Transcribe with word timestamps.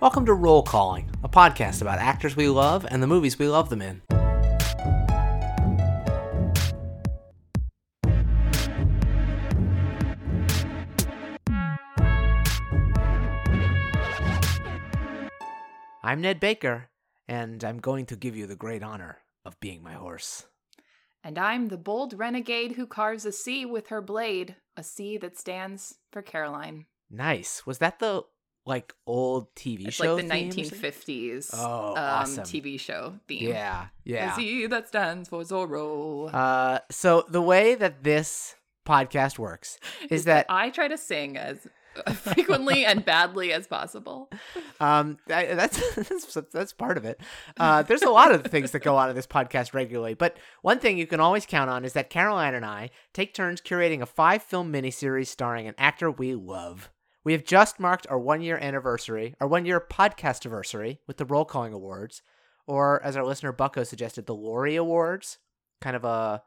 Welcome 0.00 0.26
to 0.26 0.34
Roll 0.34 0.62
Calling, 0.62 1.10
a 1.24 1.28
podcast 1.28 1.82
about 1.82 1.98
actors 1.98 2.36
we 2.36 2.48
love 2.48 2.86
and 2.88 3.02
the 3.02 3.08
movies 3.08 3.36
we 3.36 3.48
love 3.48 3.68
them 3.68 3.82
in. 3.82 4.00
I'm 16.04 16.20
Ned 16.20 16.38
Baker, 16.38 16.90
and 17.26 17.64
I'm 17.64 17.80
going 17.80 18.06
to 18.06 18.14
give 18.14 18.36
you 18.36 18.46
the 18.46 18.54
great 18.54 18.84
honor 18.84 19.18
of 19.44 19.58
being 19.58 19.82
my 19.82 19.94
horse. 19.94 20.46
And 21.24 21.36
I'm 21.36 21.66
the 21.66 21.76
bold 21.76 22.16
renegade 22.16 22.76
who 22.76 22.86
carves 22.86 23.26
a 23.26 23.32
sea 23.32 23.66
with 23.66 23.88
her 23.88 24.00
blade, 24.00 24.54
a 24.76 24.84
sea 24.84 25.18
that 25.18 25.36
stands 25.36 25.96
for 26.12 26.22
Caroline. 26.22 26.86
Nice. 27.10 27.66
Was 27.66 27.78
that 27.78 27.98
the 27.98 28.22
like 28.68 28.94
old 29.06 29.54
TV 29.54 29.86
It's 29.88 29.96
show? 29.96 30.14
like 30.16 30.24
the 30.24 30.28
theme 30.30 30.50
1950s 30.50 31.50
Oh, 31.54 31.90
um, 31.90 31.96
awesome. 31.96 32.44
TV 32.44 32.78
show 32.78 33.14
theme. 33.26 33.48
Yeah, 33.48 33.86
yeah. 34.04 34.32
A 34.34 34.36
C 34.36 34.66
that 34.66 34.88
stands 34.88 35.28
for 35.28 35.42
Zorro. 35.42 36.32
Uh, 36.32 36.80
so 36.90 37.24
the 37.28 37.42
way 37.42 37.74
that 37.74 38.04
this 38.04 38.54
podcast 38.86 39.38
works 39.38 39.78
is 40.10 40.24
that 40.24 40.46
I 40.48 40.70
try 40.70 40.88
to 40.88 40.96
sing 40.98 41.36
as 41.36 41.66
frequently 42.14 42.84
and 42.84 43.04
badly 43.04 43.52
as 43.52 43.66
possible. 43.66 44.30
um 44.80 45.18
that- 45.26 45.56
that's 45.56 45.94
that's 46.08 46.38
that's 46.52 46.72
part 46.72 46.96
of 46.96 47.04
it. 47.04 47.20
Uh, 47.58 47.82
there's 47.82 48.02
a 48.02 48.10
lot 48.10 48.32
of 48.32 48.44
things 48.44 48.70
that 48.70 48.80
go 48.80 48.96
on 48.96 49.10
in 49.10 49.16
this 49.16 49.26
podcast 49.26 49.74
regularly, 49.74 50.14
but 50.14 50.36
one 50.62 50.78
thing 50.78 50.96
you 50.98 51.06
can 51.06 51.20
always 51.20 51.44
count 51.46 51.68
on 51.70 51.84
is 51.84 51.94
that 51.94 52.10
Caroline 52.10 52.54
and 52.54 52.64
I 52.64 52.90
take 53.12 53.34
turns 53.34 53.60
curating 53.60 54.00
a 54.02 54.06
five 54.06 54.42
film 54.42 54.72
miniseries 54.72 55.26
starring 55.26 55.66
an 55.66 55.74
actor 55.78 56.10
we 56.10 56.34
love. 56.34 56.90
We 57.24 57.32
have 57.32 57.44
just 57.44 57.78
marked 57.80 58.06
our 58.08 58.18
one 58.18 58.40
year 58.40 58.56
anniversary, 58.58 59.34
our 59.40 59.48
one 59.48 59.66
year 59.66 59.80
podcast 59.80 60.44
anniversary 60.46 61.00
with 61.06 61.16
the 61.16 61.24
Roll 61.24 61.44
Calling 61.44 61.72
Awards, 61.72 62.22
or 62.66 63.02
as 63.02 63.16
our 63.16 63.24
listener 63.24 63.52
Bucko 63.52 63.84
suggested, 63.84 64.26
the 64.26 64.34
Laurie 64.34 64.76
Awards. 64.76 65.38
Kind 65.80 65.96
of 65.96 66.04
a 66.04 66.42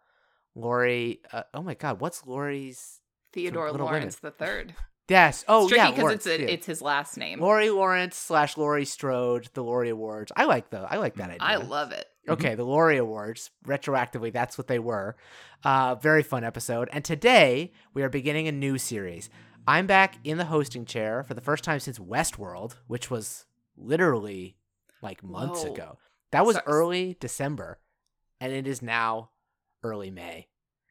Laurie. 0.55 1.21
Uh, 1.31 1.43
oh 1.53 1.61
my 1.61 1.73
God, 1.73 1.99
what's 2.01 2.25
Laurie's? 2.25 2.99
Theodore 3.33 3.71
Laurence 3.71 4.17
the 4.17 4.31
third. 4.31 4.75
Yes. 5.09 5.43
Oh 5.49 5.65
it's 5.67 5.75
yeah, 5.75 5.91
because 5.91 6.13
it's, 6.13 6.27
a- 6.27 6.53
it's 6.53 6.65
his 6.65 6.81
last 6.81 7.17
name. 7.17 7.41
Laurie 7.41 7.69
Laurence 7.69 8.15
slash 8.15 8.55
Laurie 8.55 8.85
Strode, 8.85 9.49
the 9.53 9.61
Laurie 9.61 9.89
Awards. 9.89 10.31
I 10.37 10.45
like 10.45 10.69
the 10.69 10.77
I 10.89 10.97
like 10.97 11.15
that 11.15 11.25
idea. 11.31 11.37
I 11.41 11.55
love 11.57 11.91
it. 11.91 12.05
Okay, 12.29 12.55
the 12.55 12.63
Laurie 12.63 12.97
Awards, 12.97 13.49
retroactively, 13.67 14.31
that's 14.31 14.57
what 14.57 14.67
they 14.67 14.79
were. 14.79 15.17
Uh, 15.65 15.95
very 15.95 16.23
fun 16.23 16.45
episode. 16.45 16.87
And 16.93 17.03
today 17.03 17.73
we 17.93 18.03
are 18.03 18.09
beginning 18.09 18.47
a 18.47 18.53
new 18.53 18.77
series. 18.77 19.29
I'm 19.67 19.87
back 19.87 20.15
in 20.23 20.37
the 20.37 20.45
hosting 20.45 20.85
chair 20.85 21.23
for 21.23 21.33
the 21.33 21.41
first 21.41 21.63
time 21.63 21.79
since 21.79 21.99
Westworld, 21.99 22.75
which 22.87 23.09
was 23.11 23.45
literally 23.77 24.55
like 25.01 25.23
months 25.23 25.63
Whoa. 25.63 25.73
ago. 25.73 25.97
That 26.31 26.45
was 26.45 26.55
So- 26.57 26.61
early 26.65 27.17
December, 27.19 27.79
and 28.39 28.51
it 28.53 28.67
is 28.67 28.81
now 28.81 29.29
early 29.83 30.11
May. 30.11 30.47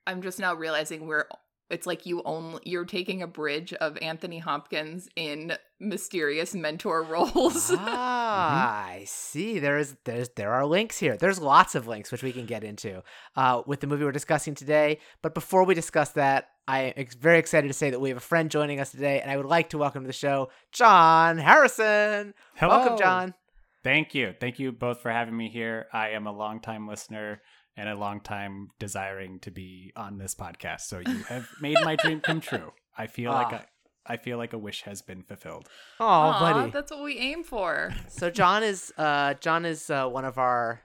I'm 0.07 0.23
just 0.23 0.39
now 0.39 0.55
realizing 0.55 1.07
we're 1.07 1.27
it's 1.71 1.87
like 1.87 2.07
you 2.07 2.23
only 2.25 2.61
you're 2.65 2.85
taking 2.85 3.23
a 3.23 3.27
bridge 3.27 3.73
of 3.75 3.97
Anthony 4.03 4.39
Hopkins 4.39 5.09
in 5.17 5.53
mysterious 5.79 6.55
mentor 6.55 7.03
roles. 7.05 7.71
ah, 7.75 8.85
I 8.87 9.05
see. 9.07 9.59
There 9.59 9.79
is 9.79 9.97
there's 10.05 10.31
there 10.31 10.53
are 10.53 10.67
links 10.67 10.99
here. 10.99 11.17
There's 11.17 11.39
lots 11.41 11.75
of 11.75 11.87
links 11.87 12.11
which 12.13 12.23
we 12.23 12.33
can 12.33 12.47
get 12.47 12.65
into 12.65 13.03
uh, 13.37 13.63
with 13.67 13.81
the 13.81 13.87
movie 13.87 14.05
we're 14.05 14.13
discussing 14.13 14.55
today. 14.55 14.99
But 15.23 15.35
before 15.35 15.65
we 15.65 15.75
discuss 15.75 16.11
that, 16.11 16.49
I 16.69 16.81
am 16.83 16.93
ex- 16.97 17.15
very 17.15 17.39
excited 17.39 17.69
to 17.69 17.75
say 17.75 17.91
that 17.91 18.01
we 18.01 18.09
have 18.11 18.19
a 18.19 18.21
friend 18.21 18.51
joining 18.51 18.81
us 18.81 18.91
today, 18.91 19.21
and 19.21 19.31
I 19.31 19.37
would 19.37 19.47
like 19.47 19.71
to 19.71 19.79
welcome 19.79 20.03
to 20.03 20.07
the 20.07 20.13
show 20.13 20.51
John 20.73 21.39
Harrison. 21.39 22.35
Hello. 22.57 22.79
Welcome, 22.79 22.99
John. 22.99 23.35
Thank 23.83 24.15
you. 24.15 24.35
Thank 24.39 24.59
you 24.59 24.73
both 24.73 25.01
for 25.01 25.11
having 25.11 25.37
me 25.37 25.49
here. 25.49 25.87
I 25.93 26.11
am 26.11 26.27
a 26.27 26.33
longtime 26.33 26.87
listener 26.87 27.41
and 27.77 27.89
a 27.89 27.95
long 27.95 28.21
time 28.21 28.69
desiring 28.79 29.39
to 29.41 29.51
be 29.51 29.93
on 29.97 30.19
this 30.19 30.35
podcast. 30.35 30.83
So 30.83 30.99
you 31.01 31.23
have 31.25 31.49
made 31.61 31.77
my 31.85 31.97
dream 31.97 32.21
come 32.21 32.41
true. 32.41 32.73
I 32.97 33.07
feel 33.07 33.33
like 33.33 33.53
Ah. 33.53 33.65
I, 34.07 34.15
I 34.15 34.17
feel 34.17 34.39
like 34.39 34.53
a 34.53 34.59
wish 34.59 34.83
has 34.83 35.03
been 35.03 35.23
fulfilled. 35.23 35.69
Oh, 36.01 36.05
Aw, 36.07 36.41
buddy. 36.41 36.71
that's 36.71 36.91
what 36.91 37.03
we 37.05 37.19
aim 37.19 37.45
for. 37.45 37.93
So 38.09 38.31
John 38.31 38.63
is 38.63 38.93
uh, 38.99 39.35
John 39.35 39.65
is 39.65 39.89
uh, 39.91 40.09
one 40.09 40.25
of 40.25 40.37
our 40.39 40.81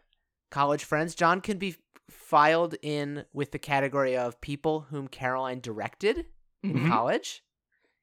college 0.52 0.84
friends. 0.84 1.16
John 1.16 1.42
can 1.42 1.58
be 1.58 1.76
filed 2.10 2.76
in 2.82 3.26
with 3.34 3.52
the 3.52 3.60
category 3.60 4.16
of 4.16 4.40
people 4.42 4.82
whom 4.92 5.08
Caroline 5.08 5.60
directed. 5.60 6.26
in 6.64 6.74
Mhm. 6.74 6.88
college 6.90 7.44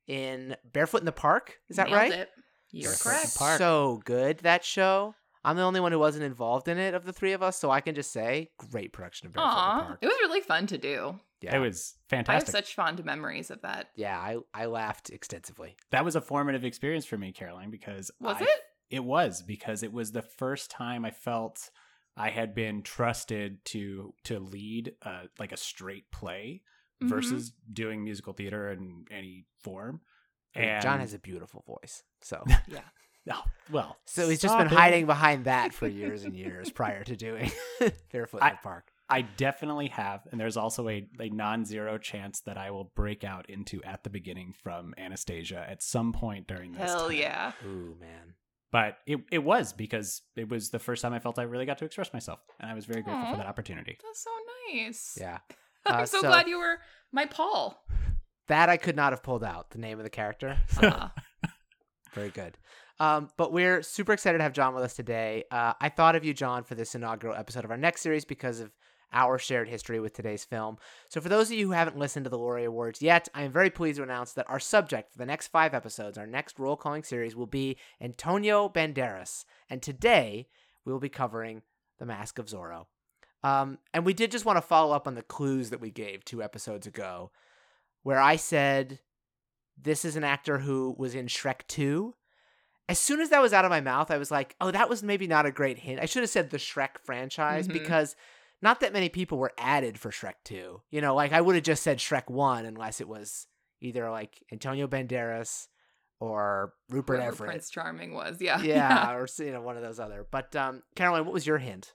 in 0.07 0.57
Barefoot 0.73 0.99
in 1.01 1.05
the 1.07 1.13
Park. 1.13 1.59
Is 1.69 1.77
that 1.77 1.89
Nailed 1.89 1.97
right? 2.01 2.13
It. 2.13 2.31
You're 2.71 2.91
Barefoot 2.91 3.39
correct. 3.39 3.59
So 3.59 4.01
good 4.05 4.39
that 4.41 4.65
show. 4.65 5.15
I'm 5.45 5.57
the 5.57 5.63
only 5.63 5.81
one 5.81 5.93
who 5.93 5.99
wasn't 5.99 6.25
involved 6.25 6.69
in 6.69 6.79
it 6.79 6.95
of 6.95 7.05
the 7.05 7.13
three 7.13 7.33
of 7.33 7.43
us, 7.43 7.59
so 7.59 7.71
I 7.71 7.81
can 7.81 7.95
just 7.95 8.13
say 8.13 8.51
great 8.71 8.93
production 8.93 9.27
of 9.27 9.33
Barefoot 9.33 9.51
in 9.51 9.79
the 9.79 9.85
Park. 9.85 9.99
it 10.03 10.07
was 10.07 10.17
really 10.21 10.41
fun 10.41 10.67
to 10.69 10.79
do. 10.79 11.19
Yeah, 11.41 11.57
It 11.57 11.59
was 11.59 11.95
fantastic. 12.09 12.31
I 12.31 12.35
have 12.59 12.65
such 12.67 12.75
fond 12.77 13.05
memories 13.05 13.51
of 13.51 13.61
that. 13.63 13.89
yeah, 13.97 14.17
I 14.19 14.37
I 14.55 14.67
laughed 14.67 15.11
extensively. 15.11 15.77
that 15.91 16.05
was 16.05 16.15
a 16.15 16.21
formative 16.21 16.65
experience 16.65 17.05
for 17.07 17.19
me, 17.19 17.33
Caroline, 17.33 17.71
because 17.71 18.11
Was 18.21 18.37
I- 18.41 18.45
it? 18.45 18.61
It 18.91 19.05
was 19.05 19.43
because 19.43 19.83
it 19.83 19.93
was 19.93 20.13
the 20.13 20.23
first 20.23 20.71
time 20.71 21.05
I 21.05 21.11
felt 21.11 21.71
I 22.17 22.29
had 22.29 22.55
been 22.55 22.83
trusted 22.83 23.65
to 23.67 24.15
to 24.25 24.39
lead 24.39 24.95
uh, 25.03 25.23
like 25.39 25.51
a 25.53 25.57
straight 25.57 26.11
play 26.13 26.63
Mhm. 27.03 27.09
versus 27.09 27.53
doing 27.73 28.05
musical 28.05 28.35
theater 28.35 28.71
in 28.71 29.07
any 29.11 29.47
form. 29.59 30.03
And 30.55 30.83
John 30.83 31.01
has 31.01 31.15
a 31.15 31.19
beautiful 31.19 31.65
voice, 31.67 32.05
so 32.21 32.45
Yeah. 32.69 32.83
Oh, 33.31 33.43
well, 33.71 33.97
so 34.07 34.29
he's 34.29 34.41
just 34.41 34.57
been 34.57 34.67
it. 34.67 34.73
hiding 34.73 35.07
behind 35.07 35.45
that 35.45 35.73
for 35.75 35.87
years 35.87 36.25
and 36.25 36.35
years 36.37 36.71
prior 36.71 37.05
to 37.05 37.17
doing 37.17 37.51
Barefoot 38.13 38.43
in 38.43 38.49
the 38.49 38.59
Park. 38.63 38.91
I 39.09 39.23
definitely 39.23 39.89
have, 39.89 40.21
and 40.31 40.41
there's 40.41 40.57
also 40.57 40.89
a, 40.89 41.07
a 41.21 41.29
non-zero 41.29 41.99
chance 41.99 42.41
that 42.47 42.57
I 42.57 42.71
will 42.71 42.93
break 42.97 43.25
out 43.25 43.51
into 43.51 43.83
at 43.83 44.05
the 44.05 44.11
beginning 44.11 44.55
from 44.63 44.95
Anastasia 44.97 45.67
at 45.69 45.83
some 45.83 46.13
point 46.15 46.47
during 46.47 46.73
this. 46.73 46.81
Hell 46.91 47.09
time. 47.09 47.17
yeah. 47.19 47.53
Ooh 47.67 47.95
man, 48.01 48.35
But 48.71 48.99
it, 49.07 49.19
it 49.31 49.45
was 49.45 49.75
because 49.75 50.23
it 50.35 50.49
was 50.49 50.71
the 50.71 50.79
first 50.79 51.03
time 51.03 51.13
I 51.13 51.19
felt 51.19 51.39
I 51.39 51.43
really 51.43 51.67
got 51.67 51.77
to 51.79 51.85
express 51.85 52.13
myself, 52.15 52.41
and 52.59 52.71
I 52.71 52.75
was 52.75 52.87
very 52.87 53.03
grateful 53.03 53.23
Aw. 53.27 53.31
for 53.33 53.37
that 53.37 53.47
opportunity. 53.47 53.99
That's 54.03 54.23
so 54.25 54.31
nice. 54.73 55.19
yeah. 55.21 55.39
I'm 55.87 56.03
Uh, 56.03 56.07
so, 56.07 56.21
so- 56.23 56.29
glad 56.29 56.49
you 56.49 56.59
were 56.59 56.79
my 57.13 57.27
Paul. 57.27 57.85
That 58.49 58.69
I 58.71 58.77
could 58.77 58.97
not 58.97 59.13
have 59.13 59.23
pulled 59.23 59.45
out 59.45 59.71
the 59.71 59.79
name 59.79 59.99
of 59.99 60.05
the 60.05 60.11
character. 60.11 60.59
Ah. 60.83 61.13
Very 62.15 62.29
good. 62.31 62.57
Um, 63.01 63.29
but 63.37 63.53
we're 63.53 63.83
super 63.83 64.13
excited 64.13 64.39
to 64.39 64.45
have 64.45 64.53
John 64.53 64.75
with 64.75 64.85
us 64.85 64.95
today. 64.95 65.45
Uh, 65.51 65.73
I 65.81 65.89
thought 65.89 66.17
of 66.17 66.25
you, 66.25 66.35
John, 66.35 66.65
for 66.65 66.75
this 66.75 66.95
inaugural 66.95 67.35
episode 67.35 67.65
of 67.65 67.71
our 67.71 67.77
next 67.77 68.03
series 68.03 68.25
because 68.25 68.61
of 68.61 68.71
our 69.13 69.39
shared 69.39 69.69
history 69.69 70.01
with 70.01 70.15
today's 70.15 70.45
film. 70.45 70.79
So, 71.09 71.21
for 71.21 71.29
those 71.29 71.51
of 71.51 71.59
you 71.59 71.67
who 71.67 71.73
haven't 71.73 71.99
listened 71.99 72.25
to 72.25 72.31
the 72.31 72.39
Laurie 72.39 72.65
Awards 72.65 73.03
yet, 73.03 73.29
I 73.35 73.43
am 73.43 73.53
very 73.53 73.71
pleased 73.71 73.99
to 73.99 74.03
announce 74.03 74.33
that 74.33 74.49
our 74.49 74.61
subject 74.61 75.13
for 75.13 75.19
the 75.19 75.27
next 75.27 75.49
five 75.49 75.75
episodes, 75.75 76.17
our 76.17 76.27
next 76.27 76.59
roll 76.59 76.77
calling 76.77 77.03
series, 77.03 77.37
will 77.37 77.47
be 77.47 77.77
Antonio 78.01 78.69
Banderas. 78.69 79.45
And 79.69 79.83
today, 79.83 80.49
we 80.85 80.93
will 80.93 81.01
be 81.01 81.09
covering 81.09 81.63
The 81.99 82.07
Mask 82.07 82.39
of 82.39 82.47
Zorro. 82.47 82.87
Um, 83.45 83.79
and 83.93 84.07
we 84.07 84.15
did 84.15 84.31
just 84.31 84.45
want 84.45 84.57
to 84.57 84.63
follow 84.63 84.95
up 84.95 85.07
on 85.07 85.15
the 85.15 85.23
clues 85.23 85.71
that 85.71 85.81
we 85.81 85.91
gave 85.91 86.25
two 86.25 86.43
episodes 86.43 86.87
ago, 86.87 87.33
where 88.03 88.21
I 88.21 88.37
said 88.37 89.01
this 89.81 90.05
is 90.05 90.17
an 90.17 90.25
actor 90.25 90.59
who 90.59 90.95
was 90.97 91.15
in 91.15 91.27
Shrek 91.27 91.67
2. 91.69 92.15
As 92.93 92.99
soon 92.99 93.21
as 93.23 93.31
that 93.31 93.41
was 93.41 93.55
out 93.55 93.65
of 93.65 93.71
my 93.71 93.81
mouth, 93.81 94.11
I 94.11 94.19
was 94.19 94.31
like, 94.31 94.55
oh, 94.61 94.71
that 94.71 94.91
was 94.91 95.03
maybe 95.03 95.27
not 95.27 95.47
a 95.47 95.51
great 95.51 95.79
hint. 95.79 95.99
I 95.99 96.05
should 96.05 96.23
have 96.23 96.29
said 96.29 96.51
the 96.51 96.59
Shrek 96.59 96.99
franchise 97.03 97.67
Mhm. 97.67 97.73
because 97.73 98.15
not 98.61 98.81
that 98.81 98.93
many 98.93 99.09
people 99.09 99.39
were 99.39 99.55
added 99.57 99.99
for 99.99 100.11
Shrek 100.11 100.35
2. 100.45 100.83
You 100.91 101.01
know, 101.01 101.15
like 101.15 101.33
I 101.33 101.41
would 101.41 101.55
have 101.55 101.65
just 101.65 101.83
said 101.83 101.99
Shrek 101.99 102.29
1 102.29 102.67
unless 102.67 103.01
it 103.01 103.09
was 103.09 103.47
either 103.81 104.11
like 104.11 104.43
Antonio 104.53 104.87
Banderas 104.87 105.69
or 106.21 106.75
Rupert 106.91 107.17
Whoever 107.21 107.33
Everett. 107.33 107.51
Prince 107.51 107.71
Charming 107.71 108.13
was. 108.13 108.43
Yeah. 108.43 108.61
yeah, 108.61 109.13
or 109.17 109.27
you 109.39 109.53
know, 109.53 109.63
one 109.63 109.77
of 109.79 109.83
those 109.83 109.99
other. 109.99 110.27
But 110.31 110.55
um, 110.55 110.83
Caroline, 110.95 111.25
what 111.25 111.33
was 111.33 111.47
your 111.47 111.59
hint? 111.59 111.95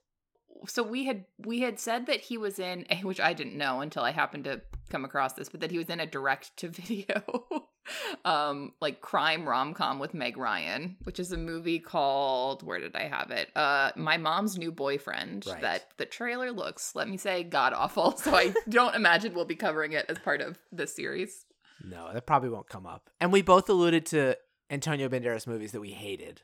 so 0.66 0.82
we 0.82 1.06
had 1.06 1.24
we 1.46 1.60
had 1.60 1.80
said 1.80 2.08
that 2.08 2.20
he 2.20 2.36
was 2.36 2.58
in 2.58 2.84
which 3.04 3.20
I 3.20 3.34
didn't 3.34 3.56
know 3.56 3.82
until 3.82 4.02
I 4.02 4.10
happened 4.10 4.46
to 4.46 4.62
come 4.90 5.06
across 5.06 5.34
this, 5.34 5.50
but 5.50 5.60
that 5.62 5.70
he 5.70 5.78
was 5.78 5.88
in 5.90 6.00
a 6.00 6.08
direct 6.08 6.58
to 6.58 6.70
video 6.70 7.22
um 8.26 8.74
like 8.82 9.02
crime 9.02 9.48
rom-com 9.48 10.00
with 10.00 10.14
Meg 10.14 10.38
Ryan, 10.38 10.98
which 11.04 11.20
is 11.20 11.32
a 11.32 11.38
movie 11.38 11.80
called 11.80 12.64
where 12.64 12.80
did 12.80 12.96
I 12.96 13.08
have 13.08 13.32
it? 13.32 13.50
Uh 13.56 13.92
My 13.96 14.18
Mom's 14.18 14.58
New 14.58 14.72
Boyfriend. 14.72 15.46
Right. 15.48 15.62
That 15.62 15.90
the 15.98 16.06
trailer 16.06 16.52
looks, 16.52 16.96
let 16.96 17.10
me 17.10 17.18
say, 17.18 17.44
god 17.44 17.74
awful. 17.74 18.18
So 18.18 18.36
I 18.36 18.54
don't 18.70 18.96
imagine 18.96 19.34
we'll 19.34 19.46
be 19.46 19.56
covering 19.56 19.94
it 19.94 20.06
as 20.10 20.20
part 20.20 20.42
of 20.42 20.58
this 20.72 20.96
series. 20.96 21.46
No, 21.84 22.12
that 22.14 22.26
probably 22.26 22.50
won't 22.50 22.70
come 22.70 22.86
up. 22.86 23.10
And 23.20 23.32
we 23.32 23.42
both 23.42 23.70
alluded 23.70 24.06
to 24.08 24.38
Antonio 24.70 25.10
Banderas 25.10 25.48
movies 25.48 25.72
that 25.72 25.82
we 25.82 25.92
hated. 25.92 26.42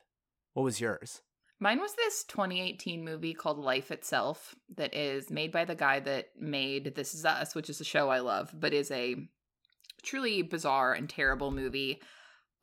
What 0.52 0.62
was 0.62 0.80
yours? 0.80 1.22
Mine 1.60 1.80
was 1.80 1.94
this 1.94 2.24
2018 2.24 3.04
movie 3.04 3.32
called 3.32 3.58
Life 3.58 3.90
Itself 3.90 4.54
that 4.76 4.94
is 4.94 5.30
made 5.30 5.52
by 5.52 5.64
the 5.64 5.74
guy 5.74 6.00
that 6.00 6.30
made 6.38 6.94
This 6.94 7.14
Is 7.14 7.24
Us, 7.24 7.54
which 7.54 7.70
is 7.70 7.80
a 7.80 7.84
show 7.84 8.10
I 8.10 8.18
love, 8.18 8.52
but 8.58 8.74
is 8.74 8.90
a 8.90 9.16
truly 10.04 10.42
bizarre 10.42 10.92
and 10.92 11.08
terrible 11.08 11.50
movie 11.50 12.00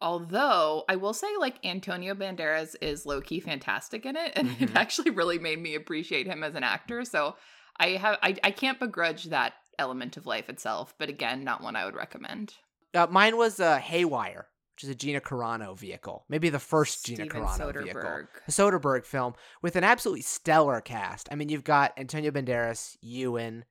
Although 0.02 0.84
I 0.90 0.96
will 0.96 1.14
say, 1.14 1.28
like 1.40 1.64
Antonio 1.64 2.16
Banderas 2.16 2.76
is 2.82 3.06
low 3.06 3.22
key 3.22 3.40
fantastic 3.40 4.04
in 4.06 4.16
it, 4.18 4.32
and 4.36 4.50
Mhm. 4.50 4.62
it 4.72 4.76
actually 4.76 5.12
really 5.12 5.38
made 5.38 5.62
me 5.62 5.76
appreciate 5.76 6.26
him 6.26 6.44
as 6.44 6.56
an 6.56 6.64
actor. 6.64 7.06
So 7.06 7.36
I 7.78 7.90
have 7.90 8.18
I, 8.24 8.36
I 8.44 8.52
can't 8.52 8.80
begrudge 8.80 9.26
that 9.26 9.54
element 9.78 10.18
of 10.18 10.26
life 10.26 10.50
itself, 10.50 10.96
but 10.98 11.10
again, 11.10 11.44
not 11.44 11.62
one 11.62 11.76
I 11.76 11.86
would 11.86 11.96
recommend. 11.96 12.56
Uh, 12.96 13.08
mine 13.12 13.38
was 13.38 13.60
uh, 13.60 13.78
Haywire, 13.78 14.48
which 14.76 14.84
is 14.84 14.90
a 14.90 14.96
Gina 14.96 15.22
Carano 15.22 15.78
vehicle. 15.78 16.26
Maybe 16.30 16.50
the 16.50 16.60
first 16.60 17.06
Gina 17.06 17.26
Steven 17.26 17.44
Carano 17.44 17.84
vehicle. 17.84 18.02
A 18.48 18.52
Soderbergh 18.52 19.06
film 19.06 19.36
with 19.62 19.76
an 19.76 19.84
absolutely 19.84 20.24
stellar 20.24 20.82
cast. 20.82 21.30
I 21.32 21.36
mean, 21.36 21.50
you've 21.50 21.64
got 21.64 21.94
Antonio 21.98 22.32
Banderas, 22.32 22.98
Ewan, 23.02 23.66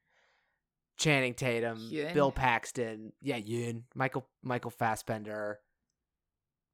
Channing 1.00 1.34
Tatum. 1.34 1.88
Bill 2.12 2.30
Paxton, 2.30 3.12
yeah, 3.22 3.36
Ewan, 3.36 3.84
Michael 3.94 4.26
Michael 4.42 4.70
Fassbender, 4.70 5.58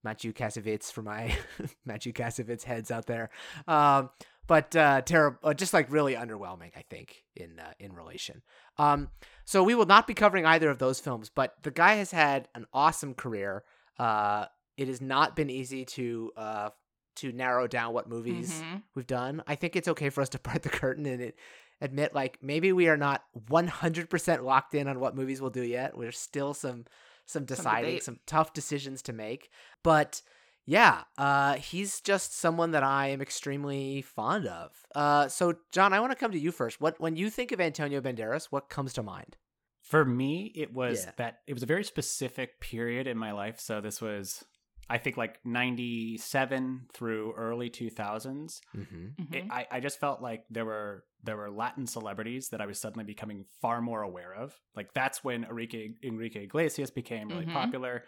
Matthew 0.04 0.32
Kassovitz 0.32 0.92
for 0.92 1.02
my 1.02 1.34
Matthew 1.86 2.12
Kassovitz 2.12 2.64
heads 2.64 2.90
out 2.90 3.06
there. 3.06 3.30
Um, 3.66 4.10
but 4.46 4.76
uh, 4.76 5.00
terrible, 5.02 5.38
uh, 5.42 5.54
just 5.54 5.72
like 5.72 5.90
really 5.90 6.14
underwhelming, 6.14 6.70
I 6.76 6.82
think, 6.88 7.24
in 7.34 7.58
uh, 7.58 7.72
in 7.80 7.92
relation. 7.92 8.42
Um, 8.78 9.08
so 9.44 9.62
we 9.64 9.74
will 9.74 9.86
not 9.86 10.06
be 10.06 10.14
covering 10.14 10.44
either 10.46 10.70
of 10.70 10.78
those 10.78 11.00
films, 11.00 11.30
but 11.34 11.54
the 11.62 11.70
guy 11.72 11.94
has 11.94 12.10
had 12.12 12.48
an 12.54 12.66
awesome 12.72 13.14
career. 13.14 13.64
Uh, 13.98 14.46
it 14.76 14.88
has 14.88 15.00
not 15.00 15.34
been 15.34 15.50
easy 15.50 15.84
to 15.86 16.32
uh, 16.36 16.70
to 17.16 17.32
narrow 17.32 17.66
down 17.66 17.92
what 17.94 18.08
movies 18.08 18.60
Mhm. 18.62 18.82
we've 18.94 19.06
done. 19.06 19.42
I 19.46 19.54
think 19.56 19.74
it's 19.74 19.88
okay 19.88 20.10
for 20.10 20.20
us 20.20 20.28
to 20.30 20.38
part 20.40 20.62
the 20.62 20.68
curtain 20.68 21.06
and 21.06 21.20
it, 21.22 21.38
admit 21.80 22.14
like 22.14 22.38
maybe 22.42 22.72
we 22.72 22.88
are 22.88 22.96
not 22.96 23.22
100% 23.50 24.42
locked 24.42 24.74
in 24.74 24.88
on 24.88 25.00
what 25.00 25.16
movies 25.16 25.40
we'll 25.40 25.50
do 25.50 25.62
yet. 25.62 25.92
There's 25.98 26.18
still 26.18 26.54
some 26.54 26.84
some 27.28 27.44
deciding, 27.44 27.90
debate. 27.90 28.04
some 28.04 28.20
tough 28.26 28.52
decisions 28.52 29.02
to 29.02 29.12
make. 29.12 29.50
But 29.82 30.22
yeah, 30.64 31.02
uh, 31.18 31.54
he's 31.54 32.00
just 32.00 32.36
someone 32.36 32.70
that 32.72 32.84
I 32.84 33.08
am 33.08 33.20
extremely 33.20 34.02
fond 34.02 34.46
of. 34.46 34.72
Uh, 34.94 35.26
so 35.28 35.54
John, 35.72 35.92
I 35.92 36.00
want 36.00 36.12
to 36.12 36.16
come 36.18 36.32
to 36.32 36.38
you 36.38 36.52
first. 36.52 36.80
What 36.80 37.00
when 37.00 37.16
you 37.16 37.30
think 37.30 37.52
of 37.52 37.60
Antonio 37.60 38.00
Banderas, 38.00 38.46
what 38.50 38.68
comes 38.68 38.92
to 38.94 39.02
mind? 39.02 39.36
For 39.82 40.04
me, 40.04 40.52
it 40.54 40.72
was 40.72 41.04
Yeah. 41.04 41.12
that 41.16 41.38
it 41.46 41.52
was 41.54 41.62
a 41.62 41.66
very 41.66 41.84
specific 41.84 42.60
period 42.60 43.06
in 43.06 43.16
my 43.18 43.32
life. 43.32 43.60
So 43.60 43.80
this 43.80 44.00
was, 44.00 44.44
I 44.88 44.98
think, 44.98 45.16
like 45.16 45.40
'97 45.44 46.86
through 46.92 47.32
early 47.36 47.70
2000s. 47.70 48.60
Mm-hmm. 48.76 49.34
It, 49.34 49.44
Mhm. 49.46 49.50
I, 49.50 49.66
I 49.70 49.80
just 49.80 49.98
felt 50.00 50.20
like 50.22 50.44
there 50.50 50.64
were 50.64 51.04
there 51.22 51.36
were 51.36 51.50
Latin 51.50 51.86
celebrities 51.86 52.50
that 52.50 52.60
I 52.60 52.66
was 52.66 52.78
suddenly 52.80 53.04
becoming 53.04 53.44
far 53.60 53.80
more 53.80 54.02
aware 54.02 54.32
of. 54.34 54.54
Like 54.76 54.92
that's 54.94 55.24
when 55.24 55.44
Enrique 55.44 55.90
Enrique 56.04 56.44
Iglesias 56.44 56.90
became 56.90 57.28
really 57.28 57.46
Mhm. 57.46 57.52
popular. 57.52 58.04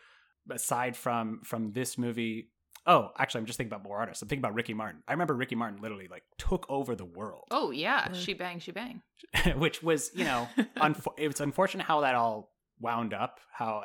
Aside 0.50 0.96
from 0.96 1.40
from 1.44 1.72
this 1.72 1.98
movie, 1.98 2.50
oh, 2.86 3.10
actually, 3.18 3.40
I'm 3.40 3.46
just 3.46 3.56
thinking 3.58 3.72
about 3.72 3.84
more 3.84 3.98
artists. 3.98 4.22
I'm 4.22 4.28
thinking 4.28 4.42
about 4.44 4.54
Ricky 4.54 4.72
Martin. 4.74 5.02
I 5.06 5.12
remember 5.12 5.34
Ricky 5.34 5.56
Martin 5.56 5.80
literally 5.82 6.08
like 6.08 6.22
took 6.38 6.64
over 6.70 6.94
the 6.94 7.04
world, 7.04 7.44
Oh 7.50 7.70
yeah, 7.70 8.08
Word. 8.08 8.16
she 8.16 8.32
bang, 8.34 8.60
she 8.60 8.72
bang. 8.72 9.02
which 9.56 9.82
was 9.82 10.10
you 10.14 10.24
know 10.24 10.48
unfo- 10.76 11.18
it 11.18 11.28
was 11.28 11.40
unfortunate 11.40 11.84
how 11.86 12.00
that 12.00 12.14
all 12.14 12.52
wound 12.80 13.12
up. 13.12 13.40
How 13.52 13.82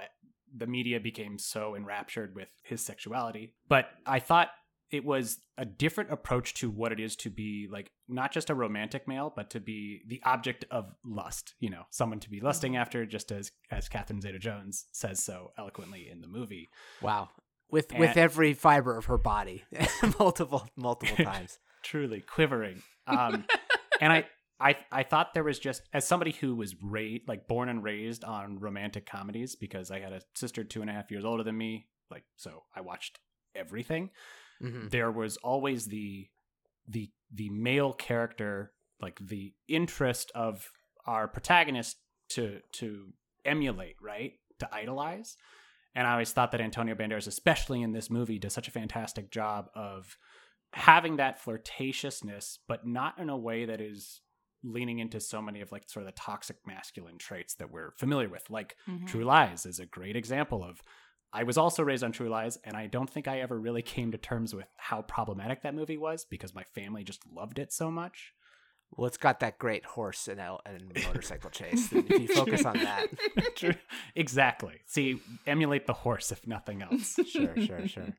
the 0.55 0.67
media 0.67 1.00
became 1.00 1.38
so 1.38 1.75
enraptured 1.75 2.35
with 2.35 2.50
his 2.63 2.81
sexuality, 2.81 3.53
but 3.67 3.89
I 4.05 4.19
thought 4.19 4.50
it 4.91 5.03
was 5.03 5.39
a 5.57 5.65
different 5.65 6.11
approach 6.11 6.53
to 6.53 6.69
what 6.69 6.91
it 6.91 7.00
is 7.00 7.15
to 7.15 7.29
be 7.31 7.67
like 7.71 7.91
not 8.07 8.31
just 8.31 8.51
a 8.51 8.55
romantic 8.55 9.07
male, 9.07 9.33
but 9.35 9.50
to 9.50 9.59
be 9.59 10.01
the 10.07 10.21
object 10.23 10.65
of 10.69 10.94
lust. 11.03 11.55
You 11.59 11.71
know, 11.71 11.83
someone 11.89 12.19
to 12.19 12.29
be 12.29 12.39
lusting 12.39 12.75
after, 12.75 13.05
just 13.05 13.31
as 13.31 13.51
as 13.71 13.89
Catherine 13.89 14.21
Zeta-Jones 14.21 14.85
says 14.91 15.23
so 15.23 15.51
eloquently 15.57 16.07
in 16.11 16.21
the 16.21 16.27
movie. 16.27 16.69
Wow. 17.01 17.29
With 17.71 17.91
with 17.97 18.17
every 18.17 18.53
fiber 18.53 18.95
of 18.95 19.05
her 19.05 19.17
body, 19.17 19.63
multiple 20.19 20.67
multiple 20.75 21.17
times. 21.25 21.57
truly 21.83 22.21
quivering. 22.21 22.83
Um, 23.07 23.45
and 24.00 24.13
I, 24.13 24.25
I, 24.63 24.77
I 24.92 25.04
thought 25.04 25.33
there 25.33 25.44
was 25.44 25.60
just 25.60 25.81
as 25.94 26.07
somebody 26.07 26.31
who 26.31 26.56
was 26.56 26.75
raised, 26.81 27.27
like 27.27 27.48
born 27.48 27.68
and 27.69 27.83
raised 27.83 28.24
on 28.24 28.60
romantic 28.60 29.06
comedies, 29.06 29.56
because 29.56 29.92
I 29.92 30.00
had 30.00 30.13
a 30.13 30.21
sister 30.36 30.63
two 30.63 30.81
and 30.81 30.89
a 30.89 30.94
half 30.94 31.12
years 31.12 31.25
older 31.25 31.44
than 31.44 31.57
me. 31.57 31.88
Like, 32.10 32.24
so 32.38 32.63
I 32.75 32.81
watched 32.81 33.19
everything. 33.54 34.12
hmm 34.62 34.88
There 34.88 35.12
was 35.12 35.38
always 35.38 35.88
the, 35.88 36.30
the, 36.88 37.12
the 37.33 37.50
male 37.50 37.94
character, 37.94 38.71
like 39.01 39.19
the 39.19 39.54
interest 39.68 40.31
of 40.33 40.71
our 41.06 41.27
protagonist 41.27 41.98
to 42.30 42.62
to 42.74 43.13
emulate, 43.44 43.98
right, 44.01 44.33
to 44.60 44.74
idolize. 44.74 45.36
And 45.95 46.07
I 46.07 46.13
always 46.13 46.31
thought 46.31 46.51
that 46.54 46.62
Antonio 46.62 46.95
Banderas, 46.95 47.27
especially 47.27 47.81
in 47.81 47.92
this 47.92 48.10
movie, 48.10 48.39
does 48.39 48.54
such 48.54 48.68
a 48.68 48.71
fantastic 48.71 49.30
job 49.30 49.69
of 49.75 50.18
having 50.71 51.18
that 51.18 51.44
flirtatiousness, 51.44 52.57
but 52.68 52.88
not 52.88 53.19
in 53.19 53.30
a 53.30 53.38
way 53.38 53.65
that 53.65 53.80
is 53.81 54.21
leaning 54.63 55.00
into 55.00 55.19
so 55.19 55.42
many 55.42 55.62
of 55.62 55.71
like 55.71 55.89
sort 55.89 56.04
of 56.06 56.07
the 56.13 56.19
toxic 56.19 56.57
masculine 56.65 57.18
traits 57.18 57.56
that 57.56 57.71
we're 57.71 57.92
familiar 57.98 58.30
with. 58.30 58.50
Like 58.50 58.75
Mhm. 58.88 59.07
True 59.07 59.24
Lies 59.25 59.65
is 59.65 59.80
a 59.80 59.86
great 59.86 60.15
example 60.15 60.63
of. 60.63 60.81
I 61.36 61.44
was 61.44 61.57
also 61.57 61.81
raised 61.83 62.04
on 62.04 62.12
True 62.12 62.30
Lies, 62.30 62.57
and 62.63 62.77
I 62.77 62.86
don't 62.86 63.10
think 63.10 63.27
I 63.27 63.39
ever 63.39 63.60
really 63.60 63.81
came 63.81 64.12
to 64.12 64.19
terms 64.19 64.54
with 64.54 64.68
how 64.77 65.01
problematic 65.01 65.63
that 65.63 65.74
movie 65.74 65.98
was 65.98 66.25
because 66.25 66.54
my 66.54 66.63
family 66.63 67.04
just 67.04 67.21
loved 67.25 67.57
it 67.57 67.74
so 67.74 67.89
much. 67.89 68.33
Well, 68.95 69.07
it's 69.07 69.18
got 69.18 69.39
that 69.39 69.57
great 69.57 69.83
horse 69.83 70.27
and, 70.27 70.39
el- 70.39 70.62
and 70.68 70.94
motorcycle 71.07 71.50
chase. 71.50 71.92
and 71.92 72.06
if 72.07 72.19
you 72.21 72.27
focus 72.27 72.63
on 72.63 72.77
that, 72.77 73.07
True. 73.56 73.74
exactly. 74.15 74.81
See, 74.86 75.19
emulate 75.48 75.88
the 75.88 75.94
horse 75.94 76.31
if 76.31 76.45
nothing 76.45 76.83
else. 76.83 77.15
sure, 77.27 77.60
sure, 77.60 77.88
sure. 77.88 78.13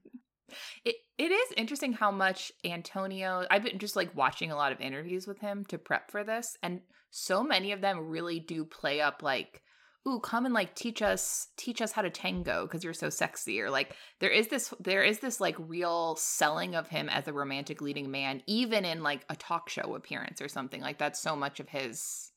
It 0.85 0.97
it 1.19 1.31
is 1.31 1.53
interesting 1.57 1.93
how 1.93 2.11
much 2.11 2.53
Antonio 2.65 3.47
I've 3.51 3.65
been 3.65 3.79
just 3.79 3.97
like 3.97 4.15
watching 4.17 4.51
a 4.51 4.57
lot 4.57 4.73
of 4.73 4.81
interviews 4.81 5.27
with 5.27 5.39
him 5.39 5.65
to 5.67 5.79
prep 5.79 6.11
for 6.11 6.25
this 6.25 6.57
and 6.63 6.81
so 7.11 7.45
many 7.45 7.73
of 7.73 7.81
them 7.81 8.09
really 8.09 8.41
do 8.41 8.65
play 8.65 9.01
up 9.01 9.23
like 9.23 9.63
ooh 10.07 10.19
come 10.21 10.45
and 10.45 10.53
like 10.53 10.75
teach 10.75 11.01
us 11.01 11.49
teach 11.57 11.81
us 11.81 11.93
how 11.93 12.03
to 12.03 12.11
tango 12.11 12.67
because 12.67 12.83
you're 12.83 12.93
so 12.93 13.09
sexy 13.09 13.61
or 13.61 13.71
like 13.71 13.95
there 14.21 14.31
is 14.31 14.49
this 14.49 14.75
there 14.81 15.03
is 15.03 15.21
this 15.21 15.41
like 15.41 15.57
real 15.59 16.17
selling 16.17 16.75
of 16.75 16.89
him 16.89 17.09
as 17.09 17.29
a 17.29 17.33
romantic 17.33 17.81
leading 17.81 18.11
man 18.11 18.43
even 18.47 18.85
in 18.85 19.03
like 19.03 19.25
a 19.31 19.37
talk 19.37 19.69
show 19.69 19.95
appearance 19.95 20.43
or 20.43 20.49
something 20.49 20.81
like 20.81 20.99
that's 20.99 21.21
so 21.21 21.37
much 21.37 21.61
of 21.61 21.69
his 21.69 22.33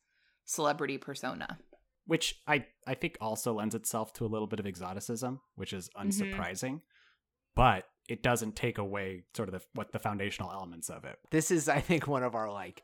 celebrity 0.47 0.97
persona. 0.97 1.59
Which 2.05 2.41
I 2.47 2.65
I 2.87 2.95
think 2.95 3.17
also 3.21 3.53
lends 3.53 3.75
itself 3.75 4.13
to 4.13 4.25
a 4.25 4.27
little 4.27 4.47
bit 4.47 4.59
of 4.59 4.65
exoticism, 4.65 5.41
which 5.55 5.73
is 5.73 5.89
mm-hmm. 5.89 6.07
unsurprising, 6.07 6.81
but 7.53 7.83
it 8.07 8.23
doesn't 8.23 8.55
take 8.55 8.77
away 8.77 9.23
sort 9.35 9.49
of 9.49 9.53
the, 9.53 9.61
what 9.73 9.91
the 9.91 9.99
foundational 9.99 10.51
elements 10.51 10.89
of 10.89 11.03
it. 11.05 11.17
This 11.31 11.51
is, 11.51 11.67
I 11.69 11.79
think, 11.81 12.07
one 12.07 12.23
of 12.23 12.35
our 12.35 12.51
like 12.51 12.81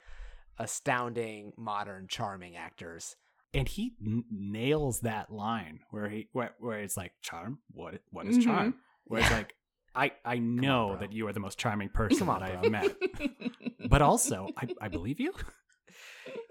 astounding, 0.59 1.53
modern, 1.57 2.07
charming 2.07 2.55
actors. 2.55 3.15
And 3.53 3.67
he 3.67 3.93
n- 4.05 4.23
nails 4.31 5.01
that 5.01 5.31
line 5.31 5.81
where 5.91 6.09
he 6.09 6.27
where, 6.33 6.51
where 6.59 6.79
it's 6.79 6.97
like 6.97 7.11
charm. 7.21 7.59
What 7.71 8.01
what 8.11 8.25
is 8.25 8.37
Mhm. 8.37 8.43
charm? 8.43 8.75
Where 9.05 9.21
it's 9.21 9.31
like 9.31 9.53
I 9.95 10.11
I 10.25 10.39
know 10.39 10.89
bro. 10.89 10.97
that 11.01 11.13
you 11.13 11.27
are 11.27 11.33
the 11.33 11.39
most 11.39 11.59
charming 11.59 11.89
person 11.89 12.27
on, 12.29 12.39
that 12.39 12.49
I 12.51 12.55
have 12.55 12.71
met, 12.71 12.95
but 13.89 14.01
also 14.01 14.47
I 14.57 14.67
I 14.81 14.87
believe 14.87 15.19
you. 15.19 15.33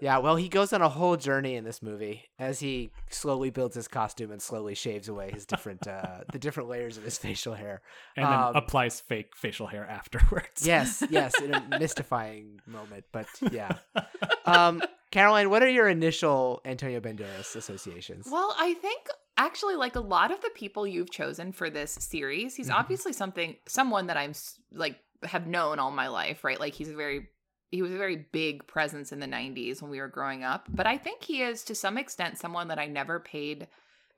Yeah, 0.03 0.17
well, 0.17 0.35
he 0.35 0.49
goes 0.49 0.73
on 0.73 0.81
a 0.81 0.89
whole 0.89 1.15
journey 1.15 1.55
in 1.55 1.63
this 1.63 1.81
movie 1.81 2.25
as 2.37 2.59
he 2.59 2.91
slowly 3.09 3.51
builds 3.51 3.73
his 3.75 3.87
costume 3.87 4.31
and 4.31 4.41
slowly 4.41 4.75
shaves 4.75 5.07
away 5.07 5.31
his 5.31 5.45
different, 5.45 5.87
uh, 5.87 6.25
the 6.31 6.39
different 6.39 6.67
layers 6.67 6.97
of 6.97 7.03
his 7.03 7.17
facial 7.17 7.53
hair. 7.53 7.81
and 8.17 8.25
then 8.25 8.33
Um, 8.39 8.55
applies 8.57 8.99
fake 8.99 9.33
facial 9.33 9.67
hair 9.67 9.87
afterwards. 9.87 10.67
Yes, 10.67 11.03
yes, 11.09 11.39
in 11.39 11.53
a 11.53 11.61
mystifying 11.79 12.59
moment, 12.67 13.05
but 13.13 13.27
yeah. 13.49 13.77
Um, 14.45 14.83
Caroline, 15.11 15.49
what 15.49 15.63
are 15.63 15.69
your 15.69 15.87
initial 15.87 16.59
Antonio 16.65 16.99
Banderas 16.99 17.55
associations? 17.55 18.27
Well, 18.29 18.53
I 18.59 18.73
think 18.73 19.07
actually 19.37 19.75
like 19.75 19.95
a 19.95 20.01
lot 20.01 20.31
of 20.31 20.41
the 20.41 20.49
people 20.53 20.85
you've 20.85 21.11
chosen 21.11 21.53
for 21.53 21.69
this 21.69 21.93
series, 21.93 22.55
he's 22.55 22.69
Mhm. 22.69 22.75
obviously 22.75 23.13
something 23.13 23.55
someone 23.67 24.07
that 24.07 24.17
I'm 24.17 24.33
like 24.73 24.99
have 25.23 25.47
known 25.47 25.79
all 25.79 25.91
my 25.91 26.07
life, 26.09 26.43
right? 26.43 26.59
Like 26.59 26.73
he's 26.73 26.89
a 26.89 26.95
very 26.95 27.29
he 27.73 27.81
was 27.81 27.91
a 27.91 27.97
very 27.97 28.27
big 28.31 28.67
presence 28.67 29.11
in 29.11 29.19
the 29.19 29.25
90s 29.25 29.81
when 29.81 29.89
we 29.89 29.99
were 29.99 30.07
growing 30.07 30.43
up, 30.43 30.67
but 30.69 30.85
I 30.85 30.95
think 30.95 31.23
he 31.23 31.41
is 31.41 31.63
to 31.63 31.73
some 31.73 31.97
extent 31.97 32.37
someone 32.37 32.67
that 32.67 32.77
I 32.77 32.85
never 32.85 33.19
paid 33.19 33.67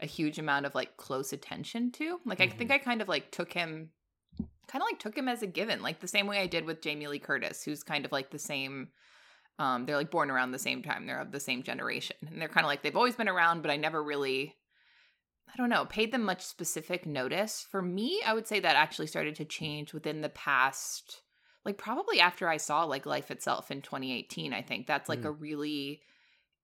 a 0.02 0.06
huge 0.06 0.38
amount 0.38 0.66
of 0.66 0.76
like 0.76 0.98
close 0.98 1.32
attention 1.32 1.90
to. 1.94 2.20
Like 2.26 2.42
I 2.42 2.50
think 2.50 2.70
I 2.70 2.80
kind 2.80 3.02
of 3.02 3.08
like 3.08 3.32
took 3.32 3.54
him 3.54 3.92
kind 4.68 4.82
of 4.82 4.88
like 4.92 5.00
took 5.00 5.18
him 5.18 5.30
as 5.30 5.42
a 5.42 5.48
given, 5.48 5.82
like 5.82 6.02
the 6.02 6.08
same 6.08 6.28
way 6.28 6.40
I 6.40 6.48
did 6.48 6.66
with 6.66 6.82
Jamie 6.82 7.08
Lee 7.08 7.18
Curtis, 7.18 7.64
who's 7.64 7.82
kind 7.82 8.04
of 8.04 8.12
like 8.12 8.30
the 8.30 8.40
same 8.40 8.90
um, 9.58 9.86
they're 9.86 9.96
like 9.96 10.12
born 10.12 10.30
around 10.30 10.52
the 10.52 10.60
same 10.60 10.84
time. 10.84 11.06
They're 11.06 11.22
of 11.22 11.32
the 11.32 11.40
same 11.40 11.64
generation. 11.64 12.18
And 12.30 12.42
they're 12.42 12.50
kind 12.50 12.66
of 12.66 12.68
like 12.68 12.84
they've 12.84 12.98
always 12.98 13.16
been 13.16 13.30
around, 13.30 13.62
but 13.62 13.72
I 13.72 13.78
never 13.78 14.04
really 14.04 14.54
I 15.48 15.56
don't 15.56 15.70
know, 15.70 15.86
paid 15.86 16.12
them 16.12 16.24
much 16.24 16.42
specific 16.42 17.06
notice. 17.06 17.66
For 17.72 17.82
me, 17.82 18.22
I 18.26 18.34
would 18.34 18.48
say 18.48 18.60
that 18.60 18.76
actually 18.76 19.08
started 19.08 19.36
to 19.36 19.46
change 19.46 19.94
within 19.94 20.20
the 20.20 20.28
past 20.28 21.22
like 21.66 21.78
probably 21.78 22.20
after 22.20 22.48
I 22.48 22.58
saw 22.58 22.84
like 22.84 23.06
Life 23.06 23.32
Itself 23.32 23.72
in 23.72 23.82
2018, 23.82 24.54
I 24.54 24.62
think. 24.62 24.86
That's 24.88 25.10
like 25.10 25.22
Mm. 25.22 25.26
a 25.26 25.32
really 25.32 26.02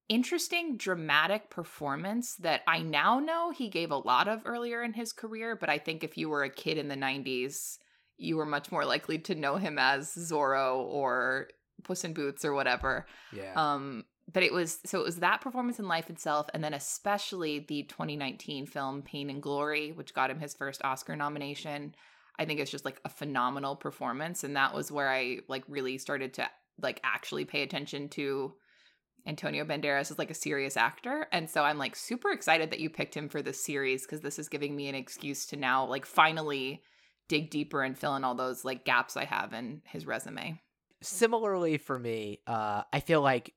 interesting 0.10 0.78
dramatic 0.78 1.50
performance 1.50 2.36
that 2.36 2.62
I 2.68 2.80
now 2.80 3.20
know 3.20 3.52
he 3.52 3.70
gave 3.70 3.92
a 3.92 3.98
lot 3.98 4.28
of 4.28 4.42
earlier 4.46 4.84
in 4.84 4.94
his 4.94 5.14
career, 5.14 5.56
but 5.56 5.70
I 5.70 5.78
think 5.78 6.04
if 6.04 6.18
you 6.18 6.30
were 6.30 6.44
a 6.44 6.50
kid 6.50 6.78
in 6.78 6.90
the 6.90 6.96
90s, 6.96 7.78
you 8.18 8.36
were 8.38 8.46
much 8.46 8.72
more 8.72 8.86
likely 8.86 9.18
to 9.20 9.36
know 9.36 9.56
him 9.56 9.80
as 9.80 10.14
Zorro 10.14 10.78
or 10.80 11.48
Puss 11.84 12.04
in 12.04 12.14
Boots 12.14 12.44
or 12.46 12.54
whatever. 12.54 13.08
Yeah. 13.32 13.54
Um 13.56 14.06
but 14.32 14.44
it 14.44 14.54
was 14.54 14.80
so 14.86 15.00
it 15.00 15.04
was 15.06 15.18
that 15.18 15.42
performance 15.42 15.80
in 15.80 15.88
life 15.88 16.10
itself 16.10 16.48
and 16.54 16.64
then 16.64 16.74
especially 16.74 17.60
the 17.60 17.84
2019 17.84 18.66
film 18.66 19.02
Pain 19.02 19.30
and 19.30 19.42
Glory 19.42 19.92
which 19.92 20.14
got 20.14 20.30
him 20.30 20.40
his 20.40 20.54
first 20.54 20.84
Oscar 20.84 21.16
nomination. 21.16 21.96
I 22.42 22.46
think 22.46 22.60
it's 22.60 22.72
just 22.72 22.86
like 22.86 23.00
a 23.06 23.10
phenomenal 23.10 23.76
performance 23.76 24.44
and 24.44 24.56
that 24.56 24.74
was 24.74 24.92
where 24.92 25.08
I 25.08 25.42
like 25.48 25.64
really 25.68 26.00
started 26.00 26.34
to 26.34 26.50
like 26.82 27.00
actually 27.04 27.46
pay 27.46 27.62
attention 27.62 28.10
to 28.10 28.56
Antonio 29.28 29.64
Banderas 29.64 30.10
as 30.10 30.18
like 30.18 30.32
a 30.32 30.34
serious 30.34 30.76
actor. 30.76 31.28
And 31.32 31.48
so 31.48 31.62
I'm 31.62 31.78
like 31.78 31.96
super 31.96 32.32
excited 32.32 32.72
that 32.72 32.80
you 32.80 32.90
picked 32.90 33.16
him 33.16 33.30
for 33.30 33.44
this 33.44 33.64
series 33.64 34.02
because 34.02 34.22
this 34.22 34.40
is 34.40 34.50
giving 34.50 34.76
me 34.76 34.88
an 34.90 34.96
excuse 34.96 35.46
to 35.48 35.56
now 35.56 35.86
like 35.86 36.04
finally 36.08 36.82
dig 37.30 37.52
deeper 37.52 37.84
and 37.84 37.96
fill 37.96 38.16
in 38.16 38.24
all 38.24 38.34
those 38.34 38.66
like 38.66 38.86
gaps 38.86 39.16
I 39.16 39.26
have 39.26 39.54
in 39.54 39.84
his 39.86 40.08
resume. 40.08 40.60
Similarly 41.04 41.78
for 41.78 42.00
me, 42.00 42.40
uh, 42.48 42.82
I 42.92 43.02
feel 43.02 43.22
like 43.22 43.54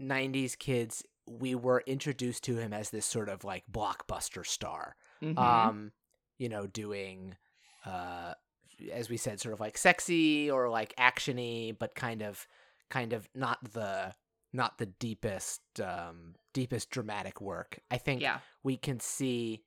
90s 0.00 0.58
kids, 0.58 1.04
we 1.26 1.54
were 1.54 1.82
introduced 1.86 2.44
to 2.44 2.56
him 2.56 2.72
as 2.72 2.88
this 2.88 3.04
sort 3.04 3.28
of 3.28 3.44
like 3.44 3.64
blockbuster 3.70 4.46
star. 4.46 4.96
Mhm. 5.22 5.36
Um, 5.36 5.92
you 6.38 6.48
know, 6.48 6.66
doing 6.66 7.36
uh 7.84 8.34
as 8.92 9.10
we 9.10 9.16
said, 9.16 9.40
sort 9.40 9.54
of 9.54 9.60
like 9.60 9.76
sexy 9.76 10.50
or 10.50 10.68
like 10.68 10.94
actiony, 10.96 11.76
but 11.76 11.94
kind 11.94 12.22
of 12.22 12.46
kind 12.90 13.12
of 13.12 13.28
not 13.34 13.58
the 13.72 14.14
not 14.52 14.78
the 14.78 14.86
deepest 14.86 15.60
um 15.82 16.34
deepest 16.52 16.90
dramatic 16.90 17.40
work. 17.40 17.80
I 17.90 17.98
think 17.98 18.22
yeah. 18.22 18.38
we 18.62 18.76
can 18.76 19.00
see 19.00 19.62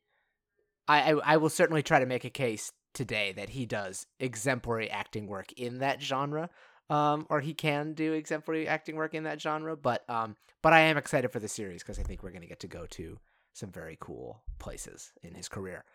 I, 0.88 1.14
I 1.14 1.34
I 1.34 1.38
will 1.38 1.50
certainly 1.50 1.84
try 1.84 2.00
to 2.00 2.06
make 2.06 2.26
a 2.26 2.30
case 2.30 2.72
today 2.94 3.34
that 3.34 3.50
he 3.50 3.66
does 3.66 4.06
exemplary 4.20 4.90
acting 4.90 5.28
work 5.28 5.54
in 5.54 5.80
that 5.80 6.02
genre 6.02 6.50
um 6.90 7.26
or 7.30 7.40
he 7.40 7.54
can 7.54 7.94
do 7.94 8.12
exemplary 8.12 8.68
acting 8.68 8.98
work 8.98 9.14
in 9.14 9.24
that 9.24 9.40
genre 9.40 9.78
but 9.78 10.08
um 10.10 10.36
but 10.62 10.74
I 10.74 10.82
am 10.82 10.98
excited 10.98 11.32
for 11.32 11.40
the 11.40 11.48
series 11.48 11.82
because 11.82 12.00
I 12.00 12.04
think 12.04 12.22
we're 12.22 12.32
going 12.32 12.42
to 12.42 12.50
get 12.50 12.60
to 12.62 12.68
go 12.68 12.86
to 12.88 13.18
some 13.54 13.72
very 13.72 13.98
cool 14.02 14.44
places 14.60 15.14
in 15.24 15.34
his 15.34 15.48
career 15.48 15.86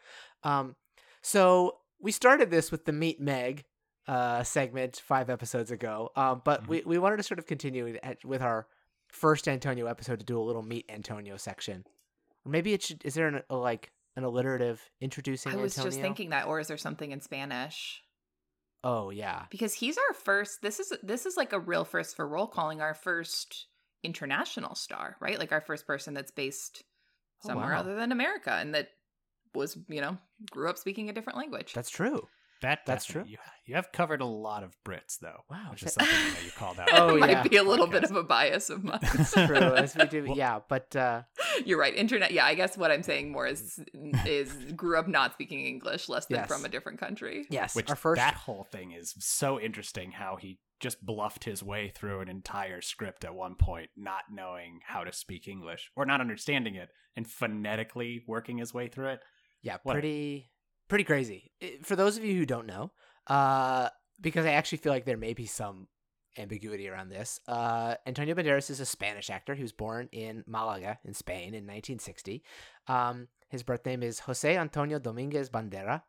um 0.42 0.74
so 1.20 1.76
we 2.00 2.12
started 2.12 2.50
this 2.50 2.70
with 2.70 2.84
the 2.84 2.92
meet 2.92 3.20
Meg 3.20 3.64
uh 4.08 4.42
segment 4.44 5.02
5 5.04 5.28
episodes 5.28 5.72
ago 5.72 6.10
um 6.14 6.40
but 6.44 6.62
Mhm. 6.64 6.68
we 6.68 6.82
we 6.86 6.98
wanted 6.98 7.16
to 7.16 7.24
sort 7.24 7.40
of 7.40 7.46
continue 7.46 7.98
with 8.24 8.40
our 8.42 8.68
first 9.08 9.48
Antonio 9.48 9.86
episode 9.86 10.18
to 10.20 10.24
do 10.24 10.38
a 10.38 10.42
little 10.42 10.62
meet 10.62 10.84
Antonio 10.88 11.36
section 11.36 11.84
or 12.44 12.50
maybe 12.52 12.72
it 12.72 12.82
should. 12.82 13.04
Is 13.04 13.14
there 13.14 13.26
an, 13.26 13.42
a 13.50 13.56
like 13.56 13.90
an 14.14 14.22
alliterative 14.24 14.80
introducing? 15.00 15.52
I 15.52 15.56
was 15.56 15.76
Antonio? 15.76 15.90
just 15.90 16.00
thinking 16.00 16.30
that 16.30 16.46
or 16.46 16.60
is 16.60 16.68
there 16.68 16.76
something 16.76 17.10
in 17.10 17.20
Spanish? 17.20 18.02
Oh 18.84 19.10
yeah, 19.10 19.46
Because 19.50 19.74
he's 19.74 19.98
our 19.98 20.14
first 20.14 20.62
this 20.62 20.78
is 20.78 20.92
this 21.02 21.26
is 21.26 21.36
like 21.36 21.52
a 21.52 21.58
real 21.58 21.84
first 21.84 22.14
for 22.14 22.26
roll 22.28 22.46
calling 22.46 22.80
our 22.80 22.94
first 22.94 23.66
international 24.04 24.76
star, 24.76 25.16
right? 25.20 25.38
Like 25.38 25.50
our 25.50 25.60
first 25.60 25.86
person 25.86 26.14
that's 26.14 26.30
based 26.30 26.84
Oh, 27.42 27.48
somewhere 27.48 27.72
wow. 27.72 27.80
other 27.80 27.96
than 27.96 28.12
America 28.12 28.52
and 28.52 28.74
that 28.74 28.90
was, 29.54 29.76
you 29.88 30.00
know, 30.00 30.18
grew 30.50 30.68
up 30.68 30.78
speaking 30.78 31.08
a 31.08 31.12
different 31.12 31.38
language. 31.38 31.72
that's 31.72 31.90
true. 31.90 32.26
That 32.62 32.86
That's 32.86 33.04
true. 33.04 33.22
You, 33.26 33.36
you 33.66 33.74
have 33.74 33.92
covered 33.92 34.22
a 34.22 34.24
lot 34.24 34.62
of 34.64 34.74
Brits, 34.82 35.18
though. 35.20 35.40
Wow, 35.50 35.66
which 35.72 35.82
is 35.82 35.90
is 35.90 35.94
that- 35.96 36.06
something 36.06 36.26
I 36.26 36.30
know 36.40 36.44
you 36.46 36.50
called 36.52 36.78
out. 36.80 36.88
Oh, 36.94 37.14
it 37.16 37.20
might 37.20 37.30
yeah. 37.30 37.42
be 37.42 37.56
a 37.58 37.62
little 37.62 37.86
bit 37.86 38.02
of 38.02 38.16
a 38.16 38.22
bias 38.22 38.70
of 38.70 38.82
mine. 38.82 38.98
That's 39.02 39.32
true. 39.34 39.56
As 39.56 39.94
we 39.94 40.06
do, 40.06 40.24
Well- 40.28 40.38
yeah. 40.38 40.60
But 40.66 40.96
uh, 40.96 41.22
You're 41.66 41.78
right. 41.78 41.94
Internet. 41.94 42.30
Yeah, 42.30 42.46
I 42.46 42.54
guess 42.54 42.78
what 42.78 42.90
I'm 42.90 43.02
saying 43.02 43.30
more 43.30 43.46
is 43.46 43.78
is 44.24 44.54
grew 44.74 44.98
up 44.98 45.06
not 45.06 45.34
speaking 45.34 45.66
English, 45.66 46.08
less 46.08 46.24
than 46.26 46.38
Yes. 46.38 46.48
from 46.48 46.64
a 46.64 46.70
different 46.70 46.98
country. 46.98 47.44
yes, 47.50 47.76
Which 47.76 47.90
our 47.90 47.94
first. 47.94 48.18
that 48.20 48.34
whole 48.34 48.64
thing 48.64 48.92
is 48.92 49.14
so 49.18 49.60
interesting. 49.60 50.12
How 50.12 50.36
he 50.36 50.58
just 50.80 51.04
bluffed 51.04 51.44
his 51.44 51.62
way 51.62 51.92
through 51.94 52.20
an 52.20 52.28
entire 52.30 52.80
script 52.80 53.26
at 53.26 53.34
one 53.34 53.56
point, 53.56 53.90
not 53.98 54.22
knowing 54.32 54.80
how 54.86 55.04
to 55.04 55.12
speak 55.12 55.46
English 55.46 55.90
or 55.94 56.06
not 56.06 56.22
understanding 56.22 56.74
it, 56.74 56.88
and 57.14 57.26
phonetically 57.26 58.22
working 58.26 58.56
his 58.58 58.72
way 58.72 58.88
through 58.88 59.08
it. 59.08 59.20
Yeah, 59.66 59.76
what- 59.82 59.94
pretty 59.94 60.50
pretty 60.88 61.04
crazy. 61.04 61.50
For 61.82 61.96
those 61.96 62.16
of 62.16 62.24
you 62.24 62.34
who 62.36 62.46
don't 62.46 62.66
know, 62.66 62.92
uh, 63.26 63.88
because 64.20 64.46
I 64.46 64.52
actually 64.52 64.78
feel 64.78 64.92
like 64.92 65.04
there 65.04 65.16
may 65.16 65.34
be 65.34 65.46
some 65.46 65.88
ambiguity 66.38 66.88
around 66.88 67.08
this. 67.08 67.40
Uh, 67.48 67.94
Antonio 68.06 68.34
Banderas 68.34 68.70
is 68.70 68.78
a 68.80 68.86
Spanish 68.86 69.30
actor. 69.30 69.54
He 69.54 69.62
was 69.62 69.72
born 69.72 70.08
in 70.12 70.44
Malaga, 70.46 70.98
in 71.04 71.14
Spain, 71.14 71.54
in 71.54 71.64
1960. 71.66 72.42
Um, 72.88 73.28
his 73.48 73.62
birth 73.62 73.84
name 73.86 74.02
is 74.02 74.20
Jose 74.20 74.56
Antonio 74.56 74.98
Dominguez 74.98 75.50
Bandera, 75.50 76.02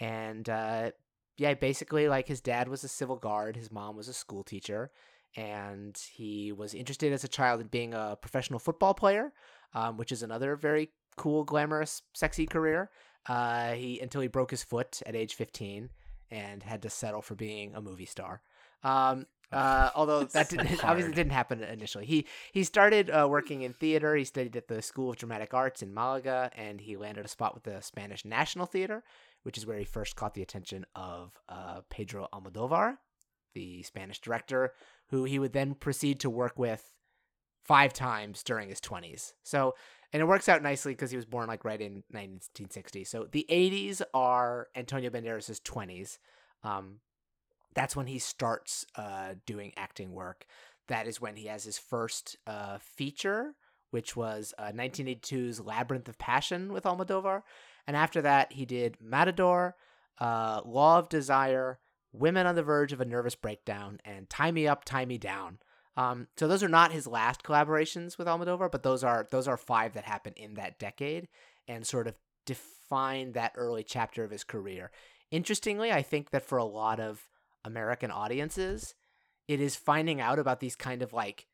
and 0.00 0.48
uh, 0.48 0.90
yeah, 1.36 1.54
basically, 1.54 2.08
like 2.08 2.28
his 2.28 2.40
dad 2.40 2.68
was 2.68 2.84
a 2.84 2.88
civil 2.88 3.16
guard, 3.16 3.56
his 3.56 3.70
mom 3.70 3.96
was 3.96 4.08
a 4.08 4.12
school 4.12 4.42
teacher, 4.42 4.90
and 5.36 5.96
he 6.12 6.52
was 6.52 6.74
interested 6.74 7.12
as 7.12 7.24
a 7.24 7.28
child 7.28 7.60
in 7.60 7.68
being 7.68 7.94
a 7.94 8.16
professional 8.20 8.58
football 8.58 8.94
player, 8.94 9.32
um, 9.74 9.96
which 9.96 10.10
is 10.12 10.22
another 10.22 10.56
very 10.56 10.90
cool, 11.18 11.44
glamorous, 11.44 12.02
sexy 12.14 12.46
career. 12.46 12.90
Uh, 13.26 13.72
he 13.72 14.00
until 14.00 14.22
he 14.22 14.28
broke 14.28 14.50
his 14.50 14.62
foot 14.62 15.02
at 15.04 15.14
age 15.14 15.34
15 15.34 15.90
and 16.30 16.62
had 16.62 16.82
to 16.82 16.90
settle 16.90 17.20
for 17.20 17.34
being 17.34 17.74
a 17.74 17.80
movie 17.80 18.06
star. 18.06 18.40
Um, 18.82 19.26
uh, 19.50 19.90
although 19.94 20.24
that 20.32 20.48
didn't, 20.48 20.84
obviously 20.84 21.12
didn't 21.12 21.32
happen 21.32 21.62
initially. 21.62 22.06
He 22.06 22.26
he 22.52 22.64
started 22.64 23.10
uh, 23.10 23.26
working 23.28 23.62
in 23.62 23.72
theater. 23.72 24.14
He 24.14 24.24
studied 24.24 24.56
at 24.56 24.68
the 24.68 24.82
School 24.82 25.10
of 25.10 25.16
Dramatic 25.16 25.54
Arts 25.54 25.82
in 25.82 25.92
Malaga, 25.92 26.50
and 26.56 26.80
he 26.80 26.96
landed 26.96 27.24
a 27.24 27.28
spot 27.28 27.54
with 27.54 27.64
the 27.64 27.80
Spanish 27.80 28.24
National 28.24 28.66
Theater, 28.66 29.02
which 29.42 29.58
is 29.58 29.66
where 29.66 29.78
he 29.78 29.84
first 29.84 30.16
caught 30.16 30.34
the 30.34 30.42
attention 30.42 30.86
of 30.94 31.38
uh, 31.48 31.80
Pedro 31.90 32.28
Almodovar, 32.32 32.98
the 33.54 33.82
Spanish 33.82 34.20
director, 34.20 34.72
who 35.08 35.24
he 35.24 35.38
would 35.38 35.52
then 35.52 35.74
proceed 35.74 36.20
to 36.20 36.30
work 36.30 36.58
with 36.58 36.92
five 37.64 37.92
times 37.92 38.42
during 38.42 38.70
his 38.70 38.80
20s. 38.80 39.34
So, 39.42 39.74
and 40.12 40.22
it 40.22 40.26
works 40.26 40.48
out 40.48 40.62
nicely 40.62 40.92
because 40.92 41.10
he 41.10 41.16
was 41.16 41.26
born 41.26 41.48
like 41.48 41.64
right 41.64 41.80
in 41.80 42.02
1960. 42.10 43.04
So 43.04 43.28
the 43.30 43.46
80s 43.50 44.00
are 44.14 44.68
Antonio 44.74 45.10
Banderas' 45.10 45.60
20s. 45.60 46.18
Um, 46.64 47.00
that's 47.74 47.94
when 47.94 48.06
he 48.06 48.18
starts 48.18 48.86
uh, 48.96 49.34
doing 49.44 49.72
acting 49.76 50.12
work. 50.12 50.46
That 50.88 51.06
is 51.06 51.20
when 51.20 51.36
he 51.36 51.46
has 51.46 51.64
his 51.64 51.78
first 51.78 52.36
uh, 52.46 52.78
feature, 52.80 53.54
which 53.90 54.16
was 54.16 54.54
uh, 54.58 54.72
1982's 54.74 55.60
Labyrinth 55.60 56.08
of 56.08 56.18
Passion 56.18 56.72
with 56.72 56.84
Almodovar. 56.84 57.42
And 57.86 57.96
after 57.96 58.22
that, 58.22 58.52
he 58.54 58.64
did 58.64 58.96
Matador, 59.00 59.76
uh, 60.18 60.62
Law 60.64 60.98
of 60.98 61.10
Desire, 61.10 61.78
Women 62.12 62.46
on 62.46 62.54
the 62.54 62.62
Verge 62.62 62.94
of 62.94 63.00
a 63.02 63.04
Nervous 63.04 63.34
Breakdown, 63.34 64.00
and 64.04 64.30
Tie 64.30 64.50
Me 64.50 64.66
Up, 64.66 64.84
Tie 64.84 65.04
Me 65.04 65.18
Down. 65.18 65.58
Um, 65.98 66.28
so 66.36 66.46
those 66.46 66.62
are 66.62 66.68
not 66.68 66.92
his 66.92 67.08
last 67.08 67.42
collaborations 67.42 68.16
with 68.16 68.28
Almodovar, 68.28 68.70
but 68.70 68.84
those 68.84 69.02
are 69.02 69.26
those 69.32 69.48
are 69.48 69.56
five 69.56 69.94
that 69.94 70.04
happened 70.04 70.36
in 70.36 70.54
that 70.54 70.78
decade 70.78 71.26
and 71.66 71.84
sort 71.84 72.06
of 72.06 72.14
define 72.46 73.32
that 73.32 73.52
early 73.56 73.82
chapter 73.82 74.22
of 74.22 74.30
his 74.30 74.44
career. 74.44 74.92
Interestingly, 75.32 75.90
I 75.90 76.02
think 76.02 76.30
that 76.30 76.44
for 76.44 76.56
a 76.56 76.64
lot 76.64 77.00
of 77.00 77.26
American 77.64 78.12
audiences, 78.12 78.94
it 79.48 79.60
is 79.60 79.74
finding 79.74 80.20
out 80.20 80.38
about 80.38 80.60
these 80.60 80.76
kind 80.76 81.02
of 81.02 81.12
like 81.12 81.46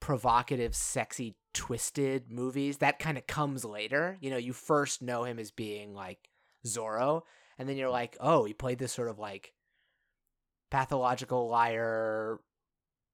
provocative, 0.00 0.74
sexy, 0.74 1.36
twisted 1.54 2.30
movies 2.30 2.76
that 2.78 2.98
kind 2.98 3.16
of 3.16 3.26
comes 3.26 3.64
later. 3.64 4.18
You 4.20 4.28
know, 4.28 4.36
you 4.36 4.52
first 4.52 5.00
know 5.00 5.24
him 5.24 5.38
as 5.38 5.50
being 5.50 5.94
like 5.94 6.28
Zorro, 6.66 7.22
and 7.58 7.66
then 7.66 7.78
you're 7.78 7.88
like, 7.88 8.18
oh, 8.20 8.44
he 8.44 8.52
played 8.52 8.78
this 8.78 8.92
sort 8.92 9.08
of 9.08 9.18
like 9.18 9.54
pathological 10.70 11.48
liar, 11.48 12.38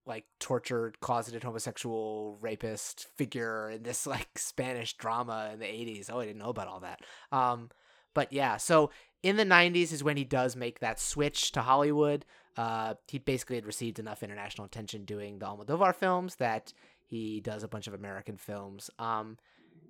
like 0.08 0.24
tortured, 0.40 0.98
closeted 1.00 1.44
homosexual 1.44 2.36
rapist 2.40 3.06
figure 3.16 3.70
in 3.70 3.82
this 3.82 4.06
like 4.06 4.28
Spanish 4.36 4.94
drama 4.94 5.50
in 5.52 5.60
the 5.60 5.66
80s. 5.66 6.10
Oh, 6.10 6.18
I 6.20 6.26
didn't 6.26 6.38
know 6.40 6.48
about 6.50 6.66
all 6.66 6.80
that. 6.80 7.00
Um, 7.30 7.70
but 8.14 8.32
yeah, 8.32 8.56
so 8.56 8.90
in 9.22 9.36
the 9.36 9.44
90s 9.44 9.92
is 9.92 10.02
when 10.02 10.16
he 10.16 10.24
does 10.24 10.56
make 10.56 10.80
that 10.80 10.98
switch 10.98 11.52
to 11.52 11.60
Hollywood. 11.60 12.24
Uh, 12.56 12.94
he 13.06 13.18
basically 13.18 13.54
had 13.56 13.66
received 13.66 14.00
enough 14.00 14.22
international 14.24 14.64
attention 14.64 15.04
doing 15.04 15.38
the 15.38 15.46
Almodovar 15.46 15.94
films 15.94 16.36
that 16.36 16.72
he 17.06 17.40
does 17.40 17.62
a 17.62 17.68
bunch 17.68 17.86
of 17.86 17.94
American 17.94 18.36
films. 18.36 18.90
Um, 18.98 19.36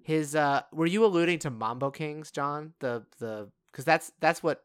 his 0.02 0.34
uh, 0.34 0.62
were 0.72 0.86
you 0.86 1.04
alluding 1.04 1.38
to 1.40 1.50
Mambo 1.50 1.90
Kings, 1.90 2.30
John? 2.30 2.74
The 2.80 3.04
the 3.18 3.48
because 3.72 3.84
that's 3.84 4.12
that's 4.20 4.42
what 4.42 4.62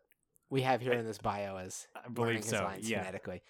we 0.50 0.62
have 0.62 0.82
here 0.82 0.94
in 0.94 1.06
this 1.06 1.18
bio 1.18 1.58
as 1.58 1.88
I 1.96 2.10
believe 2.10 2.38
his 2.38 2.48
so. 2.50 2.64
lines 2.64 2.90
Yeah. 2.90 3.00
phonetically. 3.00 3.42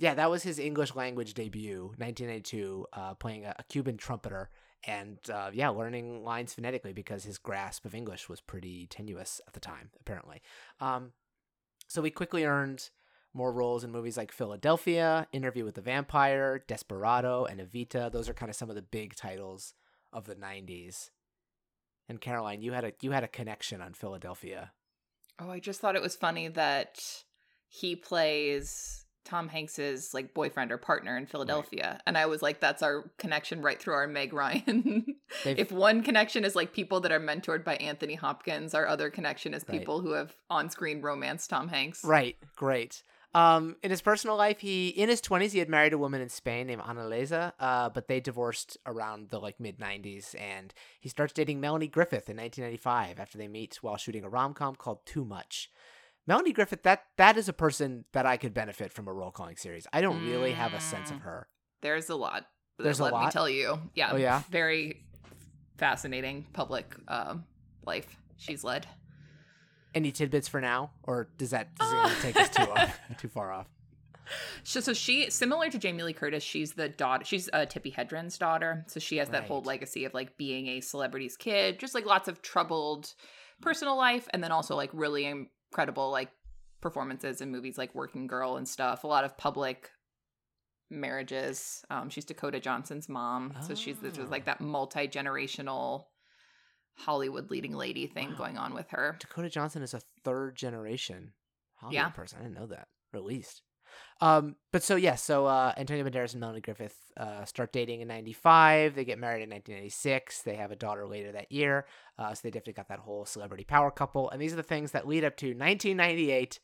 Yeah, 0.00 0.14
that 0.14 0.30
was 0.30 0.42
his 0.42 0.58
English 0.58 0.94
language 0.94 1.34
debut, 1.34 1.92
1982, 1.98 2.86
uh, 2.94 3.14
playing 3.14 3.44
a, 3.44 3.54
a 3.58 3.62
Cuban 3.64 3.98
trumpeter, 3.98 4.48
and 4.86 5.18
uh, 5.30 5.50
yeah, 5.52 5.68
learning 5.68 6.24
lines 6.24 6.54
phonetically 6.54 6.94
because 6.94 7.22
his 7.22 7.36
grasp 7.36 7.84
of 7.84 7.94
English 7.94 8.26
was 8.26 8.40
pretty 8.40 8.86
tenuous 8.86 9.42
at 9.46 9.52
the 9.52 9.60
time, 9.60 9.90
apparently. 10.00 10.40
Um, 10.80 11.12
so 11.86 12.02
he 12.02 12.10
quickly 12.10 12.46
earned 12.46 12.88
more 13.34 13.52
roles 13.52 13.84
in 13.84 13.92
movies 13.92 14.16
like 14.16 14.32
Philadelphia, 14.32 15.26
Interview 15.32 15.66
with 15.66 15.74
the 15.74 15.82
Vampire, 15.82 16.64
Desperado, 16.66 17.44
and 17.44 17.60
Evita. 17.60 18.10
Those 18.10 18.30
are 18.30 18.34
kind 18.34 18.48
of 18.48 18.56
some 18.56 18.70
of 18.70 18.76
the 18.76 18.82
big 18.82 19.14
titles 19.16 19.74
of 20.14 20.24
the 20.24 20.34
90s. 20.34 21.10
And 22.08 22.22
Caroline, 22.22 22.62
you 22.62 22.72
had 22.72 22.84
a 22.84 22.92
you 23.02 23.10
had 23.10 23.22
a 23.22 23.28
connection 23.28 23.82
on 23.82 23.92
Philadelphia. 23.92 24.72
Oh, 25.38 25.50
I 25.50 25.60
just 25.60 25.78
thought 25.78 25.94
it 25.94 26.02
was 26.02 26.16
funny 26.16 26.48
that 26.48 27.04
he 27.68 27.94
plays 27.94 29.04
Tom 29.24 29.48
Hanks's 29.48 30.12
like 30.14 30.34
boyfriend 30.34 30.72
or 30.72 30.78
partner 30.78 31.16
in 31.16 31.26
Philadelphia. 31.26 32.00
And 32.06 32.16
I 32.18 32.26
was 32.26 32.42
like, 32.42 32.60
that's 32.60 32.82
our 32.82 33.10
connection 33.18 33.62
right 33.62 33.80
through 33.80 33.94
our 33.94 34.06
Meg 34.06 34.32
Ryan. 34.32 35.04
If 35.44 35.70
one 35.70 36.02
connection 36.02 36.44
is 36.44 36.56
like 36.56 36.72
people 36.72 36.98
that 37.02 37.12
are 37.12 37.20
mentored 37.20 37.64
by 37.64 37.76
Anthony 37.76 38.16
Hopkins, 38.16 38.74
our 38.74 38.88
other 38.88 39.10
connection 39.10 39.54
is 39.54 39.64
Right. 39.68 39.78
people 39.78 40.00
who 40.00 40.12
have 40.12 40.34
on 40.48 40.70
screen 40.70 41.00
romance 41.02 41.46
Tom 41.46 41.68
Hanks. 41.68 42.04
Right, 42.04 42.36
great. 42.56 43.04
Um, 43.32 43.76
in 43.84 43.92
his 43.92 44.02
personal 44.02 44.34
life, 44.36 44.58
he 44.58 44.88
in 44.88 45.08
his 45.08 45.20
twenties 45.20 45.52
he 45.52 45.60
had 45.60 45.68
married 45.68 45.92
a 45.92 45.98
woman 45.98 46.20
in 46.20 46.28
Spain 46.28 46.66
named 46.66 46.82
Ana 46.84 47.02
Leza, 47.02 47.52
uh, 47.60 47.88
but 47.88 48.08
they 48.08 48.18
divorced 48.18 48.76
around 48.86 49.30
the 49.30 49.38
like 49.38 49.60
mid 49.60 49.78
'90s, 49.78 50.34
and 50.36 50.74
he 50.98 51.08
starts 51.08 51.32
dating 51.32 51.60
Melanie 51.60 51.86
Griffith 51.86 52.28
in 52.28 52.36
1995 52.36 53.20
after 53.20 53.38
they 53.38 53.46
meet 53.46 53.78
while 53.82 53.96
shooting 53.96 54.24
a 54.24 54.28
rom 54.28 54.52
com 54.52 54.74
called 54.74 55.06
Too 55.06 55.24
Much. 55.24 55.70
Melanie 56.26 56.52
Griffith, 56.52 56.82
that 56.84 57.04
that 57.16 57.36
is 57.36 57.48
a 57.48 57.52
person 57.52 58.04
that 58.12 58.26
I 58.26 58.36
could 58.36 58.54
benefit 58.54 58.92
from 58.92 59.08
a 59.08 59.12
roll 59.12 59.30
calling 59.30 59.56
series. 59.56 59.86
I 59.92 60.00
don't 60.00 60.24
really 60.24 60.52
have 60.52 60.74
a 60.74 60.80
sense 60.80 61.10
of 61.10 61.18
Mm. 61.18 61.22
her. 61.22 61.48
There's 61.82 62.08
a 62.10 62.14
lot. 62.16 62.46
There's 62.78 63.00
a 63.00 63.04
let 63.04 63.12
me 63.12 63.18
lot? 63.20 63.32
tell 63.32 63.48
you. 63.48 63.78
Yeah. 63.94 64.10
Oh, 64.12 64.16
yeah? 64.16 64.42
Very 64.50 65.04
fascinating 65.78 66.46
public 66.52 66.94
um, 67.08 67.44
life 67.86 68.16
she's 68.36 68.62
led. 68.64 68.86
Any 69.94 70.12
tidbits 70.12 70.46
for 70.46 70.60
now, 70.60 70.92
or 71.02 71.28
does 71.36 71.50
that 71.50 71.74
does 71.76 71.92
gonna 71.92 72.14
take 72.20 72.36
us 72.36 72.48
too 72.50 72.62
off, 72.70 73.00
too 73.18 73.28
far 73.28 73.50
off? 73.52 73.66
So, 74.62 74.78
so 74.80 74.92
she 74.92 75.28
similar 75.30 75.68
to 75.70 75.78
Jamie 75.78 76.04
Lee 76.04 76.12
Curtis, 76.12 76.44
she's 76.44 76.74
the 76.74 76.88
daughter. 76.88 77.24
She's 77.24 77.48
uh, 77.52 77.66
Tippi 77.66 77.92
Hedren's 77.92 78.38
daughter. 78.38 78.84
So 78.86 79.00
she 79.00 79.16
has 79.16 79.30
that 79.30 79.44
whole 79.44 79.62
legacy 79.62 80.04
of 80.04 80.14
like 80.14 80.36
being 80.36 80.68
a 80.68 80.80
celebrity's 80.80 81.36
kid, 81.36 81.80
just 81.80 81.94
like 81.94 82.06
lots 82.06 82.28
of 82.28 82.40
troubled 82.40 83.12
personal 83.60 83.96
life, 83.96 84.28
and 84.32 84.44
then 84.44 84.52
also 84.52 84.76
like 84.76 84.90
really 84.92 85.26
incredible 85.70 86.10
like 86.10 86.30
performances 86.80 87.40
in 87.40 87.50
movies 87.50 87.78
like 87.78 87.94
Working 87.94 88.26
Girl 88.26 88.56
and 88.56 88.66
stuff. 88.66 89.04
A 89.04 89.06
lot 89.06 89.24
of 89.24 89.36
public 89.36 89.90
marriages. 90.90 91.84
Um, 91.90 92.10
she's 92.10 92.24
Dakota 92.24 92.58
Johnson's 92.60 93.08
mom, 93.08 93.54
so 93.66 93.74
she's 93.74 93.98
this 93.98 94.18
was 94.18 94.30
like 94.30 94.42
Oh. 94.42 94.46
that 94.46 94.60
multi 94.60 95.06
generational 95.08 96.06
Hollywood 96.96 97.50
leading 97.50 97.72
lady 97.74 98.06
thing 98.06 98.30
Wow. 98.30 98.36
going 98.36 98.58
on 98.58 98.74
with 98.74 98.90
her. 98.90 99.16
Dakota 99.20 99.48
Johnson 99.48 99.82
is 99.82 99.94
a 99.94 100.00
third 100.24 100.56
generation 100.56 101.32
Hollywood 101.76 101.94
Yeah. 101.94 102.08
person. 102.10 102.38
I 102.40 102.42
didn't 102.42 102.56
know 102.58 102.66
that. 102.66 102.88
Or 103.12 103.18
at 103.18 103.24
least. 103.24 103.62
Um, 104.20 104.56
but 104.72 104.82
so 104.82 104.96
yeah, 104.96 105.14
so 105.14 105.46
uh, 105.46 105.72
Antonio 105.76 106.04
Banderas 106.04 106.32
and 106.32 106.40
Melanie 106.40 106.60
Griffith 106.60 106.96
uh, 107.16 107.44
start 107.44 107.72
dating 107.72 108.00
in 108.00 108.08
'95. 108.08 108.94
They 108.94 109.04
get 109.04 109.18
married 109.18 109.42
in 109.42 109.50
1996. 109.50 110.42
They 110.42 110.56
have 110.56 110.70
a 110.70 110.76
daughter 110.76 111.06
later 111.06 111.32
that 111.32 111.50
year. 111.50 111.86
Uh, 112.18 112.34
so 112.34 112.40
they 112.42 112.50
definitely 112.50 112.74
got 112.74 112.88
that 112.88 112.98
whole 113.00 113.24
celebrity 113.24 113.64
power 113.64 113.90
couple. 113.90 114.30
And 114.30 114.40
these 114.40 114.52
are 114.52 114.56
the 114.56 114.62
things 114.62 114.92
that 114.92 115.08
lead 115.08 115.24
up 115.24 115.36
to 115.38 115.46
1998 115.46 116.60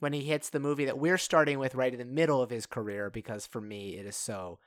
when 0.00 0.12
he 0.12 0.22
hits 0.22 0.50
the 0.50 0.60
movie 0.60 0.84
that 0.84 0.98
we're 0.98 1.18
starting 1.18 1.58
with 1.58 1.74
right 1.74 1.92
in 1.92 1.98
the 1.98 2.04
middle 2.04 2.42
of 2.42 2.50
his 2.50 2.66
career 2.66 3.10
because 3.10 3.46
for 3.46 3.60
me 3.60 3.96
it 3.96 4.06
is 4.06 4.16
so 4.16 4.58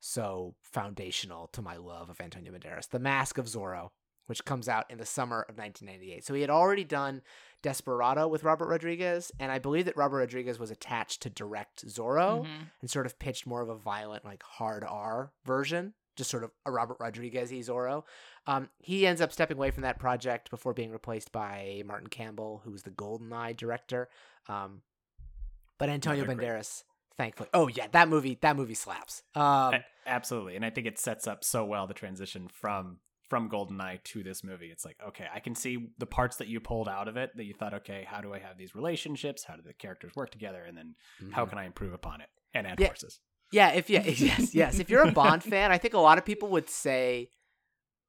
so 0.00 0.54
foundational 0.62 1.48
to 1.48 1.60
my 1.62 1.76
love 1.76 2.08
of 2.08 2.20
Antonio 2.20 2.52
Banderas. 2.52 2.88
The 2.88 3.00
Mask 3.00 3.36
of 3.36 3.46
Zorro, 3.46 3.90
which 4.28 4.44
comes 4.44 4.68
out 4.68 4.90
in 4.90 4.96
the 4.98 5.04
summer 5.04 5.42
of 5.48 5.58
1998. 5.58 6.24
So 6.24 6.32
he 6.34 6.40
had 6.40 6.50
already 6.50 6.84
done 6.84 7.20
Desperado 7.62 8.28
with 8.28 8.44
Robert 8.44 8.68
Rodriguez, 8.68 9.32
and 9.40 9.50
I 9.50 9.58
believe 9.58 9.84
that 9.86 9.96
Robert 9.96 10.18
Rodriguez 10.18 10.58
was 10.58 10.70
attached 10.70 11.20
to 11.22 11.30
direct 11.30 11.84
Zorro 11.86 12.44
Mhm. 12.46 12.70
and 12.80 12.88
sort 12.90 13.04
of 13.06 13.18
pitched 13.18 13.46
more 13.46 13.60
of 13.60 13.68
a 13.68 13.74
violent, 13.74 14.24
like 14.24 14.42
hard 14.44 14.84
R 14.84 15.32
version, 15.44 15.94
just 16.14 16.30
sort 16.30 16.44
of 16.44 16.52
a 16.64 16.70
Robert 16.70 16.98
Rodriguez 17.00 17.50
y 17.50 17.58
Zorro. 17.58 18.04
Um, 18.46 18.70
he 18.78 19.06
ends 19.06 19.20
up 19.20 19.32
stepping 19.32 19.56
away 19.56 19.70
from 19.72 19.82
that 19.82 19.98
project 19.98 20.50
before 20.50 20.72
being 20.72 20.90
replaced 20.92 21.32
by 21.32 21.82
Martin 21.84 22.08
Campbell, 22.08 22.62
who 22.64 22.70
was 22.70 22.84
the 22.84 22.90
GoldenEye 22.90 23.56
director. 23.56 24.08
Um, 24.46 24.82
but 25.78 25.88
Antonio 25.88 26.24
Another 26.24 26.36
great- 26.36 26.48
Banderas, 26.48 26.84
thankfully. 27.16 27.48
Oh 27.54 27.68
yeah, 27.68 27.86
that 27.88 28.08
movie, 28.08 28.36
that 28.40 28.56
movie 28.56 28.74
slaps. 28.74 29.22
Um, 29.34 29.74
absolutely, 30.06 30.54
and 30.56 30.64
I 30.64 30.70
think 30.70 30.86
it 30.86 30.98
sets 30.98 31.26
up 31.26 31.42
so 31.44 31.64
well 31.64 31.86
the 31.86 31.94
transition 31.94 32.48
from 32.48 33.00
from 33.28 33.50
Goldeneye 33.50 34.02
to 34.04 34.22
this 34.22 34.42
movie. 34.42 34.70
It's 34.70 34.84
like, 34.84 34.96
okay, 35.08 35.26
I 35.32 35.40
can 35.40 35.54
see 35.54 35.90
the 35.98 36.06
parts 36.06 36.36
that 36.36 36.48
you 36.48 36.60
pulled 36.60 36.88
out 36.88 37.08
of 37.08 37.16
it 37.16 37.36
that 37.36 37.44
you 37.44 37.54
thought, 37.54 37.74
okay, 37.74 38.06
how 38.08 38.20
do 38.20 38.32
I 38.32 38.38
have 38.38 38.56
these 38.56 38.74
relationships? 38.74 39.44
How 39.44 39.56
do 39.56 39.62
the 39.62 39.74
characters 39.74 40.12
work 40.16 40.30
together? 40.30 40.64
And 40.66 40.76
then 40.76 40.94
how 41.32 41.44
mhm. 41.44 41.50
can 41.50 41.58
I 41.58 41.64
improve 41.66 41.92
upon 41.92 42.20
it 42.20 42.28
and 42.54 42.66
add 42.66 42.80
Yeah. 42.80 42.88
horses? 42.88 43.20
Yeah, 43.50 43.72
if 43.72 43.88
yeah, 43.88 44.02
yes, 44.06 44.54
yes. 44.54 44.78
If 44.78 44.90
you're 44.90 45.08
a 45.08 45.12
Bond 45.12 45.42
fan, 45.44 45.72
I 45.72 45.78
think 45.78 45.94
a 45.94 45.98
lot 45.98 46.18
of 46.18 46.24
people 46.24 46.48
would 46.50 46.68
say 46.68 47.30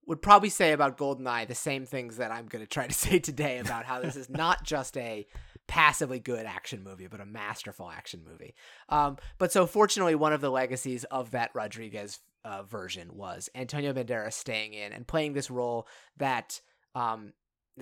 would 0.07 0.21
probably 0.21 0.49
say 0.49 0.71
about 0.71 0.97
GoldenEye 0.97 1.47
the 1.47 1.53
same 1.53 1.85
things 1.85 2.17
that 2.17 2.31
I'm 2.31 2.47
going 2.47 2.63
to 2.63 2.69
try 2.69 2.87
to 2.87 2.93
say 2.93 3.19
today 3.19 3.59
about 3.59 3.85
how 3.85 4.01
this 4.01 4.15
is 4.15 4.29
not 4.29 4.63
just 4.63 4.97
a 4.97 5.27
passively 5.67 6.19
good 6.19 6.47
action 6.47 6.83
movie, 6.83 7.05
but 7.05 7.21
a 7.21 7.25
masterful 7.25 7.91
action 7.91 8.21
movie. 8.27 8.55
Um, 8.89 9.17
but 9.37 9.51
so 9.51 9.67
fortunately, 9.67 10.15
one 10.15 10.33
of 10.33 10.41
the 10.41 10.49
legacies 10.49 11.03
of 11.05 11.31
that 11.31 11.51
Rodriguez 11.53 12.19
uh, 12.45 12.63
version 12.63 13.09
was 13.15 13.49
Antonio 13.55 13.93
Banderas 13.93 14.33
staying 14.33 14.73
in 14.73 14.93
and 14.93 15.07
playing 15.07 15.33
this 15.33 15.49
role 15.51 15.87
that 16.17 16.61
um, 16.95 17.33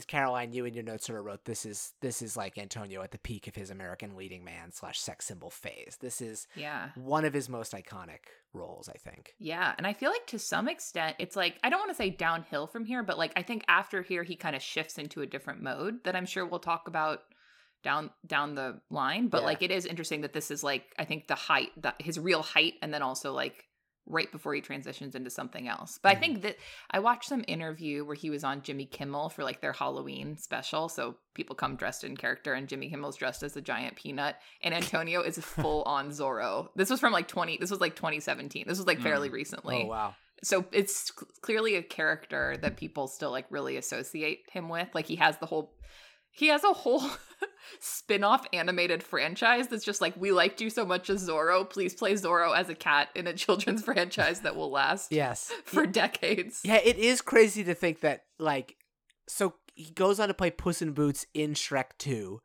Caroline, 0.08 0.54
you 0.54 0.66
in 0.66 0.76
your 0.76 0.84
notes 0.84 1.08
sort 1.08 1.18
of 1.18 1.26
wrote, 1.26 1.46
this 1.46 1.66
is 1.66 1.94
this 2.02 2.22
is 2.22 2.38
like 2.38 2.58
Antonio 2.60 3.02
at 3.02 3.10
the 3.12 3.18
peak 3.18 3.48
of 3.48 3.56
his 3.56 3.72
American 3.72 4.16
leading 4.16 4.44
man 4.44 4.72
slash 4.72 5.00
sex 5.00 5.26
symbol 5.26 5.50
phase. 5.50 5.98
This 6.00 6.22
is 6.22 6.46
Yeah. 6.56 6.90
one 6.96 7.26
of 7.26 7.34
his 7.34 7.50
most 7.50 7.74
iconic 7.74 8.20
roles, 8.54 8.90
I 8.90 8.94
think. 8.98 9.34
Yeah, 9.40 9.74
and 9.78 9.88
I 9.88 9.94
feel 9.94 10.12
like 10.12 10.28
to 10.28 10.40
some 10.40 10.68
extent 10.68 11.16
it's 11.18 11.36
like 11.36 11.58
I 11.64 11.70
don't 11.72 11.80
want 11.80 11.90
to 11.92 11.96
say 11.98 12.12
downhill 12.12 12.68
from 12.68 12.86
here, 12.86 13.02
but 13.02 13.18
like 13.18 13.34
I 13.36 13.42
think 13.42 13.64
after 13.68 14.04
here 14.04 14.24
he 14.24 14.36
kind 14.36 14.56
of 14.56 14.62
shifts 14.62 15.00
into 15.00 15.22
a 15.22 15.26
different 15.28 15.64
mode 15.64 16.04
that 16.04 16.16
I'm 16.16 16.26
sure 16.28 16.46
we'll 16.46 16.60
talk 16.60 16.88
about 16.88 17.22
down 17.84 18.12
down 18.26 18.54
the 18.54 18.80
line, 18.92 19.30
but 19.30 19.42
Yeah. 19.42 19.46
like 19.48 19.62
it 19.64 19.72
is 19.72 19.86
interesting 19.88 20.22
that 20.22 20.34
this 20.34 20.52
is 20.52 20.64
like 20.64 20.84
I 21.00 21.06
think 21.06 21.28
the 21.28 21.36
height 21.36 21.70
that 21.82 21.96
his 22.00 22.20
real 22.20 22.44
height 22.44 22.74
and 22.84 22.94
then 22.94 23.02
also 23.02 23.34
like 23.34 23.64
right 24.10 24.32
before 24.32 24.54
he 24.54 24.62
transitions 24.62 25.16
into 25.16 25.30
something 25.30 25.68
else. 25.68 26.00
But 26.02 26.10
Mhm. 26.10 26.18
I 26.18 26.20
think 26.20 26.42
that 26.44 26.58
I 26.92 27.00
watched 27.00 27.28
some 27.30 27.44
interview 27.48 28.06
where 28.06 28.16
he 28.16 28.30
was 28.30 28.44
on 28.44 28.62
Jimmy 28.62 28.86
Kimmel 28.86 29.30
for 29.30 29.44
like 29.44 29.62
their 29.62 29.74
Halloween 29.74 30.38
special. 30.38 30.88
So 30.90 31.16
people 31.34 31.56
come 31.56 31.76
dressed 31.76 32.04
in 32.04 32.16
character 32.18 32.54
and 32.54 32.68
Jimmy 32.68 32.90
Kimmel's 32.90 33.18
dressed 33.18 33.44
as 33.44 33.56
a 33.58 33.62
giant 33.62 33.96
peanut 33.98 34.38
and 34.62 34.74
Antonio 34.74 35.22
is 35.22 35.38
full 35.44 35.84
on 35.84 36.10
Zorro. 36.10 36.70
This 36.76 36.90
was 36.90 37.00
from 37.00 37.14
like 37.14 37.28
20 37.28 37.58
this 37.58 37.70
was 37.72 37.82
like 37.82 37.96
2017. 37.96 38.66
This 38.68 38.78
was 38.78 38.88
like 38.88 39.00
fairly 39.02 39.30
recently. 39.30 39.84
Oh 39.84 39.88
wow. 39.88 40.16
So 40.44 40.66
it's 40.72 41.10
clearly 41.42 41.76
a 41.76 41.82
character 41.84 42.58
that 42.62 42.78
people 42.78 43.08
still 43.08 43.32
like 43.32 43.46
really 43.50 43.76
associate 43.78 44.44
him 44.52 44.70
with. 44.70 44.88
Like 44.94 45.08
he 45.08 45.16
has 45.18 45.38
the 45.40 45.48
whole 45.48 45.74
he 46.38 46.48
has 46.48 46.64
a 46.64 46.72
whole 46.74 47.04
spin-off 47.80 48.46
animated 48.54 49.04
franchise 49.04 49.68
that's 49.68 49.84
just 49.84 50.02
like 50.02 50.16
we 50.18 50.32
liked 50.32 50.62
you 50.62 50.70
so 50.70 50.86
much 50.86 51.10
as 51.10 51.28
Zorro, 51.28 51.68
please 51.70 51.94
play 51.94 52.14
Zorro 52.14 52.56
as 52.56 52.70
a 52.70 52.76
cat 52.76 53.10
in 53.16 53.28
a 53.28 53.34
children's 53.44 53.84
franchise 53.84 54.42
that 54.42 54.56
will 54.56 54.72
last 54.72 55.12
Yes. 55.12 55.52
for 55.66 55.86
decades. 55.86 56.62
Yeah, 56.64 56.80
it 56.84 56.98
is 56.98 57.22
crazy 57.22 57.64
to 57.64 57.74
think 57.74 58.02
that 58.02 58.26
like 58.40 58.76
so 59.28 59.56
he 59.76 59.92
goes 59.92 60.20
on 60.20 60.28
to 60.28 60.34
play 60.34 60.52
Puss 60.52 60.82
in 60.82 60.92
Boots 60.94 61.26
in 61.34 61.54
Shrek 61.54 61.98
2. 61.98 62.40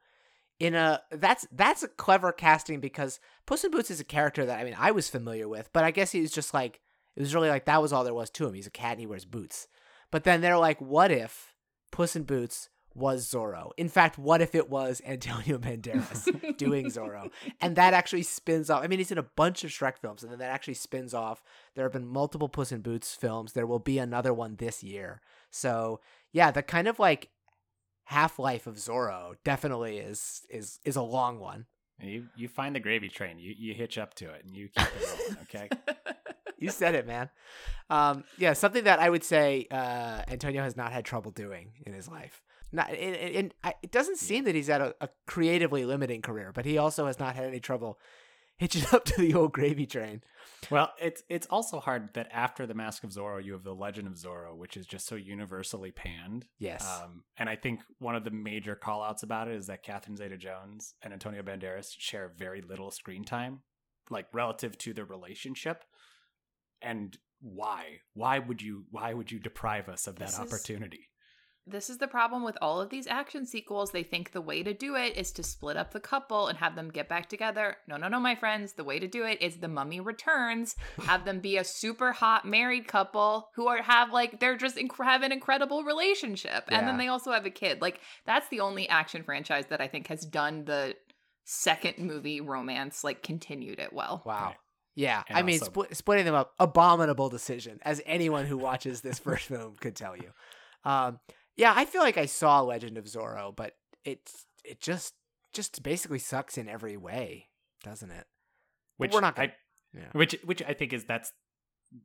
In 0.59 0.74
a 0.74 1.02
that's 1.11 1.46
that's 1.52 1.83
a 1.83 1.88
clever 1.88 2.33
casting 2.33 2.81
because 2.81 3.20
Puss 3.46 3.64
in 3.64 3.70
Boots 3.70 3.90
is 3.90 4.00
a 4.00 4.05
character 4.05 4.46
that 4.46 4.59
I 4.59 4.64
mean 4.64 4.76
I 4.78 4.90
was 4.92 5.11
familiar 5.11 5.48
with, 5.48 5.68
but 5.72 5.85
I 5.85 5.90
guess 5.90 6.12
he 6.12 6.20
was 6.20 6.31
just 6.31 6.55
like 6.55 6.81
it 7.14 7.20
was 7.20 7.35
really 7.35 7.48
like 7.50 7.66
that 7.66 7.83
was 7.83 7.92
all 7.92 8.05
there 8.05 8.14
was 8.14 8.31
to 8.31 8.46
him. 8.46 8.55
He's 8.55 8.66
a 8.66 8.70
cat 8.70 8.92
and 8.92 9.00
he 9.00 9.07
wears 9.07 9.24
boots. 9.24 9.66
But 10.11 10.24
then 10.24 10.40
they're 10.40 10.59
like, 10.59 10.81
what 10.81 11.11
if 11.11 11.55
Puss 11.90 12.16
in 12.16 12.22
Boots 12.24 12.68
was 12.94 13.26
Zorro? 13.26 13.70
In 13.76 13.88
fact, 13.88 14.18
what 14.18 14.40
if 14.40 14.55
it 14.55 14.68
was 14.70 15.00
Antonio 15.07 15.59
Banderas 15.59 16.57
doing 16.57 16.87
Zorro? 16.87 17.31
And 17.61 17.76
that 17.76 17.94
actually 17.94 18.22
spins 18.22 18.70
off. 18.70 18.83
I 18.83 18.87
mean, 18.87 18.98
he's 18.98 19.12
in 19.12 19.18
a 19.18 19.22
bunch 19.22 19.64
of 19.64 19.70
Shrek 19.70 19.98
films, 19.98 20.22
and 20.22 20.31
then 20.31 20.38
that 20.38 20.50
actually 20.50 20.74
spins 20.74 21.14
off. 21.14 21.42
There 21.74 21.85
have 21.85 21.92
been 21.92 22.07
multiple 22.07 22.48
Puss 22.48 22.72
in 22.72 22.81
Boots 22.81 23.14
films. 23.14 23.52
There 23.52 23.66
will 23.66 23.78
be 23.78 23.98
another 23.98 24.35
one 24.35 24.57
this 24.57 24.83
year. 24.83 25.20
So 25.50 26.00
yeah, 26.33 26.50
the 26.50 26.62
kind 26.62 26.88
of 26.88 26.98
like 26.98 27.28
half 28.05 28.38
life 28.38 28.66
of 28.66 28.76
Zorro 28.76 29.35
definitely 29.44 29.98
is 29.98 30.42
is 30.50 30.78
is 30.85 30.96
a 30.96 31.02
long 31.02 31.38
one. 31.38 31.66
You 32.00 32.26
you 32.37 32.48
find 32.48 32.74
the 32.74 32.81
gravy 32.81 33.09
train, 33.09 33.38
you 33.38 33.55
you 33.57 33.74
hitch 33.74 33.98
up 33.98 34.14
to 34.14 34.31
it, 34.31 34.44
and 34.44 34.55
you 34.57 34.68
keep 34.68 34.87
it 34.87 35.07
rolling. 35.07 35.37
Okay. 35.42 35.68
You 36.62 36.70
said 36.70 36.94
it, 36.94 37.09
man. 37.09 37.28
Um, 37.90 38.22
yeah, 38.38 38.52
something 38.52 38.85
that 38.85 39.00
I 39.00 39.11
would 39.11 39.24
say 39.24 39.66
uh, 39.68 40.22
Antonio 40.28 40.62
has 40.62 40.76
not 40.76 40.92
had 40.92 41.05
trouble 41.05 41.33
doing 41.33 41.72
in 41.85 41.92
his 41.92 42.07
life. 42.07 42.40
Not, 42.72 42.90
and, 42.90 43.14
and, 43.16 43.37
and 43.37 43.54
I, 43.62 43.74
it 43.82 43.92
doesn't 43.92 44.16
seem 44.18 44.44
that 44.44 44.54
he's 44.54 44.68
had 44.68 44.80
a, 44.80 44.94
a 45.00 45.08
creatively 45.26 45.85
limiting 45.85 46.22
career, 46.22 46.52
but 46.54 46.64
he 46.64 46.78
also 46.78 47.06
has 47.06 47.18
not 47.18 47.37
had 47.37 47.44
any 47.44 47.61
trouble 47.61 47.98
hitching 48.56 48.85
up 48.92 49.04
to 49.04 49.20
the 49.20 49.35
old 49.35 49.52
gravy 49.52 49.87
train. 49.87 50.22
Well, 50.70 50.92
it's 51.00 51.22
it's 51.28 51.46
also 51.48 51.80
hard 51.80 52.11
that 52.14 52.28
after 52.32 52.66
the 52.66 52.74
Mask 52.74 53.02
of 53.04 53.11
Zorro, 53.11 53.44
you 53.44 53.52
have 53.52 53.64
the 53.64 53.74
Legend 53.74 54.06
of 54.06 54.14
Zorro, 54.14 54.56
which 54.56 54.76
is 54.76 54.87
just 54.87 55.06
so 55.06 55.16
universally 55.16 55.90
panned. 55.90 56.46
Yes. 56.58 56.88
Um, 57.02 57.24
and 57.37 57.48
I 57.48 57.56
think 57.56 57.80
one 57.98 58.14
of 58.14 58.24
the 58.24 58.30
major 58.30 58.78
callouts 58.80 59.22
about 59.22 59.48
it 59.48 59.56
is 59.56 59.66
that 59.66 59.82
Catherine 59.82 60.16
Zeta-Jones 60.16 60.94
and 61.02 61.12
Antonio 61.12 61.42
Banderas 61.42 61.88
share 61.98 62.32
very 62.38 62.62
little 62.62 62.90
screen 62.90 63.24
time, 63.24 63.61
like 64.08 64.26
relative 64.32 64.78
to 64.78 64.94
their 64.94 65.04
relationship. 65.04 65.82
And 66.80 67.16
why? 67.40 67.98
Why 68.14 68.38
would 68.38 68.62
you? 68.62 68.85
Why 68.90 69.12
would 69.14 69.30
you 69.32 69.40
deprive 69.40 69.88
us 69.88 70.06
of 70.06 70.16
that 70.16 70.26
This 70.26 70.35
is- 70.35 70.40
opportunity? 70.40 71.08
This 71.64 71.88
is 71.88 71.98
the 71.98 72.09
problem 72.09 72.42
with 72.42 72.59
all 72.61 72.81
of 72.81 72.90
these 72.90 73.07
action 73.07 73.46
sequels. 73.46 73.92
They 73.92 74.03
think 74.03 74.33
the 74.33 74.40
way 74.40 74.64
to 74.64 74.75
do 74.75 74.96
it 74.96 75.16
is 75.16 75.31
to 75.33 75.44
split 75.44 75.77
up 75.77 75.92
the 75.92 76.01
couple 76.01 76.48
and 76.48 76.59
have 76.59 76.75
them 76.75 76.90
get 76.90 77.09
back 77.09 77.29
together. 77.29 77.77
No, 77.87 77.96
no, 77.96 78.09
no, 78.09 78.18
my 78.18 78.35
friends. 78.35 78.72
The 78.72 78.83
way 78.83 78.98
to 78.98 79.07
do 79.07 79.25
it 79.25 79.40
is 79.40 79.57
the 79.59 79.68
mummy 79.68 80.01
returns, 80.01 80.75
have 81.03 81.25
them 81.25 81.38
be 81.38 81.57
a 81.57 81.64
super 81.64 82.11
hot 82.11 82.44
married 82.44 82.88
couple 82.88 83.48
who 83.55 83.68
are 83.68 83.81
have 83.81 84.12
like 84.12 84.40
they're 84.40 84.57
just 84.57 84.77
inc- 84.77 85.05
have 85.05 85.22
an 85.22 85.31
incredible 85.31 85.85
relationship. 85.85 86.64
And 86.68 86.88
then 86.88 86.98
they 86.98 87.07
also 87.09 87.31
have 87.31 87.46
a 87.46 87.51
kid. 87.51 87.81
Like 87.81 88.01
that's 88.27 88.48
the 88.48 88.61
only 88.61 88.88
action 88.88 89.22
franchise 89.22 89.66
that 89.66 89.81
I 89.81 89.87
think 89.87 90.09
has 90.09 90.25
done 90.27 90.64
the 90.64 90.96
second 91.44 91.98
movie 91.98 92.40
romance 92.40 93.05
like 93.05 93.22
continued 93.22 93.79
it 93.79 93.92
well. 93.92 94.22
Wow. 94.25 94.46
Right. 94.46 94.57
Yeah, 94.94 95.22
And 95.29 95.38
I 95.38 95.42
mean, 95.42 95.55
also- 95.61 95.66
split, 95.66 95.96
splitting 95.96 96.25
them 96.27 96.35
up, 96.35 96.53
abominable 96.59 97.29
decision, 97.31 97.79
as 97.83 98.03
anyone 98.05 98.46
who 98.46 98.59
watches 98.59 99.01
this 99.01 99.18
first 99.20 99.46
film 99.46 99.77
could 99.81 99.96
tell 99.96 100.16
you. 100.16 100.31
Um, 100.85 101.18
yeah, 101.56 101.72
I 101.74 101.84
feel 101.84 102.02
like 102.02 102.18
I 102.18 102.26
saw 102.26 102.60
Legend 102.60 102.98
of 102.98 103.04
Zorro, 103.04 103.54
but 103.54 103.72
it's 104.04 104.46
it 104.64 104.80
just 104.80 105.14
just 105.52 105.82
basically 105.82 106.18
sucks 106.18 106.56
in 106.58 106.68
every 106.68 106.96
way, 106.96 107.48
doesn't 107.84 108.10
it? 108.10 108.26
But 108.98 109.06
Which 109.08 109.12
we're 109.12 109.20
not 109.20 109.38
I, 109.38 109.46
gonna- 109.46 109.56
yeah. 109.94 110.08
which 110.12 110.36
which 110.44 110.62
I 110.62 110.72
think 110.74 110.92
is 110.92 111.04
that's 111.04 111.32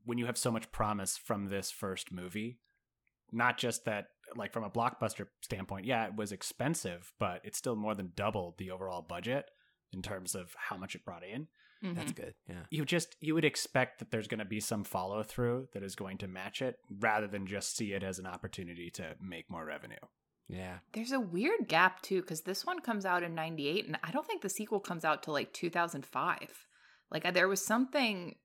when 0.05 0.17
you 0.17 0.25
have 0.25 0.37
so 0.37 0.51
much 0.51 0.71
promise 0.71 1.17
from 1.17 1.45
this 1.47 1.71
first 1.71 2.11
movie. 2.11 2.59
Not 3.31 3.57
just 3.57 3.83
that, 3.85 4.05
like 4.37 4.53
from 4.53 4.63
a 4.63 4.69
blockbuster 4.69 5.27
standpoint, 5.41 5.85
yeah, 5.85 6.05
it 6.07 6.15
was 6.15 6.31
expensive, 6.31 7.11
but 7.19 7.41
it's 7.43 7.57
still 7.57 7.75
more 7.75 7.93
than 7.93 8.13
doubled 8.15 8.57
the 8.57 8.71
overall 8.71 9.01
budget 9.01 9.49
in 9.91 10.01
terms 10.01 10.33
of 10.33 10.55
how 10.57 10.77
much 10.77 10.95
it 10.95 11.03
brought 11.03 11.25
in. 11.25 11.47
That's 11.81 12.11
Mhm. 12.11 12.15
good. 12.15 12.33
Yeah. 12.47 12.65
You 12.71 12.85
just 12.85 13.15
you 13.21 13.33
would 13.35 13.45
expect 13.45 13.99
that 13.99 14.11
there's 14.11 14.27
going 14.27 14.39
to 14.39 14.45
be 14.45 14.59
some 14.59 14.83
follow 14.83 15.21
through 15.23 15.69
that 15.73 15.83
is 15.83 15.95
going 15.95 16.17
to 16.19 16.27
match 16.27 16.61
it, 16.61 16.79
rather 16.89 17.27
than 17.27 17.45
just 17.47 17.75
see 17.75 17.93
it 17.93 18.03
as 18.03 18.17
an 18.19 18.25
opportunity 18.25 18.89
to 18.91 19.15
make 19.21 19.49
more 19.49 19.63
revenue. 19.65 19.95
Yeah. 20.47 20.79
There's 20.93 21.11
a 21.11 21.19
weird 21.19 21.67
gap 21.67 22.01
too, 22.01 22.21
because 22.21 22.41
this 22.41 22.65
one 22.65 22.79
comes 22.79 23.05
out 23.05 23.21
in 23.23 23.35
'98, 23.35 23.85
and 23.85 23.99
I 24.03 24.11
don't 24.11 24.25
think 24.25 24.41
the 24.41 24.49
sequel 24.49 24.79
comes 24.79 25.03
out 25.05 25.21
till 25.23 25.33
like 25.33 25.53
2005. 25.53 26.67
Like 27.11 27.25
uh, 27.25 27.31
there 27.31 27.47
was 27.47 27.63
something. 27.63 28.35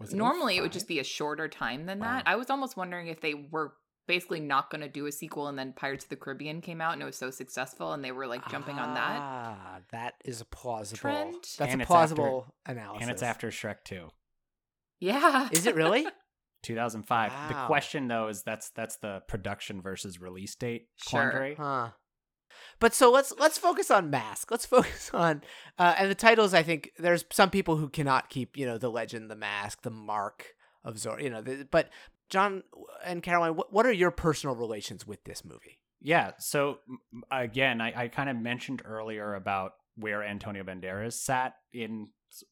Was 0.00 0.12
it 0.12 0.16
Normally, 0.16 0.56
it 0.56 0.60
would 0.60 0.72
just 0.72 0.88
be 0.88 0.98
a 0.98 1.04
shorter 1.04 1.48
time 1.48 1.86
than 1.86 2.00
Wow. 2.00 2.06
that. 2.16 2.26
I 2.26 2.34
was 2.36 2.50
almost 2.50 2.76
wondering 2.76 3.06
if 3.06 3.20
they 3.20 3.34
were 3.34 3.74
basically 4.06 4.40
not 4.40 4.70
going 4.70 4.80
to 4.82 4.88
do 4.88 5.06
a 5.06 5.12
sequel, 5.12 5.48
and 5.48 5.58
then 5.58 5.72
Pirates 5.72 6.04
of 6.04 6.10
the 6.10 6.16
Caribbean 6.16 6.60
came 6.60 6.80
out 6.80 6.92
and 6.92 7.02
it 7.02 7.06
was 7.06 7.16
so 7.16 7.30
successful, 7.30 7.92
and 7.92 8.04
they 8.04 8.12
were 8.12 8.26
like 8.26 8.48
jumping 8.50 8.78
on 8.78 8.94
that. 8.94 9.18
Ah, 9.20 9.78
that 9.92 10.14
is 10.24 10.40
a 10.40 10.44
plausible. 10.44 10.98
Trend. 10.98 11.34
That's 11.58 11.72
And 11.72 11.80
a 11.80 11.82
it's 11.82 11.86
plausible 11.88 12.54
analysis. 12.66 13.02
and 13.02 13.10
it's 13.10 13.22
after 13.22 13.48
Shrek 13.50 13.84
2. 13.84 14.08
Yeah, 15.00 15.48
Is 15.52 15.66
it 15.66 15.74
really? 15.74 16.06
2005. 16.62 17.32
The 17.48 17.54
question 17.66 18.08
though 18.08 18.28
is 18.28 18.42
that's 18.42 18.70
that's 18.70 18.96
the 18.96 19.22
production 19.28 19.82
versus 19.82 20.20
release 20.20 20.54
date 20.54 20.88
Sure. 20.96 21.20
quandary. 21.20 21.54
Huh. 21.56 21.90
But 22.80 22.94
so 22.94 23.10
let's 23.10 23.32
let's 23.38 23.58
focus 23.58 23.90
on 23.90 24.08
Mask. 24.10 24.50
Let's 24.50 24.64
focus 24.76 25.10
on 25.12 25.42
uh, 25.78 25.94
and 25.98 26.10
the 26.10 26.14
titles. 26.14 26.54
I 26.54 26.62
think 26.62 26.90
there's 26.98 27.24
some 27.32 27.50
people 27.50 27.76
who 27.76 27.88
cannot 27.88 28.30
keep 28.30 28.56
you 28.56 28.64
know 28.64 28.78
the 28.78 28.90
legend, 28.90 29.30
the 29.30 29.36
mask, 29.36 29.82
the 29.82 29.90
mark 29.90 30.54
of 30.84 30.94
Zorro. 30.94 31.22
You 31.22 31.30
know, 31.30 31.42
the, 31.42 31.66
but 31.70 31.90
John 32.30 32.62
and 33.04 33.22
Caroline, 33.22 33.56
what 33.56 33.72
what 33.72 33.86
are 33.86 33.92
your 33.92 34.10
personal 34.10 34.56
relations 34.56 35.06
with 35.06 35.24
this 35.24 35.44
movie? 35.44 35.78
Yeah. 36.00 36.32
So 36.38 36.78
again, 37.30 37.80
I, 37.80 38.04
I 38.04 38.08
kind 38.08 38.28
of 38.28 38.36
mentioned 38.36 38.82
earlier 38.84 39.34
about 39.34 39.72
where 39.96 40.22
Antonio 40.22 40.62
Banderas 40.64 41.14
sat 41.14 41.54
in 41.72 42.08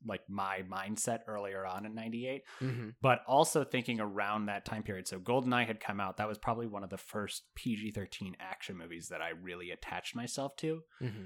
like 0.06 0.20
my 0.28 0.60
mindset 0.70 1.20
earlier 1.26 1.66
on 1.66 1.84
in 1.84 1.92
98 1.92 2.42
Mm-hmm. 2.60 2.88
but 3.02 3.18
also 3.26 3.64
thinking 3.64 3.98
around 3.98 4.46
that 4.46 4.64
time 4.64 4.84
period 4.84 5.08
so 5.08 5.18
goldeneye 5.18 5.66
had 5.66 5.80
come 5.80 5.98
out 5.98 6.18
that 6.18 6.28
was 6.28 6.38
probably 6.38 6.68
one 6.68 6.84
of 6.84 6.90
the 6.90 6.96
first 6.96 7.42
pg-13 7.56 8.34
action 8.38 8.78
movies 8.78 9.08
that 9.08 9.20
i 9.20 9.30
really 9.30 9.72
attached 9.72 10.14
myself 10.14 10.54
to 10.58 10.82
Mm-hmm. 11.02 11.24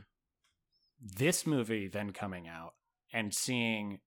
this 1.19 1.47
movie 1.47 1.87
then 1.87 2.13
coming 2.13 2.49
out 2.49 2.73
and 3.13 3.35
seeing 3.35 4.01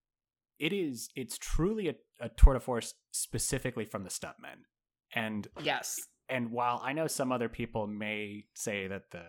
it 0.59 0.73
is 0.73 1.09
it's 1.15 1.37
truly 1.37 1.87
a, 1.89 1.95
a 2.19 2.29
tour 2.29 2.53
de 2.53 2.59
force 2.59 2.93
specifically 3.11 3.85
from 3.85 4.03
the 4.03 4.09
stuntmen 4.09 4.65
and 5.13 5.47
yes. 5.61 5.99
and 6.27 6.51
while 6.51 6.81
i 6.83 6.93
know 6.93 7.07
some 7.07 7.31
other 7.31 7.49
people 7.49 7.87
may 7.87 8.43
say 8.53 8.87
that 8.87 9.11
the 9.11 9.23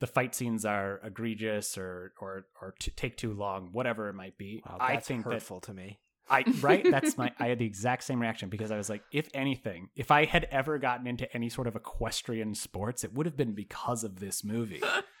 the 0.00 0.06
fight 0.06 0.34
scenes 0.34 0.64
are 0.64 1.00
egregious 1.04 1.78
or 1.78 2.12
or 2.20 2.46
or 2.60 2.74
t- 2.78 2.92
take 2.96 3.16
too 3.16 3.32
long 3.32 3.68
whatever 3.72 4.08
it 4.08 4.14
might 4.14 4.36
be 4.38 4.62
Wow, 4.66 4.78
i 4.80 4.94
that's 4.94 5.06
think 5.06 5.24
that 5.24 5.32
hurtful 5.32 5.60
to 5.60 5.74
me. 5.74 6.00
I 6.28 6.44
right. 6.60 6.86
That's 6.90 7.18
my. 7.18 7.32
I 7.38 7.48
had 7.48 7.58
the 7.58 7.66
exact 7.66 8.04
same 8.04 8.20
reaction 8.20 8.48
because 8.48 8.70
I 8.70 8.76
was 8.76 8.88
like, 8.88 9.02
if 9.12 9.28
anything, 9.34 9.90
if 9.94 10.10
I 10.10 10.24
had 10.24 10.48
ever 10.50 10.78
gotten 10.78 11.06
into 11.06 11.32
any 11.34 11.48
sort 11.48 11.66
of 11.66 11.76
equestrian 11.76 12.54
sports, 12.54 13.04
it 13.04 13.12
would 13.12 13.26
have 13.26 13.36
been 13.36 13.52
because 13.52 14.04
of 14.04 14.20
this 14.20 14.42
movie. 14.42 14.82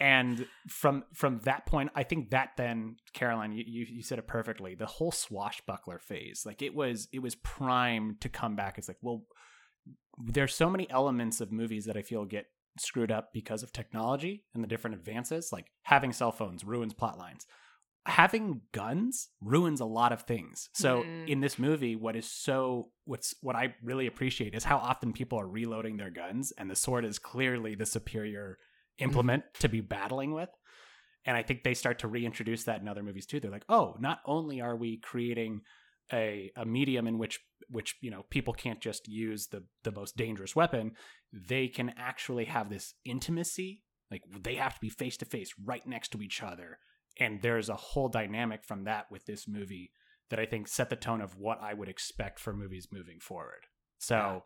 and 0.00 0.46
from 0.68 1.04
from 1.14 1.40
that 1.40 1.66
point, 1.66 1.90
I 1.94 2.02
think 2.02 2.30
that 2.30 2.50
then, 2.56 2.96
Caroline, 3.12 3.52
you, 3.52 3.64
you 3.66 3.86
you 3.88 4.02
said 4.02 4.18
it 4.18 4.26
perfectly. 4.26 4.74
The 4.74 4.86
whole 4.86 5.12
swashbuckler 5.12 5.98
phase, 5.98 6.42
like 6.46 6.62
it 6.62 6.74
was 6.74 7.08
it 7.12 7.20
was 7.20 7.34
primed 7.34 8.20
to 8.22 8.28
come 8.28 8.56
back. 8.56 8.78
It's 8.78 8.88
like, 8.88 8.98
well, 9.02 9.24
there's 10.18 10.54
so 10.54 10.70
many 10.70 10.90
elements 10.90 11.40
of 11.40 11.52
movies 11.52 11.84
that 11.84 11.96
I 11.96 12.02
feel 12.02 12.24
get 12.24 12.46
screwed 12.78 13.12
up 13.12 13.30
because 13.34 13.62
of 13.62 13.72
technology 13.72 14.44
and 14.54 14.64
the 14.64 14.68
different 14.68 14.96
advances. 14.96 15.50
Like 15.52 15.66
having 15.82 16.12
cell 16.12 16.32
phones 16.32 16.64
ruins 16.64 16.94
plot 16.94 17.18
lines 17.18 17.46
having 18.06 18.62
guns 18.72 19.28
ruins 19.42 19.78
a 19.78 19.84
lot 19.84 20.10
of 20.10 20.22
things. 20.22 20.70
So 20.72 21.02
Mhm. 21.04 21.28
in 21.28 21.40
this 21.40 21.58
movie, 21.58 21.96
what 21.96 22.16
is 22.16 22.30
so 22.30 22.92
what's 23.04 23.34
what 23.42 23.56
I 23.56 23.74
really 23.82 24.06
appreciate 24.06 24.54
is 24.54 24.64
how 24.64 24.78
often 24.78 25.12
people 25.12 25.38
are 25.38 25.46
reloading 25.46 25.98
their 25.98 26.10
guns, 26.10 26.50
and 26.52 26.70
the 26.70 26.76
sword 26.76 27.04
is 27.04 27.18
clearly 27.18 27.74
the 27.74 27.84
superior 27.84 28.58
implement 29.00 29.44
to 29.60 29.68
be 29.68 29.80
battling 29.80 30.32
with. 30.32 30.50
And 31.24 31.36
I 31.36 31.42
think 31.42 31.62
they 31.62 31.74
start 31.74 31.98
to 32.00 32.08
reintroduce 32.08 32.64
that 32.64 32.80
in 32.80 32.88
other 32.88 33.02
movies 33.02 33.26
too. 33.26 33.40
They're 33.40 33.50
like, 33.50 33.66
oh, 33.68 33.96
not 34.00 34.20
only 34.24 34.60
are 34.60 34.76
we 34.76 34.98
creating 34.98 35.60
a 36.12 36.50
a 36.56 36.64
medium 36.64 37.06
in 37.06 37.18
which 37.18 37.38
which 37.68 37.96
you 38.00 38.10
know 38.10 38.24
people 38.30 38.52
can't 38.52 38.80
just 38.80 39.06
use 39.06 39.48
the 39.48 39.64
the 39.84 39.92
most 39.92 40.16
dangerous 40.16 40.56
weapon, 40.56 40.92
they 41.32 41.68
can 41.68 41.92
actually 41.96 42.46
have 42.46 42.70
this 42.70 42.94
intimacy. 43.04 43.82
Like 44.10 44.22
they 44.42 44.56
have 44.56 44.74
to 44.74 44.80
be 44.80 44.88
face 44.88 45.16
to 45.18 45.24
face, 45.24 45.52
right 45.64 45.86
next 45.86 46.08
to 46.12 46.22
each 46.22 46.42
other 46.42 46.78
and 47.18 47.42
there's 47.42 47.68
a 47.68 47.76
whole 47.76 48.08
dynamic 48.08 48.64
from 48.64 48.84
that 48.84 49.06
with 49.10 49.26
this 49.26 49.48
movie 49.48 49.92
that 50.30 50.38
I 50.38 50.46
think 50.46 50.68
set 50.68 50.90
the 50.90 50.96
tone 50.96 51.20
of 51.20 51.36
what 51.36 51.60
I 51.60 51.74
would 51.74 51.88
expect 51.88 52.38
for 52.38 52.52
movies 52.52 52.88
moving 52.92 53.18
forward. 53.20 53.66
So, 53.98 54.16
n 54.16 54.42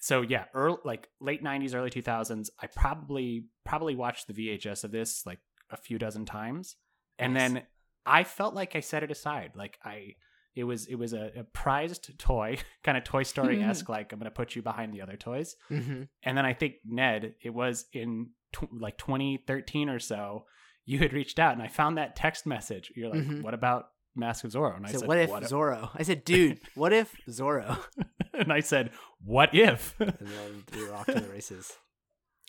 so 0.00 0.22
yeah, 0.22 0.44
early, 0.54 0.78
like 0.84 1.08
late 1.20 1.42
'90s, 1.42 1.74
early 1.74 1.90
2000s. 1.90 2.48
I 2.60 2.66
probably 2.66 3.46
probably 3.64 3.94
watched 3.94 4.26
the 4.26 4.32
VHS 4.34 4.84
of 4.84 4.90
this 4.90 5.24
like 5.26 5.38
a 5.70 5.76
few 5.76 5.98
dozen 5.98 6.24
times, 6.26 6.76
and 7.18 7.34
Nice. 7.34 7.52
then 7.52 7.62
I 8.04 8.24
felt 8.24 8.54
like 8.54 8.74
I 8.76 8.80
set 8.80 9.02
it 9.02 9.10
aside. 9.10 9.52
Like 9.54 9.78
I, 9.84 10.16
it 10.54 10.64
was 10.64 10.86
it 10.86 10.96
was 10.96 11.12
a, 11.12 11.30
a 11.36 11.44
prized 11.44 12.18
toy, 12.18 12.58
kind 12.84 12.98
of 12.98 13.04
Toy 13.04 13.22
Story 13.22 13.62
esque. 13.62 13.88
like 13.88 14.12
I'm 14.12 14.18
gonna 14.18 14.30
put 14.30 14.54
you 14.56 14.62
behind 14.62 14.92
the 14.92 15.02
other 15.02 15.16
toys. 15.16 15.56
Mm-hmm. 15.70 16.02
And 16.24 16.36
then 16.38 16.44
I 16.44 16.52
think 16.52 16.74
Ned, 16.84 17.34
it 17.42 17.50
was 17.54 17.86
in 17.92 18.30
tw- 18.52 18.72
like 18.72 18.98
2013 18.98 19.88
or 19.88 19.98
so, 19.98 20.44
you 20.84 20.98
had 20.98 21.12
reached 21.12 21.38
out 21.38 21.52
and 21.54 21.62
I 21.62 21.68
found 21.68 21.96
that 21.96 22.16
text 22.16 22.44
message. 22.46 22.92
You're 22.96 23.08
like, 23.10 23.20
Mhm. 23.22 23.42
what 23.42 23.54
about 23.54 23.86
Mask 24.14 24.44
of 24.44 24.52
Zorro? 24.52 24.76
And 24.76 24.86
I 24.86 24.92
So 24.92 24.98
said, 24.98 25.08
what 25.08 25.18
if 25.18 25.30
what 25.30 25.42
Zorro? 25.44 25.90
I 25.94 26.02
said, 26.02 26.24
dude, 26.26 26.60
what 26.74 26.92
if 26.92 27.14
Zorro? 27.28 27.78
and 28.34 28.52
I 28.52 28.60
said, 28.60 28.90
what 29.24 29.54
if? 29.54 29.94
And 30.00 30.16
then 30.18 30.64
we 30.74 30.84
were 30.86 30.94
off 30.94 31.06
to 31.06 31.14
the 31.20 31.28
races. 31.28 31.72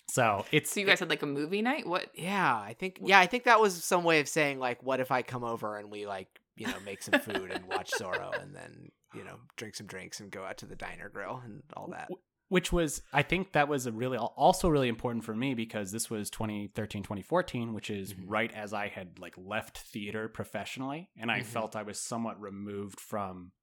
so 0.09 0.45
it's 0.51 0.71
So 0.71 0.79
you 0.79 0.85
guys 0.85 0.99
had 0.99 1.09
like 1.09 1.21
a 1.21 1.27
movie 1.27 1.61
night? 1.61 1.87
What? 1.87 2.07
Yeah, 2.13 2.53
I 2.55 2.75
think 2.77 2.99
yeah, 3.01 3.19
I 3.19 3.25
think 3.27 3.45
that 3.45 3.59
was 3.59 3.83
some 3.83 4.03
way 4.03 4.19
of 4.19 4.27
saying 4.27 4.59
like, 4.59 4.83
what 4.83 4.99
if 4.99 5.11
I 5.11 5.21
come 5.21 5.43
over 5.43 5.77
and 5.77 5.89
we 5.91 6.05
like 6.05 6.27
you 6.55 6.67
know 6.67 6.73
make 6.85 7.01
some 7.01 7.19
food 7.19 7.49
and 7.51 7.65
watch 7.65 7.91
Zorro 7.91 8.39
and 8.41 8.55
then 8.55 8.89
you 9.15 9.23
know 9.23 9.37
drink 9.55 9.75
some 9.75 9.87
drinks 9.87 10.19
and 10.19 10.29
go 10.31 10.43
out 10.43 10.57
to 10.59 10.65
the 10.65 10.75
diner 10.75 11.09
grill 11.09 11.41
and 11.43 11.63
all 11.75 11.87
that. 11.91 12.09
Which 12.53 12.71
was 12.71 13.01
I 13.11 13.23
think 13.23 13.53
that 13.53 13.67
was 13.67 13.87
a 13.87 13.91
really 13.91 14.15
also 14.15 14.69
really 14.69 14.87
important 14.87 15.23
for 15.23 15.33
me 15.35 15.55
because 15.55 15.91
this 15.91 16.07
was 16.07 16.29
2013 16.29 17.01
2014 17.01 17.73
which 17.73 17.89
is 17.89 18.13
Mhm. 18.13 18.25
right 18.27 18.51
as 18.53 18.73
I 18.73 18.89
had 18.89 19.17
like 19.17 19.33
left 19.37 19.79
theater 19.79 20.27
professionally 20.29 21.09
and 21.17 21.31
I 21.31 21.39
Mhm. 21.39 21.45
felt 21.45 21.75
I 21.75 21.81
was 21.81 21.99
somewhat 21.99 22.39
removed 22.39 22.99
from 22.99 23.53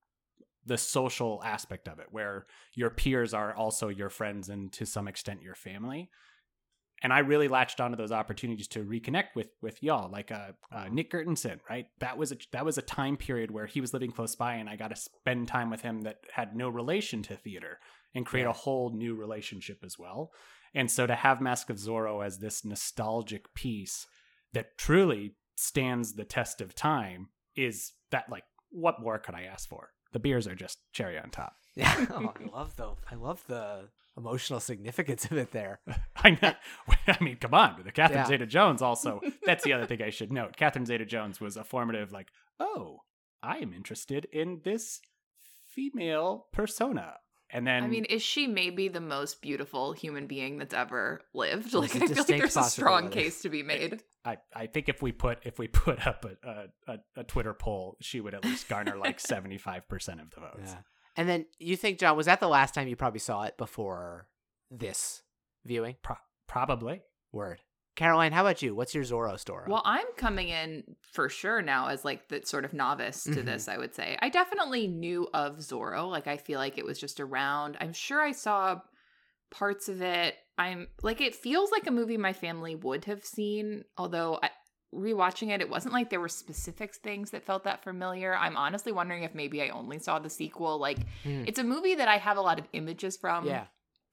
the 0.66 0.76
social 0.76 1.40
aspect 1.44 1.87
of 1.87 2.00
it 2.00 2.09
where 2.11 2.46
your 2.74 2.90
peers 2.90 3.33
are 3.33 3.55
also 3.55 3.88
your 3.88 4.11
friends 4.11 4.48
and 4.48 4.72
to 4.72 4.85
some 4.85 5.07
extent 5.07 5.40
your 5.40 5.55
family 5.55 6.11
and 7.03 7.12
I 7.12 7.20
really 7.20 7.48
latched 7.48 7.81
onto 7.81 7.96
those 7.96 8.12
opportunities 8.12 8.68
to 8.68 8.85
reconnect 8.85 9.35
with 9.35 9.50
with 9.62 9.83
y'all, 9.83 10.11
like 10.11 10.31
uh, 10.31 10.53
uh, 10.70 10.88
Nick 10.90 11.11
Gertensen, 11.11 11.61
right? 11.68 11.87
That 12.00 12.18
was 12.18 12.31
a 12.33 12.37
that 12.53 12.64
was 12.64 12.76
a 12.76 12.83
time 12.83 13.16
period 13.16 13.50
where 13.50 13.66
he 13.66 13.81
was 13.81 13.94
living 13.94 14.11
close 14.11 14.35
by, 14.37 14.55
and 14.55 14.68
I 14.68 14.76
got 14.76 14.88
to 14.88 14.96
spend 14.96 15.48
time 15.48 15.70
with 15.70 15.81
him 15.81 16.03
that 16.03 16.18
had 16.31 16.55
no 16.55 16.68
relation 16.68 17.22
to 17.22 17.37
theater, 17.37 17.79
and 18.14 18.26
create 18.26 18.44
Yeah. 18.44 18.50
a 18.50 18.54
whole 18.54 18.90
new 18.90 19.14
relationship 19.14 19.78
as 19.84 19.98
well. 19.98 20.32
And 20.74 20.90
so 20.90 21.06
to 21.06 21.14
have 21.14 21.40
Mask 21.40 21.68
of 21.70 21.76
Zorro 21.76 22.24
as 22.24 22.38
this 22.38 22.64
nostalgic 22.64 23.52
piece 23.54 24.06
that 24.52 24.76
truly 24.78 25.34
stands 25.56 26.14
the 26.14 26.24
test 26.24 26.60
of 26.60 26.74
time 26.74 27.28
is 27.56 27.92
that 28.10 28.28
like 28.30 28.44
what 28.70 29.00
more 29.00 29.18
could 29.18 29.34
I 29.34 29.42
ask 29.44 29.68
for? 29.68 29.90
The 30.12 30.18
beers 30.20 30.46
are 30.46 30.54
just 30.54 30.78
cherry 30.92 31.18
on 31.18 31.30
top. 31.30 31.54
Yeah, 31.76 32.06
oh, 32.10 32.32
I 32.36 32.44
love 32.56 32.74
the 32.74 32.94
I 33.10 33.14
love 33.14 33.44
the 33.46 33.88
emotional 34.16 34.58
significance 34.58 35.24
of 35.26 35.34
it 35.38 35.52
there. 35.52 35.80
I 36.16 36.30
know. 36.42 36.52
I 37.06 37.22
mean, 37.22 37.36
come 37.36 37.54
on. 37.54 37.80
The 37.84 37.92
Catherine 37.92 38.18
Yeah. 38.18 38.26
Zeta-Jones 38.26 38.82
also. 38.82 39.20
That's 39.46 39.62
the 39.62 39.72
other 39.72 39.86
thing 39.86 40.02
I 40.02 40.10
should 40.10 40.32
note. 40.32 40.56
Catherine 40.56 40.84
Zeta-Jones 40.84 41.40
was 41.40 41.56
a 41.56 41.62
formative, 41.62 42.10
like, 42.10 42.28
oh, 42.58 43.02
I 43.40 43.58
am 43.58 43.72
interested 43.72 44.26
in 44.32 44.62
this 44.64 45.00
female 45.72 46.46
persona, 46.52 47.14
and 47.52 47.66
then 47.66 47.82
I 47.84 47.86
mean, 47.86 48.04
is 48.04 48.22
she 48.22 48.46
maybe 48.46 48.88
the 48.88 49.00
most 49.00 49.42
beautiful 49.42 49.92
human 49.92 50.26
being 50.26 50.58
that's 50.58 50.74
ever 50.74 51.20
lived? 51.34 51.74
Like, 51.80 51.96
I 51.96 52.06
feel 52.06 52.16
like 52.16 52.26
there's 52.26 52.56
a 52.56 52.62
strong 52.64 53.10
case 53.10 53.42
to 53.42 53.48
be 53.48 53.62
made. 53.62 54.02
I, 54.24 54.36
I 54.54 54.66
think 54.66 54.88
if 54.88 55.00
we 55.02 55.12
put 55.12 55.38
if 55.44 55.58
we 55.58 55.68
put 55.68 56.06
up 56.06 56.24
a, 56.24 56.48
a, 56.48 56.92
a, 56.92 56.98
a 57.20 57.24
Twitter 57.24 57.54
poll, 57.54 57.96
she 58.00 58.20
would 58.20 58.34
at 58.34 58.44
least 58.44 58.68
garner 58.68 58.96
like 58.96 59.18
seventy 59.20 59.58
five 59.58 59.88
percent 59.88 60.20
of 60.20 60.30
the 60.30 60.40
votes. 60.40 60.72
Yeah. 60.72 60.80
And 61.16 61.28
then 61.28 61.46
you 61.58 61.76
think, 61.76 61.98
John, 61.98 62.16
was 62.16 62.26
that 62.26 62.40
the 62.40 62.48
last 62.48 62.74
time 62.74 62.88
you 62.88 62.96
probably 62.96 63.20
saw 63.20 63.42
it 63.42 63.56
before 63.56 64.28
this 64.70 65.22
viewing? 65.64 65.96
Pro- 66.02 66.16
probably. 66.46 67.02
Word. 67.32 67.60
Caroline, 68.00 68.32
how 68.32 68.40
about 68.40 68.62
you? 68.62 68.74
What's 68.74 68.94
your 68.94 69.04
Zorro 69.04 69.38
story? 69.38 69.66
Well, 69.68 69.82
I'm 69.84 70.06
coming 70.16 70.48
in 70.48 70.84
for 71.02 71.28
sure 71.28 71.60
now 71.60 71.88
as 71.88 72.02
like 72.02 72.28
the 72.28 72.40
sort 72.46 72.64
of 72.64 72.72
novice 72.72 73.24
to 73.24 73.30
Mhm. 73.30 73.44
this, 73.44 73.68
I 73.68 73.76
would 73.76 73.94
say. 73.94 74.16
I 74.22 74.30
definitely 74.30 74.86
knew 74.86 75.28
of 75.34 75.58
Zorro. 75.58 76.10
Like 76.10 76.26
I 76.26 76.38
feel 76.38 76.58
like 76.58 76.78
it 76.78 76.86
was 76.86 76.98
just 76.98 77.20
around. 77.20 77.76
I'm 77.78 77.92
sure 77.92 78.22
I 78.22 78.32
saw 78.32 78.80
parts 79.50 79.90
of 79.90 80.00
it. 80.00 80.34
I'm 80.56 80.88
like 81.02 81.20
it 81.20 81.34
feels 81.34 81.70
like 81.70 81.86
a 81.86 81.90
movie 81.90 82.16
my 82.16 82.32
family 82.32 82.74
would 82.74 83.04
have 83.04 83.22
seen, 83.22 83.84
although 83.98 84.38
I 84.42 84.48
rewatching 84.94 85.50
it 85.50 85.60
it 85.60 85.68
wasn't 85.68 85.92
like 85.92 86.08
there 86.08 86.20
were 86.20 86.28
specific 86.28 86.94
things 86.94 87.32
that 87.32 87.44
felt 87.44 87.64
that 87.64 87.84
familiar. 87.84 88.34
I'm 88.34 88.56
honestly 88.56 88.92
wondering 88.92 89.24
if 89.24 89.34
maybe 89.34 89.60
I 89.60 89.68
only 89.68 89.98
saw 89.98 90.18
the 90.18 90.30
sequel. 90.30 90.78
Like 90.78 91.00
Hmm. 91.22 91.44
it's 91.46 91.58
a 91.58 91.64
movie 91.64 91.96
that 91.96 92.08
I 92.08 92.16
have 92.16 92.38
a 92.38 92.40
lot 92.40 92.58
of 92.58 92.66
images 92.72 93.18
from 93.18 93.46
yeah. 93.46 93.66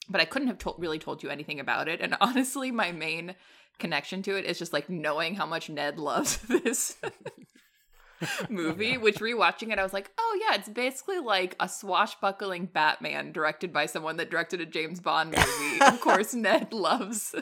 But 0.09 0.21
I 0.21 0.25
couldn't 0.25 0.47
have 0.47 0.57
told, 0.57 0.79
really 0.79 0.99
told 0.99 1.23
you 1.23 1.29
anything 1.29 1.59
about 1.59 1.87
it. 1.87 2.01
And 2.01 2.15
honestly, 2.21 2.71
my 2.71 2.91
main 2.91 3.35
connection 3.79 4.21
to 4.23 4.35
it 4.37 4.45
is 4.45 4.57
just 4.57 4.73
like 4.73 4.89
knowing 4.89 5.35
how 5.35 5.45
much 5.45 5.69
Ned 5.69 5.99
loves 5.99 6.37
this 6.47 6.97
movie. 8.49 8.97
Which 8.97 9.17
rewatching 9.19 9.71
it, 9.71 9.79
I 9.79 9.83
was 9.83 9.93
like, 9.93 10.11
oh 10.17 10.39
yeah, 10.41 10.55
it's 10.57 10.69
basically 10.69 11.19
like 11.19 11.55
a 11.59 11.69
swashbuckling 11.69 12.65
Batman 12.67 13.31
directed 13.31 13.71
by 13.71 13.85
someone 13.85 14.17
that 14.17 14.31
directed 14.31 14.61
a 14.61 14.65
James 14.65 14.99
Bond 14.99 15.35
movie. 15.35 15.81
of 15.81 15.99
course, 16.01 16.33
Ned 16.33 16.73
loves 16.73 17.35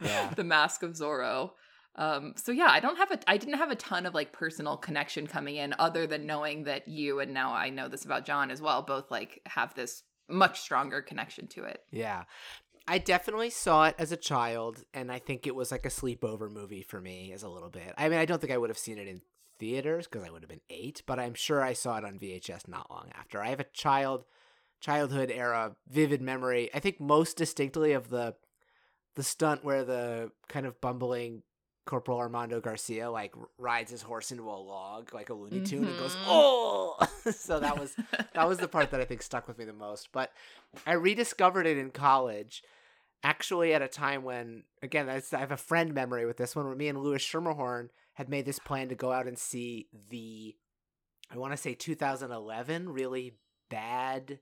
Yeah. 0.00 0.32
the 0.36 0.44
Mask 0.44 0.82
of 0.82 0.92
Zorro. 0.92 1.52
Um, 1.96 2.34
so 2.36 2.52
yeah, 2.52 2.68
I 2.70 2.78
don't 2.80 2.96
have 2.98 3.10
a, 3.10 3.18
I 3.26 3.36
didn't 3.36 3.58
have 3.58 3.70
a 3.70 3.76
ton 3.76 4.06
of 4.06 4.14
like 4.14 4.32
personal 4.32 4.76
connection 4.76 5.26
coming 5.26 5.56
in, 5.56 5.74
other 5.78 6.06
than 6.06 6.24
knowing 6.24 6.64
that 6.64 6.86
you 6.86 7.18
and 7.18 7.34
now 7.34 7.52
I 7.52 7.68
know 7.70 7.88
this 7.88 8.04
about 8.04 8.24
John 8.24 8.50
as 8.50 8.62
well, 8.62 8.82
both 8.82 9.10
like 9.10 9.40
have 9.46 9.74
this 9.74 10.04
much 10.30 10.60
stronger 10.60 11.02
connection 11.02 11.46
to 11.48 11.64
it. 11.64 11.82
Yeah. 11.90 12.24
I 12.88 12.98
definitely 12.98 13.50
saw 13.50 13.84
it 13.84 13.94
as 13.98 14.10
a 14.10 14.16
child, 14.16 14.84
and 14.92 15.12
I 15.12 15.18
think 15.18 15.46
it 15.46 15.54
was 15.54 15.70
like 15.70 15.86
a 15.86 15.90
sleepover 15.90 16.50
movie 16.50 16.82
for 16.82 17.00
me 17.00 17.32
as 17.32 17.42
a 17.42 17.48
little 17.48 17.68
bit. 17.70 17.94
I 17.96 18.08
mean, 18.08 18.18
I 18.18 18.24
don't 18.24 18.40
think 18.40 18.52
I 18.52 18.58
would 18.58 18.70
have 18.70 18.78
seen 18.78 18.98
it 18.98 19.06
in 19.06 19.20
theaters 19.60 20.08
because 20.08 20.26
I 20.26 20.30
would 20.30 20.42
have 20.42 20.48
been 20.48 20.60
eight, 20.70 21.02
but 21.06 21.20
I'm 21.20 21.34
sure 21.34 21.62
I 21.62 21.74
saw 21.74 21.98
it 21.98 22.04
on 22.04 22.18
VHS 22.18 22.66
not 22.66 22.90
long 22.90 23.10
after. 23.16 23.40
I 23.40 23.48
have 23.48 23.60
a 23.60 23.64
child 23.64 24.24
childhood 24.80 25.30
era 25.30 25.76
vivid 25.88 26.22
memory. 26.22 26.70
I 26.74 26.80
think 26.80 26.98
most 26.98 27.36
distinctly 27.36 27.92
of 27.92 28.08
the 28.08 28.34
the 29.14 29.22
stunt 29.22 29.64
where 29.64 29.84
the 29.84 30.32
kind 30.48 30.66
of 30.66 30.80
bumbling 30.80 31.42
Corporal 31.86 32.18
Armando 32.18 32.60
Garcia 32.60 33.10
like 33.10 33.34
rides 33.58 33.90
his 33.90 34.02
horse 34.02 34.30
into 34.30 34.48
a 34.48 34.52
log 34.52 35.12
like 35.14 35.28
a 35.30 35.34
Looney 35.34 35.60
Tune 35.62 35.84
and 35.84 35.98
goes 35.98 36.14
Mhm. 36.14 36.24
oh. 36.26 36.96
so 37.32 37.58
that 37.60 37.78
was 37.78 37.94
that 38.34 38.48
was 38.48 38.58
the 38.58 38.68
part 38.68 38.90
that 38.90 39.00
I 39.00 39.04
think 39.04 39.22
stuck 39.22 39.48
with 39.48 39.58
me 39.58 39.64
the 39.64 39.72
most. 39.72 40.10
But 40.12 40.32
I 40.86 40.92
rediscovered 40.92 41.66
it 41.66 41.78
in 41.78 41.90
college, 41.90 42.62
actually 43.24 43.74
at 43.74 43.82
a 43.82 43.88
time 43.88 44.22
when, 44.22 44.64
again, 44.82 45.08
I 45.08 45.20
have 45.36 45.52
a 45.52 45.56
friend 45.56 45.92
memory 45.94 46.26
with 46.26 46.36
this 46.36 46.54
one 46.54 46.66
where 46.66 46.76
me 46.76 46.88
and 46.88 46.98
Louis 46.98 47.18
Schermerhorn 47.18 47.88
had 48.14 48.28
made 48.28 48.44
this 48.46 48.58
plan 48.58 48.88
to 48.90 48.94
go 48.94 49.12
out 49.12 49.26
and 49.26 49.38
see 49.38 49.88
the, 50.10 50.54
I 51.32 51.38
want 51.38 51.52
to 51.52 51.56
say 51.56 51.74
2011, 51.74 52.88
really 52.88 53.34
bad 53.70 54.38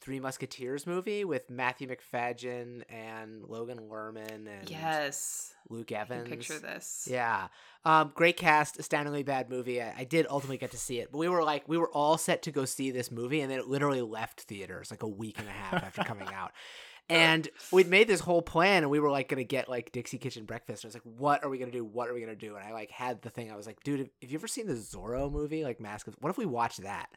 Three 0.00 0.20
Musketeers 0.20 0.86
movie 0.86 1.24
with 1.24 1.50
Matthew 1.50 1.88
Macfadyen 1.88 2.82
and 2.88 3.42
Logan 3.42 3.78
Lerman 3.90 4.46
and 4.46 4.68
yes. 4.68 5.54
Luke 5.68 5.90
Evans. 5.90 6.28
picture 6.28 6.58
this. 6.58 7.08
Yeah. 7.10 7.48
Um, 7.84 8.12
great 8.14 8.36
cast, 8.36 8.78
astoundingly 8.78 9.22
bad 9.22 9.48
movie. 9.50 9.80
I, 9.82 9.94
I 9.98 10.04
did 10.04 10.26
ultimately 10.28 10.58
get 10.58 10.72
to 10.72 10.78
see 10.78 10.98
it, 11.00 11.10
but 11.10 11.18
we 11.18 11.28
were 11.28 11.42
like, 11.42 11.68
we 11.68 11.78
were 11.78 11.90
all 11.90 12.18
set 12.18 12.42
to 12.42 12.52
go 12.52 12.64
see 12.64 12.90
this 12.90 13.10
movie, 13.10 13.40
and 13.40 13.50
then 13.50 13.58
it 13.58 13.68
literally 13.68 14.02
left 14.02 14.42
theaters 14.42 14.90
like 14.90 15.02
a 15.02 15.08
week 15.08 15.38
and 15.38 15.48
a 15.48 15.52
half 15.52 15.82
after 15.82 16.02
coming 16.04 16.28
out. 16.32 16.52
And 17.08 17.48
we'd 17.70 17.86
made 17.86 18.08
this 18.08 18.18
whole 18.18 18.42
plan, 18.42 18.82
and 18.82 18.90
we 18.90 18.98
were 18.98 19.12
like 19.12 19.28
gonna 19.28 19.44
get 19.44 19.68
like 19.68 19.92
Dixie 19.92 20.18
Kitchen 20.18 20.44
breakfast. 20.44 20.82
And 20.82 20.88
I 20.88 20.90
was 20.90 20.94
like, 20.96 21.18
"What 21.18 21.44
are 21.44 21.48
we 21.48 21.58
gonna 21.58 21.70
do? 21.70 21.84
What 21.84 22.08
are 22.08 22.14
we 22.14 22.20
gonna 22.20 22.34
do?" 22.34 22.56
And 22.56 22.64
I 22.64 22.72
like 22.72 22.90
had 22.90 23.22
the 23.22 23.30
thing. 23.30 23.52
I 23.52 23.54
was 23.54 23.64
like, 23.64 23.80
"Dude, 23.84 24.10
have 24.20 24.30
you 24.30 24.36
ever 24.36 24.48
seen 24.48 24.66
the 24.66 24.74
Zorro 24.74 25.30
movie, 25.30 25.62
like 25.62 25.78
Mask 25.78 26.08
of? 26.08 26.16
What 26.18 26.30
if 26.30 26.36
we 26.36 26.46
watch 26.46 26.78
that?" 26.78 27.10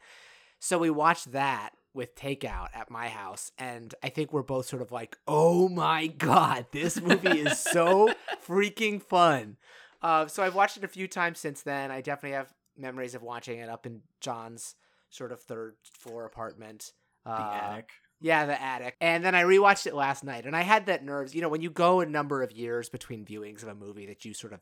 So 0.60 0.78
we 0.78 0.90
watched 0.90 1.32
that 1.32 1.70
with 1.92 2.14
takeout 2.14 2.68
at 2.74 2.90
my 2.90 3.08
house, 3.08 3.50
and 3.58 3.94
I 4.02 4.08
think 4.10 4.32
we're 4.32 4.42
both 4.42 4.66
sort 4.66 4.82
of 4.82 4.92
like, 4.92 5.16
"Oh 5.26 5.68
my 5.68 6.06
god, 6.06 6.66
this 6.72 7.00
movie 7.00 7.40
is 7.40 7.58
so 7.58 8.12
freaking 8.46 9.02
fun." 9.02 9.56
Uh, 10.02 10.26
so 10.26 10.42
I've 10.42 10.54
watched 10.54 10.76
it 10.76 10.84
a 10.84 10.88
few 10.88 11.06
times 11.08 11.38
since 11.38 11.62
then. 11.62 11.90
I 11.90 12.00
definitely 12.00 12.36
have 12.36 12.52
memories 12.76 13.14
of 13.14 13.22
watching 13.22 13.58
it 13.58 13.68
up 13.68 13.84
in 13.86 14.02
John's 14.20 14.74
sort 15.10 15.32
of 15.32 15.40
third 15.42 15.74
floor 15.82 16.24
apartment. 16.24 16.92
The 17.24 17.32
Uh, 17.32 17.60
attic. 17.62 17.90
Yeah, 18.22 18.46
the 18.46 18.60
attic. 18.60 18.96
And 19.00 19.24
then 19.24 19.34
I 19.34 19.42
rewatched 19.42 19.86
it 19.86 19.94
last 19.94 20.24
night, 20.24 20.44
and 20.46 20.54
I 20.54 20.60
had 20.62 20.86
that 20.86 21.04
nerves. 21.04 21.34
You 21.34 21.40
know, 21.42 21.48
when 21.48 21.62
you 21.62 21.70
go 21.70 22.00
a 22.00 22.06
number 22.06 22.42
of 22.42 22.52
years 22.52 22.88
between 22.88 23.24
viewings 23.24 23.62
of 23.62 23.68
a 23.68 23.74
movie 23.74 24.06
that 24.06 24.24
you 24.24 24.32
sort 24.34 24.52
of 24.52 24.60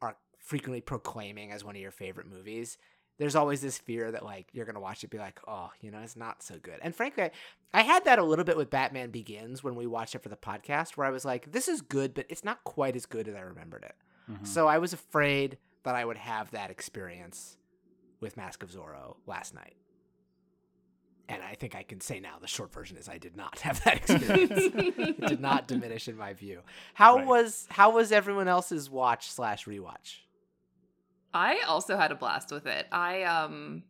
are 0.00 0.16
frequently 0.38 0.80
proclaiming 0.80 1.52
as 1.52 1.64
one 1.64 1.76
of 1.76 1.82
your 1.82 1.90
favorite 1.92 2.26
movies, 2.28 2.78
there's 3.22 3.36
always 3.36 3.60
this 3.60 3.78
fear 3.78 4.10
that 4.10 4.24
like 4.24 4.48
you're 4.52 4.66
gonna 4.66 4.80
watch 4.80 5.04
it, 5.04 5.10
be 5.10 5.18
like, 5.18 5.38
oh, 5.46 5.70
you 5.80 5.92
know, 5.92 6.00
it's 6.00 6.16
not 6.16 6.42
so 6.42 6.56
good. 6.60 6.80
And 6.82 6.92
frankly, 6.92 7.30
I 7.72 7.82
had 7.82 8.04
that 8.06 8.18
a 8.18 8.24
little 8.24 8.44
bit 8.44 8.56
with 8.56 8.68
Batman 8.68 9.10
Begins 9.12 9.62
when 9.62 9.76
we 9.76 9.86
watched 9.86 10.16
it 10.16 10.24
for 10.24 10.28
the 10.28 10.34
podcast, 10.36 10.96
where 10.96 11.06
I 11.06 11.10
was 11.10 11.24
like, 11.24 11.52
this 11.52 11.68
is 11.68 11.82
good, 11.82 12.14
but 12.14 12.26
it's 12.28 12.42
not 12.42 12.64
quite 12.64 12.96
as 12.96 13.06
good 13.06 13.28
as 13.28 13.36
I 13.36 13.40
remembered 13.42 13.84
it. 13.84 13.94
Mhm. 14.28 14.44
So 14.44 14.66
I 14.66 14.78
was 14.78 14.92
afraid 14.92 15.56
that 15.84 15.94
I 15.94 16.04
would 16.04 16.16
have 16.16 16.50
that 16.50 16.70
experience 16.72 17.56
with 18.18 18.36
Mask 18.36 18.64
of 18.64 18.70
Zorro 18.72 19.16
last 19.26 19.54
night. 19.54 19.76
And 21.28 21.42
I 21.42 21.54
think 21.54 21.74
I 21.76 21.82
can 21.84 22.00
say 22.00 22.18
now 22.20 22.38
the 22.40 22.48
short 22.48 22.72
version 22.72 22.96
is 22.96 23.08
I 23.08 23.18
did 23.18 23.36
not 23.36 23.60
have 23.60 23.82
that 23.84 23.96
experience. 23.98 24.50
it 24.74 25.20
did 25.20 25.40
not 25.40 25.68
diminish 25.68 26.08
in 26.08 26.16
my 26.16 26.32
view. 26.34 26.60
How 26.94 27.16
Right. 27.18 27.26
was 27.26 27.66
how 27.70 27.92
was 27.92 28.10
everyone 28.12 28.48
else's 28.48 28.90
watch 28.90 29.30
slash 29.30 29.64
rewatch? 29.66 30.16
I 31.34 31.60
also 31.66 31.96
had 31.96 32.12
a 32.12 32.14
blast 32.14 32.50
with 32.50 32.66
it. 32.66 32.86
I 32.92 33.22
um 33.22 33.82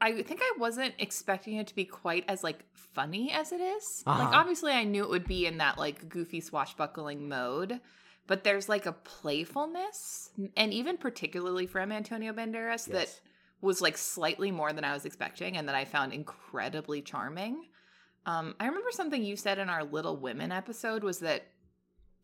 I 0.00 0.22
think 0.22 0.40
I 0.42 0.52
wasn't 0.58 0.94
expecting 0.98 1.56
it 1.56 1.68
to 1.68 1.74
be 1.74 1.84
quite 1.84 2.24
as 2.28 2.42
like 2.42 2.64
funny 2.74 3.30
as 3.32 3.52
it 3.52 3.60
is. 3.60 4.02
Like 4.06 4.18
Uh-huh. 4.18 4.30
obviously 4.34 4.72
I 4.72 4.84
knew 4.84 5.02
it 5.04 5.10
would 5.10 5.26
be 5.28 5.46
in 5.46 5.58
that 5.58 5.78
like 5.78 6.08
goofy 6.08 6.40
swashbuckling 6.40 7.28
mode, 7.28 7.80
but 8.26 8.42
there's 8.44 8.68
like 8.68 8.86
a 8.86 8.92
playfulness 8.92 10.30
and 10.56 10.72
even 10.72 10.96
particularly 10.96 11.66
from 11.66 11.92
Antonio 11.92 12.32
Banderas 12.32 12.86
that 12.86 13.20
was 13.60 13.80
like 13.80 13.96
slightly 13.96 14.50
more 14.50 14.72
than 14.72 14.84
I 14.84 14.92
was 14.92 15.04
expecting 15.04 15.56
and 15.56 15.68
that 15.68 15.74
I 15.76 15.84
found 15.84 16.12
incredibly 16.12 17.00
charming. 17.00 17.66
Um, 18.26 18.54
I 18.60 18.66
remember 18.66 18.90
something 18.90 19.22
you 19.24 19.36
said 19.36 19.58
in 19.58 19.68
our 19.68 19.84
Little 19.84 20.16
Women 20.16 20.52
episode 20.52 21.02
was 21.04 21.20
that 21.20 21.46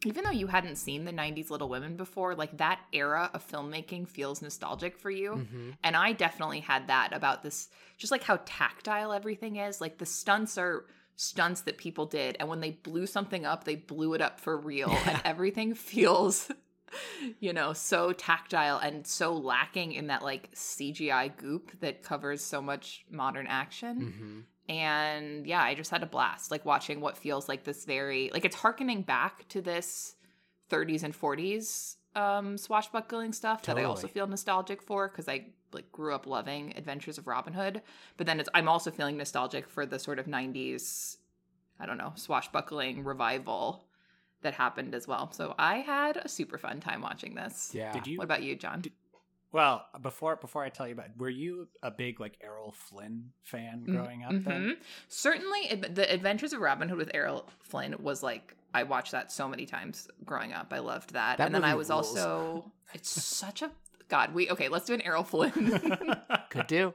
even 0.04 0.22
though 0.24 0.30
you 0.30 0.46
hadn't 0.46 0.76
seen 0.76 1.04
the 1.04 1.12
90s 1.12 1.50
Little 1.50 1.68
Women 1.68 1.96
before, 1.96 2.34
like 2.34 2.56
that 2.58 2.80
era 2.92 3.30
of 3.34 3.46
filmmaking 3.48 4.06
feels 4.08 4.40
nostalgic 4.42 4.96
for 4.96 5.10
you. 5.10 5.32
Mhm. 5.32 5.76
And 5.82 5.96
I 5.96 6.12
definitely 6.12 6.60
had 6.60 6.86
that 6.86 7.12
about 7.12 7.42
this, 7.42 7.68
just 7.96 8.12
like 8.12 8.22
how 8.22 8.38
tactile 8.44 9.12
everything 9.12 9.56
is. 9.56 9.80
Like 9.80 9.98
the 9.98 10.06
stunts 10.06 10.56
are 10.56 10.86
stunts 11.16 11.62
that 11.62 11.78
people 11.78 12.06
did. 12.06 12.36
And 12.38 12.48
when 12.48 12.60
they 12.60 12.70
blew 12.70 13.06
something 13.06 13.44
up, 13.44 13.64
they 13.64 13.74
blew 13.74 14.14
it 14.14 14.20
up 14.20 14.38
for 14.38 14.56
real. 14.56 14.88
Yeah. 14.90 15.10
And 15.10 15.22
everything 15.24 15.74
feels, 15.74 16.48
you 17.40 17.52
know, 17.52 17.72
so 17.72 18.12
tactile 18.12 18.78
and 18.78 19.04
so 19.04 19.32
lacking 19.34 19.92
in 19.94 20.06
that 20.06 20.22
like 20.22 20.48
CGI 20.54 21.36
goop 21.36 21.72
that 21.80 22.04
covers 22.04 22.44
so 22.44 22.62
much 22.62 23.04
modern 23.10 23.48
action 23.48 24.46
Mhm. 24.46 24.57
And 24.68 25.46
yeah 25.46 25.62
i 25.62 25.74
just 25.74 25.90
had 25.90 26.02
a 26.02 26.06
blast 26.06 26.50
like 26.50 26.64
watching 26.64 27.00
what 27.00 27.16
feels 27.16 27.48
like 27.48 27.64
this 27.64 27.84
very 27.84 28.30
like 28.32 28.44
it's 28.44 28.56
harkening 28.56 29.02
back 29.02 29.48
to 29.48 29.60
this 29.60 30.14
30s 30.70 31.02
and 31.02 31.18
40s 31.18 31.96
um 32.16 32.58
swashbuckling 32.58 33.32
stuff 33.32 33.62
that 33.62 33.78
I 33.78 33.84
also 33.84 34.06
feel 34.08 34.26
nostalgic 34.26 34.82
for 34.82 35.08
because 35.08 35.28
I 35.28 35.46
like 35.72 35.90
grew 35.92 36.14
up 36.14 36.26
loving 36.26 36.74
Adventures 36.76 37.18
of 37.18 37.26
Robin 37.26 37.52
Hood. 37.52 37.82
But 38.16 38.26
then 38.26 38.40
it's 38.40 38.48
I'm 38.54 38.68
also 38.68 38.90
feeling 38.90 39.16
nostalgic 39.16 39.68
for 39.68 39.84
the 39.86 39.98
sort 39.98 40.18
of 40.18 40.26
90s, 40.26 41.18
I 41.78 41.86
don't 41.86 41.98
know, 41.98 42.12
swashbuckling 42.16 43.04
revival 43.04 43.84
that 44.42 44.54
happened 44.54 44.94
as 44.94 45.06
well. 45.06 45.30
So 45.32 45.54
I 45.58 45.76
had 45.76 46.16
a 46.16 46.28
super 46.28 46.58
fun 46.58 46.80
time 46.80 47.02
watching 47.02 47.34
this. 47.34 47.72
Yeah. 47.74 47.92
Did 47.92 48.06
you? 48.06 48.18
What 48.18 48.24
about 48.24 48.42
you, 48.42 48.56
John? 48.56 48.80
Did- 48.80 48.92
Well, 49.50 49.86
before 50.02 50.36
before 50.36 50.62
I 50.62 50.68
tell 50.68 50.86
you 50.86 50.92
about, 50.92 51.16
were 51.16 51.30
you 51.30 51.68
a 51.82 51.90
big 51.90 52.20
like 52.20 52.36
Errol 52.42 52.72
Flynn 52.72 53.30
fan 53.44 53.80
mm-hmm. 53.82 53.96
growing 53.96 54.22
up? 54.24 54.44
Then. 54.44 54.76
Certainly, 55.08 55.84
the 55.90 56.12
Adventures 56.12 56.52
of 56.52 56.60
Robin 56.60 56.88
Hood 56.88 56.98
with 56.98 57.10
Errol 57.14 57.48
Flynn 57.62 57.96
was 57.98 58.22
like 58.22 58.54
I 58.74 58.82
watched 58.82 59.12
that 59.12 59.32
so 59.32 59.48
many 59.48 59.64
times 59.64 60.08
growing 60.24 60.52
up. 60.52 60.72
I 60.72 60.80
loved 60.80 61.14
that, 61.14 61.38
That 61.38 61.46
and 61.46 61.54
then 61.54 61.64
I 61.64 61.74
was 61.74 61.88
rules. 61.88 62.08
also 62.08 62.72
it's 62.92 63.10
such 63.10 63.62
a 63.62 63.70
God. 64.08 64.34
We 64.34 64.50
okay. 64.50 64.68
Let's 64.68 64.86
do 64.86 64.94
an 64.94 65.02
Errol 65.02 65.24
Flynn 65.24 65.80
Could 66.50 66.66
do. 66.66 66.94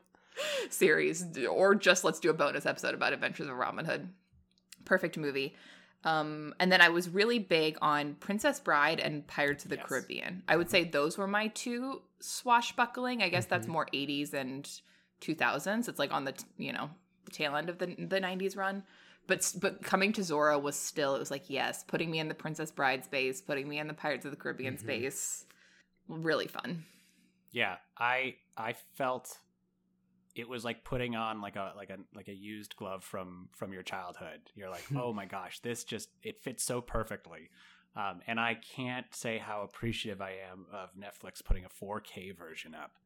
series, 0.70 1.26
or 1.48 1.76
just 1.76 2.04
let's 2.04 2.20
do 2.20 2.30
a 2.30 2.34
bonus 2.34 2.66
episode 2.66 2.94
about 2.94 3.13
Adventures 3.13 3.48
of 3.48 3.56
Robin 3.56 3.86
Hood. 3.86 4.10
Perfect 4.86 5.18
movie. 5.18 5.56
Um, 6.06 6.54
and 6.60 6.72
then 6.72 6.82
I 6.82 6.89
was 6.89 7.08
really 7.10 7.39
big 7.39 7.78
on 7.82 8.16
Princess 8.16 8.60
Bride 8.60 9.00
and 9.00 9.26
Pirates 9.26 9.63
of 9.63 9.70
the 9.70 9.78
Yes. 9.78 9.86
Caribbean. 9.88 10.44
I 10.48 10.58
would 10.58 10.70
say 10.70 10.84
those 10.84 11.18
were 11.18 11.28
my 11.28 11.48
two 11.48 12.02
swashbuckling. 12.20 13.24
I 13.24 13.30
guess 13.30 13.46
that's 13.46 13.68
Mhm. 13.68 13.72
more 13.72 13.88
80s 13.94 14.34
and 14.34 14.70
2000s. 15.22 15.88
It's 15.88 16.00
like 16.00 16.12
on 16.12 16.26
the 16.26 16.34
t- 16.34 16.46
you 16.58 16.74
know 16.74 16.89
the 17.26 17.32
tail 17.32 17.56
end 17.56 17.70
of 17.70 17.78
the 17.78 17.88
the 17.96 18.20
90s 18.20 18.56
run. 18.58 18.84
But 19.28 19.54
but 19.62 19.82
coming 19.82 20.12
to 20.13 20.22
Zorro 20.22 20.62
was 20.62 20.76
still 20.76 21.16
it 21.16 21.20
was 21.20 21.32
like 21.32 21.50
yes, 21.50 21.84
putting 21.86 22.12
me 22.12 22.20
in 22.20 22.28
the 22.28 22.36
Princess 22.36 22.72
Bride 22.72 23.06
space, 23.06 23.39
putting 23.42 23.70
me 23.70 23.80
in 23.80 23.88
the 23.88 23.94
Pirates 23.94 24.26
of 24.26 24.32
the 24.32 24.38
Caribbean 24.38 24.76
Mhm. 24.76 24.80
space. 24.82 25.46
Really 26.10 26.48
fun. 26.48 26.86
yeah, 27.52 27.78
I 27.98 28.36
I 28.58 28.74
felt 28.74 29.38
it 30.36 30.50
was 30.50 30.65
like 30.65 30.84
putting 30.84 31.15
on 31.15 31.41
like 31.41 31.56
a 31.56 31.74
like 31.76 31.89
a 31.89 31.98
like 32.15 32.28
a 32.28 32.34
used 32.34 32.76
glove 32.76 33.04
from 33.04 33.50
from 33.54 33.74
your 33.74 33.84
childhood. 33.84 34.41
You're 34.56 34.69
like, 34.69 34.86
oh 34.96 35.13
my 35.13 35.26
gosh, 35.26 35.60
this 35.60 35.84
just 35.84 36.10
it 36.24 36.41
fits 36.41 36.63
so 36.63 36.82
perfectly. 36.82 37.50
Um, 37.96 38.22
and 38.26 38.39
I 38.39 38.56
can't 38.56 39.06
say 39.12 39.38
how 39.38 39.62
appreciative 39.62 40.19
I 40.22 40.38
am 40.52 40.65
of 40.74 40.89
Netflix 40.96 41.43
putting 41.43 41.63
a 41.63 41.69
4K 41.69 42.36
version 42.36 42.74
up 42.74 42.98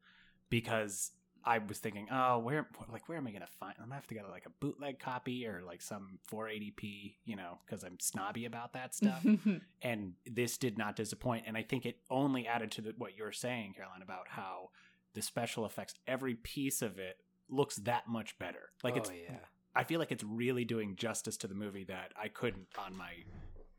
because 0.48 1.12
I 1.44 1.58
was 1.58 1.78
thinking, 1.78 2.08
oh, 2.10 2.38
where 2.38 2.68
like 2.90 3.08
where 3.08 3.18
am 3.18 3.26
I 3.26 3.30
gonna 3.32 3.46
find? 3.60 3.74
I'm 3.78 3.86
gonna 3.86 3.96
have 3.96 4.06
to 4.08 4.14
get 4.14 4.28
like 4.30 4.46
a 4.46 4.50
bootleg 4.60 4.98
copy 4.98 5.46
or 5.46 5.62
like 5.64 5.82
some 5.82 6.18
480p, 6.30 7.14
you 7.24 7.36
know, 7.36 7.58
because 7.64 7.84
I'm 7.84 7.98
snobby 8.00 8.44
about 8.46 8.72
that 8.72 8.94
stuff. 8.94 9.24
and 9.82 10.14
this 10.26 10.58
did 10.58 10.78
not 10.78 10.96
disappoint. 10.96 11.44
And 11.46 11.56
I 11.56 11.62
think 11.62 11.86
it 11.86 11.98
only 12.10 12.46
added 12.46 12.70
to 12.72 12.80
the, 12.80 12.94
what 12.98 13.16
you 13.16 13.24
were 13.24 13.32
saying, 13.32 13.74
Caroline, 13.76 14.02
about 14.02 14.28
how 14.28 14.70
the 15.14 15.22
special 15.22 15.64
effects, 15.66 15.94
every 16.06 16.34
piece 16.34 16.82
of 16.82 16.98
it 16.98 17.16
looks 17.48 17.76
that 17.76 18.08
much 18.08 18.38
better. 18.38 18.70
Like 18.82 18.94
oh, 18.94 18.98
it's, 18.98 19.10
yeah. 19.10 19.36
I 19.74 19.84
feel 19.84 19.98
like 20.00 20.12
it's 20.12 20.24
really 20.24 20.64
doing 20.64 20.96
justice 20.96 21.36
to 21.38 21.46
the 21.46 21.54
movie 21.54 21.84
that 21.84 22.12
I 22.20 22.28
couldn't 22.28 22.66
on 22.78 22.96
my 22.96 23.12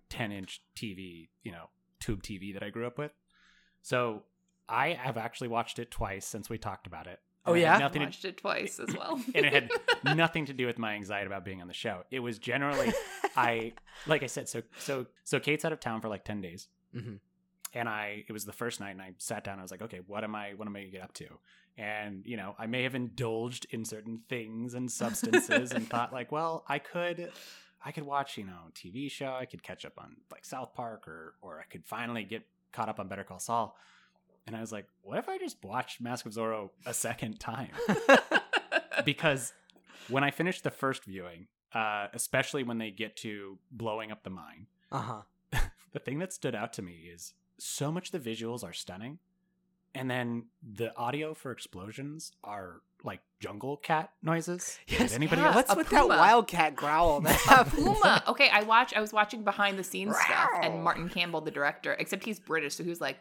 10 0.10 0.32
inch 0.32 0.62
TV, 0.76 1.30
you 1.44 1.52
know, 1.52 1.70
tube 2.00 2.24
TV 2.24 2.54
that 2.54 2.64
I 2.64 2.70
grew 2.70 2.88
up 2.88 2.98
with. 2.98 3.12
So 3.82 4.24
I 4.68 4.90
have 4.94 5.18
actually 5.18 5.48
watched 5.50 5.80
it 5.80 5.92
twice 5.92 6.26
since 6.26 6.50
we 6.50 6.58
talked 6.58 6.88
about 6.88 7.08
it. 7.08 7.20
Oh, 7.46 7.54
And 7.54 7.62
it 7.62 7.66
had 7.66 7.74
yeah? 7.76 7.80
nothing 7.80 8.00
to, 8.02 8.06
Watched 8.08 8.26
it 8.26 8.38
twice 8.38 8.80
as 8.80 8.96
well. 8.96 9.14
and 9.36 9.46
it 9.46 9.54
had 9.54 10.18
nothing 10.18 10.46
to 10.48 10.54
do 10.54 10.66
with 10.66 10.78
my 10.78 10.94
anxiety 10.96 11.28
about 11.28 11.46
being 11.46 11.62
on 11.62 11.68
the 11.68 11.74
show. 11.74 12.04
It 12.12 12.20
was 12.20 12.38
generally 12.38 12.92
I 13.36 13.74
like 14.08 14.24
I 14.24 14.28
said, 14.28 14.50
so 14.50 14.62
so 14.80 15.06
so 15.24 15.40
Kate's 15.40 15.64
out 15.66 15.72
of 15.72 15.80
town 15.80 16.02
for 16.02 16.10
like 16.10 16.26
ten 16.26 16.42
days, 16.42 16.68
Mhm. 16.96 17.20
And 17.74 17.88
I 17.90 18.24
it 18.28 18.32
was 18.34 18.46
the 18.46 18.54
first 18.54 18.80
night, 18.80 18.92
and 18.92 19.02
I 19.02 19.12
sat 19.18 19.44
down. 19.44 19.60
I 19.60 19.62
was 19.62 19.72
like, 19.72 19.82
okay, 19.84 20.02
what 20.08 20.24
am 20.24 20.36
I 20.36 20.52
what 20.56 20.68
am 20.68 20.76
I 20.76 20.80
gonna 20.82 20.92
get 20.92 21.04
up 21.04 21.14
to? 21.14 21.28
And 21.78 22.26
you 22.26 22.38
know, 22.38 22.56
I 22.60 22.68
may 22.68 22.84
have 22.84 22.96
indulged 22.96 23.66
in 23.72 23.86
certain 23.86 24.22
things 24.30 24.74
and 24.74 24.92
substances, 24.92 25.72
and 25.72 25.88
thought 25.90 26.12
like, 26.14 26.32
well, 26.32 26.64
I 26.68 26.80
could. 26.80 27.32
I 27.82 27.94
could 27.94 28.04
watch, 28.04 28.38
you 28.38 28.44
know, 28.44 28.58
a 28.68 28.72
TV 28.74 29.10
show. 29.10 29.32
I 29.32 29.46
could 29.46 29.64
catch 29.64 29.86
up 29.86 29.94
on 29.98 30.18
like 30.32 30.44
South 30.44 30.74
Park, 30.74 31.08
or 31.08 31.36
or 31.42 31.60
I 31.62 31.64
could 31.64 31.86
finally 31.86 32.26
get 32.26 32.44
caught 32.74 32.90
up 32.90 33.00
on 33.00 33.08
Better 33.08 33.24
Call 33.24 33.40
Saul. 33.40 33.78
And 34.46 34.56
I 34.56 34.60
was 34.60 34.72
like, 34.74 34.86
what 35.02 35.18
if 35.18 35.30
I 35.30 35.38
just 35.38 35.64
watched 35.64 36.02
Mask 36.02 36.26
of 36.26 36.34
Zorro 36.34 36.72
a 36.86 36.94
second 36.94 37.40
time? 37.40 37.70
because 39.06 39.54
when 40.10 40.24
I 40.24 40.32
finished 40.32 40.64
the 40.64 40.72
first 40.72 41.06
viewing, 41.06 41.48
uh, 41.74 42.08
especially 42.14 42.64
when 42.64 42.78
they 42.80 42.92
get 42.92 43.16
to 43.18 43.58
blowing 43.72 44.12
up 44.12 44.24
the 44.24 44.30
mine, 44.30 44.68
Uh-huh. 44.92 45.22
the 45.94 46.00
thing 46.00 46.20
that 46.20 46.34
stood 46.34 46.56
out 46.56 46.74
to 46.74 46.82
me 46.82 47.10
is 47.14 47.34
so 47.60 47.92
much 47.92 48.12
the 48.12 48.20
visuals 48.20 48.64
are 48.64 48.74
stunning, 48.74 49.20
and 49.96 50.10
then 50.10 50.46
the 50.62 50.96
audio 50.98 51.34
for 51.34 51.52
explosions 51.52 52.32
are 52.44 52.82
like 53.04 53.22
jungle 53.40 53.78
cat 53.78 54.12
noises. 54.22 54.78
Did 54.88 55.00
Yes. 55.00 55.14
anybody 55.14 55.42
yeah. 55.42 55.48
else? 55.48 55.56
What's 55.56 55.74
A 55.74 55.76
with 55.76 55.90
that 55.90 56.08
wildcat 56.08 56.76
growl 56.76 57.22
that 57.22 57.68
puma. 57.76 58.24
Okay, 58.28 58.50
I 58.50 58.64
watch. 58.64 58.94
I 58.94 59.02
was 59.02 59.14
watching 59.14 59.44
behind 59.44 59.80
the 59.80 59.84
scenes 59.84 60.16
stuff, 60.18 60.50
and 60.62 60.84
Martin 60.84 61.08
Campbell, 61.10 61.42
the 61.42 61.52
director, 61.52 61.94
except 62.00 62.26
he's 62.26 62.40
British, 62.40 62.76
so 62.76 62.84
he 62.84 62.90
was 62.90 63.02
like. 63.02 63.18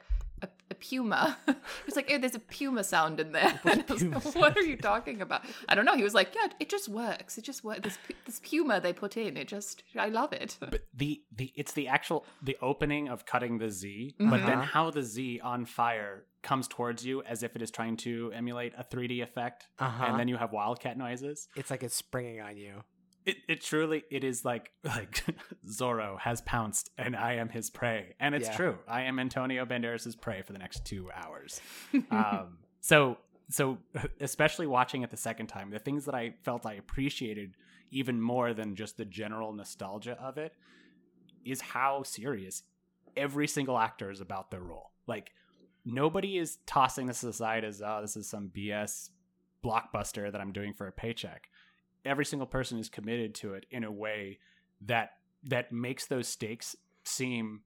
A, 0.79 0.81
a 0.81 0.88
puma. 0.91 1.37
he 1.47 1.55
was 1.87 1.97
like, 1.97 2.11
"Oh, 2.12 2.19
there's 2.19 2.35
a 2.35 2.38
puma 2.41 2.85
sound 2.85 3.21
in 3.21 3.33
there." 3.33 3.61
And 3.64 3.85
I 3.88 3.93
was 3.93 4.03
like, 4.27 4.35
what 4.35 4.57
are 4.57 4.62
you 4.62 4.77
talking 4.77 5.21
about? 5.21 5.43
I 5.69 5.75
don't 5.75 5.85
know. 5.85 5.97
He 5.97 6.03
was 6.05 6.14
like, 6.14 6.35
"Yeah, 6.35 6.49
it 6.61 6.69
just 6.69 6.88
works. 6.88 7.38
It 7.38 7.45
just 7.45 7.64
works. 7.64 7.81
This 7.83 7.99
this 8.27 8.41
puma 8.41 8.81
they 8.81 8.93
put 8.93 9.17
in, 9.17 9.37
it 9.37 9.49
just, 9.49 9.83
I 9.97 10.09
love 10.09 10.33
it." 10.33 10.57
But 10.61 10.83
the 10.95 11.23
the 11.35 11.53
it's 11.57 11.73
the 11.73 11.88
actual 11.88 12.25
the 12.43 12.57
opening 12.62 13.09
of 13.09 13.27
cutting 13.27 13.59
the 13.59 13.71
Z, 13.71 14.14
but 14.19 14.45
then 14.47 14.59
Mhm. 14.59 14.64
how 14.64 14.91
the 14.91 15.03
Z 15.03 15.41
on 15.43 15.64
fire 15.64 16.25
comes 16.43 16.69
towards 16.69 17.05
you 17.05 17.23
as 17.25 17.43
if 17.43 17.57
it 17.57 17.62
is 17.62 17.71
trying 17.71 17.97
to 17.97 18.31
emulate 18.33 18.73
a 18.79 18.85
3D 18.85 19.21
effect, 19.23 19.67
Uh-huh. 19.79 20.05
and 20.07 20.19
then 20.21 20.29
you 20.29 20.37
have 20.37 20.53
wildcat 20.53 20.97
noises. 20.97 21.49
it's 21.57 21.71
like 21.71 21.83
it's 21.83 21.97
springing 21.97 22.41
on 22.41 22.57
you. 22.57 22.85
It, 23.29 23.37
it 23.47 23.61
truly 23.61 24.05
it 24.11 24.25
is 24.25 24.43
like 24.45 24.71
like 24.85 25.23
Zorro 25.67 26.19
has 26.21 26.41
pounced 26.41 26.91
and 26.97 27.14
I 27.14 27.35
am 27.35 27.51
his 27.51 27.69
prey. 27.69 28.14
And 28.19 28.35
it's 28.35 28.49
Yeah. 28.49 28.57
true. 28.57 28.79
I 28.88 29.03
am 29.03 29.19
Antonio 29.19 29.67
Banderas's 29.67 30.17
prey 30.17 30.41
for 30.43 30.53
the 30.55 30.59
next 30.59 30.85
two 30.87 31.11
hours. 31.14 31.61
Um, 32.11 32.59
so 32.81 33.19
so 33.51 33.79
especially 34.21 34.67
watching 34.67 35.03
it 35.03 35.11
the 35.11 35.17
second 35.17 35.49
time 35.49 35.71
the 35.71 35.79
things 35.79 36.07
that 36.07 36.14
I 36.14 36.35
felt 36.43 36.64
I 36.64 36.75
appreciated 36.75 37.55
even 37.91 38.21
more 38.21 38.55
than 38.55 38.77
just 38.77 38.97
the 38.97 39.05
general 39.05 39.53
nostalgia 39.53 40.17
of 40.21 40.38
it 40.38 40.53
is 41.45 41.61
how 41.61 42.03
serious 42.03 42.62
every 43.17 43.47
single 43.49 43.79
actor 43.79 44.11
is 44.11 44.21
about 44.21 44.51
their 44.51 44.61
role. 44.61 44.93
Like 45.07 45.33
nobody 45.85 46.38
is 46.38 46.59
tossing 46.67 47.07
this 47.07 47.23
aside 47.25 47.64
as 47.64 47.83
oh 47.85 47.99
this 48.01 48.17
is 48.17 48.27
some 48.29 48.51
BS 48.57 49.11
blockbuster 49.64 50.31
that 50.31 50.41
I'm 50.41 50.53
doing 50.53 50.73
for 50.73 50.87
a 50.87 50.93
paycheck 50.93 51.49
every 52.09 52.25
single 52.25 52.47
person 52.47 52.79
is 52.79 52.88
committed 52.88 53.35
to 53.37 53.55
it 53.55 53.66
in 53.71 53.85
a 53.85 53.90
way 53.92 54.38
that 54.81 55.12
that 55.44 55.71
makes 55.73 56.07
those 56.07 56.27
stakes 56.29 56.75
seem 57.05 57.61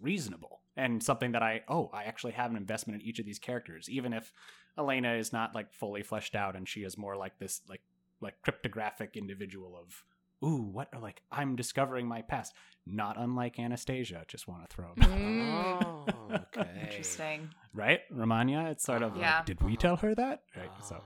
reasonable 0.00 0.60
and 0.76 1.02
something 1.02 1.32
that 1.32 1.42
I 1.42 1.62
oh 1.68 1.90
I 1.92 2.04
actually 2.04 2.32
have 2.32 2.50
an 2.50 2.56
investment 2.56 3.00
in 3.02 3.08
each 3.08 3.18
of 3.18 3.26
these 3.26 3.38
characters 3.38 3.88
even 3.90 4.12
if 4.12 4.32
Elena 4.78 5.14
is 5.14 5.32
not 5.32 5.54
like 5.54 5.72
fully 5.72 6.02
fleshed 6.02 6.34
out 6.36 6.54
and 6.56 6.68
she 6.68 6.80
is 6.82 6.96
more 6.96 7.16
like 7.16 7.38
this 7.38 7.62
like 7.68 7.82
like 8.20 8.40
cryptographic 8.42 9.16
individual 9.16 9.76
of 9.76 10.04
ooh 10.46 10.62
what 10.62 10.88
like 11.02 11.22
I'm 11.32 11.56
discovering 11.56 12.06
my 12.06 12.22
past 12.22 12.52
not 12.86 13.16
unlike 13.18 13.58
Anastasia 13.58 14.24
just 14.28 14.46
want 14.46 14.68
to 14.68 14.74
throw 14.74 14.86
it 14.96 14.98
Mm. 15.00 15.42
Oh, 15.68 16.34
okay. 16.56 16.68
Interesting. 16.82 17.48
right 17.74 18.00
Romania 18.10 18.68
it's 18.70 18.84
sort 18.84 19.02
of 19.02 19.12
like, 19.14 19.22
Yeah. 19.22 19.42
did 19.44 19.60
we 19.62 19.76
tell 19.76 19.96
her 19.96 20.14
that 20.14 20.42
right 20.56 20.70
so 20.82 20.96
Oh. 21.00 21.04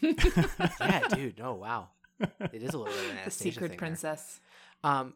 Yeah, 0.00 1.00
dude. 1.14 1.38
No, 1.38 1.54
wow. 1.54 1.88
It 2.20 2.62
is 2.62 2.74
a 2.74 2.78
little 2.78 2.86
bit 2.86 3.04
of 3.04 3.10
an 3.10 3.16
the 3.24 3.30
secret 3.30 3.60
thing 3.60 3.68
there. 3.68 3.78
princess. 3.78 4.40
Um, 4.84 5.14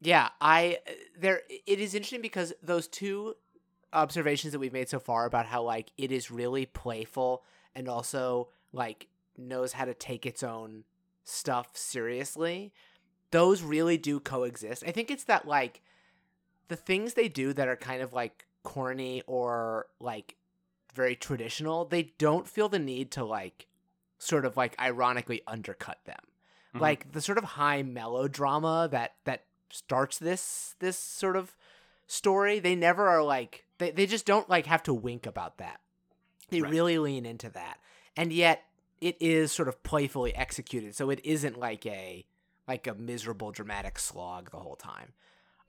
yeah, 0.00 0.30
I 0.40 0.78
there. 1.18 1.42
It 1.48 1.78
is 1.78 1.94
interesting 1.94 2.22
because 2.22 2.52
those 2.62 2.88
two 2.88 3.34
observations 3.92 4.52
that 4.52 4.58
we've 4.58 4.72
made 4.72 4.88
so 4.88 4.98
far 4.98 5.26
about 5.26 5.46
how 5.46 5.62
like 5.62 5.92
it 5.96 6.10
is 6.10 6.30
really 6.30 6.66
playful 6.66 7.44
and 7.74 7.88
also 7.88 8.48
like 8.72 9.08
knows 9.36 9.72
how 9.72 9.84
to 9.84 9.94
take 9.94 10.26
its 10.26 10.42
own 10.42 10.84
stuff 11.24 11.76
seriously. 11.76 12.72
Those 13.30 13.62
really 13.62 13.96
do 13.96 14.20
coexist. 14.20 14.82
I 14.86 14.90
think 14.90 15.10
it's 15.10 15.24
that 15.24 15.46
like 15.46 15.82
the 16.68 16.76
things 16.76 17.14
they 17.14 17.28
do 17.28 17.52
that 17.52 17.68
are 17.68 17.76
kind 17.76 18.02
of 18.02 18.12
like 18.12 18.46
corny 18.62 19.22
or 19.26 19.86
like 20.00 20.36
very 20.94 21.16
traditional, 21.16 21.84
they 21.84 22.12
don't 22.18 22.46
feel 22.46 22.68
the 22.68 22.78
need 22.78 23.10
to 23.12 23.24
like 23.24 23.66
sort 24.22 24.44
of 24.44 24.56
like 24.56 24.78
ironically 24.80 25.42
undercut 25.46 25.98
them 26.04 26.20
Mhm. 26.74 26.80
like 26.80 27.12
the 27.12 27.20
sort 27.20 27.38
of 27.38 27.44
high 27.44 27.82
melodrama 27.82 28.88
that 28.90 29.16
that 29.24 29.44
starts 29.70 30.18
this 30.18 30.74
this 30.78 30.96
sort 30.98 31.36
of 31.36 31.54
story 32.06 32.58
they 32.58 32.74
never 32.74 33.08
are 33.08 33.22
like 33.22 33.64
they, 33.78 33.90
they 33.90 34.06
just 34.06 34.24
don't 34.26 34.48
like 34.48 34.66
have 34.66 34.82
to 34.82 34.94
wink 34.94 35.26
about 35.26 35.58
that 35.58 35.80
they 36.50 36.60
Right. 36.60 36.70
really 36.70 36.98
lean 36.98 37.24
into 37.26 37.48
that 37.50 37.78
and 38.16 38.32
yet 38.32 38.64
it 39.00 39.16
is 39.20 39.50
sort 39.50 39.68
of 39.68 39.82
playfully 39.82 40.34
executed 40.34 40.94
so 40.94 41.10
it 41.10 41.20
isn't 41.24 41.58
like 41.58 41.84
a 41.86 42.24
like 42.68 42.86
a 42.86 42.94
miserable 42.94 43.50
dramatic 43.50 43.98
slog 43.98 44.50
the 44.50 44.60
whole 44.60 44.76
time 44.76 45.14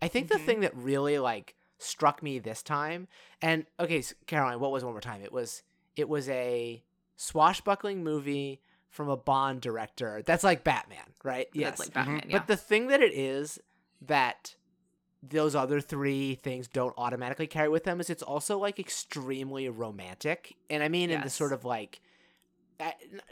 i 0.01 0.07
think 0.07 0.27
Mhm. 0.27 0.33
the 0.33 0.39
thing 0.39 0.59
that 0.61 0.75
really 0.75 1.17
like 1.19 1.55
struck 1.79 2.23
me 2.23 2.39
this 2.39 2.63
time. 2.63 3.09
And 3.41 3.65
okay, 3.77 4.01
so 4.01 4.15
Caroline, 4.25 4.61
what 4.61 4.71
was 4.71 4.85
one 4.85 4.93
more 4.93 5.01
time? 5.01 5.21
It 5.21 5.33
was 5.33 5.63
it 5.97 6.07
was 6.07 6.29
a 6.29 6.81
swashbuckling 7.15 8.03
movie 8.03 8.61
from 8.89 9.09
a 9.09 9.17
Bond 9.17 9.61
director. 9.61 10.21
That's 10.25 10.43
like 10.43 10.63
Batman, 10.63 11.13
right? 11.23 11.47
That's 11.55 11.79
like 11.79 11.93
Batman, 11.93 12.21
Mhm. 12.21 12.31
yeah. 12.31 12.37
But 12.39 12.47
the 12.47 12.57
thing 12.57 12.87
that 12.87 13.01
it 13.01 13.13
is 13.13 13.59
that 14.01 14.55
those 15.23 15.55
other 15.55 15.79
three 15.79 16.35
things 16.35 16.67
don't 16.67 16.93
automatically 16.97 17.47
carry 17.47 17.69
with 17.69 17.85
them 17.85 17.99
is 18.01 18.09
it's 18.09 18.21
also 18.23 18.57
like 18.59 18.77
extremely 18.79 19.69
romantic. 19.69 20.55
And 20.69 20.83
I 20.83 20.89
mean 20.89 21.09
in 21.09 21.21
the 21.21 21.29
sort 21.29 21.53
of 21.53 21.63
like 21.65 22.01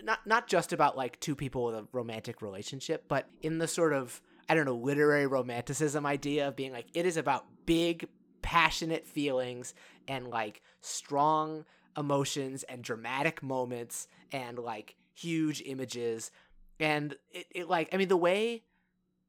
not 0.02 0.26
not 0.26 0.48
just 0.48 0.72
about 0.72 0.96
like 0.96 1.20
two 1.20 1.36
people 1.36 1.66
with 1.66 1.76
a 1.76 1.88
romantic 1.92 2.42
relationship, 2.42 3.06
but 3.08 3.28
in 3.42 3.58
the 3.58 3.68
sort 3.68 3.94
of 3.94 4.22
I 4.48 4.56
don't 4.56 4.66
know 4.66 4.76
literary 4.76 5.28
romanticism 5.28 6.06
idea 6.06 6.48
of 6.48 6.56
being 6.56 6.72
like 6.72 6.88
it 6.94 7.06
is 7.06 7.18
about 7.18 7.46
big 7.66 8.08
passionate 8.42 9.06
feelings 9.06 9.74
and 10.08 10.28
like 10.28 10.62
strong 10.82 11.66
emotions 11.98 12.64
and 12.64 12.84
dramatic 12.84 13.44
moments 13.44 14.08
and 14.32 14.58
like 14.58 14.96
huge 15.14 15.62
images 15.66 16.32
and 16.80 17.16
it, 17.32 17.46
it 17.52 17.70
like 17.70 17.90
I 17.94 17.98
mean 17.98 18.08
the 18.08 18.18
way 18.18 18.64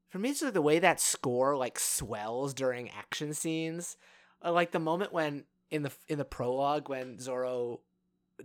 for 0.09 0.19
me 0.19 0.29
it's 0.29 0.41
like 0.41 0.53
the 0.53 0.61
way 0.61 0.79
that 0.79 0.99
score 0.99 1.55
like 1.57 1.77
swells 1.77 2.53
during 2.53 2.89
action 2.89 3.33
scenes 3.33 3.97
uh, 4.43 4.51
like 4.51 4.71
the 4.71 4.79
moment 4.79 5.13
when 5.13 5.43
in 5.73 5.81
the 5.81 5.91
in 6.07 6.17
the 6.19 6.25
prologue 6.25 6.87
when 6.87 7.17
Zorro 7.17 7.79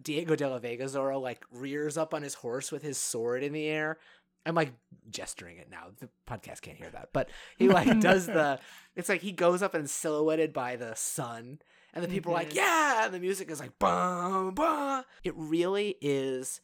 Diego 0.01 0.37
de 0.37 0.49
la 0.49 0.59
Vega 0.59 0.85
Zorro 0.85 1.21
like 1.21 1.45
rears 1.53 1.97
up 1.97 2.15
on 2.15 2.23
his 2.23 2.35
horse 2.35 2.73
with 2.73 2.83
his 2.83 2.99
sword 2.99 3.43
in 3.43 3.53
the 3.53 3.67
air. 3.67 3.99
I'm 4.47 4.55
like 4.55 4.73
gesturing 5.11 5.59
it 5.59 5.69
now. 5.71 5.89
The 5.99 6.09
podcast 6.27 6.63
can't 6.63 6.79
hear 6.79 6.89
that, 6.91 7.11
but 7.13 7.29
he 7.59 7.69
like 7.69 8.01
does 8.01 8.27
the. 8.27 8.59
It's 8.97 9.09
like 9.09 9.21
he 9.21 9.31
goes 9.31 9.63
up 9.63 9.75
and 9.75 9.89
silhouetted 9.89 10.53
by 10.53 10.75
the 10.75 10.93
sun, 10.97 11.61
and 11.95 12.05
the 12.05 12.09
people 12.09 12.33
are 12.33 12.37
like, 12.37 12.51
Mhm. 12.51 12.55
"Yeah!" 12.57 13.05
And 13.07 13.15
the 13.15 13.21
music 13.21 13.51
is 13.51 13.61
like, 13.61 13.79
"Bum 13.79 14.55
bum." 14.55 15.05
It 15.25 15.35
really 15.37 15.97
is 16.01 16.61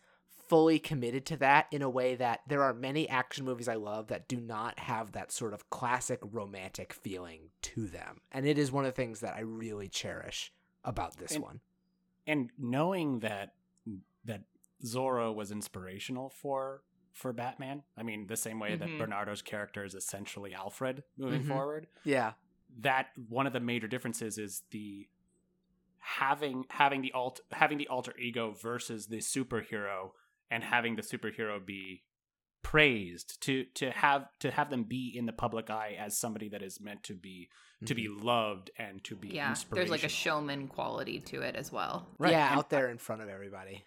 fully 0.49 0.79
committed 0.79 1.25
to 1.25 1.37
that 1.39 1.67
in 1.73 1.81
a 1.81 1.89
way 1.89 2.15
that 2.15 2.41
there 2.47 2.63
are 2.63 2.75
many 2.75 3.09
action 3.09 3.45
movies 3.47 3.67
I 3.67 3.75
love 3.77 4.09
that 4.09 4.29
do 4.29 4.39
not 4.39 4.79
have 4.79 5.13
that 5.13 5.33
sort 5.33 5.55
of 5.55 5.71
classic 5.71 6.21
romantic 6.23 6.93
feeling 6.93 7.51
to 7.63 7.87
them, 7.87 8.21
and 8.31 8.47
it 8.47 8.59
is 8.59 8.71
one 8.71 8.85
of 8.85 8.93
the 8.93 8.97
things 8.97 9.21
that 9.21 9.35
I 9.35 9.41
really 9.41 9.89
cherish 9.89 10.53
about 10.85 11.17
this 11.17 11.33
And- 11.33 11.43
one. 11.43 11.61
and 12.27 12.51
knowing 12.59 13.21
that 13.21 13.55
that 14.25 14.45
Zorro 14.85 15.35
was 15.35 15.51
inspirational 15.51 16.29
for 16.31 16.83
for 17.13 17.33
Batman. 17.33 17.85
I 17.97 18.03
mean, 18.03 18.27
the 18.27 18.37
same 18.37 18.59
way 18.59 18.75
that 18.75 18.89
Mhm. 18.89 18.99
Bernardo's 18.99 19.41
character 19.41 19.85
is 19.85 19.95
essentially 19.95 20.53
Alfred 20.53 21.05
moving 21.17 21.45
Mhm. 21.45 21.49
forward. 21.49 21.87
Yeah. 22.03 22.33
That 22.77 23.17
one 23.29 23.47
of 23.47 23.53
the 23.53 23.61
major 23.61 23.87
differences 23.87 24.37
is 24.37 24.63
the 24.73 25.09
having 26.05 26.65
having 26.69 27.01
the 27.01 27.13
alt 27.13 27.41
having 27.53 27.79
the 27.79 27.89
alter 27.89 28.13
ego 28.19 28.55
versus 28.61 29.07
the 29.07 29.19
superhero 29.19 30.11
and 30.51 30.63
having 30.63 30.97
the 30.97 31.03
superhero 31.03 31.65
be 31.65 32.03
praised 32.63 33.41
to 33.43 33.65
to 33.75 33.91
have 33.91 34.27
to 34.39 34.51
have 34.51 34.71
them 34.71 34.85
be 34.85 35.13
in 35.17 35.27
the 35.27 35.33
public 35.33 35.71
eye 35.71 35.97
as 35.99 36.19
somebody 36.19 36.49
that 36.49 36.63
is 36.63 36.81
meant 36.81 37.03
to 37.03 37.15
be 37.15 37.49
to 37.87 37.95
be 37.95 38.09
loved 38.09 38.71
and 38.79 39.03
to 39.05 39.17
be 39.17 39.29
yeah, 39.29 39.55
there's 39.73 39.91
like 39.91 40.05
a 40.05 40.09
showman 40.09 40.69
quality 40.69 41.21
to 41.21 41.43
it 41.43 41.57
as 41.57 41.71
well. 41.71 42.09
Right, 42.19 42.33
Yeah, 42.33 42.51
and 42.51 42.59
out 42.59 42.71
there 42.71 42.91
in 42.91 42.99
front 42.99 43.23
of 43.23 43.29
everybody. 43.29 43.85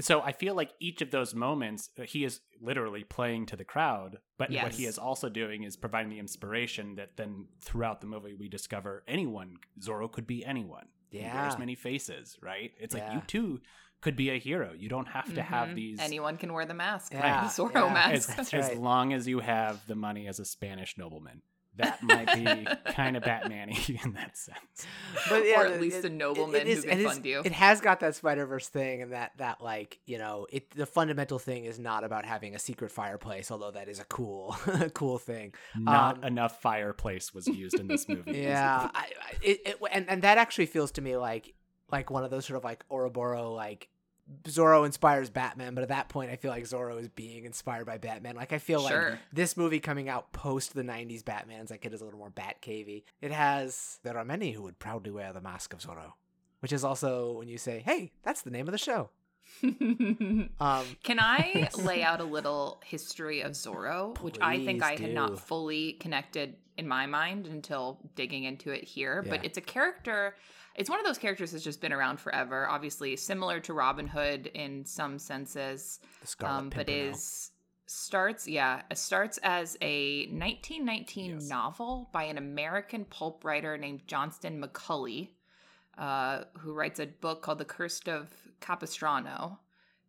so 0.00 0.20
I 0.20 0.32
feel 0.32 0.54
like 0.54 0.70
each 0.80 1.02
of 1.02 1.10
those 1.10 1.34
moments, 1.34 1.90
uh, 1.98 2.02
he 2.02 2.24
is 2.24 2.40
literally 2.60 3.02
playing 3.02 3.46
to 3.46 3.56
the 3.56 3.64
crowd, 3.64 4.18
but 4.38 4.50
what 4.50 4.74
he 4.74 4.86
is 4.86 4.98
also 4.98 5.28
doing 5.28 5.64
is 5.64 5.76
providing 5.76 6.10
the 6.10 6.20
inspiration 6.20 6.94
that 6.96 7.16
then 7.16 7.46
throughout 7.60 8.00
the 8.00 8.06
movie 8.06 8.34
we 8.34 8.48
discover 8.48 9.02
anyone, 9.08 9.56
Zorro 9.80 10.10
could 10.10 10.26
be 10.26 10.44
anyone. 10.44 10.86
He 11.12 11.18
Yeah. 11.18 11.42
wears 11.42 11.58
many 11.58 11.74
faces, 11.74 12.36
right? 12.42 12.72
It's 12.80 12.94
like 12.94 13.12
you 13.12 13.20
too 13.26 13.60
could 14.00 14.16
be 14.16 14.30
a 14.30 14.38
hero. 14.38 14.72
You 14.72 14.88
don't 14.88 15.06
have 15.08 15.32
to 15.34 15.42
have 15.42 15.68
Mhm. 15.68 15.74
these. 15.76 16.00
Anyone 16.00 16.36
can 16.38 16.52
wear 16.52 16.64
the 16.66 16.74
mask. 16.74 17.12
Yeah, 17.12 17.42
the 17.42 17.48
Zorro 17.62 17.74
yeah. 17.74 17.86
as, 17.86 18.26
mask. 18.26 18.36
That's 18.36 18.54
as 18.54 18.68
right. 18.70 18.78
long 18.78 19.12
as 19.12 19.28
you 19.28 19.38
have 19.40 19.86
the 19.86 19.94
money 19.94 20.26
as 20.26 20.40
a 20.40 20.44
Spanish 20.44 20.96
nobleman. 20.98 21.42
That 21.76 22.02
might 22.02 22.26
be 22.34 22.66
kind 22.92 23.16
of 23.16 23.22
Batman-y 23.22 23.98
in 24.04 24.12
that 24.12 24.36
sense. 24.36 24.86
But 25.28 25.46
yeah, 25.46 25.60
or 25.62 25.66
at 25.66 25.74
the- 25.74 25.80
least 25.80 25.98
it- 25.98 26.04
a 26.04 26.06
it- 26.08 26.12
nobleman 26.12 26.60
it 26.62 26.66
is- 26.68 26.84
who 26.84 26.90
can 26.90 26.98
it 26.98 27.02
is- 27.02 27.12
fund 27.12 27.24
you. 27.24 27.42
It 27.44 27.52
has 27.52 27.80
got 27.80 28.00
that 28.00 28.14
Spider 28.14 28.44
Verse 28.46 28.68
thing, 28.68 29.00
and 29.02 29.12
that 29.12 29.32
that 29.38 29.62
like 29.62 29.98
you 30.04 30.18
know, 30.18 30.46
it 30.50 30.70
the 30.74 30.84
fundamental 30.86 31.38
thing 31.38 31.64
is 31.64 31.78
not 31.78 32.04
about 32.04 32.24
having 32.26 32.54
a 32.54 32.58
secret 32.58 32.90
fireplace, 32.90 33.50
although 33.50 33.70
that 33.70 33.88
is 33.88 34.00
a 34.00 34.04
cool, 34.04 34.54
cool 34.94 35.18
thing. 35.18 35.54
Not 35.74 36.18
Um, 36.18 36.24
enough 36.24 36.60
fireplace 36.60 37.32
was 37.32 37.46
used 37.48 37.78
in 37.80 37.86
this 37.88 38.06
movie. 38.08 38.32
Yeah, 38.38 38.90
I, 38.94 38.98
I, 39.00 39.32
it, 39.42 39.60
it, 39.66 39.76
and 39.90 40.08
and 40.10 40.22
that 40.22 40.36
actually 40.38 40.66
feels 40.66 40.92
to 40.92 41.00
me 41.00 41.16
like 41.16 41.54
like 41.90 42.10
one 42.10 42.22
of 42.24 42.30
those 42.30 42.44
sort 42.46 42.58
of 42.58 42.64
like 42.64 42.84
Ouroboros 42.90 43.54
like. 43.56 43.88
Zorro 44.44 44.84
inspires 44.86 45.30
Batman, 45.30 45.74
but 45.74 45.82
at 45.82 45.88
that 45.88 46.08
point, 46.08 46.30
I 46.30 46.36
feel 46.36 46.50
like 46.50 46.64
Zorro 46.64 47.00
is 47.00 47.08
being 47.08 47.44
inspired 47.44 47.86
by 47.86 47.98
Batman. 47.98 48.36
Like 48.36 48.52
I 48.52 48.58
feel 48.58 48.82
like 48.82 49.18
this 49.32 49.56
movie 49.56 49.80
coming 49.80 50.08
out 50.08 50.32
post 50.32 50.74
the 50.74 50.82
'90s 50.82 51.24
Batman's 51.24 51.70
like 51.70 51.84
it 51.84 51.92
is 51.92 52.00
a 52.00 52.04
little 52.04 52.18
more 52.18 52.30
Batcavey. 52.30 53.04
It 53.20 53.32
has 53.32 53.98
there 54.02 54.16
are 54.16 54.24
many 54.24 54.52
who 54.52 54.62
would 54.62 54.78
proudly 54.78 55.10
wear 55.10 55.32
the 55.32 55.40
mask 55.40 55.72
of 55.72 55.80
Zorro, 55.80 56.12
which 56.60 56.72
is 56.72 56.84
also 56.84 57.32
when 57.32 57.48
you 57.48 57.58
say, 57.58 57.80
"Hey, 57.84 58.12
that's 58.22 58.42
the 58.42 58.50
name 58.50 58.68
of 58.68 58.72
the 58.72 58.78
show." 58.78 59.10
Um, 60.60 60.84
Can 61.02 61.18
I 61.18 61.68
lay 61.78 62.02
out 62.02 62.20
a 62.20 62.24
little 62.24 62.80
history 62.84 63.40
of 63.40 63.52
Zorro, 63.52 64.18
which 64.20 64.36
I 64.40 64.64
think 64.64 64.82
I 64.82 64.92
had 64.92 65.12
not 65.12 65.38
fully 65.38 65.94
connected 65.94 66.56
in 66.76 66.86
my 66.86 67.06
mind 67.06 67.46
until 67.46 67.98
digging 68.14 68.44
into 68.44 68.70
it 68.70 68.84
here? 68.84 69.24
But 69.28 69.44
it's 69.44 69.58
a 69.58 69.60
character. 69.60 70.36
It's 70.74 70.88
one 70.88 70.98
of 70.98 71.04
those 71.06 71.18
characters 71.18 71.52
that's 71.52 71.64
just 71.64 71.80
been 71.80 71.92
around 71.92 72.18
forever. 72.18 72.66
Obviously, 72.68 73.16
similar 73.16 73.60
to 73.60 73.74
Robin 73.74 74.06
Hood 74.06 74.46
in 74.54 74.84
some 74.84 75.18
senses, 75.18 76.00
the 76.38 76.46
um, 76.50 76.70
but 76.74 76.88
is 76.88 77.50
starts 77.86 78.48
yeah 78.48 78.80
starts 78.94 79.38
as 79.42 79.76
a 79.82 80.26
1919 80.28 81.30
Yes. 81.32 81.48
novel 81.48 82.08
by 82.12 82.24
an 82.24 82.38
American 82.38 83.04
pulp 83.04 83.44
writer 83.44 83.76
named 83.76 84.02
Johnston 84.06 84.62
McCulley, 84.62 85.28
uh, 85.98 86.44
who 86.58 86.72
writes 86.72 87.00
a 87.00 87.06
book 87.06 87.42
called 87.42 87.58
The 87.58 87.66
Curse 87.66 88.00
of 88.06 88.30
Capistrano. 88.60 89.58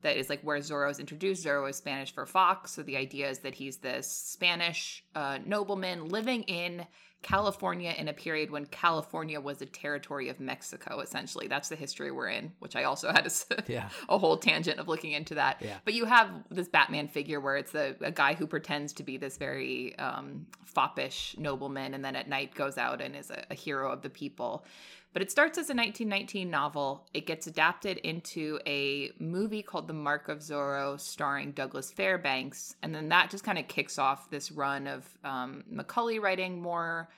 That 0.01 0.17
is 0.17 0.29
like 0.29 0.41
where 0.41 0.57
Zorro 0.59 0.91
is 0.91 0.99
introduced. 0.99 1.45
Zorro 1.45 1.69
is 1.69 1.77
Spanish 1.77 2.13
for 2.13 2.25
fox, 2.25 2.71
so 2.71 2.83
the 2.83 2.97
idea 2.97 3.29
is 3.29 3.39
that 3.39 3.55
he's 3.55 3.77
this 3.77 4.05
Spanish 4.09 5.03
uh, 5.15 5.39
nobleman 5.45 6.09
living 6.09 6.43
in 6.43 6.85
California 7.23 7.93
in 7.97 8.07
a 8.07 8.13
period 8.13 8.51
when 8.51 8.65
California 8.67 9.39
was 9.41 9.61
a 9.61 9.65
territory 9.65 10.29
of 10.29 10.39
Mexico. 10.39 10.99
Essentially, 10.99 11.47
that's 11.47 11.69
the 11.69 11.75
history 11.75 12.11
we're 12.11 12.27
in. 12.29 12.51
Which 12.59 12.75
I 12.75 12.83
also 12.83 13.11
had 13.13 13.25
a, 13.25 13.31
Yeah. 13.67 13.89
a 14.09 14.17
whole 14.19 14.37
tangent 14.37 14.79
of 14.79 14.87
looking 14.87 15.13
into 15.13 15.35
that. 15.35 15.57
Yeah. 15.61 15.77
But 15.85 15.93
you 15.95 16.05
have 16.05 16.29
this 16.51 16.67
Batman 16.67 17.07
figure 17.07 17.39
where 17.39 17.57
it's 17.57 17.73
a, 17.73 17.95
a 18.01 18.11
guy 18.11 18.33
who 18.35 18.45
pretends 18.45 18.93
to 18.93 19.03
be 19.03 19.17
this 19.17 19.37
very 19.37 19.97
um, 19.97 20.45
foppish 20.65 21.35
nobleman 21.39 21.93
and 21.93 22.03
then 22.05 22.15
at 22.15 22.27
night 22.29 22.53
goes 22.53 22.77
out 22.77 23.01
and 23.01 23.15
is 23.15 23.31
a, 23.31 23.43
a 23.49 23.55
hero 23.55 23.91
of 23.91 24.01
the 24.01 24.09
people. 24.09 24.65
But 25.13 25.21
it 25.21 25.29
starts 25.29 25.59
as 25.59 25.69
a 25.69 25.75
1919 25.75 26.49
novel. 26.49 27.07
It 27.13 27.27
gets 27.27 27.45
adapted 27.45 27.97
into 27.99 28.59
a 28.65 29.11
movie 29.19 29.61
called 29.61 29.87
The 29.87 29.93
Mark 29.93 30.27
of 30.27 30.39
Zorro, 30.39 30.99
starring 30.99 31.51
Douglas 31.51 31.91
Fairbanks. 31.91 32.75
And 32.81 32.93
then 32.95 33.09
that 33.09 33.29
just 33.29 33.43
kind 33.43 33.59
of 33.59 33.67
kicks 33.67 33.99
off 33.99 34.31
this 34.31 34.51
run 34.51 34.87
of 34.87 35.07
um, 35.23 35.63
McCulley 35.71 36.19
writing 36.19 36.59
more 36.59 37.09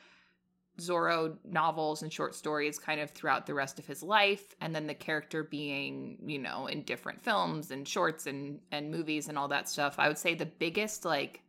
Zorro 0.80 1.38
novels 1.46 2.02
and 2.02 2.12
short 2.12 2.36
stories 2.36 2.78
kind 2.78 3.00
of 3.00 3.12
throughout 3.12 3.46
the 3.46 3.54
rest 3.54 3.80
of 3.80 3.86
his 3.86 4.04
life 4.04 4.56
and 4.60 4.76
then 4.76 4.88
the 4.88 4.94
character 4.94 5.44
being, 5.44 6.18
you 6.26 6.38
know, 6.38 6.68
in 6.68 6.82
different 6.84 7.22
films 7.22 7.72
and 7.72 7.88
shorts 7.88 8.28
and 8.28 8.60
and 8.74 8.92
movies 8.92 9.30
and 9.30 9.38
all 9.38 9.48
that 9.48 9.70
stuff. 9.70 9.96
I 9.98 10.10
would 10.10 10.18
say 10.18 10.36
the 10.36 10.46
biggest 10.46 11.06
like 11.06 11.42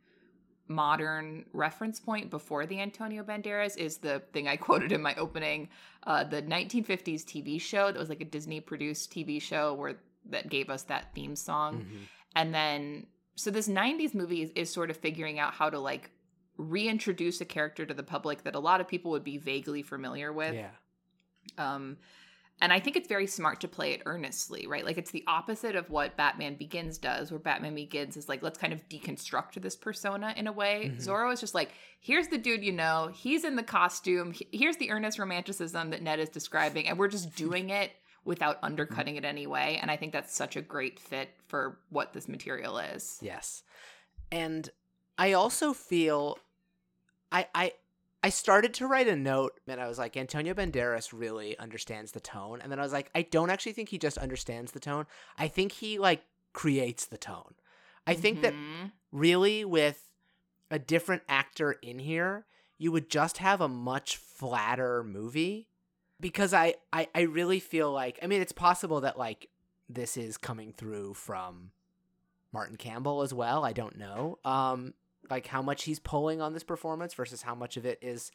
modern 0.68 1.44
reference 1.52 2.00
point 2.00 2.30
before 2.30 2.66
the 2.66 2.80
Antonio 2.80 3.22
Banderas 3.22 3.76
is 3.76 3.98
the 3.98 4.20
thing 4.32 4.48
I 4.48 4.56
quoted 4.66 4.92
in 4.92 5.00
my 5.02 5.14
opening, 5.16 5.68
uh 6.04 6.24
the 6.24 6.42
1950s 6.42 7.24
TV 7.24 7.60
show 7.60 7.92
that 7.92 7.98
was 7.98 8.08
like 8.08 8.20
a 8.20 8.24
Disney 8.24 8.60
produced 8.60 9.12
TV 9.12 9.40
show 9.40 9.74
where 9.74 9.96
that 10.28 10.48
gave 10.48 10.68
us 10.70 10.82
that 10.84 11.14
theme 11.14 11.36
song 11.36 11.84
Mhm. 11.84 11.98
and 12.34 12.54
then 12.54 13.06
so 13.36 13.50
this 13.50 13.68
90s 13.68 14.14
movie 14.14 14.42
is, 14.42 14.50
is 14.56 14.70
sort 14.72 14.90
of 14.90 14.96
figuring 14.96 15.38
out 15.38 15.52
how 15.54 15.68
to 15.70 15.78
like 15.78 16.10
reintroduce 16.56 17.40
a 17.40 17.44
character 17.44 17.84
to 17.86 17.92
the 17.94 18.02
public 18.02 18.42
that 18.44 18.54
a 18.54 18.58
lot 18.58 18.80
of 18.80 18.88
people 18.88 19.10
would 19.10 19.22
be 19.24 19.36
vaguely 19.38 19.82
familiar 19.82 20.32
with 20.32 20.54
Yeah. 20.54 20.70
um 21.58 21.96
and 22.60 22.72
i 22.72 22.80
think 22.80 22.96
it's 22.96 23.08
very 23.08 23.26
smart 23.26 23.60
to 23.60 23.68
play 23.68 23.92
it 23.92 24.02
earnestly 24.06 24.66
right 24.66 24.84
like 24.84 24.98
it's 24.98 25.10
the 25.10 25.24
opposite 25.26 25.76
of 25.76 25.90
what 25.90 26.16
batman 26.16 26.54
begins 26.56 26.98
does 26.98 27.30
where 27.30 27.38
batman 27.38 27.74
begins 27.74 28.16
is 28.16 28.28
like 28.28 28.42
let's 28.42 28.58
kind 28.58 28.72
of 28.72 28.88
deconstruct 28.88 29.54
this 29.60 29.76
persona 29.76 30.32
in 30.36 30.46
a 30.46 30.52
way 30.52 30.90
Mhm. 30.92 31.04
zorro 31.04 31.32
is 31.32 31.40
just 31.40 31.54
like 31.54 31.72
here's 32.00 32.28
the 32.28 32.38
dude 32.38 32.64
you 32.64 32.72
know 32.72 33.10
he's 33.14 33.44
in 33.44 33.56
the 33.56 33.62
costume 33.62 34.34
here's 34.52 34.76
the 34.78 34.90
earnest 34.90 35.18
romanticism 35.18 35.90
that 35.90 36.02
ned 36.02 36.18
is 36.20 36.28
describing 36.28 36.86
and 36.88 36.98
we're 36.98 37.08
just 37.08 37.34
doing 37.36 37.70
it 37.70 37.90
without 38.24 38.58
undercutting 38.62 39.16
it 39.16 39.24
anyway 39.24 39.78
and 39.80 39.90
i 39.90 39.96
think 39.96 40.12
that's 40.12 40.34
such 40.34 40.56
a 40.56 40.62
great 40.62 40.98
fit 40.98 41.30
for 41.48 41.78
what 41.90 42.12
this 42.12 42.26
material 42.28 42.78
is 42.78 43.18
Yes. 43.22 43.62
And 44.32 44.68
I 45.18 45.32
also 45.34 45.72
feel 45.72 46.38
I 47.30 47.46
I 47.54 47.72
I 48.26 48.30
started 48.30 48.74
to 48.74 48.88
write 48.88 49.06
a 49.06 49.14
note 49.14 49.60
and 49.68 49.80
I 49.80 49.86
was 49.86 50.00
like, 50.00 50.16
Antonio 50.16 50.52
Banderas 50.52 51.12
really 51.12 51.56
understands 51.60 52.10
the 52.10 52.18
tone. 52.18 52.60
And 52.60 52.72
then 52.72 52.80
I 52.80 52.82
was 52.82 52.92
like, 52.92 53.08
I 53.14 53.22
don't 53.22 53.50
actually 53.50 53.70
think 53.74 53.90
he 53.90 53.98
just 53.98 54.18
understands 54.18 54.72
the 54.72 54.80
tone. 54.80 55.06
I 55.38 55.46
think 55.46 55.70
he 55.70 56.00
like 56.00 56.24
creates 56.52 57.06
the 57.06 57.18
tone. 57.18 57.54
I 58.04 58.14
think 58.14 58.40
that 58.40 58.52
Mhm. 58.52 58.90
really 59.12 59.64
with 59.64 60.10
a 60.72 60.78
different 60.80 61.22
actor 61.28 61.70
in 61.82 62.00
here, 62.00 62.46
you 62.78 62.90
would 62.90 63.08
just 63.10 63.38
have 63.38 63.60
a 63.60 63.68
much 63.68 64.16
flatter 64.16 65.04
movie. 65.04 65.68
Because 66.18 66.52
I, 66.52 66.74
I, 66.92 67.06
I 67.14 67.20
really 67.20 67.60
feel 67.60 67.92
like 67.92 68.18
I 68.20 68.26
mean 68.26 68.42
it's 68.42 68.50
possible 68.50 69.02
that 69.02 69.16
like 69.16 69.50
this 69.88 70.16
is 70.16 70.36
coming 70.36 70.72
through 70.72 71.14
from 71.14 71.70
Martin 72.52 72.76
Campbell 72.76 73.22
as 73.22 73.32
well. 73.32 73.64
I 73.64 73.72
don't 73.72 73.96
know. 73.96 74.40
Um 74.44 74.94
like 75.30 75.46
how 75.46 75.62
much 75.62 75.84
he's 75.84 75.98
pulling 75.98 76.40
on 76.40 76.52
this 76.52 76.62
performance 76.64 77.14
versus 77.14 77.42
how 77.42 77.54
much 77.54 77.76
of 77.76 77.84
it 77.86 77.98
is 78.02 78.30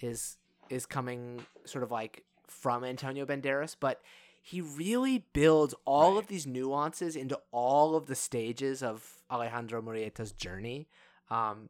is 0.00 0.38
is 0.70 0.86
coming 0.86 1.44
sort 1.64 1.84
of 1.84 1.90
like 1.90 2.24
from 2.48 2.84
Antonio 2.84 3.24
Banderas, 3.26 3.76
but 3.78 4.00
he 4.42 4.60
really 4.60 5.24
builds 5.32 5.74
all 5.84 6.12
Right. 6.14 6.18
of 6.22 6.28
these 6.28 6.46
nuances 6.46 7.16
into 7.16 7.40
all 7.50 7.96
of 7.96 8.06
the 8.06 8.14
stages 8.14 8.82
of 8.82 9.22
Alejandro 9.30 9.82
Murrieta's 9.82 10.30
journey, 10.32 10.86
um, 11.30 11.68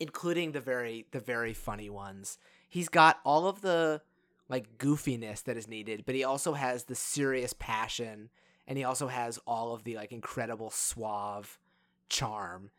including 0.00 0.52
the 0.52 0.60
very 0.60 1.06
the 1.10 1.20
very 1.20 1.52
funny 1.52 1.90
ones. 1.90 2.38
He's 2.68 2.88
got 2.88 3.18
all 3.24 3.46
of 3.48 3.62
the 3.62 4.02
like 4.48 4.78
goofiness 4.78 5.42
that 5.44 5.56
is 5.56 5.66
needed, 5.68 6.04
but 6.06 6.14
he 6.14 6.24
also 6.24 6.52
has 6.54 6.84
the 6.84 6.94
serious 6.94 7.52
passion, 7.58 8.30
and 8.66 8.78
he 8.78 8.84
also 8.84 9.08
has 9.08 9.38
all 9.46 9.74
of 9.74 9.84
the 9.84 9.96
like 9.96 10.12
incredible 10.12 10.70
suave 10.70 11.58
charm. 12.08 12.70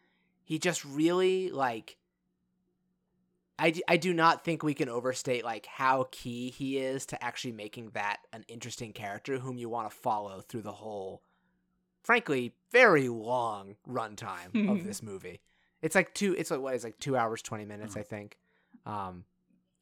He 0.50 0.58
just 0.58 0.84
really 0.84 1.52
like 1.52 1.96
I, 3.60 3.74
I 3.88 3.98
do 3.98 4.14
not 4.14 4.44
think 4.44 4.64
we 4.64 4.74
can 4.74 4.90
overstate 4.90 5.44
like 5.46 5.68
how 5.68 6.08
key 6.12 6.50
he 6.50 6.80
is 6.80 7.06
to 7.08 7.24
actually 7.24 7.52
making 7.52 7.92
that 7.92 8.18
an 8.34 8.46
interesting 8.48 8.92
character 8.94 9.38
whom 9.38 9.58
you 9.60 9.70
want 9.70 9.90
to 9.92 9.96
follow 9.96 10.42
through 10.42 10.64
the 10.64 10.72
whole 10.72 11.22
frankly 12.02 12.56
very 12.72 13.10
long 13.10 13.76
runtime 13.88 14.70
of 14.72 14.84
this 14.88 15.04
movie. 15.04 15.40
It's 15.84 15.94
like 15.94 16.16
two 16.16 16.34
it's 16.36 16.50
like 16.50 16.62
what 16.62 16.74
is 16.74 16.84
like 16.84 16.98
two 16.98 17.16
hours 17.16 17.44
20 17.44 17.66
minutes 17.66 17.96
i 17.96 18.02
think? 18.02 18.40
Um 18.88 19.26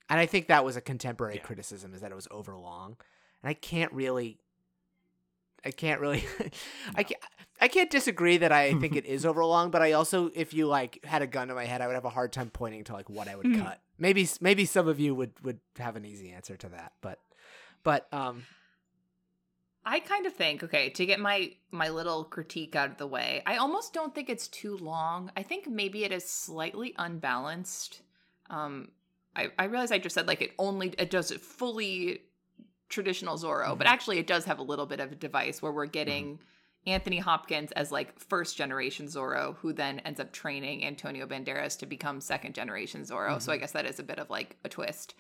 and 0.10 0.20
i 0.20 0.26
think 0.26 0.48
that 0.48 0.66
was 0.66 0.76
a 0.76 0.82
contemporary 0.82 1.36
Yeah. 1.36 1.42
criticism 1.44 1.94
is 1.94 2.02
that 2.02 2.12
it 2.12 2.16
was 2.16 2.28
overlong 2.30 2.98
and 3.42 3.50
i 3.50 3.54
can't 3.54 3.94
really 3.94 4.38
i 5.68 5.72
can't 5.72 6.00
really 6.02 6.24
i 6.96 7.04
can't 7.04 7.22
I 7.60 7.70
can't 7.70 7.90
disagree 7.90 8.38
that 8.38 8.52
I 8.52 8.76
think 8.76 8.96
it 8.96 9.06
is 9.16 9.26
overlong, 9.26 9.72
but 9.72 9.82
I 9.82 9.94
also, 9.94 10.30
if 10.36 10.54
you 10.54 10.68
like 10.68 11.04
had 11.04 11.24
a 11.24 11.28
gun 11.28 11.48
to 11.48 11.56
my 11.56 11.66
head, 11.66 11.82
I 11.82 11.88
would 11.88 11.96
have 11.96 12.06
a 12.06 12.10
hard 12.12 12.32
time 12.32 12.52
pointing 12.52 12.84
to 12.84 12.94
like 12.94 13.10
what 13.10 13.28
I 13.28 13.36
would 13.36 13.48
Hmm. 13.48 13.62
cut. 13.62 13.82
Maybe, 13.98 14.30
maybe 14.40 14.64
some 14.66 14.88
of 14.88 15.00
you 15.00 15.16
would 15.16 15.32
would 15.44 15.60
have 15.80 15.96
an 15.96 16.06
easy 16.06 16.30
answer 16.30 16.56
to 16.56 16.70
that, 16.70 16.92
but, 17.02 17.18
but 17.82 18.14
um, 18.14 18.44
I 19.84 20.00
kind 20.02 20.28
of 20.28 20.34
think 20.34 20.64
okay 20.64 20.90
to 20.92 21.06
get 21.08 21.20
my 21.20 21.52
my 21.72 21.90
little 21.90 22.26
critique 22.26 22.76
out 22.76 22.92
of 22.92 22.98
the 22.98 23.08
way. 23.08 23.42
I 23.48 23.58
almost 23.58 23.92
don't 23.92 24.14
think 24.14 24.30
it's 24.30 24.48
too 24.50 24.78
long. 24.78 25.32
I 25.36 25.42
think 25.42 25.68
maybe 25.68 26.04
it 26.04 26.12
is 26.12 26.30
slightly 26.30 26.94
unbalanced. 27.00 28.02
Um, 28.52 28.92
I 29.36 29.48
I 29.58 29.66
realize 29.66 29.92
I 29.92 29.98
just 29.98 30.14
said 30.14 30.28
like 30.28 30.42
it 30.44 30.52
only 30.60 30.94
it 31.00 31.10
does 31.10 31.32
it 31.32 31.42
fully 31.42 32.22
traditional 32.90 33.38
Zorro, 33.38 33.78
but 33.78 33.86
Mhm. 33.88 33.92
actually 33.92 34.20
it 34.20 34.28
does 34.28 34.46
have 34.46 34.60
a 34.60 34.64
little 34.64 34.86
bit 34.86 35.00
of 35.00 35.12
a 35.12 35.16
device 35.16 35.62
where 35.62 35.72
we're 35.72 35.86
getting 35.86 36.40
Anthony 36.86 37.20
Hopkins 37.20 37.72
as 37.74 37.92
like 37.92 38.18
first 38.18 38.56
generation 38.56 39.08
Zorro, 39.08 39.58
who 39.58 39.74
then 39.74 40.00
ends 40.00 40.20
up 40.20 40.32
training 40.32 40.86
Antonio 40.86 41.26
Banderas 41.28 41.78
to 41.80 41.86
become 41.86 42.22
second 42.22 42.56
generation 42.56 43.02
Zorro. 43.02 43.42
So 43.42 43.52
I 43.52 43.58
guess 43.58 43.74
that 43.74 43.86
is 43.86 44.00
a 44.00 44.04
bit 44.04 44.20
of 44.20 44.30
like 44.30 44.56
a 44.64 44.70
twist. 44.70 45.14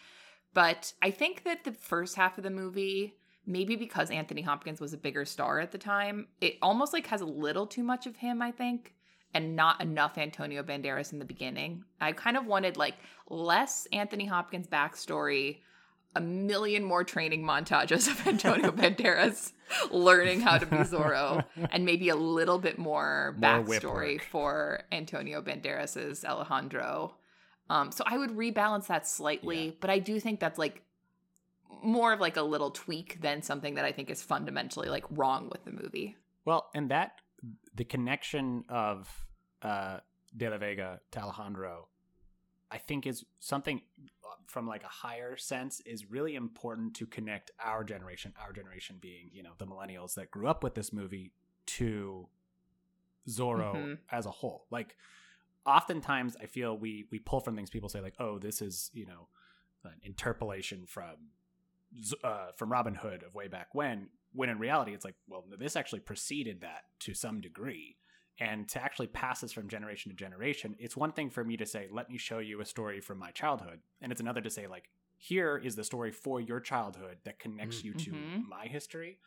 But 0.53 0.93
I 1.01 1.11
think 1.11 1.43
that 1.43 1.65
the 1.65 1.73
first 1.73 2.15
half 2.15 2.37
of 2.37 2.43
the 2.45 2.49
movie, 2.49 3.17
maybe 3.45 3.75
because 3.75 4.09
Anthony 4.09 4.41
Hopkins 4.43 4.79
was 4.79 4.93
a 4.93 4.97
bigger 4.97 5.25
star 5.25 5.59
at 5.59 5.71
the 5.71 5.77
time, 5.77 6.27
it 6.39 6.57
almost 6.61 6.93
like 6.93 7.07
has 7.07 7.21
a 7.21 7.25
little 7.25 7.67
too 7.67 7.83
much 7.83 8.07
of 8.07 8.15
him, 8.15 8.41
I 8.41 8.51
think, 8.51 8.95
and 9.33 9.57
not 9.57 9.81
enough 9.81 10.17
Antonio 10.17 10.63
Banderas 10.63 11.11
in 11.11 11.19
the 11.19 11.25
beginning. 11.25 11.83
I 11.99 12.13
kind 12.13 12.37
of 12.37 12.45
wanted 12.45 12.77
like 12.77 12.95
less 13.29 13.87
Anthony 13.91 14.25
Hopkins 14.25 14.67
backstory, 14.67 15.59
a 16.17 16.21
million 16.21 16.83
more 16.83 17.03
training 17.03 17.43
montages 17.43 18.07
of 18.07 18.25
Antonio 18.33 18.71
Banderas 18.71 19.53
learning 19.91 20.41
how 20.41 20.57
to 20.57 20.65
be 20.65 20.77
Zorro, 20.77 21.43
and 21.71 21.85
maybe 21.85 22.09
a 22.09 22.15
little 22.15 22.57
bit 22.59 22.77
more 22.77 23.35
More 23.37 23.49
backstory 23.63 24.21
for 24.21 24.81
Antonio 24.91 25.41
Banderas's 25.41 26.23
Alejandro. 26.25 27.15
Um, 27.69 27.91
so 27.91 28.03
I 28.07 28.17
would 28.17 28.31
rebalance 28.31 28.87
that 28.87 29.07
slightly, 29.07 29.65
Yeah. 29.65 29.71
but 29.81 29.89
I 29.89 29.99
do 29.99 30.19
think 30.19 30.39
that's 30.39 30.57
like 30.57 30.83
more 31.83 32.13
of 32.13 32.19
like 32.19 32.37
a 32.37 32.41
little 32.41 32.71
tweak 32.71 33.21
than 33.21 33.41
something 33.41 33.75
that 33.75 33.85
I 33.85 33.91
think 33.91 34.09
is 34.09 34.23
fundamentally 34.23 34.87
like 34.89 35.03
wrong 35.11 35.49
with 35.51 35.65
the 35.65 35.71
movie. 35.71 36.15
Well, 36.45 36.69
and 36.73 36.89
that 36.91 37.11
the 37.75 37.83
connection 37.83 38.63
of 38.69 39.07
uh, 39.61 39.97
De 40.35 40.49
La 40.49 40.57
Vega 40.57 41.01
to 41.11 41.19
Alejandro, 41.19 41.89
I 42.69 42.77
think 42.77 43.07
is 43.07 43.23
something 43.39 43.81
uh, 44.25 44.35
from 44.47 44.67
like 44.67 44.83
a 44.83 44.87
higher 44.89 45.37
sense 45.37 45.79
is 45.85 46.09
really 46.11 46.35
important 46.35 46.95
to 46.95 47.05
connect 47.05 47.51
our 47.63 47.83
generation, 47.83 48.33
our 48.41 48.51
generation 48.51 48.97
being 49.01 49.29
you 49.31 49.43
know 49.43 49.53
the 49.57 49.65
millennials 49.67 50.15
that 50.15 50.31
grew 50.31 50.47
up 50.47 50.63
with 50.63 50.75
this 50.75 50.91
movie 50.91 51.31
to 51.67 52.27
Zorro 53.27 53.73
Mhm. 53.75 53.97
as 54.11 54.25
a 54.25 54.31
whole. 54.31 54.67
Like, 54.69 54.95
oftentimes 55.65 56.35
I 56.41 56.45
feel 56.45 56.77
we 56.77 57.07
we 57.11 57.19
pull 57.19 57.39
from 57.39 57.55
things 57.55 57.69
people 57.69 57.89
say 57.89 58.01
like, 58.01 58.15
oh, 58.19 58.39
this 58.39 58.61
is 58.61 58.89
you 58.93 59.05
know 59.05 59.27
an 59.83 59.99
interpolation 60.03 60.85
from 60.85 61.29
uh, 62.23 62.51
from 62.55 62.71
Robin 62.71 62.95
Hood 62.95 63.23
of 63.23 63.33
way 63.33 63.47
back 63.47 63.73
when. 63.73 64.09
When 64.33 64.49
in 64.49 64.59
reality, 64.59 64.93
it's 64.93 65.05
like, 65.05 65.15
well, 65.27 65.45
this 65.57 65.75
actually 65.75 66.01
preceded 66.01 66.61
that 66.61 66.83
to 66.99 67.13
some 67.13 67.39
degree. 67.41 67.95
And 68.39 68.69
to 68.69 68.81
actually 68.81 69.07
pass 69.07 69.41
this 69.41 69.51
from 69.51 69.67
generation 69.67 70.11
to 70.11 70.15
generation, 70.15 70.75
it's 70.79 70.95
one 70.95 71.11
thing 71.11 71.29
for 71.29 71.43
me 71.43 71.57
to 71.57 71.65
say, 71.65 71.87
let 71.91 72.09
me 72.09 72.17
show 72.17 72.37
you 72.39 72.61
a 72.61 72.65
story 72.65 73.01
from 73.01 73.17
my 73.17 73.31
childhood. 73.31 73.79
And 74.01 74.11
it's 74.11 74.21
another 74.21 74.41
to 74.41 74.49
say, 74.49 74.67
like, 74.67 74.89
here 75.17 75.57
is 75.57 75.75
the 75.75 75.83
story 75.83 76.11
for 76.11 76.39
your 76.39 76.59
childhood 76.59 77.17
that 77.23 77.39
connects 77.39 77.83
you 77.83 77.93
to 77.95 78.11
Mhm. 78.11 78.47
my 78.47 78.67
history, 78.67 79.19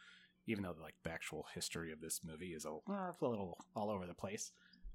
even 0.47 0.63
though 0.63 0.77
like 0.81 0.95
the 1.03 1.11
actual 1.11 1.47
history 1.53 1.93
of 1.93 2.01
this 2.01 2.21
movie 2.25 2.55
is 2.55 2.65
a, 2.65 2.71
uh, 2.89 3.13
a 3.21 3.27
little 3.27 3.59
all 3.75 3.91
over 3.91 4.07
the 4.07 4.15
place. 4.15 4.53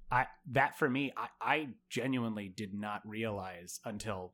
I 0.10 0.28
that 0.52 0.78
for 0.78 0.90
me, 0.90 1.12
I, 1.18 1.28
I 1.42 1.68
genuinely 1.90 2.48
did 2.48 2.74
not 2.74 3.02
realize 3.06 3.82
until 3.84 4.34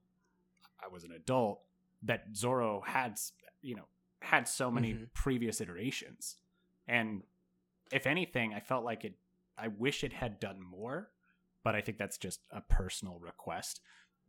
I 0.84 0.88
was 0.90 1.04
an 1.04 1.12
adult 1.14 1.62
that 2.04 2.34
Zorro 2.34 2.86
had 2.86 3.18
you 3.62 3.76
know 3.76 3.88
had 4.22 4.48
so 4.48 4.70
many 4.70 4.94
Mhm. 4.94 5.08
previous 5.14 5.62
iterations, 5.62 6.38
and 6.88 7.24
if 7.92 8.06
anything, 8.06 8.54
I 8.54 8.60
felt 8.60 8.84
like 8.86 9.04
it. 9.06 9.16
I 9.58 9.68
wish 9.68 10.04
it 10.04 10.14
had 10.14 10.40
done 10.40 10.60
more, 10.62 11.10
but 11.64 11.76
I 11.76 11.82
think 11.82 11.98
that's 11.98 12.18
just 12.18 12.42
a 12.52 12.62
personal 12.62 13.20
request. 13.20 13.82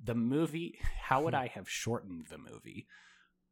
The 0.03 0.15
movie, 0.15 0.79
how 1.03 1.23
would 1.23 1.35
I 1.35 1.47
have 1.49 1.69
shortened 1.69 2.27
the 2.29 2.39
movie? 2.39 2.87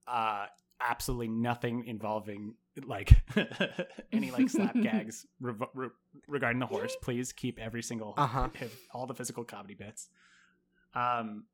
Uh, 0.07 0.47
absolutely 0.81 1.29
nothing 1.29 1.85
involving 1.87 2.55
like 2.85 3.12
any 4.12 4.31
like 4.31 4.49
slap 4.49 4.75
gags 4.83 5.27
rev- 5.41 5.62
re- 5.75 5.89
regarding 6.27 6.59
the 6.59 6.66
horse. 6.66 6.97
Please 7.03 7.33
keep 7.33 7.59
every 7.59 7.83
single 7.83 8.14
Uh-huh. 8.16 8.49
all 8.95 9.07
the 9.07 9.14
physical 9.14 9.45
comedy 9.45 9.75
bits. 9.75 10.09
Um, 10.95 11.45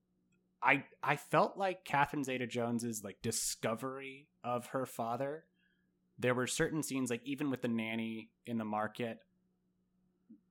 I 0.63 0.85
I 1.03 1.17
felt 1.17 1.59
like 1.59 1.85
Catherine 1.85 2.25
Zeta 2.25 2.47
Jones's 2.47 3.05
like 3.05 3.19
discovery 3.23 4.29
of 4.43 4.67
her 4.69 4.87
father. 4.87 5.45
There 6.19 6.35
were 6.35 6.47
certain 6.47 6.83
scenes, 6.83 7.11
like 7.11 7.21
even 7.27 7.51
with 7.51 7.61
the 7.63 7.69
nanny 7.69 8.31
in 8.47 8.57
the 8.57 8.65
market. 8.65 9.19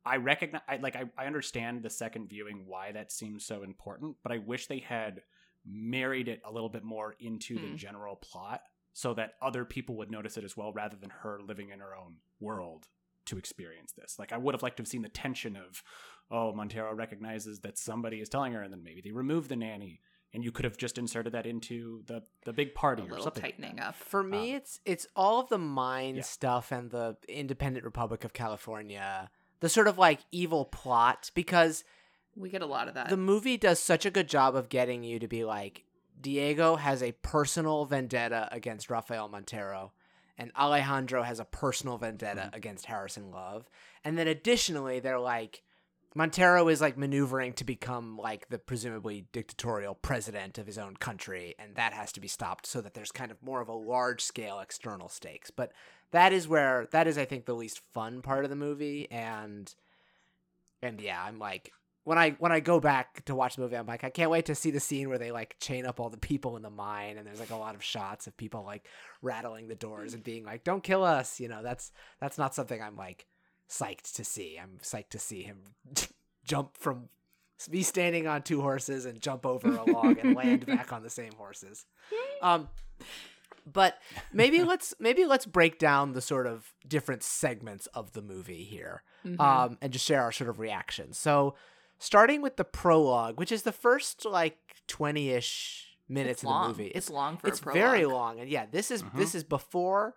I 0.05 0.17
recognize, 0.17 0.61
I, 0.67 0.77
like, 0.77 0.95
I, 0.95 1.05
I 1.17 1.25
understand 1.25 1.81
the 1.83 1.89
second 1.89 2.29
viewing 2.29 2.65
why 2.67 2.91
that 2.91 3.11
seems 3.11 3.43
so 3.45 3.63
important, 3.63 4.17
but 4.23 4.31
I 4.31 4.37
wish 4.37 4.67
they 4.67 4.79
had 4.79 5.21
married 5.65 6.27
it 6.27 6.41
a 6.45 6.51
little 6.51 6.69
bit 6.69 6.83
more 6.83 7.15
into 7.19 7.55
the 7.55 7.69
Hmm. 7.69 7.75
general 7.75 8.15
plot 8.17 8.61
so 8.93 9.13
that 9.15 9.33
other 9.41 9.65
people 9.65 9.95
would 9.97 10.11
notice 10.11 10.37
it 10.37 10.43
as 10.43 10.55
well 10.55 10.71
rather 10.71 10.95
than 10.95 11.09
her 11.09 11.39
living 11.41 11.69
in 11.69 11.79
her 11.79 11.95
own 11.95 12.17
world 12.39 12.87
to 13.25 13.37
experience 13.37 13.91
this. 13.93 14.19
Like 14.19 14.31
I 14.31 14.37
would 14.37 14.53
have 14.53 14.61
liked 14.61 14.77
to 14.77 14.81
have 14.81 14.87
seen 14.87 15.01
the 15.01 15.09
tension 15.09 15.55
of, 15.55 15.83
oh, 16.29 16.53
Montero 16.53 16.93
recognizes 16.93 17.59
that 17.61 17.77
somebody 17.79 18.21
is 18.21 18.29
telling 18.29 18.53
her, 18.53 18.61
and 18.61 18.71
then 18.71 18.83
maybe 18.83 19.01
they 19.01 19.11
remove 19.11 19.47
the 19.47 19.55
nanny, 19.55 20.01
and 20.33 20.43
you 20.43 20.51
could 20.51 20.65
have 20.65 20.77
just 20.77 20.97
inserted 20.99 21.33
that 21.33 21.47
into 21.47 22.03
the 22.05 22.21
the 22.43 22.53
big 22.53 22.75
party 22.75 23.01
A 23.01 23.05
or 23.05 23.09
little 23.09 23.23
something. 23.23 23.41
tightening 23.41 23.79
up. 23.79 23.95
For 23.95 24.21
me, 24.21 24.51
Um, 24.51 24.57
it's 24.57 24.79
it's 24.85 25.07
all 25.15 25.39
of 25.39 25.49
the 25.49 25.57
mine 25.57 26.17
yeah. 26.17 26.21
stuff 26.21 26.71
and 26.71 26.91
the 26.91 27.17
Independent 27.27 27.83
Republic 27.85 28.23
of 28.23 28.33
California, 28.33 29.31
the 29.65 29.69
sort 29.69 29.87
of 29.87 29.97
like 29.97 30.19
evil 30.31 30.63
plot, 30.63 31.31
because 31.33 31.83
We 32.35 32.49
get 32.51 32.61
a 32.61 32.67
lot 32.67 32.87
of 32.87 32.93
that. 32.93 33.09
the 33.09 33.17
movie 33.17 33.57
does 33.57 33.79
such 33.79 34.05
a 34.05 34.11
good 34.11 34.29
job 34.29 34.55
of 34.55 34.69
getting 34.69 35.03
you 35.03 35.17
to 35.17 35.27
be 35.27 35.43
like 35.43 35.85
Diego 36.21 36.75
has 36.75 37.01
a 37.01 37.13
personal 37.23 37.85
vendetta 37.85 38.47
against 38.51 38.91
Rafael 38.91 39.27
Montero 39.27 39.91
and 40.37 40.51
Alejandro 40.55 41.23
has 41.23 41.39
a 41.39 41.45
personal 41.45 41.97
vendetta 41.97 42.51
Mhm. 42.51 42.55
against 42.55 42.85
Harrison 42.85 43.31
Love. 43.31 43.67
And 44.03 44.19
then 44.19 44.27
additionally 44.27 44.99
they're 44.99 45.17
like 45.19 45.63
Montero 46.17 46.69
is 46.69 46.79
like 46.79 46.95
maneuvering 46.97 47.51
to 47.53 47.63
become 47.65 48.17
like 48.17 48.47
the 48.49 48.59
presumably 48.59 49.25
dictatorial 49.33 49.95
president 49.95 50.57
of 50.59 50.65
his 50.67 50.77
own 50.77 50.95
country, 50.95 51.55
and 51.59 51.75
that 51.75 51.91
has 51.93 52.11
to 52.13 52.21
be 52.21 52.27
stopped 52.29 52.65
so 52.67 52.79
that 52.81 52.93
there's 52.93 53.11
kind 53.11 53.31
of 53.31 53.41
more 53.43 53.59
of 53.61 53.67
a 53.67 53.73
large 53.73 54.21
scale 54.21 54.59
external 54.59 55.09
stakes. 55.09 55.49
But 55.51 55.73
that 56.11 56.33
is 56.33 56.47
where 56.47 56.87
that 56.91 57.07
is, 57.07 57.17
I 57.17 57.25
think, 57.25 57.45
the 57.45 57.55
least 57.55 57.81
fun 57.93 58.21
part 58.21 58.43
of 58.43 58.49
the 58.49 58.55
movie, 58.55 59.09
and 59.11 59.73
and 60.81 61.01
yeah, 61.01 61.21
I'm 61.23 61.39
like 61.39 61.71
when 62.05 62.19
I 62.19 62.31
when 62.39 62.51
I 62.51 62.59
go 62.59 62.79
back 62.79 63.25
to 63.25 63.35
watch 63.35 63.55
the 63.55 63.63
movie, 63.63 63.75
I'm 63.75 63.87
like, 63.87 64.03
I 64.03 64.11
can't 64.11 64.29
wait 64.29 64.45
to 64.45 64.55
see 64.55 64.69
the 64.69 64.79
scene 64.79 65.09
where 65.09 65.17
they 65.17 65.31
like 65.31 65.57
chain 65.59 65.85
up 65.85 65.99
all 65.99 66.09
the 66.09 66.17
people 66.17 66.55
in 66.55 66.61
the 66.61 66.69
mine, 66.69 67.17
and 67.17 67.27
there's 67.27 67.39
like 67.39 67.49
a 67.49 67.55
lot 67.55 67.75
of 67.75 67.83
shots 67.83 68.27
of 68.27 68.37
people 68.37 68.63
like 68.63 68.87
rattling 69.21 69.67
the 69.67 69.75
doors 69.75 70.13
and 70.13 70.23
being 70.23 70.45
like, 70.45 70.63
"Don't 70.63 70.83
kill 70.83 71.03
us," 71.03 71.39
you 71.39 71.47
know. 71.47 71.63
That's 71.63 71.91
that's 72.21 72.37
not 72.37 72.53
something 72.53 72.81
I'm 72.81 72.95
like 72.95 73.25
psyched 73.69 74.13
to 74.15 74.23
see. 74.23 74.59
I'm 74.61 74.77
psyched 74.83 75.09
to 75.09 75.19
see 75.19 75.41
him 75.41 75.63
jump 76.45 76.77
from 76.77 77.09
be 77.71 77.81
standing 77.81 78.27
on 78.27 78.43
two 78.43 78.61
horses 78.61 79.05
and 79.05 79.19
jump 79.19 79.45
over 79.45 79.69
a 79.69 79.83
log 79.91 80.19
and 80.19 80.35
land 80.35 80.65
back 80.67 80.93
on 80.93 81.01
the 81.01 81.09
same 81.09 81.31
horses. 81.33 81.85
Um, 82.41 82.69
but 83.65 83.97
maybe 84.33 84.63
let's 84.63 84.93
maybe 84.99 85.25
let's 85.25 85.45
break 85.45 85.79
down 85.79 86.13
the 86.13 86.21
sort 86.21 86.47
of 86.47 86.73
different 86.87 87.23
segments 87.23 87.87
of 87.87 88.13
the 88.13 88.21
movie 88.21 88.63
here, 88.63 89.03
Mhm. 89.25 89.39
um, 89.39 89.77
and 89.81 89.91
just 89.93 90.05
share 90.05 90.21
our 90.21 90.31
sort 90.31 90.49
of 90.49 90.59
reactions. 90.59 91.17
So, 91.17 91.55
starting 91.97 92.41
with 92.41 92.57
the 92.57 92.63
prologue, 92.65 93.39
which 93.39 93.51
is 93.51 93.63
the 93.63 93.71
first 93.71 94.25
like 94.25 94.57
twenty 94.87 95.29
ish 95.31 95.97
minutes 96.07 96.43
it's 96.43 96.51
of 96.51 96.61
the 96.61 96.67
movie. 96.67 96.91
It's, 96.93 97.09
long 97.09 97.37
for 97.37 97.47
it's 97.47 97.59
a 97.59 97.63
prologue. 97.63 97.81
Mm-hmm. 97.81 97.91
very 97.91 98.05
long 98.05 98.39
and 98.39 98.47
yeah 98.49 98.67
this 98.69 98.91
is 98.91 99.03
this 99.15 99.33
is 99.33 99.43
before 99.43 100.13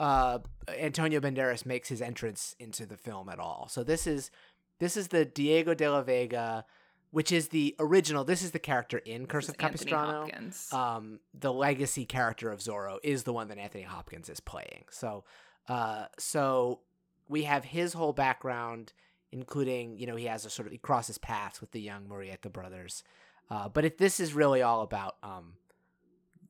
uh 0.00 0.40
antonio 0.68 1.20
banderas 1.20 1.64
makes 1.64 1.88
his 1.88 2.02
entrance 2.02 2.56
into 2.58 2.84
the 2.84 2.96
film 2.96 3.28
at 3.28 3.38
all 3.38 3.68
so 3.70 3.84
this 3.84 4.08
is 4.08 4.32
this 4.80 4.96
is 4.96 5.08
the 5.08 5.24
diego 5.24 5.72
de 5.72 5.88
la 5.88 6.02
vega 6.02 6.64
which 7.10 7.32
is 7.32 7.48
the 7.48 7.74
original 7.78 8.24
this 8.24 8.42
is 8.42 8.50
the 8.52 8.58
character 8.58 8.98
in 8.98 9.26
curse 9.26 9.48
of 9.48 9.56
capistrano. 9.58 10.26
Um 10.72 11.20
the 11.34 11.52
legacy 11.52 12.04
character 12.04 12.50
of 12.50 12.60
zorro 12.60 12.98
is 13.02 13.24
the 13.24 13.32
one 13.32 13.48
that 13.48 13.58
anthony 13.58 13.84
hopkins 13.84 14.28
is 14.28 14.40
playing. 14.40 14.84
So 14.90 15.24
uh 15.68 16.06
so 16.18 16.80
we 17.28 17.44
have 17.44 17.64
his 17.64 17.92
whole 17.92 18.12
background 18.12 18.92
including 19.32 19.98
you 19.98 20.06
know 20.06 20.16
he 20.16 20.26
has 20.26 20.44
a 20.44 20.50
sort 20.50 20.66
of 20.66 20.72
he 20.72 20.78
crosses 20.78 21.18
paths 21.18 21.60
with 21.60 21.70
the 21.72 21.80
young 21.80 22.06
murrieta 22.06 22.52
brothers. 22.52 23.02
Uh, 23.50 23.68
but 23.68 23.84
if 23.84 23.98
this 23.98 24.20
is 24.20 24.32
really 24.32 24.62
all 24.62 24.82
about 24.82 25.16
um, 25.24 25.54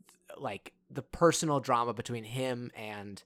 th- 0.07 0.39
like 0.39 0.73
the 0.91 1.03
personal 1.03 1.59
drama 1.59 1.95
between 1.95 2.25
him 2.25 2.71
and 2.77 3.23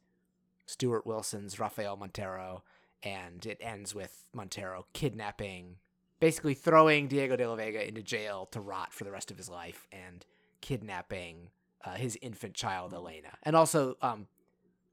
Stuart 0.67 1.05
Wilson's 1.05 1.59
Rafael 1.59 1.97
Montero, 1.97 2.63
and 3.03 3.45
it 3.45 3.59
ends 3.61 3.93
with 3.95 4.25
Montero 4.33 4.87
kidnapping, 4.93 5.77
basically 6.25 6.55
throwing 6.55 7.07
Diego 7.07 7.37
de 7.37 7.47
la 7.47 7.55
Vega 7.55 7.87
into 7.87 8.03
jail 8.03 8.47
to 8.53 8.59
rot 8.61 8.95
for 8.95 9.05
the 9.05 9.11
rest 9.11 9.31
of 9.31 9.37
his 9.37 9.49
life, 9.51 9.87
and 9.93 10.25
kidnapping 10.63 11.51
uh, 11.85 11.95
his 11.95 12.17
infant 12.23 12.55
child 12.55 12.95
Elena, 12.95 13.29
and 13.43 13.55
also 13.55 13.97
um, 14.01 14.27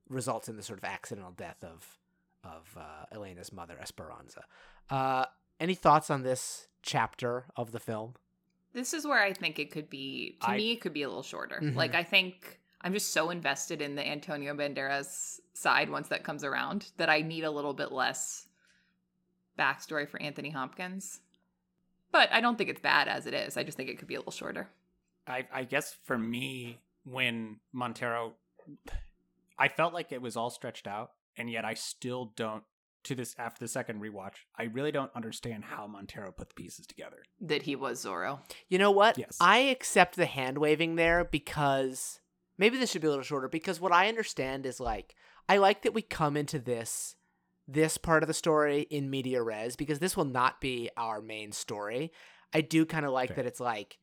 results 0.09 0.49
in 0.49 0.57
the 0.57 0.63
sort 0.63 0.77
of 0.77 0.83
accidental 0.83 1.31
death 1.31 1.63
of 1.63 1.97
of 2.43 2.75
uh, 2.77 3.05
Elena's 3.11 3.53
mother 3.53 3.77
Esperanza. 3.79 4.43
Uh, 4.89 5.25
any 5.59 5.75
thoughts 5.75 6.09
on 6.09 6.23
this 6.23 6.67
chapter 6.81 7.45
of 7.55 7.71
the 7.71 7.79
film? 7.79 8.15
This 8.73 8.93
is 8.93 9.05
where 9.05 9.21
I 9.21 9.31
think 9.33 9.59
it 9.59 9.71
could 9.71 9.89
be. 9.89 10.37
To 10.41 10.49
I- 10.49 10.57
me, 10.57 10.71
it 10.73 10.81
could 10.81 10.93
be 10.93 11.03
a 11.03 11.07
little 11.07 11.23
shorter. 11.23 11.59
Mhm. 11.61 11.75
Like 11.75 11.95
I 11.95 12.03
think 12.03 12.59
I'm 12.81 12.93
just 12.93 13.13
so 13.13 13.29
invested 13.29 13.81
in 13.81 13.95
the 13.95 14.05
Antonio 14.05 14.53
Banderas 14.53 15.39
side 15.53 15.89
once 15.89 16.07
that 16.09 16.23
comes 16.23 16.43
around 16.43 16.91
that 16.97 17.09
I 17.09 17.21
need 17.21 17.43
a 17.45 17.51
little 17.51 17.73
bit 17.73 17.91
less 17.91 18.47
backstory 19.57 20.07
for 20.07 20.21
Anthony 20.21 20.49
Hopkins. 20.49 21.19
But 22.11 22.31
I 22.31 22.41
don't 22.41 22.57
think 22.57 22.69
it's 22.69 22.81
bad 22.81 23.07
as 23.07 23.25
it 23.25 23.33
is. 23.33 23.57
I 23.57 23.63
just 23.63 23.77
think 23.77 23.89
it 23.89 23.97
could 23.97 24.07
be 24.07 24.15
a 24.15 24.19
little 24.19 24.31
shorter. 24.31 24.69
I, 25.27 25.47
I 25.53 25.63
guess 25.63 25.95
for 26.03 26.17
me, 26.17 26.79
when 27.03 27.59
Montero, 27.71 28.33
I 29.57 29.69
felt 29.69 29.93
like 29.93 30.11
it 30.11 30.21
was 30.21 30.35
all 30.35 30.49
stretched 30.49 30.87
out, 30.87 31.11
and 31.37 31.49
yet 31.49 31.65
I 31.65 31.73
still 31.73 32.33
don't. 32.35 32.63
To 33.05 33.15
this 33.15 33.35
after 33.39 33.65
the 33.65 33.67
second 33.67 33.99
rewatch, 33.99 34.35
I 34.55 34.65
really 34.65 34.91
don't 34.91 35.09
understand 35.15 35.63
how 35.63 35.87
Montero 35.87 36.31
put 36.31 36.49
the 36.49 36.53
pieces 36.53 36.85
together. 36.85 37.23
That 37.39 37.63
he 37.63 37.75
was 37.75 38.05
Zorro. 38.05 38.41
You 38.69 38.77
know 38.77 38.91
what? 38.91 39.17
Yes. 39.17 39.37
I 39.41 39.57
accept 39.57 40.15
the 40.15 40.27
hand 40.27 40.59
waving 40.59 40.97
there 40.97 41.23
because 41.25 42.19
maybe 42.59 42.77
this 42.77 42.91
should 42.91 43.01
be 43.01 43.07
a 43.07 43.09
little 43.09 43.23
shorter 43.23 43.47
because 43.47 43.81
what 43.81 43.91
I 43.91 44.07
understand 44.07 44.67
is 44.67 44.79
like 44.79 45.15
I 45.49 45.57
like 45.57 45.81
that 45.81 45.95
we 45.95 46.03
come 46.03 46.37
into 46.37 46.59
this 46.59 47.15
this 47.67 47.97
part 47.97 48.23
of 48.23 48.27
the 48.27 48.33
story 48.33 48.81
in 48.89 49.09
media 49.09 49.41
res 49.41 49.75
because 49.75 49.99
this 49.99 50.17
will 50.17 50.25
not 50.25 50.59
be 50.61 50.89
our 50.97 51.21
main 51.21 51.51
story. 51.51 52.11
I 52.53 52.61
do 52.61 52.85
kind 52.85 53.05
of 53.05 53.11
like 53.11 53.29
Fair. 53.29 53.37
that 53.37 53.45
it's 53.45 53.59
like 53.59 53.97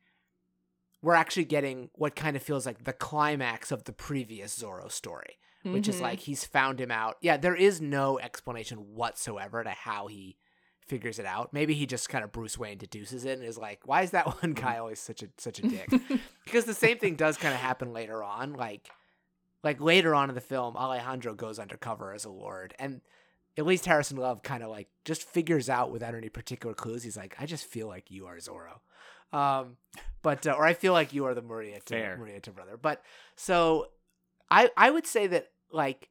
we're 1.02 1.14
actually 1.14 1.44
getting 1.44 1.90
what 1.94 2.16
kind 2.16 2.36
of 2.36 2.42
feels 2.42 2.66
like 2.66 2.84
the 2.84 2.92
climax 2.92 3.70
of 3.70 3.84
the 3.84 3.92
previous 3.92 4.58
Zorro 4.58 4.90
story 4.90 5.38
which 5.64 5.88
is 5.88 5.96
Mhm. 5.96 6.02
like 6.02 6.20
he's 6.20 6.44
found 6.44 6.80
him 6.80 6.90
out. 6.90 7.18
Yeah, 7.20 7.36
there 7.36 7.54
is 7.56 7.78
no 7.80 8.18
explanation 8.20 8.94
whatsoever 8.94 9.62
to 9.64 9.70
how 9.70 10.06
he 10.06 10.38
figures 10.86 11.18
it 11.18 11.26
out. 11.26 11.52
Maybe 11.52 11.74
he 11.74 11.84
just 11.84 12.08
kind 12.08 12.24
of 12.24 12.32
Bruce 12.32 12.56
Wayne 12.56 12.78
deduces 12.78 13.26
it 13.26 13.38
and 13.38 13.42
is 13.46 13.58
like, 13.58 13.80
"Why 13.84 14.00
is 14.02 14.12
that 14.12 14.26
one 14.42 14.52
guy 14.54 14.78
always 14.78 14.98
such 15.00 15.22
a 15.22 15.28
such 15.36 15.58
a 15.58 15.62
dick?" 15.68 15.90
because 16.44 16.64
the 16.64 16.72
same 16.72 16.96
thing 16.98 17.16
does 17.16 17.36
kind 17.36 17.52
of 17.52 17.60
happen 17.60 17.92
later 17.92 18.22
on. 18.22 18.54
Like, 18.54 18.88
like 19.62 19.78
later 19.80 20.14
on 20.14 20.30
in 20.30 20.34
the 20.36 20.40
film, 20.40 20.74
Alejandro 20.76 21.34
goes 21.34 21.58
undercover 21.58 22.14
as 22.14 22.24
a 22.24 22.30
lord, 22.30 22.72
and 22.78 23.02
at 23.58 23.66
least 23.66 23.84
Harrison 23.84 24.16
Love 24.16 24.42
kind 24.42 24.62
of 24.62 24.70
like 24.70 24.88
just 25.04 25.24
figures 25.24 25.68
out 25.68 25.90
without 25.90 26.14
any 26.14 26.28
particular 26.28 26.74
clues. 26.74 27.02
He's 27.02 27.16
like, 27.16 27.34
"I 27.40 27.44
just 27.44 27.66
feel 27.66 27.88
like 27.88 28.10
you 28.10 28.26
are 28.26 28.36
Zorro." 28.36 28.78
Um, 29.36 29.76
but 30.22 30.46
uh, 30.46 30.52
or 30.52 30.64
I 30.64 30.74
feel 30.74 30.92
like 30.92 31.12
you 31.12 31.26
are 31.26 31.34
the 31.34 31.42
Murrieta 31.42 31.88
Fair. 31.88 32.18
Murrieta 32.18 32.54
brother. 32.54 32.76
But 32.80 33.02
so 33.34 33.88
I 34.50 34.70
I 34.76 34.90
would 34.90 35.06
say 35.06 35.26
that 35.26 35.50
like 35.72 36.08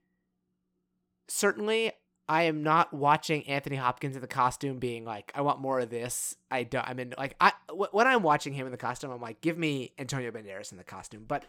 certainly 1.29 1.93
I 2.29 2.43
am 2.43 2.63
not 2.63 2.93
watching 2.93 3.47
Anthony 3.47 3.77
Hopkins 3.77 4.15
in 4.15 4.21
the 4.21 4.27
costume 4.27 4.79
being 4.79 5.05
like 5.05 5.31
I 5.33 5.41
want 5.41 5.61
more 5.61 5.79
of 5.79 5.89
this. 5.89 6.35
I 6.51 6.63
don't. 6.63 6.87
I 6.87 6.93
mean 6.93 7.13
like 7.17 7.35
I 7.39 7.53
when 7.73 8.07
I'm 8.07 8.23
watching 8.23 8.53
him 8.53 8.67
in 8.67 8.71
the 8.71 8.77
costume, 8.77 9.11
I'm 9.11 9.21
like 9.21 9.39
give 9.39 9.57
me 9.57 9.93
Antonio 9.97 10.31
Banderas 10.31 10.73
in 10.73 10.77
the 10.77 10.83
costume. 10.83 11.23
But 11.25 11.45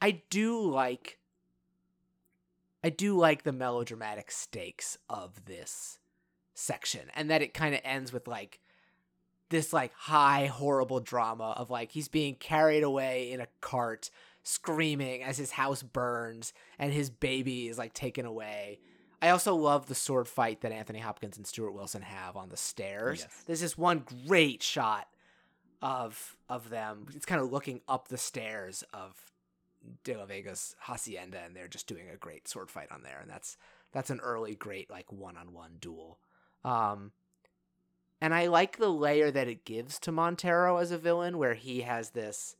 I 0.00 0.22
do 0.30 0.62
like 0.62 1.18
I 2.84 2.90
do 2.90 3.16
like 3.16 3.42
the 3.42 3.52
melodramatic 3.52 4.30
stakes 4.30 4.98
of 5.08 5.44
this 5.44 5.98
section 6.54 7.10
and 7.14 7.30
that 7.30 7.42
it 7.42 7.54
kind 7.54 7.74
of 7.74 7.80
ends 7.84 8.12
with 8.12 8.28
like 8.28 8.60
this 9.50 9.72
like 9.72 9.92
high 9.94 10.46
horrible 10.46 11.00
drama 11.00 11.54
of 11.56 11.70
like 11.70 11.92
he's 11.92 12.08
being 12.08 12.34
carried 12.34 12.82
away 12.82 13.30
in 13.30 13.40
a 13.40 13.46
cart 13.60 14.10
screaming 14.42 15.22
as 15.22 15.38
his 15.38 15.52
house 15.52 15.82
burns 15.82 16.52
and 16.78 16.92
his 16.92 17.10
baby 17.10 17.68
is 17.68 17.78
like 17.78 17.92
taken 17.92 18.26
away. 18.26 18.80
I 19.20 19.28
also 19.28 19.54
love 19.54 19.86
the 19.86 19.94
sword 19.94 20.26
fight 20.26 20.62
that 20.62 20.72
Anthony 20.72 20.98
Hopkins 20.98 21.36
and 21.36 21.46
Stuart 21.46 21.72
Wilson 21.72 22.02
have 22.02 22.36
on 22.36 22.48
the 22.48 22.56
stairs. 22.56 23.20
Yes. 23.20 23.44
There's 23.46 23.60
this 23.60 23.78
one 23.78 24.04
great 24.26 24.62
shot 24.62 25.06
of 25.80 26.36
of 26.48 26.70
them. 26.70 27.06
It's 27.14 27.26
kind 27.26 27.40
of 27.40 27.52
looking 27.52 27.82
up 27.86 28.08
the 28.08 28.18
stairs 28.18 28.82
of 28.92 29.31
De 30.04 30.16
La 30.16 30.24
Vega's 30.26 30.74
hacienda, 30.80 31.40
and 31.44 31.54
they're 31.56 31.68
just 31.68 31.86
doing 31.86 32.08
a 32.08 32.16
great 32.16 32.48
sword 32.48 32.70
fight 32.70 32.90
on 32.92 33.02
there. 33.02 33.18
And 33.20 33.30
that's 33.30 33.56
that's 33.92 34.10
an 34.10 34.20
early 34.20 34.54
great 34.54 34.90
like 34.90 35.10
one 35.12 35.36
on 35.36 35.52
one 35.52 35.76
duel. 35.80 36.18
Um, 36.64 37.12
and 38.20 38.32
I 38.34 38.46
like 38.46 38.76
the 38.78 38.88
layer 38.88 39.30
that 39.30 39.48
it 39.48 39.64
gives 39.64 39.98
to 40.00 40.12
Montero 40.12 40.76
as 40.76 40.90
a 40.92 40.98
villain, 40.98 41.38
where 41.38 41.54
he 41.54 41.80
has 41.80 42.10
this, 42.10 42.56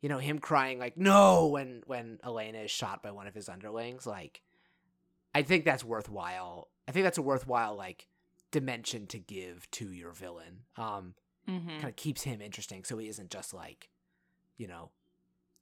you 0.00 0.08
know, 0.08 0.18
him 0.18 0.38
crying 0.38 0.78
like 0.78 0.96
no 0.96 1.46
when 1.46 1.82
when 1.86 2.18
Elena 2.24 2.58
is 2.60 2.70
shot 2.70 3.02
by 3.02 3.10
one 3.10 3.26
of 3.26 3.34
his 3.34 3.48
underlings. 3.48 4.06
Like, 4.06 4.40
I 5.34 5.42
think 5.42 5.64
that's 5.64 5.84
worthwhile. 5.84 6.68
I 6.88 6.92
think 6.92 7.04
that's 7.04 7.18
a 7.18 7.22
worthwhile 7.22 7.76
like 7.76 8.06
dimension 8.50 9.06
to 9.08 9.18
give 9.18 9.70
to 9.72 9.92
your 9.92 10.12
villain. 10.12 10.60
Um, 10.76 11.14
Mhm. 11.46 11.66
kind 11.80 11.84
of 11.88 11.96
keeps 11.96 12.22
him 12.24 12.40
interesting, 12.42 12.84
so 12.84 12.98
he 12.98 13.08
isn't 13.08 13.30
just 13.30 13.52
like, 13.54 13.88
you 14.58 14.66
know, 14.66 14.90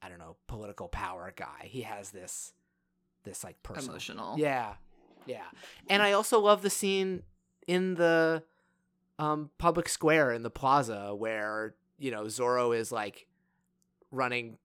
I 0.02 0.08
don't 0.08 0.18
know, 0.18 0.36
political 0.46 0.88
power 0.88 1.32
guy. 1.34 1.64
He 1.64 1.82
has 1.82 2.10
this, 2.10 2.52
this 3.24 3.42
like 3.44 3.62
personal 3.62 3.90
emotional. 3.90 4.38
yeah. 4.38 4.74
Yeah. 5.26 5.46
And 5.88 6.02
I 6.02 6.12
also 6.12 6.38
love 6.38 6.62
the 6.62 6.70
scene 6.70 7.22
in 7.66 7.94
the 7.94 8.44
um 9.18 9.50
public 9.58 9.88
square 9.88 10.30
in 10.32 10.42
the 10.42 10.50
plaza 10.50 11.14
where, 11.14 11.74
you 11.98 12.10
know, 12.10 12.24
Zorro 12.24 12.76
is 12.76 12.92
like 12.92 13.26
running 14.12 14.58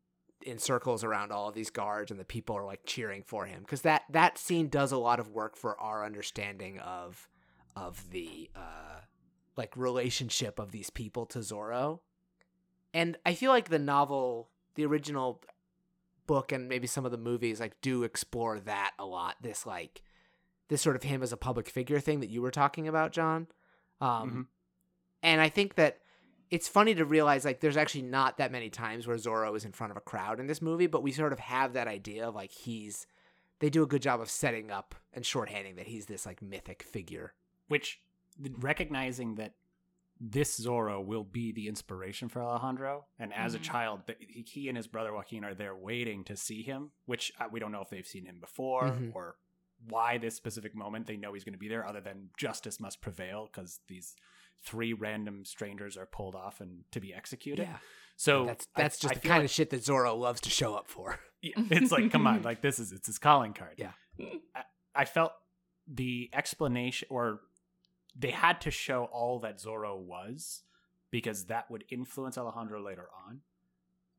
in 0.44 0.60
circles 0.60 1.04
around 1.04 1.32
all 1.32 1.48
of 1.50 1.56
these 1.56 1.70
guards 1.70 2.12
and 2.12 2.20
the 2.20 2.26
people 2.26 2.56
are 2.56 2.66
like 2.66 2.82
cheering 2.86 3.24
for 3.24 3.46
him 3.46 3.64
cuz 3.66 3.82
that 3.82 4.04
that 4.10 4.38
scene 4.38 4.70
does 4.70 4.92
a 4.92 4.98
lot 4.98 5.20
of 5.20 5.30
work 5.30 5.56
for 5.56 5.80
our 5.80 6.04
understanding 6.06 6.80
of 6.80 7.28
of 7.76 8.10
the 8.12 8.50
uh 8.56 9.00
like 9.58 9.76
relationship 9.76 10.60
of 10.60 10.72
these 10.72 10.90
people 10.90 11.26
to 11.28 11.40
Zorro. 11.40 12.00
And 12.94 13.18
I 13.26 13.34
feel 13.34 13.52
like 13.52 13.70
the 13.70 13.80
novel, 13.80 14.50
the 14.76 14.86
original 14.86 15.42
book 16.28 16.52
and 16.52 16.70
maybe 16.70 16.88
some 16.88 17.06
of 17.06 17.12
the 17.12 17.18
movies 17.18 17.60
like 17.60 17.80
do 17.82 18.04
explore 18.04 18.60
that 18.60 18.92
a 19.00 19.06
lot. 19.06 19.36
This 19.42 19.66
like 19.66 20.02
this 20.70 20.82
sort 20.82 20.96
of 20.96 21.04
him 21.04 21.22
as 21.22 21.34
a 21.34 21.38
public 21.38 21.70
figure 21.70 22.00
thing 22.00 22.22
that 22.22 22.30
you 22.30 22.42
were 22.42 22.52
talking 22.52 22.88
about, 22.88 23.12
John. 23.12 23.48
Um 24.00 24.48
and 25.24 25.42
I 25.42 25.50
think 25.50 25.76
that 25.76 26.00
it's 26.50 26.68
funny 26.68 26.94
to 26.96 27.06
realize 27.06 27.46
like 27.46 27.62
there's 27.62 27.78
actually 27.78 28.04
not 28.04 28.38
that 28.38 28.52
many 28.52 28.70
times 28.70 29.08
where 29.08 29.18
Zorro 29.18 29.56
is 29.56 29.66
in 29.66 29.72
front 29.72 29.92
of 29.92 29.98
a 29.98 30.02
crowd 30.02 30.40
in 30.40 30.48
this 30.48 30.62
movie, 30.62 30.88
but 30.88 31.04
we 31.04 31.12
sort 31.12 31.34
of 31.34 31.40
have 31.40 31.74
that 31.74 31.88
idea 31.88 32.28
of 32.28 32.36
like 32.36 32.52
he's 32.52 33.08
they 33.60 33.70
do 33.70 33.84
a 33.84 33.88
good 33.88 34.02
job 34.02 34.20
of 34.20 34.30
setting 34.30 34.72
up 34.72 34.96
and 35.14 35.24
shorthanding 35.24 35.78
that 35.78 35.88
he's 35.88 36.08
this 36.08 36.26
like 36.26 36.42
mythic 36.42 36.84
figure. 36.84 37.34
Which 37.68 38.02
recognizing 38.60 39.36
that 39.36 39.54
this 40.24 40.60
Zorro 40.60 41.04
will 41.04 41.24
be 41.24 41.52
the 41.52 41.68
inspiration 41.68 42.30
for 42.30 42.44
Alejandro, 42.44 43.06
and 43.18 43.34
as 43.34 43.54
Mhm. 43.54 43.56
a 43.56 43.60
child, 43.60 44.02
he 44.20 44.44
he 44.48 44.68
and 44.68 44.78
his 44.78 44.86
brother 44.88 45.12
Joaquin 45.14 45.44
are 45.44 45.56
there 45.56 45.76
waiting 45.76 46.24
to 46.26 46.36
see 46.38 46.62
him. 46.62 46.92
Which 47.06 47.32
uh, 47.40 47.46
we 47.52 47.60
don't 47.60 47.72
know 47.72 47.82
if 47.82 47.90
they've 47.90 48.06
seen 48.06 48.26
him 48.26 48.40
before 48.40 48.84
Mhm. 48.92 49.16
or 49.16 49.38
why 49.90 50.20
this 50.20 50.36
specific 50.36 50.76
moment 50.76 51.08
they 51.08 51.18
know 51.18 51.34
he's 51.34 51.44
going 51.44 51.54
to 51.54 51.60
be 51.60 51.68
there, 51.68 51.88
other 51.88 52.02
than 52.02 52.30
justice 52.38 52.80
must 52.80 53.02
prevail 53.02 53.48
because 53.52 53.80
these 53.88 54.16
three 54.64 54.94
random 54.94 55.44
strangers 55.44 55.98
are 55.98 56.06
pulled 56.06 56.36
off 56.36 56.62
and 56.62 56.84
to 56.92 57.00
be 57.00 57.12
executed. 57.12 57.64
Yeah. 57.64 57.80
So 58.16 58.46
that's 58.46 58.68
I- 58.76 58.82
that's 58.84 59.00
just 59.00 59.12
I 59.14 59.16
the 59.16 59.28
kind 59.28 59.40
like- 59.40 59.46
of 59.46 59.52
shit 59.52 59.72
that 59.72 59.82
Zorro 59.82 60.16
loves 60.16 60.40
to 60.42 60.50
show 60.52 60.76
up 60.76 60.88
for. 60.88 61.20
Yeah, 61.44 61.54
it's 61.72 61.92
like 61.92 62.12
come 62.12 62.28
on 62.28 62.44
like 62.44 62.62
this 62.62 62.78
is 62.78 62.92
it's 62.92 63.08
his 63.08 63.18
calling 63.18 63.54
card 63.56 63.74
Yeah. 63.80 63.94
I, 64.54 64.64
I 64.94 65.06
felt 65.06 65.32
the 65.88 66.30
explanation 66.32 67.08
or 67.10 67.42
they 68.18 68.32
had 68.32 68.60
to 68.62 68.72
show 68.72 69.06
all 69.06 69.40
that 69.40 69.58
zorro 69.60 69.98
was 69.98 70.64
because 71.12 71.46
that 71.46 71.70
would 71.72 71.84
influence 71.90 72.38
alejandro 72.38 72.82
later 72.82 73.08
on. 73.28 73.42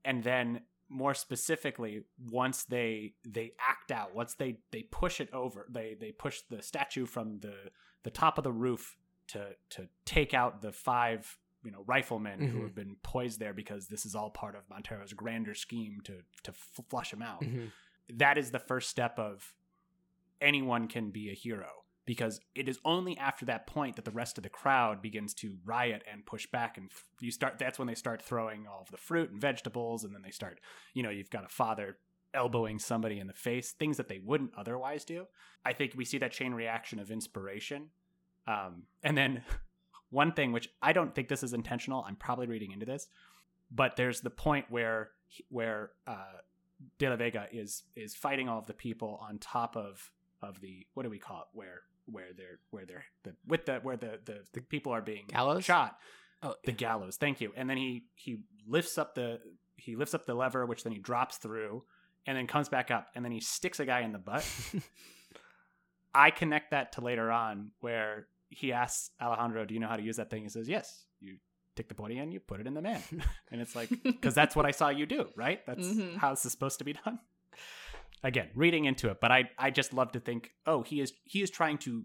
And 0.05 0.23
then 0.25 0.63
more 0.89 1.15
specifically 1.15 2.03
once 2.31 2.65
they 2.65 3.15
they 3.27 3.53
act 3.59 3.91
out 3.91 4.15
once 4.15 4.35
they 4.35 4.59
they 4.73 4.83
push 4.83 5.21
it 5.23 5.29
over 5.33 5.67
they 5.71 5.97
they 5.99 6.13
push 6.13 6.43
the 6.51 6.61
statue 6.63 7.07
from 7.07 7.39
the 7.41 7.55
the 8.03 8.11
top 8.11 8.37
of 8.37 8.45
the 8.45 8.53
roof 8.53 8.99
to 9.29 9.47
to 9.71 9.89
take 10.05 10.35
out 10.35 10.61
the 10.61 10.71
five 10.71 11.39
you 11.65 11.71
know 11.71 11.83
riflemen 11.87 12.41
who 12.43 12.59
Mhm. 12.59 12.63
have 12.65 12.75
been 12.75 12.97
poised 13.03 13.39
there 13.41 13.55
because 13.55 13.87
this 13.89 14.05
is 14.05 14.15
all 14.15 14.29
part 14.29 14.55
of 14.55 14.69
montero's 14.69 15.15
grander 15.15 15.55
scheme 15.55 16.01
to 16.05 16.19
to 16.43 16.51
f- 16.51 16.81
flush 16.91 17.11
him 17.13 17.23
out. 17.23 17.43
That 18.11 18.37
is 18.37 18.51
the 18.51 18.59
first 18.59 18.91
step 18.91 19.19
of 19.19 19.55
anyone 20.43 20.89
can 20.89 21.11
be 21.11 21.31
a 21.31 21.35
hero 21.35 21.82
because 22.05 22.41
it 22.55 22.69
is 22.69 22.79
only 22.85 23.17
after 23.19 23.45
that 23.45 23.67
point 23.67 23.97
that 23.97 24.05
the 24.05 24.11
rest 24.11 24.37
of 24.37 24.43
the 24.43 24.51
crowd 24.51 25.01
begins 25.01 25.35
to 25.35 25.57
riot 25.65 26.03
and 26.11 26.27
push 26.27 26.47
back 26.47 26.77
and 26.77 26.91
you 27.21 27.31
start 27.31 27.59
that's 27.59 27.79
when 27.79 27.89
they 27.89 27.95
start 27.95 28.21
throwing 28.21 28.67
all 28.67 28.81
of 28.83 28.91
the 28.91 28.97
fruit 28.97 29.31
and 29.31 29.41
vegetables 29.41 30.05
and 30.05 30.15
then 30.15 30.23
they 30.23 30.31
start 30.31 30.59
you 30.95 31.03
know 31.03 31.11
you've 31.11 31.31
got 31.31 31.45
a 31.45 31.49
father 31.49 31.99
elbowing 32.35 32.79
somebody 32.79 33.21
in 33.21 33.27
the 33.27 33.33
face 33.33 33.73
things 33.73 33.97
that 33.99 34.09
they 34.09 34.19
wouldn't 34.19 34.53
otherwise 34.57 35.05
do. 35.05 35.27
I 35.65 35.75
think 35.75 35.93
we 35.95 36.05
see 36.05 36.19
that 36.19 36.33
chain 36.33 36.55
reaction 36.55 36.99
of 36.99 37.11
inspiration. 37.11 37.89
Um, 38.47 38.85
and 39.03 39.17
then 39.17 39.45
one 40.13 40.33
thing 40.33 40.53
which 40.53 40.69
i 40.83 40.93
don't 40.93 41.15
think 41.15 41.29
this 41.29 41.43
is 41.43 41.55
intentional 41.55 42.05
i'm 42.07 42.17
probably 42.17 42.47
reading 42.47 42.71
into 42.71 42.85
this 42.85 43.09
but 43.71 43.97
there's 43.97 44.21
the 44.21 44.31
point 44.31 44.67
where 44.69 45.11
where 45.49 45.91
uh, 46.07 46.39
De 46.99 47.09
La 47.09 47.17
Vega 47.17 47.47
is 47.51 47.85
is 47.97 48.15
fighting 48.15 48.49
all 48.49 48.59
of 48.59 48.67
the 48.67 48.75
people 48.75 49.19
on 49.27 49.39
top 49.39 49.77
of 49.77 50.13
of 50.43 50.61
the 50.61 50.87
what 50.95 51.05
do 51.05 51.11
we 51.11 51.19
call 51.19 51.41
it 51.41 51.47
where 51.53 51.81
where 52.07 52.33
they're 52.37 52.59
where 52.71 52.85
they're 52.87 53.05
the 53.25 53.35
with 53.47 53.67
the 53.67 53.77
where 53.83 53.97
the 53.97 54.19
the, 54.25 54.41
the 54.53 54.61
people 54.61 54.93
are 54.93 55.01
being 55.03 55.25
Gallows? 55.29 55.65
shot 55.65 55.99
Oh, 56.43 56.55
the 56.65 56.73
gallows 56.73 57.17
thank 57.17 57.41
you 57.41 57.53
and 57.57 57.71
then 57.71 57.77
he 57.77 58.05
he 58.17 58.39
lifts 58.67 58.99
up 58.99 59.15
the 59.15 59.39
he 59.77 59.95
lifts 59.95 60.13
up 60.15 60.27
the 60.27 60.35
lever 60.35 60.67
which 60.67 60.83
then 60.83 60.93
he 60.93 60.99
drops 60.99 61.37
through 61.37 61.85
and 62.27 62.37
then 62.37 62.47
comes 62.49 62.69
back 62.69 62.91
up 62.91 63.07
and 63.15 63.25
then 63.25 63.31
he 63.31 63.39
sticks 63.41 63.79
a 63.79 63.85
guy 63.87 64.01
in 64.01 64.11
the 64.13 64.19
butt 64.19 64.45
i 66.15 66.31
connect 66.31 66.71
that 66.73 66.93
to 66.93 67.01
later 67.01 67.31
on 67.31 67.71
where 67.81 68.27
he 68.51 68.73
asks 68.73 69.11
alejandro 69.21 69.65
do 69.65 69.75
you 69.75 69.81
know 69.81 69.87
how 69.89 69.97
to 69.97 70.03
use 70.03 70.17
that 70.17 70.31
thing 70.31 70.43
he 70.43 70.49
says 70.49 70.69
yes 70.69 71.05
you 71.21 71.37
take 71.77 71.89
the 71.89 71.95
body 71.95 72.19
and 72.19 72.33
you 72.33 72.41
put 72.41 72.61
it 72.61 72.67
in 72.67 72.75
the 72.75 72.83
man 72.83 73.01
and 73.51 73.61
it's 73.61 73.75
like 73.75 73.89
because 74.03 74.35
that's 74.35 74.55
what 74.55 74.67
I 74.67 74.73
saw 74.73 74.91
you 74.91 75.07
do, 75.07 75.29
right? 75.37 75.65
That's 75.67 75.87
Mhm. 75.87 76.17
how 76.19 76.31
this 76.31 76.45
is 76.45 76.53
supposed 76.53 76.79
to 76.81 76.85
be 76.85 76.93
done. 76.93 77.19
Again, 78.25 78.49
reading 78.55 78.85
into 78.85 79.11
it, 79.11 79.21
but 79.21 79.33
I 79.33 79.51
I 79.59 79.71
just 79.71 79.93
love 79.93 80.13
to 80.13 80.21
think, 80.21 80.53
oh, 80.67 80.83
he 80.83 81.01
is 81.01 81.13
he 81.25 81.43
is 81.43 81.51
trying 81.51 81.79
to 81.79 82.05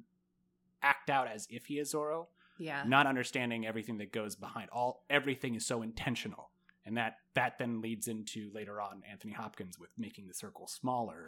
act 0.82 1.10
out 1.10 1.28
as 1.28 1.48
if 1.50 1.66
he 1.66 1.80
is 1.80 1.94
Zorro, 1.94 2.28
yeah. 2.58 2.84
not 2.86 3.08
understanding 3.08 3.66
everything 3.66 3.98
that 4.00 4.12
goes 4.12 4.36
behind. 4.36 4.70
All 4.72 5.04
everything 5.10 5.56
is 5.56 5.66
so 5.66 5.82
intentional, 5.82 6.52
and 6.86 6.98
that 6.98 7.18
that 7.36 7.60
then 7.60 7.82
leads 7.82 8.08
into 8.08 8.50
later 8.54 8.82
on 8.82 9.04
Anthony 9.10 9.34
Hopkins 9.34 9.80
with 9.80 9.90
making 9.98 10.28
the 10.28 10.34
circle 10.34 10.68
smaller. 10.68 11.28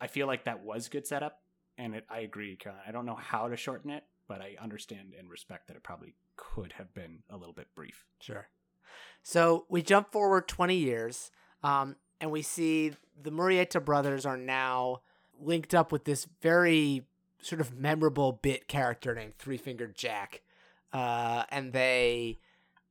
I 0.00 0.06
feel 0.06 0.26
like 0.26 0.44
that 0.44 0.62
was 0.62 0.88
good 0.88 1.06
setup, 1.06 1.40
and 1.78 1.94
it, 1.96 2.06
I 2.08 2.20
agree. 2.20 2.56
Caroline. 2.56 2.84
I 2.86 2.92
don't 2.92 3.06
know 3.06 3.16
how 3.16 3.48
to 3.48 3.56
shorten 3.56 3.90
it, 3.90 4.04
but 4.28 4.40
I 4.40 4.54
understand 4.60 5.14
and 5.18 5.28
respect 5.28 5.68
that 5.68 5.76
it 5.76 5.82
probably 5.82 6.14
could 6.36 6.72
have 6.74 6.92
been 6.94 7.20
a 7.30 7.36
little 7.36 7.54
bit 7.54 7.68
brief. 7.74 8.04
Sure. 8.20 8.48
So 9.22 9.66
we 9.68 9.82
jump 9.82 10.12
forward 10.12 10.48
20 10.48 10.76
years, 10.76 11.30
um, 11.62 11.96
and 12.20 12.30
we 12.30 12.42
see 12.42 12.92
the 13.20 13.30
Murrieta 13.30 13.84
brothers 13.84 14.26
are 14.26 14.36
now 14.36 15.00
linked 15.40 15.74
up 15.74 15.92
with 15.92 16.04
this 16.04 16.26
very 16.42 17.02
sort 17.40 17.60
of 17.60 17.76
memorable 17.76 18.32
bit 18.32 18.68
character 18.68 19.14
named 19.14 19.36
Three 19.38 19.56
Fingered 19.56 19.94
Jack. 19.94 20.42
Uh, 20.92 21.44
and 21.50 21.72
they 21.72 22.38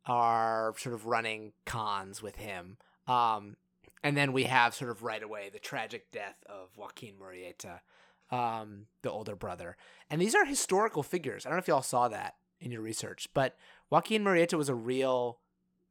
are 0.05 0.73
sort 0.77 0.93
of 0.93 1.05
running 1.05 1.53
cons 1.65 2.21
with 2.21 2.35
him. 2.35 2.77
Um, 3.07 3.57
and 4.03 4.15
then 4.15 4.33
we 4.33 4.43
have 4.43 4.75
sort 4.75 4.91
of 4.91 5.03
right 5.03 5.23
away 5.23 5.49
the 5.51 5.59
tragic 5.59 6.11
death 6.11 6.43
of 6.47 6.77
Joaquin 6.77 7.15
Murrieta, 7.15 7.79
um, 8.31 8.85
the 9.01 9.11
older 9.11 9.35
brother. 9.35 9.77
And 10.09 10.21
these 10.21 10.35
are 10.35 10.45
historical 10.45 11.01
figures. 11.01 11.45
I 11.45 11.49
don't 11.49 11.57
know 11.57 11.61
if 11.61 11.67
y'all 11.67 11.81
saw 11.81 12.07
that 12.09 12.35
in 12.59 12.71
your 12.71 12.81
research, 12.81 13.27
but 13.33 13.57
Joaquin 13.89 14.23
Murrieta 14.23 14.57
was 14.57 14.69
a 14.69 14.75
real 14.75 15.39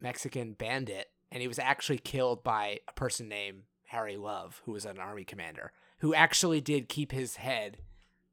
Mexican 0.00 0.52
bandit, 0.52 1.10
and 1.34 1.42
he 1.42 1.48
was 1.48 1.58
actually 1.58 1.98
killed 1.98 2.44
by 2.44 2.78
a 2.88 2.92
person 2.92 3.28
named 3.28 3.62
Harry 3.88 4.16
Love, 4.16 4.62
who 4.64 4.72
was 4.72 4.84
an 4.84 4.98
army 4.98 5.24
commander, 5.24 5.72
who 5.98 6.14
actually 6.14 6.60
did 6.60 6.88
keep 6.88 7.10
his 7.10 7.36
head 7.36 7.78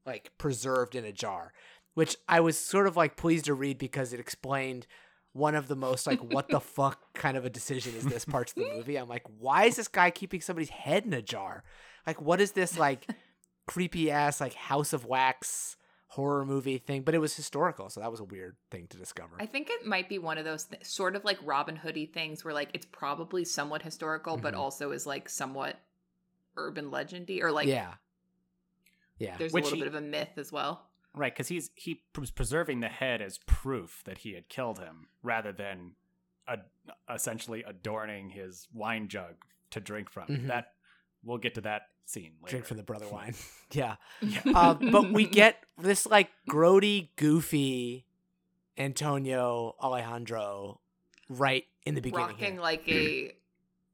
like 0.05 0.31
preserved 0.37 0.93
in 0.93 1.03
a 1.03 1.11
jar, 1.11 1.51
which 1.95 2.15
I 2.29 2.39
was 2.39 2.59
sort 2.59 2.85
of 2.85 2.95
like 2.95 3.17
pleased 3.17 3.45
to 3.45 3.55
read 3.55 3.79
because 3.79 4.13
it 4.13 4.19
explained 4.19 4.85
one 5.33 5.55
of 5.55 5.67
the 5.67 5.75
most 5.75 6.05
like 6.05 6.19
what 6.19 6.49
the 6.49 6.59
fuck 6.61 7.13
kind 7.15 7.35
of 7.35 7.43
a 7.43 7.49
decision 7.49 7.95
is 7.95 8.05
this 8.05 8.23
parts 8.23 8.53
of 8.55 8.63
the 8.63 8.73
movie. 8.75 8.97
I'm 8.97 9.09
like, 9.09 9.25
why 9.39 9.65
is 9.65 9.77
this 9.77 9.87
guy 9.87 10.11
keeping 10.11 10.39
somebody's 10.39 10.69
head 10.69 11.03
in 11.03 11.13
a 11.13 11.23
jar? 11.23 11.63
Like, 12.05 12.21
what 12.21 12.39
is 12.39 12.51
this 12.51 12.77
like 12.77 13.09
creepy 13.67 14.11
ass 14.11 14.39
like 14.39 14.53
House 14.53 14.93
of 14.93 15.05
Wax 15.05 15.75
horror 16.11 16.45
movie 16.45 16.77
thing? 16.77 17.01
But 17.03 17.15
it 17.15 17.19
was 17.19 17.35
historical, 17.35 17.89
so 17.89 17.99
that 17.99 18.11
was 18.11 18.19
a 18.19 18.23
weird 18.25 18.55
thing 18.69 18.87
to 18.89 18.97
discover. 18.97 19.35
I 19.39 19.45
think 19.45 19.69
it 19.69 19.85
might 19.85 20.09
be 20.09 20.19
one 20.19 20.37
of 20.37 20.45
those 20.45 20.65
th- 20.65 20.83
sort 20.85 21.15
of 21.15 21.23
like 21.25 21.37
Robin 21.43 21.75
Hoodie 21.75 22.05
things 22.05 22.43
where 22.45 22.53
like 22.53 22.69
it's 22.73 22.85
probably 22.85 23.43
somewhat 23.45 23.81
historical, 23.81 24.37
but 24.37 24.53
Mhm. 24.53 24.57
also 24.57 24.91
is 24.91 25.05
like 25.05 25.29
somewhat 25.29 25.77
urban 26.57 26.91
legendy 26.91 27.41
or 27.41 27.51
like 27.51 27.67
yeah, 27.67 27.93
yeah. 29.17 29.37
there's 29.37 29.53
Which 29.53 29.63
a 29.63 29.65
little 29.67 29.77
he- 29.77 29.81
bit 29.83 29.87
of 29.87 29.95
a 29.95 30.01
myth 30.01 30.37
as 30.37 30.51
well. 30.51 30.87
Right, 31.13 31.33
because 31.33 31.49
he's 31.49 31.71
he 31.75 32.03
was 32.17 32.31
preserving 32.31 32.79
the 32.79 32.87
head 32.89 33.21
as 33.21 33.37
proof 33.39 34.01
that 34.05 34.19
he 34.19 34.33
had 34.33 34.47
killed 34.47 34.79
him, 34.79 35.07
rather 35.23 35.51
than 35.51 35.95
ad- 36.47 36.65
essentially 37.13 37.63
adorning 37.63 38.29
his 38.29 38.67
wine 38.73 39.07
jug 39.09 39.35
to 39.71 39.79
drink 39.81 40.09
from. 40.09 40.27
Mhm. 40.27 40.47
That 40.47 40.73
we'll 41.23 41.37
get 41.37 41.55
to 41.55 41.61
that 41.61 41.89
scene 42.05 42.33
later. 42.41 42.49
drink 42.51 42.65
from 42.65 42.77
the 42.77 42.83
brother 42.83 43.07
wine. 43.11 43.35
yeah. 43.71 43.95
Yeah. 44.21 44.41
Uh, 44.53 44.73
but 44.73 45.11
we 45.11 45.25
get 45.41 45.63
this 45.77 46.05
like 46.05 46.29
grody, 46.49 47.09
goofy 47.15 48.05
Antonio 48.77 49.75
Alejandro 49.81 50.79
right 51.29 51.65
in 51.85 51.95
the 51.95 52.01
beginning. 52.01 52.27
rocking 52.27 52.53
here. 52.53 52.61
like 52.61 52.87
a 52.89 53.35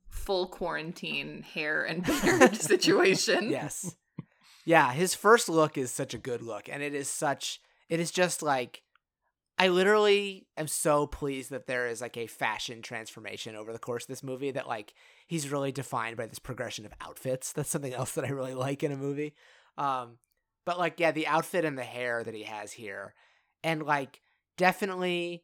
full 0.09 0.47
quarantine 0.47 1.43
hair 1.43 1.83
and 1.83 2.03
beard 2.03 2.55
situation. 2.55 3.49
yes. 3.49 3.95
Yeah, 4.65 4.91
his 4.91 5.15
first 5.15 5.47
look 5.47 5.77
is 5.77 5.91
such 5.91 6.13
a 6.13 6.17
good 6.17 6.41
look, 6.41 6.67
and 6.67 6.83
it 6.83 6.93
is 6.93 7.07
such. 7.07 7.61
It 7.87 7.99
is 8.01 8.11
just 8.11 8.41
like. 8.41 8.81
I 9.59 9.69
literally 9.69 10.45
am 10.55 10.67
so 10.67 11.07
pleased 11.07 11.49
that 11.49 11.65
there 11.65 11.87
is 11.87 11.99
like 11.99 12.15
a 12.15 12.27
fashion 12.27 12.81
transformation 12.81 13.55
over 13.55 13.73
the 13.73 13.79
course 13.79 14.03
of 14.03 14.07
this 14.07 14.23
movie 14.23 14.51
that 14.51 14.67
like 14.67 14.93
he's 15.25 15.49
really 15.49 15.71
defined 15.71 16.15
by 16.15 16.27
this 16.27 16.39
progression 16.39 16.85
of 16.85 16.93
outfits. 17.01 17.53
That's 17.53 17.69
something 17.69 17.93
else 17.93 18.11
that 18.11 18.25
I 18.25 18.29
really 18.29 18.53
like 18.53 18.83
in 18.83 18.91
a 18.91 18.97
movie. 18.97 19.33
Um 19.77 20.17
but 20.65 20.77
like 20.77 20.99
yeah, 20.99 21.11
the 21.11 21.27
outfit 21.27 21.65
and 21.65 21.77
the 21.77 21.83
hair 21.83 22.23
that 22.23 22.35
he 22.35 22.43
has 22.43 22.73
here 22.73 23.15
and 23.63 23.83
like 23.83 24.21
definitely 24.57 25.43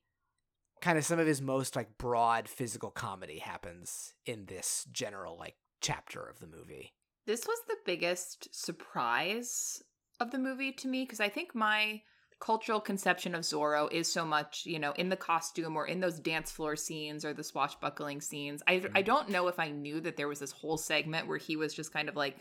kind 0.81 0.97
of 0.97 1.05
some 1.05 1.19
of 1.19 1.25
his 1.25 1.41
most 1.41 1.75
like 1.75 1.97
broad 1.97 2.47
physical 2.47 2.91
comedy 2.91 3.39
happens 3.39 4.13
in 4.25 4.45
this 4.45 4.85
general 4.91 5.37
like 5.37 5.55
chapter 5.81 6.21
of 6.21 6.39
the 6.39 6.47
movie. 6.47 6.93
This 7.25 7.47
was 7.47 7.57
the 7.67 7.77
biggest 7.85 8.53
surprise 8.53 9.81
of 10.19 10.31
the 10.31 10.37
movie 10.37 10.73
to 10.73 10.87
me 10.87 11.03
because 11.03 11.19
I 11.19 11.29
think 11.29 11.55
my 11.55 12.01
cultural 12.43 12.81
conception 12.81 13.35
of 13.35 13.41
Zorro 13.41 13.89
is 13.89 14.11
so 14.11 14.25
much, 14.25 14.65
you 14.65 14.77
know, 14.77 14.91
in 14.97 15.07
the 15.07 15.15
costume 15.15 15.77
or 15.77 15.87
in 15.87 16.01
those 16.01 16.19
dance 16.19 16.51
floor 16.51 16.75
scenes 16.75 17.23
or 17.23 17.33
the 17.33 17.43
swashbuckling 17.43 18.19
scenes. 18.19 18.61
I 18.67 18.73
I 18.73 18.79
mm-hmm. 18.79 19.03
don't 19.03 19.29
know 19.29 19.47
if 19.47 19.59
I 19.59 19.69
knew 19.69 20.01
that 20.01 20.17
there 20.17 20.27
was 20.27 20.39
this 20.39 20.51
whole 20.51 20.77
segment 20.77 21.27
where 21.27 21.37
he 21.37 21.55
was 21.55 21.73
just 21.73 21.93
kind 21.93 22.09
of 22.09 22.17
like 22.17 22.35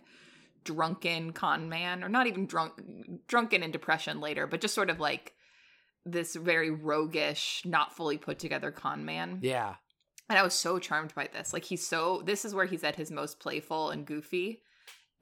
drunken 0.64 1.32
con 1.32 1.68
man 1.68 2.02
or 2.02 2.08
not 2.08 2.26
even 2.26 2.46
drunk 2.46 2.72
drunken 3.28 3.62
in 3.62 3.70
depression 3.70 4.20
later, 4.20 4.48
but 4.48 4.60
just 4.60 4.74
sort 4.74 4.90
of 4.90 4.98
like 4.98 5.34
this 6.04 6.34
very 6.34 6.70
roguish, 6.70 7.62
not 7.64 7.94
fully 7.94 8.18
put 8.18 8.40
together 8.40 8.72
con 8.72 9.04
man. 9.04 9.38
Yeah. 9.40 9.76
And 10.28 10.36
I 10.36 10.42
was 10.42 10.54
so 10.54 10.80
charmed 10.80 11.14
by 11.14 11.28
this. 11.32 11.52
Like 11.52 11.64
he's 11.64 11.86
so 11.86 12.22
this 12.26 12.44
is 12.44 12.56
where 12.56 12.66
he's 12.66 12.82
at 12.82 12.96
his 12.96 13.12
most 13.12 13.38
playful 13.38 13.90
and 13.90 14.04
goofy. 14.04 14.62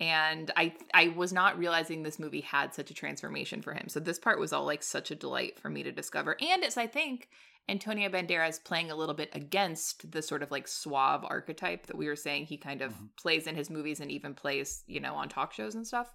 And 0.01 0.51
I 0.57 0.75
I 0.95 1.09
was 1.09 1.33
not 1.33 1.59
realizing 1.59 2.03
this 2.03 2.19
movie 2.19 2.41
had 2.41 2.75
such 2.75 2.91
a 2.91 2.95
transformation 2.95 3.61
for 3.63 3.75
him. 3.75 3.89
So 3.89 4.01
this 4.01 4.19
part 4.19 4.41
was 4.41 4.53
all 4.53 4.65
like 4.65 4.83
such 4.83 5.11
a 5.11 5.15
delight 5.15 5.59
for 5.61 5.69
me 5.69 5.83
to 5.83 5.93
discover. 5.93 6.37
And 6.41 6.65
it's 6.65 6.79
I 6.79 6.87
think 6.87 7.29
Antonio 7.69 8.09
Banderas 8.09 8.65
playing 8.65 8.91
a 8.91 8.97
little 8.97 9.15
bit 9.15 9.29
against 9.35 10.11
the 10.11 10.23
sort 10.23 10.43
of 10.43 10.51
like 10.51 10.67
suave 10.67 11.25
archetype 11.25 11.87
that 11.87 11.97
we 11.99 12.09
were 12.09 12.17
saying 12.17 12.47
he 12.47 12.57
kind 12.57 12.81
of 12.81 12.95
Mhm. 12.95 13.11
plays 13.17 13.47
in 13.47 13.55
his 13.55 13.69
movies 13.71 14.01
and 14.01 14.11
even 14.11 14.35
plays, 14.35 14.83
you 14.87 15.01
know, 15.01 15.15
on 15.15 15.29
talk 15.29 15.53
shows 15.53 15.75
and 15.75 15.87
stuff. 15.87 16.11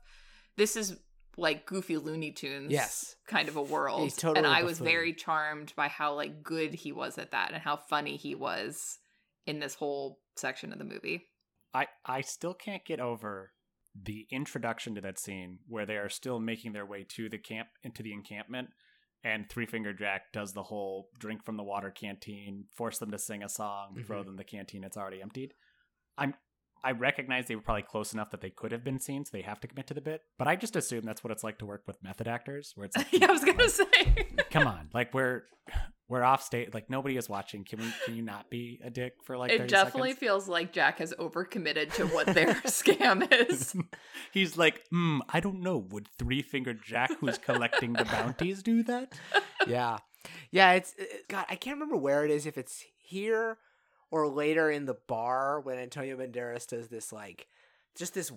This 0.57 0.75
is 0.75 0.97
like 1.37 1.65
goofy 1.67 1.97
Looney 1.97 2.31
Tunes 2.31 2.71
Yes. 2.71 3.15
kind 3.27 3.47
of 3.47 3.55
a 3.55 3.61
world. 3.61 4.01
He's 4.01 4.15
totally 4.15 4.39
and 4.39 4.47
I 4.47 4.63
was 4.63 4.79
buffoon. 4.79 4.91
very 4.93 5.13
charmed 5.13 5.73
by 5.75 5.89
how 5.89 6.15
like 6.15 6.41
good 6.43 6.73
he 6.73 6.91
was 6.91 7.17
at 7.19 7.31
that 7.31 7.51
and 7.51 7.61
how 7.61 7.75
funny 7.77 8.17
he 8.17 8.33
was 8.35 8.97
in 9.45 9.59
this 9.59 9.75
whole 9.75 10.21
section 10.35 10.71
of 10.73 10.79
the 10.79 10.85
movie. 10.85 11.27
I 11.73 11.87
I 12.03 12.21
still 12.21 12.53
can't 12.55 12.83
get 12.83 12.99
over 12.99 13.51
the 14.03 14.27
introduction 14.31 14.95
to 14.95 15.01
that 15.01 15.19
scene 15.19 15.59
where 15.67 15.85
they 15.85 15.95
are 15.97 16.09
still 16.09 16.39
making 16.39 16.73
their 16.73 16.85
way 16.85 17.05
to 17.15 17.29
the 17.29 17.37
camp 17.37 17.69
into 17.83 18.03
the 18.03 18.13
encampment 18.13 18.69
and 19.25 19.49
Three 19.49 19.65
Finger 19.65 19.91
Jack 19.91 20.31
does 20.31 20.53
the 20.53 20.61
whole 20.61 21.09
drink 21.17 21.43
from 21.43 21.57
the 21.57 21.63
water 21.63 21.89
canteen, 21.89 22.65
force 22.75 22.99
them 22.99 23.09
to 23.09 23.17
sing 23.17 23.41
a 23.41 23.49
song, 23.49 23.95
throw 24.05 24.19
mm-hmm. 24.19 24.27
them 24.27 24.35
the 24.37 24.43
canteen 24.43 24.83
it's 24.83 24.97
already 24.97 25.21
emptied. 25.21 25.55
I'm 26.15 26.35
I 26.85 26.91
recognize 26.91 27.47
they 27.47 27.55
were 27.55 27.61
probably 27.61 27.81
close 27.81 28.13
enough 28.13 28.29
that 28.31 28.41
they 28.41 28.51
could 28.51 28.71
have 28.71 28.83
been 28.83 28.99
seen, 28.99 29.25
so 29.25 29.31
they 29.33 29.41
have 29.41 29.59
to 29.61 29.67
commit 29.67 29.87
to 29.87 29.93
the 29.93 30.01
bit. 30.01 30.21
But 30.37 30.47
I 30.47 30.55
just 30.55 30.75
assume 30.75 31.03
that's 31.03 31.23
what 31.23 31.31
it's 31.31 31.43
like 31.43 31.57
to 31.59 31.65
work 31.65 31.83
with 31.87 32.01
method 32.03 32.27
actors, 32.27 32.73
where 32.75 32.85
it's 32.85 32.95
like, 32.97 33.07
yeah, 33.11 33.27
I 33.27 33.31
was 33.31 33.43
gonna 33.43 33.57
like, 33.57 33.69
say. 33.71 34.27
come 34.51 34.67
on, 34.67 34.89
like 34.93 35.13
we're 35.13 35.43
we're 36.07 36.23
off 36.23 36.43
stage, 36.43 36.69
like 36.73 36.89
nobody 36.89 37.17
is 37.17 37.27
watching. 37.27 37.63
Can 37.63 37.79
we? 37.79 37.87
Can 38.05 38.15
you 38.15 38.21
not 38.21 38.49
be 38.51 38.79
a 38.83 38.89
dick 38.91 39.13
for 39.23 39.37
like? 39.37 39.51
it 39.51 39.67
definitely 39.67 40.11
seconds? 40.11 40.19
feels 40.19 40.47
like 40.47 40.71
Jack 40.71 40.99
has 40.99 41.13
overcommitted 41.19 41.91
to 41.95 42.05
what 42.05 42.27
their 42.27 42.53
scam 42.65 43.27
is. 43.49 43.75
He's 44.31 44.55
like, 44.55 44.83
hmm, 44.91 45.19
I 45.27 45.39
don't 45.39 45.61
know. 45.61 45.77
Would 45.77 46.07
Three 46.19 46.43
Finger 46.43 46.75
Jack, 46.75 47.09
who's 47.19 47.39
collecting 47.39 47.93
the 47.93 48.05
bounties, 48.05 48.61
do 48.61 48.83
that? 48.83 49.13
yeah 49.67 49.97
yeah 50.51 50.71
it's 50.73 50.93
it- 50.97 51.27
god 51.27 51.45
i 51.49 51.55
can't 51.55 51.75
remember 51.75 51.95
where 51.95 52.25
it 52.25 52.31
is 52.31 52.45
if 52.47 52.57
it's 52.57 52.83
here 52.97 53.57
or 54.15 54.29
later 54.29 54.71
in 54.71 54.85
the 54.85 54.95
bar 55.07 55.59
when 55.59 55.77
antonio 55.77 56.15
banderas 56.15 56.65
does 56.65 56.87
this 56.87 57.11
like 57.11 57.47
just 57.97 58.13
this 58.13 58.31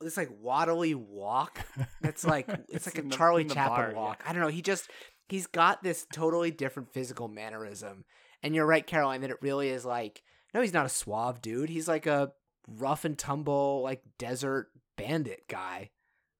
this 0.00 0.16
like 0.16 0.30
waddly 0.40 0.94
walk 0.94 1.60
that's 2.00 2.24
like 2.24 2.48
it's 2.68 2.86
like 2.86 2.98
a 2.98 3.02
the- 3.02 3.10
charlie 3.10 3.44
chaplin 3.44 3.68
bar, 3.68 3.90
yeah. 3.92 3.96
walk 3.98 4.22
i 4.26 4.32
don't 4.32 4.42
know 4.42 4.48
he 4.48 4.62
just 4.62 4.88
he's 5.28 5.46
got 5.48 5.82
this 5.82 6.06
totally 6.12 6.50
different 6.52 6.92
physical 6.92 7.26
mannerism 7.26 8.04
and 8.42 8.54
you're 8.54 8.64
right 8.66 8.86
caroline 8.86 9.20
that 9.22 9.30
it 9.30 9.42
really 9.42 9.68
is 9.70 9.84
like 9.84 10.22
no 10.54 10.60
he's 10.60 10.72
not 10.72 10.86
a 10.86 10.90
suave 10.90 11.42
dude 11.42 11.68
he's 11.68 11.88
like 11.88 12.06
a 12.06 12.30
rough 12.78 13.04
and 13.04 13.18
tumble 13.18 13.82
like 13.82 14.02
desert 14.18 14.68
bandit 14.96 15.42
guy 15.48 15.90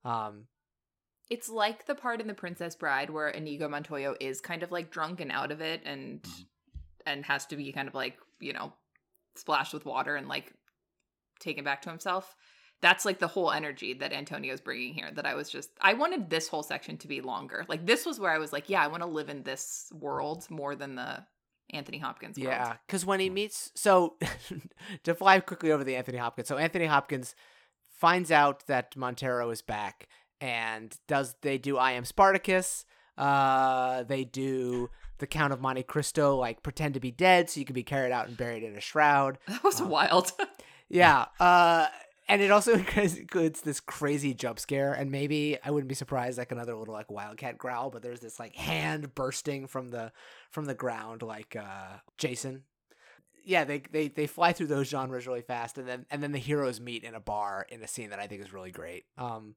um 0.04 0.44
It's 1.30 1.48
like 1.48 1.86
the 1.86 1.94
part 1.94 2.20
in 2.20 2.26
The 2.26 2.34
Princess 2.34 2.74
Bride 2.76 3.10
where 3.10 3.28
Inigo 3.28 3.68
Montoya 3.68 4.14
is 4.20 4.40
kind 4.40 4.62
of 4.62 4.70
like 4.72 4.90
drunk 4.90 5.20
and 5.20 5.30
out 5.32 5.50
of 5.52 5.60
it 5.60 5.82
and 5.84 6.22
Mhm. 6.22 6.44
And 7.08 7.24
has 7.24 7.46
to 7.46 7.56
be 7.56 7.72
kind 7.72 7.88
of 7.88 7.94
like, 7.94 8.18
you 8.40 8.52
know, 8.52 8.72
splashed 9.36 9.74
with 9.74 9.86
water 9.86 10.16
and 10.16 10.28
like 10.28 10.52
taken 11.40 11.64
back 11.64 11.82
to 11.82 11.90
himself. 11.90 12.36
That's 12.80 13.04
like 13.04 13.18
the 13.18 13.26
whole 13.26 13.50
energy 13.50 13.94
that 13.94 14.12
Antonio's 14.12 14.60
bringing 14.60 14.94
here 14.94 15.10
that 15.14 15.26
I 15.26 15.34
was 15.34 15.50
just 15.50 15.70
I 15.80 15.94
wanted 15.94 16.30
this 16.30 16.48
whole 16.48 16.62
section 16.62 16.96
to 16.98 17.08
be 17.08 17.20
longer. 17.20 17.64
Like 17.68 17.86
this 17.86 18.06
was 18.06 18.20
where 18.20 18.30
I 18.30 18.38
was 18.38 18.52
like, 18.52 18.68
yeah, 18.68 18.82
I 18.82 18.86
want 18.86 19.02
to 19.02 19.08
live 19.08 19.28
in 19.28 19.42
this 19.42 19.90
world 19.92 20.46
more 20.48 20.76
than 20.76 20.94
the 20.94 21.24
Anthony 21.70 21.98
Hopkins 21.98 22.38
world. 22.38 22.50
Yeah, 22.50 22.76
because 22.86 23.04
when 23.04 23.20
he 23.20 23.30
meets, 23.30 23.72
so 23.74 24.16
to 25.02 25.14
fly 25.14 25.40
quickly 25.40 25.72
over 25.72 25.82
the 25.82 25.96
Anthony 25.96 26.18
Hopkins, 26.18 26.48
so 26.48 26.56
Anthony 26.56 26.86
Hopkins 26.86 27.34
finds 27.88 28.30
out 28.30 28.64
that 28.68 28.96
Montero 28.96 29.50
is 29.50 29.60
back 29.60 30.06
and 30.40 30.96
does 31.08 31.34
they 31.42 31.58
do 31.58 31.76
I 31.76 31.92
am 31.92 32.04
Spartacus? 32.04 32.84
Uh, 33.16 34.04
they 34.04 34.24
do 34.24 34.90
the 35.18 35.26
Count 35.26 35.52
of 35.52 35.60
Monte 35.60 35.82
Cristo, 35.84 36.36
like 36.36 36.62
pretend 36.62 36.94
to 36.94 37.00
be 37.00 37.10
dead 37.10 37.50
so 37.50 37.60
you 37.60 37.66
can 37.66 37.74
be 37.74 37.82
carried 37.82 38.12
out 38.12 38.28
and 38.28 38.36
buried 38.36 38.62
in 38.62 38.76
a 38.76 38.80
shroud. 38.80 39.38
That 39.46 39.62
was 39.64 39.80
Uh, 39.80 39.86
wild. 39.86 40.32
Yeah, 40.90 41.26
uh, 41.38 41.86
and 42.30 42.40
it 42.40 42.50
also 42.50 42.72
includes 42.96 43.60
this 43.60 43.78
crazy 43.78 44.32
jump 44.32 44.58
scare, 44.58 44.94
and 44.94 45.10
maybe 45.10 45.58
I 45.62 45.70
wouldn't 45.70 45.88
be 45.90 45.94
surprised 45.94 46.38
like 46.38 46.50
another 46.50 46.74
little 46.74 46.94
like 46.94 47.10
wildcat 47.10 47.58
growl, 47.58 47.90
but 47.90 48.02
there's 48.02 48.20
this 48.20 48.38
like 48.40 48.54
hand 48.56 49.14
bursting 49.14 49.66
from 49.66 49.88
the 49.90 50.12
from 50.50 50.64
the 50.64 50.74
ground, 50.74 51.20
like 51.20 51.54
uh, 51.56 51.98
Jason. 52.16 52.62
Yeah, 53.44 53.64
they, 53.64 53.82
they 53.92 54.08
they 54.08 54.26
fly 54.26 54.52
through 54.54 54.66
those 54.68 54.88
genres 54.88 55.26
really 55.26 55.42
fast, 55.42 55.76
and 55.76 55.86
then 55.86 56.06
and 56.10 56.22
then 56.22 56.32
the 56.32 56.38
heroes 56.38 56.80
meet 56.80 57.04
in 57.04 57.14
a 57.14 57.20
bar 57.20 57.66
in 57.68 57.82
a 57.82 57.86
scene 57.88 58.08
that 58.10 58.18
I 58.18 58.26
think 58.26 58.42
is 58.42 58.52
really 58.52 58.70
great. 58.70 59.04
Um, 59.18 59.54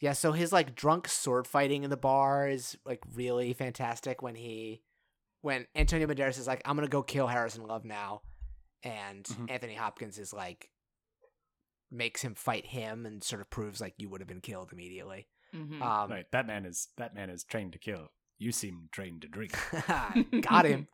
yeah, 0.00 0.12
so 0.12 0.32
his 0.32 0.52
like 0.52 0.74
drunk 0.74 1.08
sword 1.08 1.46
fighting 1.46 1.82
in 1.84 1.90
the 1.90 1.96
bar 1.96 2.48
is 2.48 2.76
like 2.84 3.00
really 3.14 3.52
fantastic 3.52 4.22
when 4.22 4.34
he 4.34 4.82
when 5.42 5.66
Antonio 5.74 6.06
Banderas 6.06 6.38
is 6.38 6.46
like, 6.46 6.62
I'm 6.64 6.76
gonna 6.76 6.88
go 6.88 7.02
kill 7.02 7.26
Harrison 7.28 7.66
Love 7.66 7.84
now, 7.84 8.22
and 8.82 9.24
Mhm. 9.24 9.50
Anthony 9.50 9.74
Hopkins 9.74 10.18
is 10.18 10.32
like 10.32 10.70
makes 11.90 12.22
him 12.22 12.34
fight 12.34 12.66
him 12.66 13.06
and 13.06 13.22
sort 13.22 13.40
of 13.40 13.48
proves 13.50 13.80
like 13.80 13.94
you 13.96 14.08
would 14.08 14.20
have 14.20 14.28
been 14.28 14.40
killed 14.40 14.70
immediately. 14.72 15.28
Mhm. 15.54 15.80
Um, 15.80 16.10
right, 16.10 16.30
that 16.32 16.46
man 16.46 16.66
is 16.66 16.88
that 16.96 17.14
man 17.14 17.30
is 17.30 17.44
trained 17.44 17.72
to 17.74 17.78
kill. 17.78 18.10
You 18.38 18.52
seem 18.52 18.88
trained 18.92 19.22
to 19.22 19.28
drink. 19.28 19.52
got 20.42 20.66
him. 20.66 20.88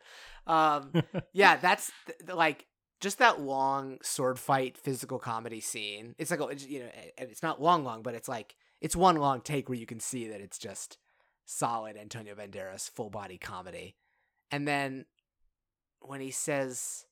Um, 0.47 0.93
yeah, 1.33 1.57
that's 1.57 1.91
th- 2.07 2.19
th- 2.19 2.37
like 2.37 2.67
just 3.01 3.19
that 3.19 3.41
long 3.41 3.99
sword 4.03 4.39
fight 4.39 4.77
physical 4.79 5.19
comedy 5.19 5.61
scene. 5.61 6.15
It's 6.19 6.31
like 6.31 6.41
a- 6.41 6.47
it's, 6.49 6.65
you 6.67 6.81
know, 6.81 6.91
and 7.19 7.31
it's 7.31 7.43
not 7.43 7.61
long, 7.61 7.83
long, 7.85 8.03
but 8.03 8.15
it's 8.15 8.29
like 8.29 8.55
it's 8.83 8.97
one 8.97 9.17
long 9.17 9.41
take 9.41 9.69
where 9.69 9.79
you 9.79 9.87
can 9.87 10.01
see 10.01 10.29
that 10.29 10.41
it's 10.41 10.59
just 10.59 10.99
solid 11.47 11.97
Antonio 11.97 12.35
Banderas 12.35 12.91
full 12.91 13.11
body 13.11 13.39
comedy. 13.39 13.95
And 14.51 14.67
then 14.67 15.07
when 16.01 16.21
he 16.21 16.33
says, 16.33 17.07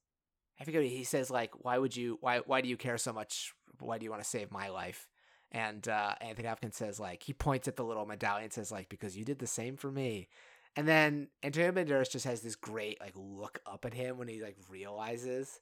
I 0.60 0.64
forget 0.64 0.82
he 0.82 1.04
says, 1.04 1.30
like, 1.30 1.52
why 1.64 1.78
would 1.78 1.96
you, 1.96 2.18
why, 2.20 2.38
why 2.38 2.60
do 2.60 2.68
you 2.68 2.76
care 2.76 2.98
so 2.98 3.12
much? 3.12 3.54
Why 3.78 3.98
do 3.98 4.04
you 4.04 4.10
want 4.10 4.22
to 4.22 4.28
save 4.28 4.50
my 4.50 4.68
life? 4.68 5.08
And 5.52 5.86
uh, 5.88 6.16
Anthony 6.20 6.48
Hopkins 6.48 6.76
says, 6.76 6.98
like, 6.98 7.22
he 7.22 7.32
points 7.32 7.68
at 7.68 7.76
the 7.76 7.84
little 7.84 8.04
medallion 8.04 8.44
and 8.44 8.52
says, 8.52 8.72
like, 8.72 8.88
because 8.88 9.16
you 9.16 9.24
did 9.24 9.38
the 9.38 9.46
same 9.46 9.76
for 9.76 9.90
me. 9.92 10.28
And 10.76 10.88
then 10.88 11.28
Antonio 11.42 11.72
Banderas 11.72 12.10
just 12.10 12.24
has 12.24 12.40
this 12.40 12.56
great 12.56 13.00
like 13.00 13.14
look 13.16 13.60
up 13.66 13.84
at 13.84 13.94
him 13.94 14.18
when 14.18 14.28
he 14.28 14.40
like 14.40 14.56
realizes 14.68 15.60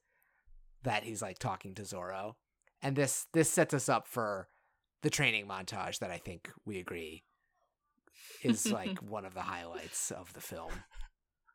that 0.83 1.03
he's 1.03 1.23
like 1.23 1.39
talking 1.39 1.75
to 1.75 1.83
Zorro. 1.83 2.35
And 2.83 2.95
this 2.95 3.27
this 3.33 3.51
sets 3.51 3.75
us 3.75 3.89
up 3.89 4.07
for 4.07 4.49
the 5.03 5.11
training 5.11 5.47
montage 5.47 5.99
that 6.01 6.11
I 6.11 6.19
think 6.19 6.51
we 6.65 6.79
agree 6.79 7.25
is 8.43 8.71
like 8.71 8.99
one 9.03 9.25
of 9.25 9.35
the 9.35 9.43
highlights 9.43 10.11
of 10.11 10.33
the 10.33 10.41
film. 10.41 10.73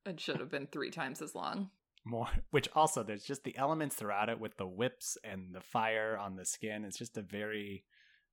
It 0.06 0.20
should 0.20 0.40
have 0.40 0.52
been 0.52 0.68
three 0.68 0.92
times 0.92 1.22
as 1.22 1.34
long. 1.36 1.70
More, 2.06 2.28
which 2.52 2.68
also 2.76 3.02
there's 3.04 3.24
just 3.24 3.44
the 3.46 3.58
elements 3.58 3.96
throughout 3.96 4.28
it 4.28 4.40
with 4.40 4.58
the 4.58 4.68
whips 4.68 5.18
and 5.24 5.54
the 5.56 5.62
fire 5.62 6.18
on 6.20 6.36
the 6.36 6.46
skin. 6.46 6.84
It's 6.84 6.98
just 6.98 7.18
a 7.18 7.22
very, 7.22 7.86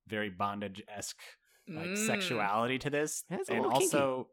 very 0.07 0.29
bondage 0.29 0.81
esque 0.93 1.19
like 1.69 1.91
Mm. 1.91 1.97
sexuality 2.05 2.79
to 2.79 2.89
this, 2.89 3.23
Yeah, 3.29 3.37
and 3.47 3.61
little 3.61 3.71
kinky. 3.71 3.85
also 3.85 4.27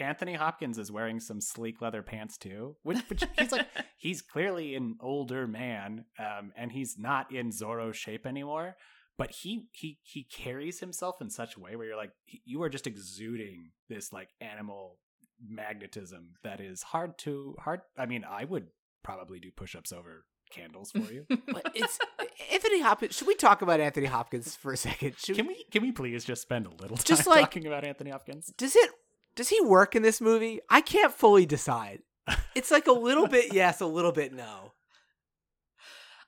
Anthony 0.00 0.34
Hopkins 0.34 0.76
is 0.78 0.90
wearing 0.90 1.20
some 1.20 1.40
sleek 1.40 1.80
leather 1.80 2.02
pants 2.02 2.36
too, 2.36 2.76
which, 2.82 2.98
which 3.08 3.22
he's 3.38 3.52
like 3.52 3.68
he's 3.96 4.22
clearly 4.22 4.74
an 4.74 4.96
older 5.00 5.46
man, 5.46 6.06
um, 6.18 6.52
and 6.56 6.72
he's 6.72 6.96
not 6.98 7.32
in 7.32 7.50
Zorro 7.50 7.94
shape 7.94 8.26
anymore. 8.26 8.76
But 9.16 9.30
he 9.30 9.68
he 9.72 9.98
he 10.02 10.24
carries 10.24 10.80
himself 10.80 11.20
in 11.20 11.30
such 11.30 11.56
a 11.56 11.60
way 11.60 11.76
where 11.76 11.86
you're 11.86 11.96
like 11.96 12.12
you 12.44 12.62
are 12.62 12.68
just 12.68 12.86
exuding 12.86 13.70
this 13.88 14.12
like 14.12 14.30
animal 14.40 14.98
magnetism 15.46 16.30
that 16.42 16.60
is 16.60 16.82
hard 16.82 17.16
to 17.18 17.56
hard. 17.60 17.80
I 17.96 18.06
mean, 18.06 18.24
I 18.28 18.44
would 18.44 18.66
probably 19.02 19.38
do 19.38 19.50
push-ups 19.54 19.92
over 19.92 20.24
candles 20.50 20.90
for 20.90 21.12
you. 21.12 21.26
But 21.46 21.70
it's 21.74 21.98
eh, 22.18 22.24
Anthony 22.52 22.80
Hopkins. 22.80 23.14
Should 23.16 23.28
we 23.28 23.34
talk 23.34 23.62
about 23.62 23.80
Anthony 23.80 24.06
Hopkins 24.06 24.56
for 24.56 24.72
a 24.72 24.76
second? 24.76 25.14
Should, 25.18 25.36
can 25.36 25.46
we 25.46 25.64
can 25.70 25.82
we 25.82 25.92
please 25.92 26.24
just 26.24 26.42
spend 26.42 26.66
a 26.66 26.70
little 26.70 26.96
time 26.96 27.04
Just, 27.04 27.26
like- 27.26 27.42
talking 27.42 27.66
about 27.66 27.84
Anthony 27.84 28.10
Hopkins? 28.10 28.52
does 28.56 28.74
it 28.76 28.90
does 29.36 29.48
he 29.48 29.60
work 29.60 29.94
in 29.96 30.02
this 30.02 30.20
movie? 30.20 30.60
I 30.70 30.80
can't 30.80 31.12
fully 31.12 31.46
decide. 31.46 32.00
It's 32.54 32.70
like 32.70 32.86
a 32.86 32.92
little 32.92 33.26
bit 33.26 33.52
yes, 33.52 33.80
a 33.80 33.86
little 33.86 34.12
bit 34.12 34.32
no. 34.32 34.72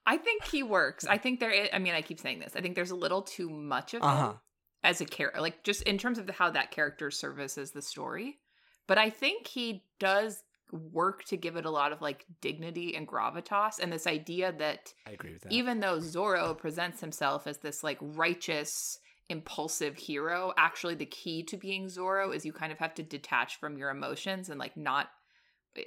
I 0.06 0.16
think 0.16 0.44
he 0.44 0.62
works. 0.62 1.04
I 1.06 1.18
think 1.18 1.40
there 1.40 1.50
is, 1.50 1.68
I 1.72 1.78
mean, 1.78 1.94
I 1.94 2.02
keep 2.02 2.20
saying 2.20 2.38
this. 2.38 2.54
I 2.56 2.60
think 2.60 2.74
there's 2.76 2.92
a 2.92 2.96
little 2.96 3.22
too 3.22 3.50
much 3.50 3.92
of 3.94 4.02
Uh-huh. 4.02 4.28
him 4.30 4.38
as 4.84 5.00
a 5.00 5.04
character, 5.04 5.40
like 5.40 5.64
just 5.64 5.82
in 5.82 5.98
terms 5.98 6.18
of 6.18 6.30
how 6.30 6.50
that 6.50 6.70
character 6.70 7.10
services 7.10 7.72
the 7.72 7.82
story. 7.82 8.38
But 8.86 8.98
I 8.98 9.10
think 9.10 9.48
he 9.48 9.82
does 9.98 10.44
work 10.70 11.24
to 11.24 11.36
give 11.36 11.56
it 11.56 11.64
a 11.64 11.70
lot 11.70 11.92
of 11.92 12.00
like 12.00 12.24
dignity 12.40 12.94
and 12.96 13.06
gravitas 13.06 13.78
and 13.80 13.92
this 13.92 14.06
idea 14.06 14.52
that 14.58 14.92
I 15.06 15.12
agree 15.12 15.32
with 15.32 15.42
that. 15.42 15.52
even 15.52 15.80
though 15.80 15.98
Zorro 15.98 16.56
presents 16.56 17.00
himself 17.00 17.46
as 17.46 17.58
this 17.58 17.82
like 17.84 17.98
righteous 18.00 18.98
impulsive 19.28 19.96
hero. 19.96 20.52
Actually, 20.56 20.94
the 20.94 21.04
key 21.06 21.42
to 21.42 21.56
being 21.56 21.86
Zorro 21.86 22.32
is 22.34 22.44
you 22.46 22.52
kind 22.52 22.70
of 22.70 22.78
have 22.78 22.94
to 22.94 23.02
detach 23.02 23.58
from 23.58 23.76
your 23.76 23.90
emotions 23.90 24.48
and 24.50 24.58
like 24.60 24.76
not 24.76 25.08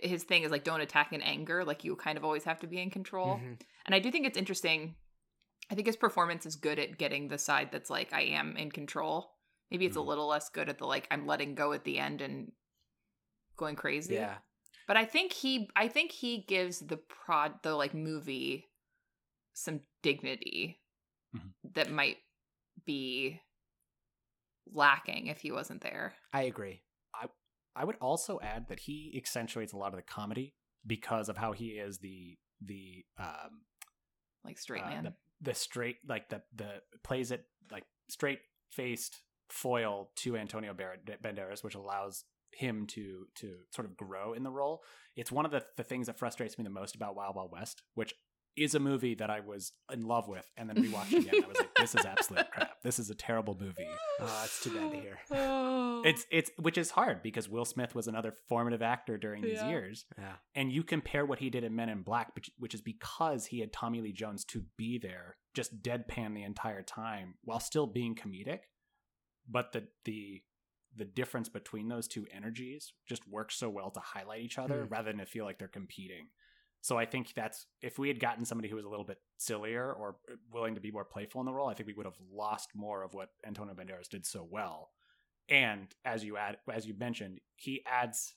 his 0.03 0.23
thing 0.23 0.43
is 0.43 0.51
like 0.51 0.63
don't 0.63 0.81
attack 0.81 1.13
in 1.13 1.21
anger, 1.21 1.63
like 1.65 1.83
you 1.83 1.95
kind 1.95 2.17
of 2.17 2.23
always 2.23 2.43
have 2.43 2.59
to 2.59 2.67
be 2.67 2.79
in 2.81 2.89
control. 2.89 3.37
Mhm. 3.37 3.59
And 3.85 3.95
I 3.95 3.99
do 3.99 4.11
think 4.11 4.25
it's 4.25 4.37
interesting. 4.37 4.95
I 5.71 5.75
think 5.75 5.87
his 5.87 5.95
performance 5.97 6.45
is 6.45 6.55
good 6.55 6.79
at 6.79 6.97
getting 6.97 7.27
the 7.27 7.37
side 7.37 7.71
that's 7.71 7.89
like 7.89 8.11
I 8.13 8.21
am 8.21 8.57
in 8.57 8.71
control. 8.71 9.35
Maybe 9.71 9.85
it's 9.85 9.97
Mhm. 9.97 10.01
a 10.01 10.09
little 10.09 10.27
less 10.27 10.49
good 10.49 10.69
at 10.69 10.77
the 10.77 10.85
like 10.87 11.07
I'm 11.11 11.25
letting 11.27 11.55
go 11.55 11.73
at 11.73 11.83
the 11.83 11.99
end 11.99 12.21
and 12.21 12.51
going 13.55 13.75
crazy. 13.75 14.15
Yeah. 14.15 14.39
But 14.87 14.97
I 14.97 15.05
think 15.05 15.33
he 15.33 15.69
I 15.75 15.87
think 15.87 16.11
he 16.11 16.43
gives 16.43 16.79
the 16.79 16.97
prod 16.97 17.61
the 17.61 17.75
like 17.75 17.93
movie 17.93 18.71
some 19.53 19.81
dignity 20.01 20.81
Mhm. 21.35 21.53
that 21.73 21.91
might 21.91 22.17
be 22.85 23.41
lacking 24.71 25.27
if 25.27 25.41
he 25.41 25.51
wasn't 25.51 25.81
there. 25.81 26.15
I 26.33 26.43
agree. 26.43 26.81
I 27.75 27.85
would 27.85 27.97
also 28.01 28.39
add 28.41 28.67
that 28.69 28.81
he 28.81 29.13
accentuates 29.17 29.73
a 29.73 29.77
lot 29.77 29.93
of 29.93 29.97
the 29.97 30.03
comedy 30.03 30.55
because 30.85 31.29
of 31.29 31.37
how 31.37 31.51
he 31.51 31.69
is 31.69 31.99
the 31.99 32.37
the 32.61 33.05
um 33.17 33.61
Like 34.43 34.57
straight 34.57 34.83
uh, 34.83 34.89
man. 34.89 35.03
the, 35.03 35.13
the 35.41 35.53
straight 35.53 35.97
like 36.07 36.29
the 36.29 36.41
the 36.55 36.81
plays 37.03 37.31
it 37.31 37.45
like 37.71 37.85
straight 38.09 38.39
faced 38.69 39.21
foil 39.49 40.11
to 40.17 40.37
Antonio 40.37 40.73
Banderas, 40.73 41.63
which 41.63 41.75
allows 41.75 42.25
him 42.51 42.87
to 42.87 43.27
to 43.35 43.55
sort 43.71 43.87
of 43.87 43.95
grow 43.95 44.33
in 44.33 44.43
the 44.43 44.51
role. 44.51 44.83
It's 45.15 45.31
one 45.31 45.45
of 45.45 45.51
the, 45.51 45.63
the 45.77 45.83
things 45.83 46.07
that 46.07 46.17
frustrates 46.19 46.57
me 46.57 46.63
the 46.63 46.69
most 46.69 46.95
about 46.95 47.15
Wild 47.15 47.35
Wild 47.35 47.51
West, 47.51 47.83
which 47.95 48.13
is 48.57 48.75
a 48.75 48.79
movie 48.79 49.15
that 49.15 49.29
I 49.29 49.39
was 49.39 49.71
in 49.91 50.01
love 50.05 50.27
with 50.27 50.45
and 50.57 50.69
then 50.69 50.77
rewatched 50.83 51.13
again. 51.17 51.43
I 51.43 51.47
was 51.47 51.57
like, 51.57 51.73
this 51.75 51.95
is 51.95 52.05
absolute 52.05 52.49
crap. 52.51 52.81
This 52.83 52.99
is 52.99 53.09
a 53.09 53.15
terrible 53.15 53.57
movie. 53.59 53.87
Oh, 54.19 54.41
it's 54.43 54.61
too 54.63 54.71
bad 54.71 54.91
to 54.91 54.97
hear. 54.99 55.19
Oh. 55.31 56.01
It's 56.05 56.25
it's 56.31 56.49
which 56.57 56.77
is 56.77 56.91
hard 56.91 57.21
because 57.21 57.49
Will 57.49 57.65
Smith 57.65 57.93
was 57.93 58.07
another 58.07 58.31
formative 58.47 58.81
actor 58.81 59.17
during 59.17 59.41
these 59.41 59.57
Yeah. 59.57 59.69
years, 59.69 60.05
Yeah. 60.17 60.35
and 60.55 60.71
you 60.71 60.81
compare 60.83 61.25
what 61.25 61.39
he 61.39 61.49
did 61.49 61.65
in 61.65 61.75
Men 61.75 61.89
in 61.89 62.03
Black, 62.03 62.33
which, 62.35 62.49
which 62.57 62.73
is 62.73 62.79
because 62.81 63.47
he 63.47 63.59
had 63.59 63.73
Tommy 63.73 63.99
Lee 63.99 64.13
Jones 64.13 64.45
to 64.45 64.63
be 64.77 64.97
there, 64.97 65.35
just 65.53 65.81
deadpan 65.81 66.35
the 66.35 66.43
entire 66.43 66.83
time 66.83 67.33
while 67.43 67.59
still 67.59 67.85
being 67.85 68.15
comedic. 68.15 68.59
But 69.49 69.73
the 69.73 69.87
the 70.05 70.41
the 70.95 71.05
difference 71.05 71.49
between 71.49 71.87
those 71.89 72.07
two 72.07 72.25
energies 72.33 72.93
just 73.07 73.27
works 73.27 73.55
so 73.55 73.69
well 73.69 73.91
to 73.91 73.99
highlight 73.99 74.41
each 74.41 74.57
other 74.57 74.83
Hmm. 74.85 74.93
rather 74.93 75.11
than 75.11 75.19
to 75.19 75.25
feel 75.25 75.43
like 75.45 75.59
they're 75.59 75.67
competing. 75.67 76.27
So 76.81 76.97
I 76.97 77.05
think 77.05 77.33
that's 77.35 77.65
if 77.81 77.99
we 77.99 78.07
had 78.07 78.19
gotten 78.19 78.45
somebody 78.45 78.69
who 78.69 78.75
was 78.77 78.85
a 78.85 78.89
little 78.89 79.05
bit 79.05 79.19
sillier 79.37 79.91
or 79.91 80.15
willing 80.53 80.75
to 80.75 80.81
be 80.81 80.91
more 80.91 81.03
playful 81.05 81.41
in 81.41 81.45
the 81.45 81.53
role, 81.53 81.67
I 81.67 81.73
think 81.73 81.87
we 81.87 81.93
would 81.93 82.05
have 82.05 82.19
lost 82.31 82.69
more 82.73 83.03
of 83.03 83.13
what 83.13 83.29
Antonio 83.45 83.73
Banderas 83.73 84.07
did 84.09 84.25
so 84.25 84.47
well. 84.49 84.91
And 85.49 85.93
as 86.05 86.23
you 86.23 86.37
add, 86.37 86.57
as 86.71 86.85
you 86.85 86.93
mentioned, 86.93 87.39
he 87.55 87.83
adds. 87.85 88.35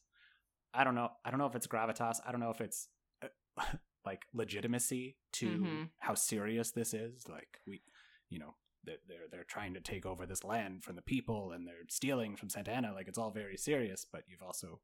I 0.74 0.84
don't 0.84 0.94
know. 0.94 1.10
I 1.24 1.30
don't 1.30 1.38
know 1.38 1.46
if 1.46 1.54
it's 1.54 1.66
gravitas. 1.66 2.16
I 2.26 2.32
don't 2.32 2.40
know 2.40 2.50
if 2.50 2.60
it's 2.62 2.88
uh, 3.22 3.28
like 4.06 4.22
legitimacy 4.32 5.18
to 5.34 5.46
Mhm. 5.60 5.88
how 5.98 6.14
serious 6.14 6.70
this 6.70 6.94
is. 6.94 7.28
Like 7.28 7.58
we, 7.66 7.82
you 8.30 8.38
know, 8.38 8.54
they're 8.82 8.96
they're 9.06 9.28
they're 9.30 9.44
trying 9.44 9.74
to 9.74 9.80
take 9.80 10.06
over 10.06 10.24
this 10.26 10.42
land 10.42 10.82
from 10.82 10.96
the 10.96 11.02
people, 11.02 11.52
and 11.52 11.66
they're 11.66 11.84
stealing 11.88 12.34
from 12.36 12.48
Santa 12.48 12.72
Anna. 12.72 12.92
Like 12.94 13.06
it's 13.06 13.18
all 13.18 13.30
very 13.30 13.56
serious, 13.58 14.06
but 14.10 14.24
you've 14.26 14.42
also 14.42 14.80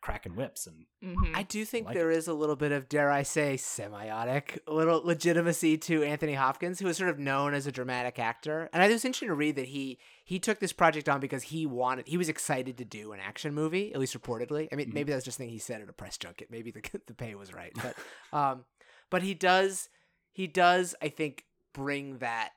cracking 0.00 0.34
whips 0.34 0.66
and 0.66 0.86
Mhm. 1.02 1.36
I 1.36 1.42
do 1.42 1.64
think 1.64 1.86
Like 1.86 1.94
there 1.94 2.10
is 2.10 2.26
a 2.28 2.32
little 2.34 2.56
bit 2.56 2.72
of, 2.72 2.88
dare 2.88 3.10
I 3.10 3.22
say, 3.22 3.54
semiotic, 3.56 4.58
a 4.66 4.72
little 4.72 5.02
legitimacy 5.04 5.76
to 5.78 6.02
Anthony 6.02 6.34
Hopkins, 6.34 6.78
who 6.80 6.86
is 6.88 6.96
sort 6.96 7.10
of 7.10 7.18
known 7.18 7.52
as 7.54 7.66
a 7.66 7.72
dramatic 7.72 8.18
actor. 8.18 8.68
And 8.72 8.82
I 8.82 8.86
think 8.86 8.96
it's 8.96 9.04
interesting 9.04 9.28
to 9.28 9.34
read 9.34 9.56
that 9.56 9.66
he 9.66 9.98
he 10.24 10.38
took 10.38 10.58
this 10.60 10.72
project 10.72 11.08
on 11.08 11.20
because 11.20 11.42
he 11.44 11.66
wanted, 11.66 12.06
he 12.06 12.16
was 12.16 12.28
excited 12.28 12.78
to 12.78 12.84
do 12.84 13.12
an 13.12 13.20
action 13.20 13.52
movie, 13.52 13.92
at 13.92 13.98
least 14.00 14.18
reportedly. 14.20 14.68
I 14.72 14.76
mean, 14.76 14.90
Mhm. 14.90 14.94
maybe 14.94 15.12
that's 15.12 15.24
just 15.24 15.38
a 15.38 15.42
thing 15.42 15.48
he 15.50 15.58
said 15.58 15.82
at 15.82 15.88
a 15.88 15.92
press 15.92 16.16
junket. 16.16 16.50
Maybe 16.50 16.70
the 16.70 16.80
the 17.06 17.14
pay 17.14 17.34
was 17.34 17.52
right, 17.52 17.72
but 17.74 17.96
um, 18.36 18.64
but 19.10 19.22
he 19.22 19.34
does 19.34 19.88
he 20.32 20.46
does 20.46 20.94
I 21.02 21.08
think 21.08 21.44
bring 21.72 22.18
that 22.18 22.52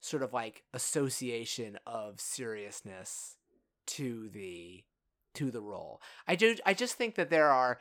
sort 0.00 0.22
of 0.22 0.32
like 0.32 0.64
association 0.74 1.78
of 1.86 2.20
seriousness 2.20 3.36
to 3.86 4.28
the 4.30 4.84
to 5.34 5.50
the 5.50 5.60
role. 5.60 6.00
I 6.26 6.36
do 6.36 6.56
I 6.66 6.74
just 6.74 6.94
think 6.94 7.14
that 7.16 7.30
there 7.30 7.50
are 7.50 7.78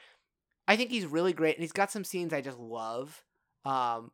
I 0.68 0.76
think 0.76 0.90
he's 0.90 1.06
really 1.06 1.34
great 1.34 1.56
and 1.56 1.64
he's 1.64 1.72
got 1.72 1.92
some 1.92 2.04
scenes 2.04 2.34
I 2.34 2.42
just 2.42 2.60
love. 2.60 3.24
Um 3.66 4.12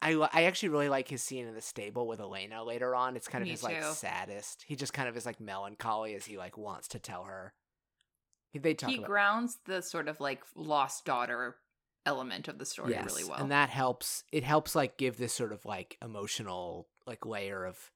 I 0.00 0.14
I 0.32 0.44
actually 0.44 0.70
really 0.70 0.88
like 0.88 1.08
his 1.08 1.22
scene 1.22 1.46
in 1.46 1.54
the 1.54 1.60
stable 1.60 2.06
with 2.06 2.20
Elena 2.20 2.64
later 2.64 2.94
on. 2.94 3.16
It's 3.16 3.28
kind 3.28 3.42
of 3.42 3.46
Me 3.46 3.52
his 3.52 3.62
like 3.62 3.82
saddest. 3.82 4.64
He 4.66 4.76
just 4.76 4.92
kind 4.92 5.08
of 5.08 5.16
is 5.16 5.26
like 5.26 5.40
melancholy 5.40 6.14
as 6.14 6.24
he 6.24 6.36
like 6.36 6.58
wants 6.58 6.88
to 6.88 6.98
tell 6.98 7.24
her. 7.24 7.54
They 8.54 8.74
talk 8.74 8.90
he 8.90 8.96
about 8.96 9.06
grounds 9.06 9.58
the 9.64 9.80
sort 9.80 10.08
of 10.08 10.20
like 10.20 10.42
lost 10.54 11.04
daughter 11.04 11.56
element 12.04 12.48
of 12.48 12.58
the 12.58 12.66
story 12.66 12.90
yes, 12.90 13.06
really 13.06 13.24
well. 13.24 13.38
and 13.38 13.50
that 13.50 13.70
helps. 13.70 14.24
It 14.32 14.44
helps 14.44 14.74
like 14.74 14.98
give 14.98 15.16
this 15.16 15.32
sort 15.32 15.52
of 15.52 15.64
like 15.64 15.96
emotional 16.02 16.88
like 17.06 17.24
layer 17.24 17.64
of 17.64 17.90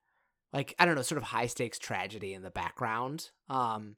like 0.53 0.75
I 0.79 0.87
don't 0.87 0.95
know, 0.95 1.03
sort 1.03 1.19
of 1.19 1.25
high 1.25 1.47
stakes 1.47 1.79
tragedy 1.79 2.33
in 2.33 2.43
the 2.43 2.51
background. 2.51 3.31
Um, 3.49 3.97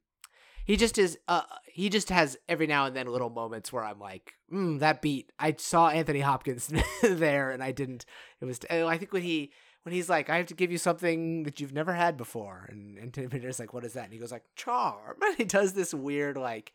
he 0.69 0.77
just 0.77 0.99
is. 0.99 1.17
Uh, 1.27 1.41
he 1.65 1.89
just 1.89 2.09
has 2.09 2.37
every 2.47 2.67
now 2.67 2.85
and 2.85 2.95
then 2.95 3.07
little 3.07 3.31
moments 3.31 3.73
where 3.73 3.83
I'm 3.83 3.99
like, 3.99 4.33
mm, 4.53 4.77
that 4.77 5.01
beat. 5.01 5.31
I 5.39 5.55
saw 5.57 5.89
Anthony 5.89 6.19
Hopkins 6.19 6.71
there, 7.01 7.49
and 7.49 7.63
I 7.63 7.71
didn't. 7.71 8.05
It 8.39 8.45
was. 8.45 8.59
I 8.69 8.95
think 8.99 9.11
when 9.11 9.23
he 9.23 9.51
when 9.81 9.95
he's 9.95 10.09
like, 10.09 10.29
I 10.29 10.37
have 10.37 10.45
to 10.45 10.53
give 10.53 10.71
you 10.71 10.77
something 10.77 11.41
that 11.41 11.59
you've 11.59 11.73
never 11.73 11.93
had 11.93 12.17
before, 12.17 12.67
and 12.69 12.99
Anthony 12.99 13.25
Banderas 13.25 13.59
like, 13.59 13.73
what 13.73 13.83
is 13.83 13.93
that? 13.93 14.03
And 14.03 14.13
he 14.13 14.19
goes 14.19 14.31
like, 14.31 14.43
charm. 14.55 15.15
And 15.23 15.37
he 15.37 15.43
does 15.43 15.73
this 15.73 15.91
weird 15.91 16.37
like, 16.37 16.71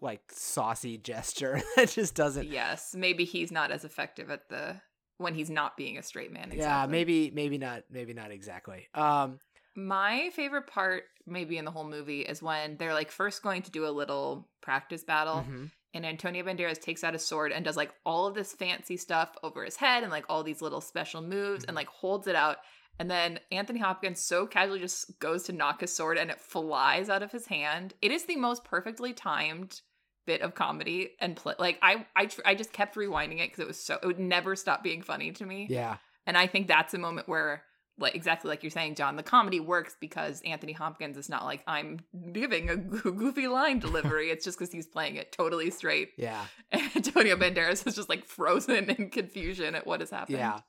like 0.00 0.22
saucy 0.32 0.96
gesture 0.96 1.60
that 1.76 1.90
just 1.90 2.14
doesn't. 2.14 2.48
yes, 2.48 2.94
maybe 2.96 3.26
he's 3.26 3.52
not 3.52 3.70
as 3.70 3.84
effective 3.84 4.30
at 4.30 4.48
the 4.48 4.80
when 5.18 5.34
he's 5.34 5.50
not 5.50 5.76
being 5.76 5.98
a 5.98 6.02
straight 6.02 6.32
man. 6.32 6.52
Yeah, 6.54 6.86
maybe 6.88 7.30
maybe 7.34 7.58
not 7.58 7.82
maybe 7.90 8.14
not 8.14 8.30
exactly. 8.30 8.88
Um 8.94 9.40
My 9.78 10.30
favorite 10.34 10.66
part, 10.66 11.04
maybe 11.24 11.56
in 11.56 11.64
the 11.64 11.70
whole 11.70 11.88
movie, 11.88 12.22
is 12.22 12.42
when 12.42 12.76
they're 12.78 12.94
like 12.94 13.12
first 13.12 13.44
going 13.44 13.62
to 13.62 13.70
do 13.70 13.86
a 13.86 13.90
little 13.90 14.48
practice 14.60 15.04
battle, 15.04 15.46
mhm. 15.48 15.70
and 15.94 16.04
Antonio 16.04 16.44
Banderas 16.44 16.80
takes 16.80 17.04
out 17.04 17.14
a 17.14 17.18
sword 17.18 17.52
and 17.52 17.64
does 17.64 17.76
like 17.76 17.92
all 18.04 18.26
of 18.26 18.34
this 18.34 18.52
fancy 18.52 18.96
stuff 18.96 19.36
over 19.44 19.64
his 19.64 19.76
head 19.76 20.02
and 20.02 20.10
like 20.10 20.24
all 20.28 20.42
these 20.42 20.60
little 20.60 20.80
special 20.80 21.22
moves 21.22 21.64
and 21.64 21.76
like 21.76 21.86
holds 21.86 22.26
it 22.26 22.34
out. 22.34 22.56
And 22.98 23.08
then 23.08 23.38
Anthony 23.52 23.78
Hopkins 23.78 24.20
so 24.20 24.48
casually 24.48 24.80
just 24.80 25.20
goes 25.20 25.44
to 25.44 25.52
knock 25.52 25.82
his 25.82 25.94
sword 25.94 26.18
and 26.18 26.28
it 26.28 26.40
flies 26.40 27.08
out 27.08 27.22
of 27.22 27.30
his 27.30 27.46
hand. 27.46 27.94
It 28.02 28.10
is 28.10 28.24
the 28.24 28.34
most 28.34 28.64
perfectly 28.64 29.12
timed 29.12 29.80
bit 30.26 30.42
of 30.42 30.56
comedy 30.56 31.10
and 31.20 31.36
play. 31.36 31.54
Like 31.56 31.78
I, 31.82 32.04
I, 32.16 32.26
tr- 32.26 32.40
I 32.44 32.56
just 32.56 32.72
kept 32.72 32.96
rewinding 32.96 33.38
it 33.38 33.50
because 33.50 33.60
it 33.60 33.68
was 33.68 33.80
so 33.80 33.96
it 34.02 34.06
would 34.06 34.18
never 34.18 34.56
stop 34.56 34.82
being 34.82 35.02
funny 35.02 35.30
to 35.30 35.46
me. 35.46 35.68
Yeah. 35.70 35.98
And 36.26 36.36
I 36.36 36.48
think 36.48 36.66
that's 36.66 36.92
a 36.92 36.98
moment 36.98 37.28
where, 37.28 37.62
like 37.98 38.14
exactly 38.14 38.48
like 38.48 38.62
you're 38.62 38.70
saying, 38.70 38.94
John, 38.94 39.16
the 39.16 39.22
comedy 39.22 39.60
works 39.60 39.96
because 39.98 40.40
Anthony 40.42 40.72
Hopkins 40.72 41.16
is 41.16 41.28
not 41.28 41.44
like 41.44 41.62
I'm 41.66 42.00
giving 42.32 42.70
a 42.70 42.76
goofy 42.76 43.48
line 43.48 43.78
delivery. 43.78 44.30
it's 44.30 44.44
just 44.44 44.58
because 44.58 44.72
he's 44.72 44.86
playing 44.86 45.16
it 45.16 45.32
totally 45.32 45.70
straight. 45.70 46.12
Yeah. 46.16 46.44
And 46.70 46.82
Antonio 46.96 47.36
Banderas 47.36 47.86
is 47.86 47.94
just 47.94 48.08
like 48.08 48.24
frozen 48.24 48.90
in 48.90 49.10
confusion 49.10 49.74
at 49.74 49.86
what 49.86 50.00
has 50.00 50.10
happened. 50.10 50.38
Yeah. 50.38 50.60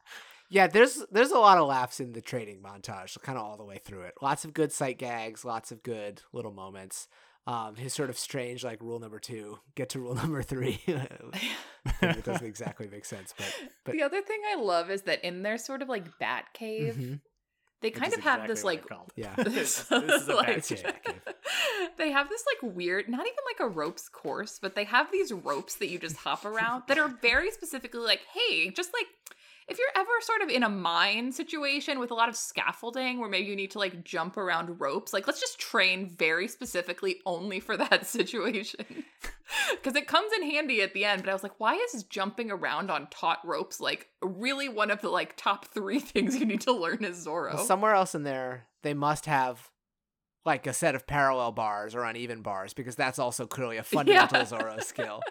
Yeah, 0.51 0.65
there's 0.65 1.05
there's 1.11 1.29
a 1.29 1.37
lot 1.37 1.59
of 1.59 1.67
laughs 1.67 1.99
in 1.99 2.13
the 2.13 2.21
training 2.21 2.61
montage, 2.63 3.21
kind 3.21 3.37
of 3.37 3.43
all 3.43 3.55
the 3.55 3.63
way 3.63 3.77
through 3.77 4.01
it. 4.01 4.15
Lots 4.19 4.45
of 4.45 4.53
good 4.53 4.71
sight 4.71 4.97
gags, 4.97 5.45
lots 5.45 5.71
of 5.71 5.83
good 5.83 6.23
little 6.33 6.51
moments. 6.51 7.07
Um, 7.51 7.75
his 7.75 7.93
sort 7.93 8.09
of 8.11 8.17
strange 8.19 8.63
like 8.63 8.79
rule 8.81 8.99
number 8.99 9.17
two, 9.17 9.57
get 9.75 9.89
to 9.89 9.99
rule 9.99 10.13
number 10.23 10.43
three. 10.43 10.79
it 10.87 12.23
doesn't 12.23 12.45
exactly 12.45 12.87
make 12.91 13.05
sense, 13.05 13.33
but 13.37 13.55
but 13.85 13.91
the 13.93 14.03
other 14.03 14.21
thing 14.21 14.39
I 14.51 14.55
love 14.61 14.91
is 14.91 15.01
that 15.03 15.23
in 15.23 15.41
their 15.41 15.57
sort 15.57 15.81
of 15.81 15.89
like 15.89 16.19
bat 16.19 16.45
cave, 16.53 16.95
Mhm. 16.95 17.21
they 17.81 17.89
kind 17.89 18.11
is 18.11 18.17
of 18.19 18.23
have 18.23 18.47
this 18.47 18.63
like 18.63 18.83
yeah, 19.15 19.33
this, 19.35 19.83
this 19.89 20.21
is 20.21 20.27
a 20.27 20.35
Like- 20.35 20.47
bad 20.47 20.57
It's 20.57 20.71
a 20.71 20.75
cave. 20.75 20.83
bat 20.83 21.03
cave. 21.03 21.21
they 21.97 22.11
have 22.11 22.29
this 22.29 22.43
like 22.61 22.75
weird, 22.75 23.09
not 23.09 23.21
even 23.25 23.43
like 23.47 23.59
a 23.61 23.67
ropes 23.73 24.09
course, 24.09 24.59
but 24.61 24.75
they 24.75 24.83
have 24.83 25.11
these 25.11 25.31
ropes 25.33 25.75
that 25.77 25.87
you 25.89 25.97
just 25.97 26.17
hop 26.17 26.45
around 26.45 26.83
that 26.87 26.99
are 26.99 27.07
very 27.07 27.49
specifically 27.51 28.01
like, 28.01 28.21
hey, 28.33 28.69
just 28.69 28.91
like 28.93 29.07
if 29.69 29.77
you're 29.77 29.87
ever 29.95 30.09
sort 30.21 30.41
of 30.41 30.49
in 30.49 30.63
a 30.63 30.69
mine 30.69 31.31
situation 31.31 31.99
with 31.99 32.11
a 32.11 32.13
lot 32.13 32.29
of 32.29 32.35
scaffolding 32.35 33.19
where 33.19 33.29
maybe 33.29 33.47
you 33.47 33.55
need 33.55 33.71
to 33.71 33.79
like 33.79 34.03
jump 34.03 34.37
around 34.37 34.79
ropes, 34.79 35.13
like 35.13 35.27
let's 35.27 35.39
just 35.39 35.59
train 35.59 36.09
very 36.09 36.47
specifically 36.47 37.17
only 37.25 37.59
for 37.59 37.77
that 37.77 38.05
situation. 38.17 38.85
Because 39.71 39.95
it 39.95 40.05
comes 40.05 40.31
in 40.33 40.43
handy 40.43 40.83
at 40.83 40.93
the 40.93 41.05
end, 41.05 41.23
but 41.23 41.31
I 41.31 41.33
was 41.33 41.41
like, 41.41 41.59
why 41.59 41.73
is 41.73 42.03
jumping 42.03 42.51
around 42.51 42.91
on 42.91 43.07
taut 43.07 43.39
ropes 43.43 43.79
like 43.79 44.07
really 44.21 44.69
one 44.69 44.91
of 44.91 45.01
the 45.01 45.09
like 45.09 45.35
top 45.37 45.65
three 45.73 45.99
things 45.99 46.37
you 46.37 46.45
need 46.45 46.61
to 46.61 46.71
learn 46.71 47.03
as 47.03 47.25
Zorro? 47.25 47.55
Well, 47.55 47.65
somewhere 47.65 47.95
else 47.95 48.13
in 48.13 48.21
there, 48.21 48.67
they 48.83 48.93
must 48.93 49.25
have 49.25 49.71
like 50.45 50.67
a 50.67 50.73
set 50.73 50.93
of 50.93 51.07
parallel 51.07 51.51
bars 51.51 51.95
or 51.95 52.03
uneven 52.03 52.43
bars 52.43 52.73
because 52.75 52.95
that's 52.95 53.17
also 53.17 53.47
clearly 53.47 53.77
a 53.77 53.83
fundamental 53.83 54.37
Yeah. 54.37 54.45
Zorro 54.45 54.83
skill. 54.83 55.21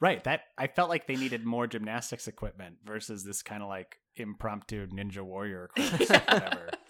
Right. 0.00 0.22
That 0.24 0.42
I 0.58 0.66
felt 0.66 0.90
like 0.90 1.06
they 1.06 1.16
needed 1.16 1.44
more 1.44 1.66
gymnastics 1.66 2.28
equipment 2.28 2.76
versus 2.84 3.24
this 3.24 3.42
kind 3.42 3.62
of 3.62 3.68
like 3.68 3.98
impromptu 4.16 4.86
ninja 4.88 5.22
warrior 5.22 5.70
course, 5.76 6.10
or 6.10 6.18
whatever. 6.18 6.70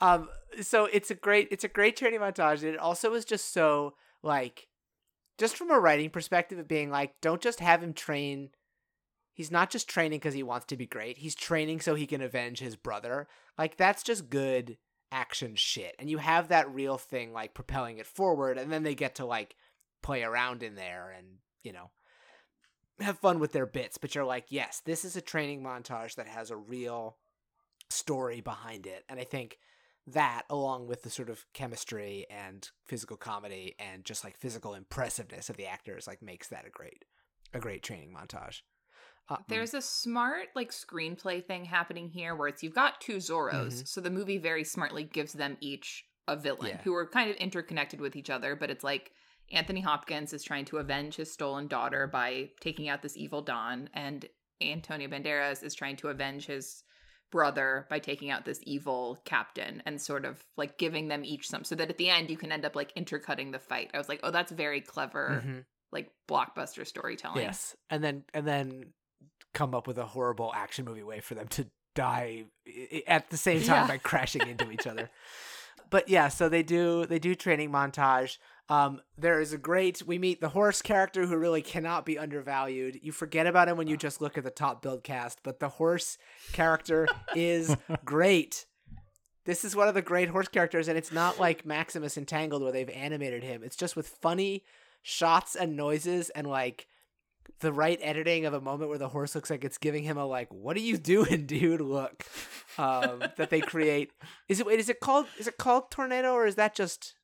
Um, 0.00 0.28
so 0.62 0.86
it's 0.86 1.10
a 1.10 1.14
great 1.14 1.48
it's 1.50 1.64
a 1.64 1.68
great 1.68 1.96
training 1.96 2.20
montage, 2.20 2.62
and 2.62 2.74
it 2.74 2.78
also 2.78 3.12
is 3.14 3.24
just 3.24 3.52
so 3.52 3.94
like, 4.22 4.68
just 5.38 5.56
from 5.56 5.70
a 5.70 5.78
writing 5.78 6.10
perspective, 6.10 6.58
of 6.58 6.68
being 6.68 6.90
like, 6.90 7.14
don't 7.20 7.42
just 7.42 7.60
have 7.60 7.82
him 7.82 7.92
train. 7.92 8.50
He's 9.34 9.50
not 9.50 9.70
just 9.70 9.88
training 9.88 10.18
because 10.18 10.34
he 10.34 10.42
wants 10.42 10.66
to 10.66 10.76
be 10.76 10.86
great. 10.86 11.18
He's 11.18 11.34
training 11.34 11.80
so 11.80 11.94
he 11.94 12.06
can 12.06 12.20
avenge 12.20 12.60
his 12.60 12.76
brother. 12.76 13.28
Like 13.58 13.76
that's 13.76 14.02
just 14.02 14.30
good 14.30 14.78
action 15.12 15.54
shit, 15.54 15.94
and 15.98 16.08
you 16.08 16.18
have 16.18 16.48
that 16.48 16.72
real 16.72 16.96
thing 16.96 17.32
like 17.32 17.54
propelling 17.54 17.98
it 17.98 18.06
forward, 18.06 18.56
and 18.56 18.72
then 18.72 18.82
they 18.82 18.94
get 18.94 19.16
to 19.16 19.26
like 19.26 19.54
play 20.02 20.22
around 20.22 20.62
in 20.62 20.76
there 20.76 21.14
and 21.16 21.26
you 21.62 21.72
know 21.72 21.90
have 23.00 23.18
fun 23.18 23.38
with 23.38 23.52
their 23.52 23.66
bits. 23.66 23.98
But 23.98 24.14
you're 24.14 24.24
like, 24.24 24.46
yes, 24.50 24.82
this 24.84 25.04
is 25.04 25.16
a 25.16 25.22
training 25.22 25.62
montage 25.62 26.16
that 26.16 26.26
has 26.26 26.50
a 26.50 26.56
real 26.56 27.16
story 27.88 28.40
behind 28.40 28.86
it, 28.86 29.04
and 29.08 29.18
I 29.18 29.24
think 29.24 29.58
that 30.06 30.42
along 30.50 30.88
with 30.88 31.02
the 31.02 31.10
sort 31.10 31.30
of 31.30 31.44
chemistry 31.52 32.26
and 32.30 32.68
physical 32.86 33.16
comedy 33.16 33.76
and 33.78 34.04
just 34.04 34.24
like 34.24 34.36
physical 34.38 34.74
impressiveness 34.74 35.50
of 35.50 35.56
the 35.56 35.66
actors 35.66 36.06
like 36.06 36.22
makes 36.22 36.48
that 36.48 36.66
a 36.66 36.70
great 36.70 37.04
a 37.52 37.60
great 37.60 37.82
training 37.82 38.12
montage 38.12 38.62
uh, 39.28 39.36
There's 39.46 39.74
a 39.74 39.82
smart 39.82 40.48
like 40.56 40.70
screenplay 40.70 41.44
thing 41.44 41.66
happening 41.66 42.08
here 42.08 42.34
where 42.34 42.48
it's 42.48 42.62
you've 42.62 42.74
got 42.74 43.00
two 43.00 43.16
Zorros, 43.16 43.82
Mhm. 43.82 43.88
so 43.88 44.00
the 44.00 44.10
movie 44.10 44.38
very 44.38 44.64
smartly 44.64 45.04
gives 45.04 45.34
them 45.34 45.56
each 45.60 46.06
a 46.26 46.34
villain 46.34 46.70
Yeah. 46.70 46.82
who 46.82 46.94
are 46.94 47.06
kind 47.06 47.30
of 47.30 47.36
interconnected 47.36 48.00
with 48.00 48.16
each 48.16 48.30
other, 48.30 48.56
but 48.56 48.70
it's 48.70 48.82
like 48.82 49.12
Anthony 49.50 49.80
Hopkins 49.80 50.32
is 50.32 50.42
trying 50.42 50.64
to 50.66 50.78
avenge 50.78 51.16
his 51.16 51.32
stolen 51.32 51.66
daughter 51.66 52.06
by 52.06 52.50
taking 52.60 52.88
out 52.88 53.02
this 53.02 53.16
evil 53.16 53.42
Don, 53.42 53.88
and 53.94 54.26
Antonio 54.62 55.08
Banderas 55.08 55.62
is 55.62 55.74
trying 55.74 55.96
to 55.96 56.08
avenge 56.08 56.46
his 56.46 56.82
brother 57.32 57.86
by 57.88 57.98
taking 57.98 58.30
out 58.30 58.44
this 58.44 58.60
evil 58.64 59.18
captain 59.24 59.82
and 59.86 60.00
sort 60.00 60.24
of 60.24 60.42
like 60.56 60.78
giving 60.78 61.08
them 61.08 61.24
each 61.24 61.46
some 61.48 61.62
so 61.64 61.74
that 61.76 61.88
at 61.88 61.96
the 61.96 62.10
end 62.10 62.28
you 62.28 62.36
can 62.36 62.50
end 62.52 62.64
up 62.64 62.74
like 62.74 62.92
intercutting 62.96 63.52
the 63.52 63.58
fight. 63.58 63.90
I 63.94 63.98
was 63.98 64.08
like, 64.08 64.20
oh, 64.24 64.30
that's 64.32 64.50
very 64.52 64.80
clever, 64.80 65.42
mhm. 65.46 65.64
like 65.92 66.10
blockbuster 66.28 66.86
storytelling. 66.86 67.42
yes 67.42 67.76
and 67.88 68.02
then 68.02 68.24
and 68.34 68.46
then 68.46 68.92
come 69.54 69.74
up 69.74 69.86
with 69.86 69.98
a 69.98 70.06
horrible 70.06 70.52
action 70.54 70.84
movie 70.84 71.02
way 71.02 71.20
for 71.20 71.34
them 71.34 71.48
to 71.48 71.66
die 71.94 72.44
at 73.06 73.30
the 73.30 73.36
same 73.36 73.60
time 73.62 73.82
Yeah. 73.82 73.86
by 73.88 73.98
crashing 73.98 74.46
into 74.46 74.70
each 74.70 74.86
other 74.86 75.10
but 75.90 76.08
yeah 76.08 76.28
so 76.28 76.48
they 76.48 76.62
do 76.62 77.04
they 77.06 77.18
do 77.18 77.34
training 77.34 77.70
montage 77.70 78.38
um 78.70 79.00
there 79.18 79.40
is 79.40 79.52
a 79.52 79.58
great 79.58 80.02
we 80.06 80.16
meet 80.16 80.40
the 80.40 80.48
horse 80.50 80.80
character 80.80 81.26
who 81.26 81.36
really 81.36 81.60
cannot 81.60 82.06
be 82.06 82.18
undervalued. 82.18 82.98
You 83.02 83.12
forget 83.12 83.46
about 83.46 83.68
him 83.68 83.76
when 83.76 83.88
you 83.88 83.96
just 83.96 84.20
look 84.22 84.38
at 84.38 84.44
the 84.44 84.50
top 84.50 84.80
build 84.80 85.02
cast 85.04 85.42
but 85.42 85.60
the 85.60 85.68
horse 85.68 86.16
character 86.52 87.06
is 87.34 87.76
great. 88.04 88.64
This 89.44 89.64
is 89.64 89.74
one 89.74 89.88
of 89.88 89.94
the 89.94 90.02
great 90.02 90.28
horse 90.28 90.48
characters 90.48 90.86
and 90.88 90.96
it's 90.96 91.12
not 91.12 91.40
like 91.40 91.66
Maximus 91.66 92.16
in 92.16 92.24
Tangled 92.24 92.62
where 92.62 92.72
they've 92.72 92.88
animated 92.88 93.42
him. 93.42 93.62
It's 93.64 93.76
just 93.76 93.96
with 93.96 94.06
funny 94.06 94.64
shots 95.02 95.56
and 95.56 95.76
noises 95.76 96.30
and 96.30 96.46
like 96.46 96.86
the 97.60 97.72
right 97.72 97.98
editing 98.02 98.46
of 98.46 98.54
a 98.54 98.60
moment 98.60 98.90
where 98.90 98.98
the 98.98 99.08
horse 99.08 99.34
looks 99.34 99.50
like 99.50 99.64
it's 99.64 99.78
giving 99.78 100.04
him 100.04 100.16
a 100.16 100.24
like 100.24 100.52
what 100.52 100.76
are 100.76 100.80
you 100.80 100.96
doing 100.96 101.46
dude? 101.46 101.80
Look 101.80 102.24
um 102.78 103.24
that 103.36 103.50
they 103.50 103.60
create. 103.60 104.12
Is 104.48 104.60
it 104.60 104.66
wait 104.66 104.78
is 104.78 104.88
it 104.88 105.00
called 105.00 105.26
is 105.38 105.48
it 105.48 105.58
called 105.58 105.90
tornado 105.90 106.34
or 106.34 106.46
is 106.46 106.54
that 106.54 106.76
just 106.76 107.14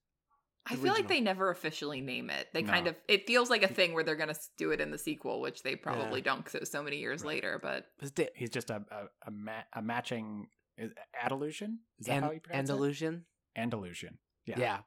I 0.68 0.76
feel 0.76 0.92
like 0.92 1.08
they 1.08 1.20
never 1.20 1.50
officially 1.50 2.00
name 2.00 2.28
it. 2.30 2.48
They 2.52 2.62
kind 2.62 2.86
of 2.88 2.96
it 3.08 3.26
feels 3.26 3.48
like 3.50 3.62
a 3.62 3.68
thing 3.68 3.94
where 3.94 4.02
they're 4.04 4.16
gonna 4.16 4.34
do 4.58 4.70
it 4.72 4.80
in 4.80 4.90
the 4.90 4.98
sequel, 4.98 5.40
which 5.40 5.62
they 5.62 5.76
probably 5.76 6.20
don't 6.20 6.38
because 6.38 6.54
it 6.56 6.60
was 6.60 6.70
so 6.70 6.82
many 6.82 6.98
years 6.98 7.22
Right. 7.22 7.28
later. 7.36 7.60
But 7.62 7.86
He's 8.34 8.50
just 8.50 8.70
a 8.70 8.84
a, 8.90 9.28
a, 9.28 9.30
ma- 9.30 9.62
a 9.74 9.80
matching 9.82 10.48
is, 10.76 10.92
Andalusian. 11.22 11.78
Is 11.98 12.06
that 12.06 12.16
An- 12.16 12.22
how 12.24 12.30
you 12.32 12.40
pronounce 12.40 12.68
Andalusian 12.70 13.24
it? 13.56 13.60
Andalusian. 13.60 14.18
Yeah. 14.44 14.58
yeah, 14.60 14.78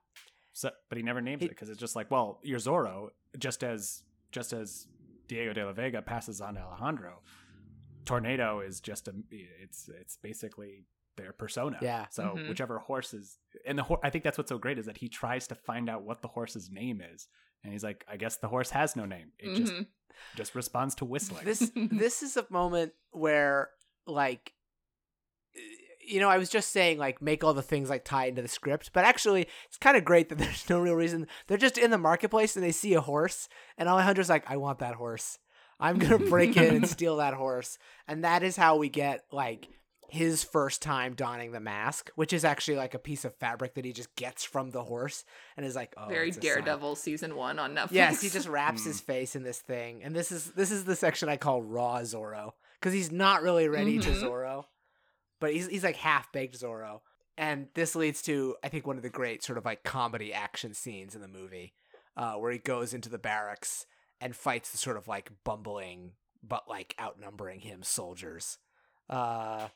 So, 0.53 0.69
but 0.89 0.97
he 0.97 1.03
never 1.03 1.19
names 1.21 1.39
He- 1.41 1.45
it 1.47 1.49
because 1.49 1.69
it's 1.69 1.79
just 1.79 1.95
like, 1.95 2.09
well, 2.11 2.39
you're 2.43 2.59
Zorro, 2.59 3.09
just 3.37 3.63
as 3.63 4.03
just 4.31 4.53
as 4.53 4.87
Diego 5.27 5.53
de 5.53 5.65
la 5.65 5.73
Vega 5.73 6.01
passes 6.01 6.39
on 6.41 6.55
to 6.55 6.61
Alejandro. 6.61 7.21
Tornado 8.05 8.59
is 8.61 8.79
just 8.79 9.07
a 9.07 9.13
it's 9.29 9.89
it's 9.99 10.17
basically 10.17 10.85
their 11.19 11.33
persona. 11.33 11.77
Yeah. 11.81 12.07
So 12.09 12.23
Mhm. 12.37 12.47
whichever 12.49 12.79
horse 12.79 13.13
is 13.13 13.37
and 13.65 13.77
the 13.77 13.83
horse, 13.83 13.99
I 14.03 14.09
think 14.09 14.23
that's 14.23 14.37
what's 14.37 14.49
so 14.49 14.57
great 14.57 14.79
is 14.79 14.85
that 14.85 14.97
he 14.97 15.09
tries 15.09 15.47
to 15.47 15.55
find 15.55 15.89
out 15.89 16.03
what 16.03 16.21
the 16.21 16.27
horse's 16.29 16.69
name 16.71 17.01
is, 17.01 17.27
and 17.63 17.73
he's 17.73 17.83
like, 17.83 18.05
I 18.07 18.17
guess 18.17 18.37
the 18.37 18.47
horse 18.47 18.69
has 18.71 18.95
no 18.95 19.05
name. 19.05 19.31
It 19.37 19.55
just 19.55 19.73
Mhm. 19.73 19.87
just 20.35 20.55
responds 20.55 20.95
to 20.95 21.05
whistling. 21.05 21.45
this 21.45 21.71
this 21.75 22.23
is 22.23 22.37
a 22.37 22.45
moment 22.49 22.93
where 23.11 23.69
like 24.07 24.53
you 26.01 26.19
know 26.19 26.29
i 26.29 26.37
was 26.37 26.49
just 26.49 26.71
saying 26.71 26.97
like 26.97 27.21
make 27.21 27.43
all 27.43 27.53
the 27.53 27.61
things 27.61 27.89
like 27.89 28.03
tie 28.03 28.25
into 28.25 28.41
the 28.41 28.47
script 28.47 28.91
but 28.93 29.05
actually 29.05 29.47
it's 29.67 29.77
kind 29.77 29.95
of 29.97 30.03
great 30.05 30.29
that 30.29 30.37
there's 30.37 30.69
no 30.69 30.79
real 30.79 30.95
reason 30.95 31.27
they're 31.47 31.57
just 31.57 31.77
in 31.77 31.91
the 31.91 31.97
marketplace 31.97 32.55
and 32.55 32.65
they 32.65 32.71
see 32.71 32.93
a 32.93 33.01
horse 33.01 33.47
and 33.77 33.87
Alejandro's 33.89 34.29
like 34.29 34.49
i 34.49 34.57
want 34.57 34.79
that 34.79 34.95
horse 34.95 35.37
i'm 35.79 35.97
gonna 35.99 36.17
break 36.17 36.55
in 36.57 36.75
and 36.75 36.87
steal 36.95 37.17
that 37.17 37.33
horse 37.33 37.77
and 38.07 38.23
that 38.23 38.41
is 38.43 38.55
how 38.55 38.77
we 38.77 38.89
get 38.89 39.25
like 39.31 39.67
his 40.11 40.43
first 40.43 40.81
time 40.81 41.13
donning 41.13 41.51
the 41.51 41.59
mask 41.59 42.09
which 42.15 42.33
is 42.33 42.43
actually 42.43 42.75
like 42.77 42.93
a 42.93 42.99
piece 42.99 43.25
of 43.25 43.33
fabric 43.35 43.73
that 43.75 43.85
he 43.85 43.93
just 43.93 44.13
gets 44.15 44.43
from 44.43 44.71
the 44.71 44.83
horse 44.83 45.23
and 45.57 45.65
is 45.65 45.75
like 45.75 45.93
oh 45.97 46.07
very 46.07 46.29
it's 46.29 46.37
a 46.37 46.41
sign. 46.41 46.49
Daredevil 46.49 46.95
season 46.95 47.35
one 47.35 47.59
on 47.59 47.75
Netflix. 47.75 47.91
Yes, 47.91 48.21
he 48.21 48.29
just 48.29 48.47
wraps 48.49 48.83
Hmm. 48.83 48.89
his 48.89 49.01
face 49.01 49.35
in 49.35 49.43
this 49.43 49.59
thing, 49.59 50.03
and 50.03 50.15
this 50.15 50.31
is 50.31 50.51
this 50.51 50.71
is 50.71 50.85
the 50.85 50.95
section 50.95 51.29
I 51.29 51.37
call 51.37 51.61
raw 51.61 51.99
Zorro 51.99 52.53
because 52.79 52.93
he's 52.93 53.11
not 53.11 53.41
really 53.41 53.67
ready 53.67 53.97
to 53.99 54.09
Mhm. 54.09 54.21
Zorro, 54.23 54.65
but 55.39 55.53
he's 55.53 55.67
he's 55.67 55.83
like 55.83 55.95
half 55.97 56.31
baked 56.31 56.59
Zorro, 56.59 57.01
and 57.37 57.67
this 57.75 57.95
leads 57.95 58.21
to 58.23 58.55
I 58.63 58.69
think 58.69 58.85
one 58.87 58.97
of 58.97 59.03
the 59.03 59.09
great 59.09 59.43
sort 59.43 59.57
of 59.57 59.65
like 59.65 59.83
comedy 59.83 60.33
action 60.33 60.73
scenes 60.73 61.15
in 61.15 61.21
the 61.21 61.27
movie, 61.27 61.73
uh, 62.17 62.33
where 62.35 62.51
he 62.51 62.57
goes 62.59 62.93
into 62.93 63.09
the 63.09 63.17
barracks 63.19 63.85
and 64.21 64.35
fights 64.35 64.71
the 64.71 64.77
sort 64.77 64.97
of 64.97 65.07
like 65.07 65.31
bumbling 65.43 66.13
but 66.41 66.69
like 66.69 66.95
outnumbering 66.99 67.59
him 67.59 67.83
soldiers. 67.83 68.57
Uh, 69.09 69.67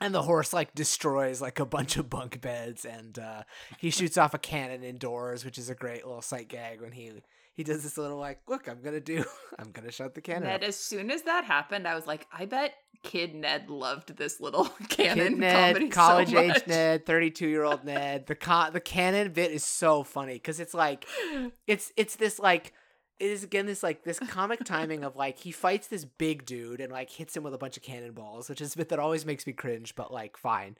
and 0.00 0.14
the 0.14 0.22
horse 0.22 0.52
like 0.52 0.74
destroys 0.74 1.40
like 1.40 1.60
a 1.60 1.66
bunch 1.66 1.96
of 1.96 2.10
bunk 2.10 2.40
beds 2.40 2.84
and 2.84 3.18
uh 3.18 3.42
he 3.78 3.90
shoots 3.90 4.18
off 4.18 4.34
a 4.34 4.38
cannon 4.38 4.82
indoors 4.82 5.44
which 5.44 5.58
is 5.58 5.70
a 5.70 5.74
great 5.74 6.04
little 6.04 6.22
sight 6.22 6.48
gag 6.48 6.80
when 6.80 6.92
he 6.92 7.12
he 7.52 7.62
does 7.62 7.82
this 7.82 7.96
little 7.96 8.18
like 8.18 8.40
look 8.48 8.68
i'm 8.68 8.82
gonna 8.82 9.00
do 9.00 9.24
i'm 9.58 9.70
gonna 9.70 9.92
shut 9.92 10.14
the 10.14 10.20
cannon 10.20 10.44
Ned, 10.44 10.62
up. 10.62 10.68
as 10.68 10.76
soon 10.76 11.10
as 11.10 11.22
that 11.22 11.44
happened, 11.44 11.86
I 11.86 11.94
was 11.94 12.06
like, 12.06 12.26
I 12.32 12.46
bet 12.46 12.74
Kid 13.02 13.34
Ned 13.34 13.70
loved 13.70 14.16
this 14.16 14.40
little 14.40 14.64
cannon 14.88 15.34
Kid 15.34 15.38
ned 15.38 15.72
comedy 15.74 15.88
college 15.88 16.30
so 16.30 16.38
age 16.38 16.66
ned 16.66 17.06
32 17.06 17.46
year 17.46 17.62
old 17.62 17.84
ned 17.84 18.26
the 18.26 18.34
con- 18.34 18.72
the 18.72 18.80
cannon 18.80 19.30
bit 19.32 19.52
is 19.52 19.64
so 19.64 20.02
funny 20.02 20.34
because 20.34 20.58
it's 20.58 20.74
like 20.74 21.06
it's 21.66 21.92
it's 21.96 22.16
this 22.16 22.38
like 22.38 22.72
it 23.20 23.30
is 23.30 23.44
again 23.44 23.66
this 23.66 23.82
like 23.82 24.04
this 24.04 24.18
comic 24.18 24.60
timing 24.64 25.04
of 25.04 25.16
like 25.16 25.38
he 25.38 25.52
fights 25.52 25.86
this 25.86 26.04
big 26.04 26.44
dude 26.44 26.80
and 26.80 26.92
like 26.92 27.10
hits 27.10 27.36
him 27.36 27.42
with 27.42 27.54
a 27.54 27.58
bunch 27.58 27.76
of 27.76 27.82
cannonballs, 27.82 28.48
which 28.48 28.60
is 28.60 28.74
a 28.74 28.78
bit 28.78 28.88
that 28.88 28.98
always 28.98 29.26
makes 29.26 29.46
me 29.46 29.52
cringe, 29.52 29.94
but 29.94 30.12
like 30.12 30.36
fine. 30.36 30.76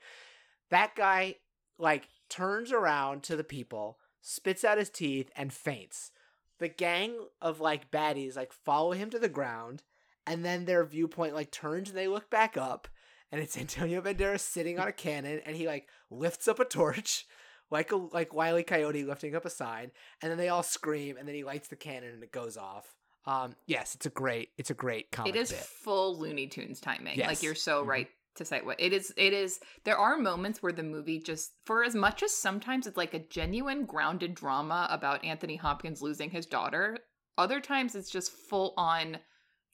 That 0.70 0.94
guy 0.96 1.36
like 1.78 2.08
turns 2.28 2.72
around 2.72 3.22
to 3.24 3.36
the 3.36 3.44
people, 3.44 3.98
spits 4.20 4.64
out 4.64 4.78
his 4.78 4.90
teeth, 4.90 5.30
and 5.36 5.52
faints. 5.52 6.10
The 6.58 6.68
gang 6.68 7.14
of 7.40 7.60
like 7.60 7.90
baddies 7.90 8.36
like 8.36 8.52
follow 8.52 8.92
him 8.92 9.10
to 9.10 9.18
the 9.18 9.28
ground, 9.28 9.82
and 10.26 10.44
then 10.44 10.64
their 10.64 10.84
viewpoint 10.84 11.34
like 11.34 11.50
turns 11.50 11.88
and 11.88 11.98
they 11.98 12.08
look 12.08 12.30
back 12.30 12.56
up, 12.56 12.88
and 13.30 13.40
it's 13.40 13.56
Antonio 13.58 14.00
Banderas 14.00 14.40
sitting 14.40 14.78
on 14.78 14.88
a 14.88 14.92
cannon, 14.92 15.40
and 15.44 15.56
he 15.56 15.66
like 15.66 15.88
lifts 16.10 16.48
up 16.48 16.58
a 16.58 16.64
torch 16.64 17.26
like 17.70 17.92
a 17.92 17.96
like 17.96 18.34
Wiley 18.34 18.62
Coyote 18.62 19.04
lifting 19.04 19.34
up 19.34 19.44
a 19.44 19.50
sign, 19.50 19.90
and 20.22 20.30
then 20.30 20.38
they 20.38 20.48
all 20.48 20.62
scream, 20.62 21.16
and 21.16 21.26
then 21.26 21.34
he 21.34 21.44
lights 21.44 21.68
the 21.68 21.76
cannon 21.76 22.10
and 22.14 22.22
it 22.22 22.32
goes 22.32 22.56
off. 22.56 22.94
Um, 23.26 23.56
yes, 23.66 23.94
it's 23.94 24.04
a 24.06 24.10
great, 24.10 24.50
it's 24.58 24.70
a 24.70 24.74
great 24.74 25.10
comic 25.10 25.34
it 25.34 25.38
is 25.38 25.50
bit. 25.50 25.60
full 25.60 26.18
Looney 26.18 26.46
Tunes 26.46 26.78
timing. 26.80 27.16
Yes. 27.16 27.26
Like 27.28 27.42
you're 27.42 27.54
so 27.54 27.82
Mhm. 27.82 27.88
right 27.88 28.08
to 28.34 28.44
say 28.44 28.60
what 28.60 28.78
it 28.80 28.92
is. 28.92 29.14
It 29.16 29.32
is. 29.32 29.60
There 29.84 29.96
are 29.96 30.18
moments 30.18 30.62
where 30.62 30.72
the 30.72 30.82
movie 30.82 31.20
just, 31.20 31.52
for 31.64 31.84
as 31.84 31.94
much 31.94 32.22
as 32.22 32.34
sometimes 32.34 32.86
it's 32.86 32.96
like 32.98 33.14
a 33.14 33.20
genuine 33.20 33.86
grounded 33.86 34.34
drama 34.34 34.88
about 34.90 35.24
Anthony 35.24 35.56
Hopkins 35.56 36.02
losing 36.02 36.30
his 36.30 36.44
daughter, 36.44 36.98
other 37.38 37.60
times 37.60 37.94
it's 37.94 38.10
just 38.10 38.30
full 38.30 38.74
on. 38.76 39.18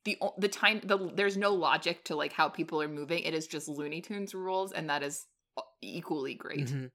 The, 0.04 0.16
the 0.38 0.48
time 0.48 0.80
the 0.84 1.10
there's 1.14 1.36
no 1.36 1.52
logic 1.52 2.04
to 2.04 2.16
like 2.16 2.32
how 2.32 2.48
people 2.48 2.80
are 2.80 2.88
moving 2.88 3.22
it 3.22 3.34
is 3.34 3.46
just 3.46 3.68
looney 3.68 4.00
tunes 4.00 4.34
rules 4.34 4.72
and 4.72 4.88
that 4.88 5.02
is 5.02 5.26
uh, 5.58 5.62
equally 5.82 6.32
great 6.34 6.68
Mhm. 6.68 6.90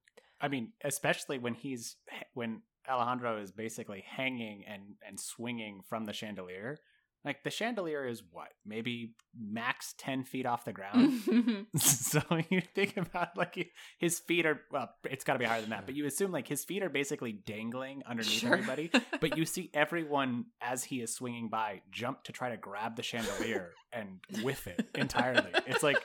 I 0.45 0.47
mean, 0.47 0.73
especially 0.83 1.39
when 1.39 1.55
he's 1.55 1.95
when 2.35 2.61
Alejandro 2.87 3.41
is 3.41 3.51
basically 3.51 4.03
hanging 4.07 4.63
and 4.67 4.83
and 5.07 5.19
swinging 5.19 5.81
from 5.89 6.05
the 6.05 6.13
chandelier. 6.13 6.77
Like 7.23 7.43
the 7.43 7.49
chandelier 7.49 8.05
is 8.07 8.21
what? 8.29 8.49
Maybe 8.63 9.15
max 9.35 9.95
10 9.97 10.25
feet 10.25 10.45
off 10.45 10.63
the 10.65 10.71
ground. 10.73 11.23
Mm-hmm. 11.35 11.77
so 11.79 12.21
you 12.51 12.61
think 12.61 12.95
about 12.97 13.35
like 13.35 13.71
his 13.97 14.19
feet 14.19 14.45
are 14.45 14.61
well, 14.71 14.91
it's 15.09 15.23
got 15.23 15.33
to 15.33 15.39
be 15.39 15.45
higher 15.45 15.61
than 15.61 15.71
that, 15.71 15.87
but 15.87 15.95
you 15.95 16.05
assume 16.05 16.31
like 16.31 16.47
his 16.47 16.63
feet 16.63 16.83
are 16.83 16.89
basically 16.89 17.31
dangling 17.31 18.03
underneath 18.07 18.41
Sure. 18.41 18.53
everybody, 18.53 18.91
but 19.19 19.35
you 19.37 19.45
see 19.45 19.71
everyone 19.73 20.45
as 20.61 20.83
he 20.83 21.01
is 21.01 21.15
swinging 21.15 21.49
by 21.49 21.81
jump 21.89 22.23
to 22.25 22.31
try 22.31 22.51
to 22.51 22.57
grab 22.57 22.95
the 22.97 23.01
chandelier 23.01 23.71
and 23.91 24.19
whiff 24.43 24.67
it 24.67 24.87
entirely. 24.93 25.49
It's 25.65 25.81
like 25.81 25.97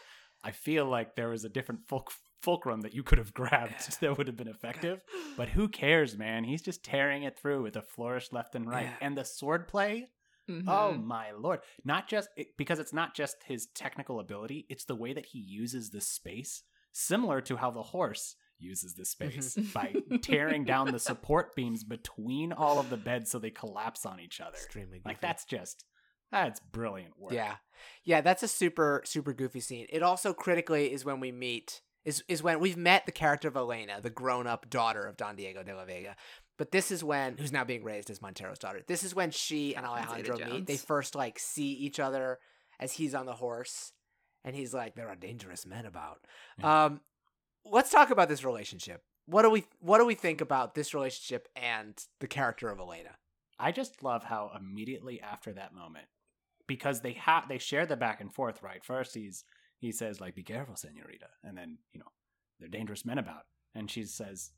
I 0.42 0.52
feel 0.52 0.86
like 0.86 1.16
there 1.16 1.28
was 1.28 1.44
a 1.44 1.50
different 1.50 1.86
fulc- 1.86 2.16
fulcrum 2.42 2.80
that 2.82 2.94
you 2.94 3.02
could 3.02 3.18
have 3.18 3.34
grabbed 3.40 4.00
that 4.00 4.16
would 4.18 4.26
have 4.26 4.36
been 4.36 4.48
effective, 4.48 5.02
but 5.36 5.48
who 5.50 5.68
cares, 5.68 6.16
man? 6.16 6.44
He's 6.44 6.62
just 6.62 6.84
tearing 6.84 7.22
it 7.24 7.38
through 7.38 7.62
with 7.62 7.76
a 7.76 7.82
flourish 7.82 8.32
left 8.32 8.54
and 8.54 8.68
right. 8.68 8.84
Yeah. 8.86 8.96
And 9.00 9.16
the 9.16 9.24
sword 9.24 9.68
play, 9.68 10.08
Mhm. 10.48 10.64
Oh 10.66 10.94
my 10.94 11.30
lord! 11.32 11.60
Not 11.84 12.08
just 12.08 12.28
because 12.58 12.78
it's 12.80 12.92
not 12.92 13.14
just 13.14 13.36
his 13.46 13.66
technical 13.74 14.18
ability; 14.20 14.66
it's 14.68 14.84
the 14.84 14.96
way 14.96 15.12
that 15.12 15.26
he 15.26 15.38
uses 15.38 15.90
the 15.90 16.00
space, 16.00 16.64
similar 16.92 17.40
to 17.42 17.56
how 17.56 17.70
the 17.70 17.82
horse 17.82 18.34
uses 18.58 18.94
the 18.94 19.04
space 19.04 19.54
Mhm. 19.56 19.72
by 19.72 20.18
tearing 20.22 20.64
down 20.64 20.90
the 20.90 20.98
support 21.10 21.54
beams 21.54 21.84
between 21.84 22.52
all 22.52 22.78
of 22.80 22.90
the 22.90 22.96
beds 22.96 23.30
so 23.30 23.38
they 23.38 23.50
collapse 23.50 24.04
on 24.04 24.18
each 24.20 24.40
other. 24.40 24.56
Extremely 24.56 25.00
Like 25.04 25.20
that's 25.20 25.44
just 25.44 25.84
that's 26.32 26.60
brilliant 26.60 27.18
work. 27.18 27.32
Yeah. 27.32 27.56
Yeah, 28.04 28.20
that's 28.20 28.42
a 28.42 28.48
super 28.48 29.02
super 29.04 29.32
goofy 29.32 29.60
scene. 29.60 29.86
It 29.90 30.02
also 30.02 30.32
critically 30.34 30.92
is 30.92 31.04
when 31.04 31.20
we 31.20 31.30
meet 31.32 31.80
is 32.04 32.24
is 32.28 32.42
when 32.42 32.60
we've 32.60 32.76
met 32.76 33.06
the 33.06 33.12
character 33.12 33.48
of 33.48 33.56
Elena, 33.56 34.00
the 34.00 34.10
grown-up 34.10 34.70
daughter 34.70 35.02
of 35.02 35.16
Don 35.16 35.36
Diego 35.36 35.62
de 35.62 35.74
la 35.74 35.84
Vega. 35.84 36.16
But 36.58 36.72
this 36.72 36.90
is 36.90 37.02
when 37.02 37.36
who's 37.36 37.52
now 37.52 37.64
being 37.64 37.84
raised 37.84 38.10
as 38.10 38.20
Montero's 38.20 38.58
daughter. 38.58 38.82
This 38.86 39.02
is 39.02 39.14
when 39.14 39.30
she 39.30 39.74
and 39.74 39.86
Alejandro 39.86 40.38
meet. 40.38 40.66
They 40.66 40.76
first 40.76 41.14
like 41.14 41.38
see 41.38 41.72
each 41.72 41.98
other 41.98 42.38
as 42.78 42.92
he's 42.92 43.14
on 43.14 43.26
the 43.26 43.34
horse 43.34 43.92
and 44.44 44.54
he's 44.54 44.74
like 44.74 44.94
there 44.94 45.08
are 45.08 45.16
dangerous 45.16 45.66
men 45.66 45.86
about. 45.86 46.24
Yeah. 46.58 46.84
Um 46.84 47.00
let's 47.64 47.90
talk 47.90 48.10
about 48.10 48.28
this 48.28 48.44
relationship. 48.44 49.02
What 49.26 49.42
do 49.42 49.50
we 49.50 49.64
what 49.78 49.98
do 49.98 50.06
we 50.06 50.14
think 50.14 50.40
about 50.40 50.74
this 50.74 50.92
relationship 50.94 51.48
and 51.56 51.94
the 52.20 52.26
character 52.26 52.68
of 52.68 52.78
Elena? 52.78 53.16
I 53.58 53.72
just 53.72 54.02
love 54.02 54.24
how 54.24 54.50
immediately 54.58 55.20
after 55.20 55.52
that 55.52 55.74
moment, 55.74 56.06
because 56.66 57.02
they 57.02 57.12
have 57.12 57.48
they 57.48 57.58
share 57.58 57.86
the 57.86 57.96
back 57.96 58.20
and 58.20 58.32
forth. 58.32 58.62
Right, 58.62 58.84
first 58.84 59.14
he's 59.14 59.44
he 59.80 59.90
says 59.92 60.20
like, 60.20 60.34
"Be 60.36 60.42
careful, 60.44 60.76
Senorita," 60.76 61.26
and 61.42 61.56
then 61.58 61.78
you 61.92 61.98
know, 61.98 62.06
"They're 62.60 62.68
dangerous 62.68 63.04
men 63.04 63.18
about," 63.18 63.46
and 63.74 63.90
she 63.90 64.04
says, 64.04 64.52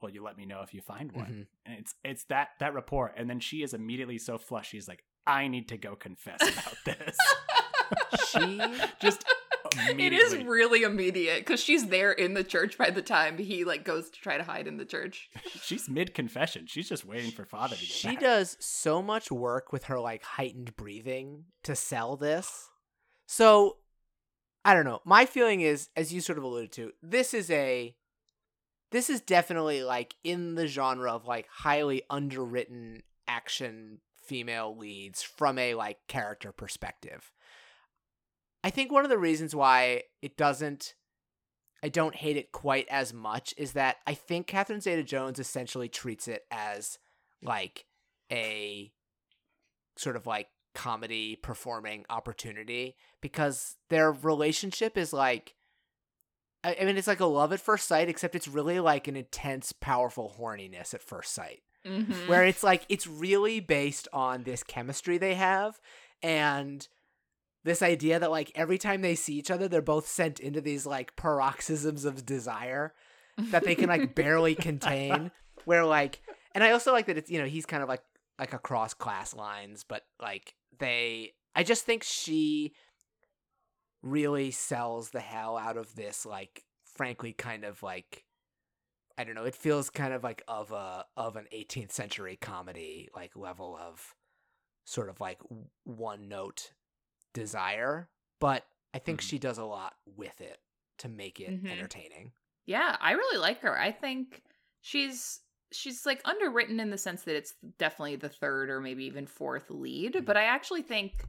"Well, 0.00 0.10
you 0.10 0.22
let 0.22 0.36
me 0.38 0.46
know 0.46 0.62
if 0.62 0.72
you 0.72 0.80
find 0.80 1.12
one." 1.12 1.26
Mhm. 1.26 1.46
And 1.66 1.78
it's 1.78 1.94
it's 2.02 2.24
that 2.24 2.50
that 2.60 2.72
rapport, 2.74 3.12
and 3.16 3.28
then 3.28 3.40
she 3.40 3.62
is 3.62 3.74
immediately 3.74 4.16
so 4.18 4.38
flushed. 4.38 4.70
She's 4.70 4.88
like, 4.88 5.04
"I 5.26 5.48
need 5.48 5.68
to 5.68 5.76
go 5.76 5.94
confess 5.96 6.40
about 6.42 6.76
this." 6.86 7.16
She 8.30 8.60
just 9.00 9.24
it 9.88 10.12
is 10.12 10.36
really 10.44 10.82
immediate 10.82 11.38
because 11.40 11.60
she's 11.62 11.86
there 11.88 12.10
in 12.12 12.34
the 12.34 12.42
church 12.44 12.76
by 12.78 12.90
the 12.90 13.02
time 13.02 13.38
he 13.38 13.64
like 13.64 13.84
goes 13.84 14.10
to 14.10 14.20
try 14.20 14.36
to 14.36 14.42
hide 14.44 14.66
in 14.66 14.76
the 14.78 14.84
church. 14.84 15.28
She's 15.62 15.88
mid 15.88 16.12
confession. 16.14 16.66
She's 16.66 16.88
just 16.88 17.04
waiting 17.04 17.30
for 17.30 17.44
father 17.44 17.76
to 17.76 17.80
get 17.80 17.88
She 17.90 18.08
back. 18.08 18.20
does 18.20 18.56
so 18.60 19.00
much 19.02 19.30
work 19.30 19.72
with 19.72 19.84
her 19.84 20.00
like 20.00 20.22
heightened 20.24 20.74
breathing 20.76 21.44
to 21.64 21.76
sell 21.76 22.16
this. 22.16 22.68
So 23.26 23.76
I 24.64 24.74
don't 24.74 24.84
know. 24.84 25.00
My 25.04 25.24
feeling 25.24 25.60
is, 25.60 25.88
as 25.96 26.12
you 26.12 26.20
sort 26.20 26.38
of 26.38 26.44
alluded 26.44 26.72
to, 26.72 26.92
this 27.02 27.32
is 27.32 27.50
a 27.50 27.94
this 28.92 29.08
is 29.08 29.20
definitely 29.20 29.82
like 29.82 30.16
in 30.24 30.56
the 30.56 30.66
genre 30.66 31.12
of 31.12 31.26
like 31.26 31.46
highly 31.48 32.02
underwritten 32.10 33.02
action 33.28 34.00
female 34.24 34.76
leads 34.76 35.22
from 35.22 35.58
a 35.58 35.74
like 35.74 35.98
character 36.08 36.52
perspective. 36.52 37.32
I 38.62 38.70
think 38.70 38.92
one 38.92 39.04
of 39.04 39.10
the 39.10 39.18
reasons 39.18 39.54
why 39.54 40.02
it 40.20 40.36
doesn't 40.36 40.94
I 41.82 41.88
don't 41.88 42.14
hate 42.14 42.36
it 42.36 42.52
quite 42.52 42.86
as 42.90 43.14
much 43.14 43.54
is 43.56 43.72
that 43.72 43.96
I 44.06 44.12
think 44.14 44.46
Catherine 44.46 44.82
Zeta 44.82 45.02
Jones 45.02 45.38
essentially 45.38 45.88
treats 45.88 46.28
it 46.28 46.44
as 46.50 46.98
like 47.42 47.86
a 48.30 48.92
sort 49.96 50.16
of 50.16 50.26
like 50.26 50.48
comedy 50.80 51.36
performing 51.36 52.04
opportunity 52.08 52.96
because 53.20 53.76
their 53.90 54.10
relationship 54.12 54.96
is 54.96 55.12
like 55.12 55.54
I 56.64 56.84
mean 56.84 56.96
it's 56.96 57.06
like 57.06 57.20
a 57.20 57.26
love 57.26 57.52
at 57.52 57.60
first 57.60 57.86
sight 57.86 58.08
except 58.08 58.34
it's 58.34 58.48
really 58.48 58.80
like 58.80 59.08
an 59.08 59.16
intense 59.16 59.72
powerful 59.72 60.34
horniness 60.38 60.94
at 60.94 61.02
first 61.02 61.32
sight 61.34 61.60
Mhm. 61.86 62.28
where 62.28 62.44
it's 62.44 62.62
like 62.62 62.84
it's 62.88 63.06
really 63.06 63.60
based 63.60 64.06
on 64.12 64.42
this 64.44 64.62
chemistry 64.62 65.16
they 65.18 65.34
have 65.34 65.80
and 66.22 66.86
this 67.64 67.82
idea 67.82 68.18
that 68.18 68.30
like 68.30 68.50
every 68.54 68.78
time 68.78 69.00
they 69.02 69.14
see 69.14 69.34
each 69.34 69.50
other 69.50 69.68
they're 69.68 69.82
both 69.82 70.06
sent 70.06 70.40
into 70.40 70.60
these 70.60 70.84
like 70.86 71.16
paroxysms 71.16 72.04
of 72.06 72.24
desire 72.26 72.94
that 73.50 73.64
they 73.64 73.74
can 73.74 73.88
like 73.88 74.14
barely 74.22 74.54
contain 74.54 75.30
where 75.64 75.84
like 75.84 76.20
and 76.54 76.62
i 76.64 76.70
also 76.70 76.92
like 76.92 77.06
that 77.06 77.16
it's 77.18 77.30
you 77.30 77.38
know 77.38 77.46
he's 77.46 77.66
kind 77.66 77.82
of 77.82 77.88
like 77.88 78.02
like 78.38 78.52
across 78.54 78.92
class 78.94 79.34
lines 79.34 79.84
but 79.86 80.02
like 80.20 80.54
they 80.80 81.32
i 81.54 81.62
just 81.62 81.84
think 81.84 82.02
she 82.02 82.72
really 84.02 84.50
sells 84.50 85.10
the 85.10 85.20
hell 85.20 85.56
out 85.56 85.76
of 85.76 85.94
this 85.94 86.24
like 86.24 86.64
frankly 86.84 87.32
kind 87.32 87.64
of 87.64 87.82
like 87.82 88.24
i 89.18 89.24
don't 89.24 89.34
know 89.34 89.44
it 89.44 89.54
feels 89.54 89.90
kind 89.90 90.12
of 90.14 90.24
like 90.24 90.42
of 90.48 90.72
a 90.72 91.04
of 91.16 91.36
an 91.36 91.46
18th 91.52 91.92
century 91.92 92.36
comedy 92.40 93.08
like 93.14 93.36
level 93.36 93.78
of 93.80 94.14
sort 94.84 95.08
of 95.08 95.20
like 95.20 95.38
one 95.84 96.28
note 96.28 96.72
desire 97.34 98.08
but 98.40 98.64
i 98.94 98.98
think 98.98 99.20
Mhm. 99.20 99.28
she 99.28 99.38
does 99.38 99.58
a 99.58 99.64
lot 99.64 99.94
with 100.16 100.40
it 100.40 100.58
to 100.98 101.08
make 101.08 101.40
it 101.40 101.62
Mhm. 101.62 101.70
entertaining 101.70 102.32
Yeah, 102.66 102.96
I 103.00 103.12
really 103.12 103.38
like 103.38 103.60
her. 103.62 103.76
I 103.76 103.90
think 103.90 104.42
she's 104.80 105.40
she's 105.72 106.04
like 106.06 106.20
underwritten 106.24 106.80
in 106.80 106.90
the 106.90 106.98
sense 106.98 107.22
that 107.22 107.36
it's 107.36 107.54
definitely 107.78 108.16
the 108.16 108.28
third 108.28 108.70
or 108.70 108.80
maybe 108.80 109.04
even 109.04 109.26
fourth 109.26 109.70
lead, 109.70 110.24
but 110.24 110.36
I 110.36 110.44
actually 110.44 110.82
think 110.82 111.24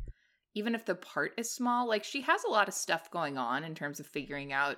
even 0.54 0.76
if 0.76 0.86
the 0.86 0.96
part 0.96 1.34
is 1.38 1.50
small, 1.50 1.88
like 1.88 2.04
she 2.04 2.22
has 2.22 2.44
a 2.44 2.50
lot 2.50 2.68
of 2.68 2.74
stuff 2.74 3.10
going 3.12 3.38
on 3.38 3.64
in 3.64 3.76
terms 3.76 4.00
of 4.00 4.08
figuring 4.08 4.52
out 4.52 4.78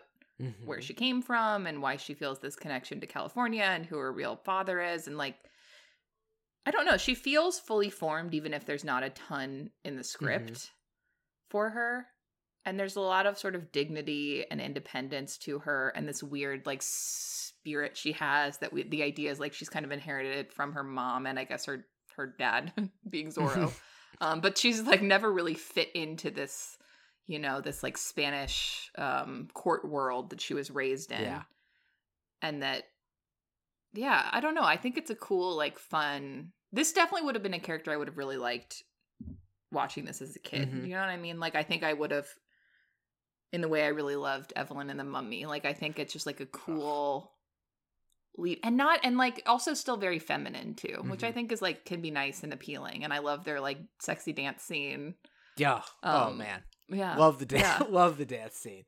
where 0.66 0.80
Mhm. 0.80 0.84
she 0.84 0.94
came 0.94 1.22
from 1.22 1.66
and 1.68 1.82
why 1.82 1.96
she 1.96 2.14
feels 2.14 2.40
this 2.40 2.56
connection 2.56 3.00
to 3.00 3.08
California 3.08 3.64
and 3.64 3.86
who 3.86 3.98
her 3.98 4.12
real 4.12 4.36
father 4.36 4.82
is 4.82 5.08
and 5.08 5.18
like 5.18 5.38
I 6.66 6.72
don't 6.72 6.86
know, 6.86 6.98
she 6.98 7.14
feels 7.16 7.60
fully 7.60 7.90
formed 7.90 8.34
even 8.34 8.54
if 8.54 8.66
there's 8.66 8.86
not 8.86 9.04
a 9.04 9.10
ton 9.10 9.72
in 9.84 9.96
the 9.98 10.04
script 10.04 10.72
for 11.50 11.70
her. 11.72 12.08
And 12.66 12.80
there's 12.80 12.96
a 12.96 13.02
lot 13.02 13.26
of 13.26 13.38
sort 13.38 13.56
of 13.56 13.72
dignity 13.74 14.46
and 14.50 14.62
independence 14.62 15.38
to 15.40 15.60
her 15.60 15.90
and 15.96 16.08
this 16.08 16.24
weird 16.24 16.66
like 16.66 16.82
spirit 17.64 17.96
she 17.96 18.12
has 18.12 18.58
that 18.58 18.74
we, 18.74 18.84
the 18.84 19.04
idea 19.04 19.32
is 19.32 19.40
like 19.40 19.54
she's 19.54 19.70
kind 19.70 19.86
of 19.86 19.92
inherited 19.92 20.36
it 20.38 20.52
from 20.54 20.74
her 20.74 20.84
mom 20.84 21.26
and 21.26 21.40
I 21.40 21.46
guess 21.46 21.66
her 21.66 21.86
her 22.18 22.28
dad 22.38 22.74
being 23.10 23.30
Zorro. 23.32 23.72
um 24.22 24.42
but 24.42 24.58
she's 24.58 24.82
like 24.82 25.02
never 25.02 25.32
really 25.32 25.54
fit 25.54 25.90
into 25.96 26.30
this 26.30 26.78
you 27.26 27.40
know 27.40 27.62
this 27.62 27.82
like 27.82 27.98
spanish 27.98 28.92
um 28.98 29.48
court 29.54 29.88
world 29.88 30.32
that 30.32 30.42
she 30.42 30.54
was 30.54 30.70
raised 30.70 31.12
in 31.14 31.22
Yeah. 31.22 31.44
and 32.42 32.62
that 32.64 32.84
yeah 33.94 34.28
i 34.32 34.40
don't 34.42 34.56
know 34.56 34.64
i 34.64 34.76
think 34.78 34.98
it's 34.98 35.10
a 35.10 35.16
cool 35.16 35.56
like 35.56 35.80
fun 35.80 36.52
this 36.74 36.92
definitely 36.92 37.26
would 37.26 37.36
have 37.36 37.44
been 37.44 37.54
a 37.54 37.60
character 37.60 37.92
i 37.92 37.98
would 37.98 38.08
have 38.10 38.18
really 38.18 38.38
liked 38.38 38.84
watching 39.72 40.04
this 40.06 40.22
as 40.22 40.36
a 40.36 40.40
kid 40.40 40.70
Mhm. 40.70 40.84
you 40.84 40.94
know 40.94 41.00
what 41.00 41.10
i 41.10 41.18
mean 41.18 41.40
like 41.40 41.56
i 41.56 41.64
think 41.64 41.84
i 41.84 41.94
would 41.94 42.12
have 42.12 42.28
in 43.52 43.62
the 43.62 43.70
way 43.70 43.84
i 43.84 43.88
really 43.88 44.16
loved 44.16 44.52
evelyn 44.56 44.90
and 44.90 45.00
the 45.00 45.04
mummy 45.04 45.46
like 45.46 45.66
i 45.66 45.74
think 45.74 45.98
it's 45.98 46.14
just 46.14 46.26
like 46.26 46.42
a 46.42 46.46
cool 46.48 47.32
lead 48.38 48.60
and 48.64 48.76
not 48.78 49.00
and 49.04 49.18
like 49.18 49.42
also 49.46 49.74
still 49.74 49.98
very 49.98 50.20
feminine 50.20 50.74
too 50.74 51.04
which 51.08 51.24
i 51.24 51.30
Mhm. 51.32 51.34
think 51.34 51.52
is 51.52 51.62
like 51.62 51.86
can 51.86 52.02
be 52.02 52.10
nice 52.12 52.44
and 52.44 52.52
appealing 52.54 53.04
and 53.04 53.14
i 53.14 53.20
love 53.20 53.44
their 53.44 53.60
like 53.62 53.78
sexy 54.00 54.34
dance 54.34 54.64
scene 54.64 55.16
yeah 55.58 55.82
oh 56.02 56.28
Um, 56.30 56.38
man 56.40 56.64
yeah 56.90 57.16
love 57.16 57.38
the 57.40 57.46
dance 57.46 57.64
yeah. 57.82 57.88
love 57.90 58.18
the 58.18 58.26
dance 58.26 58.56
scene 58.56 58.86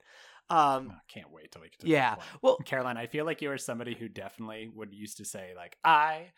um 0.50 0.92
Oh, 0.92 0.96
can't 1.08 1.32
wait 1.32 1.52
till 1.52 1.62
we 1.62 1.70
get 1.70 1.80
to 1.82 1.88
Yeah. 1.88 2.16
well 2.42 2.58
Caroline, 2.66 2.98
I 2.98 3.08
feel 3.08 3.26
like 3.26 3.42
you 3.42 3.52
are 3.52 3.58
somebody 3.58 3.94
who 3.96 4.08
definitely 4.10 4.68
would 4.74 4.94
used 4.94 5.18
to 5.18 5.26
say 5.26 5.54
like, 5.56 5.76
"I 5.84 6.32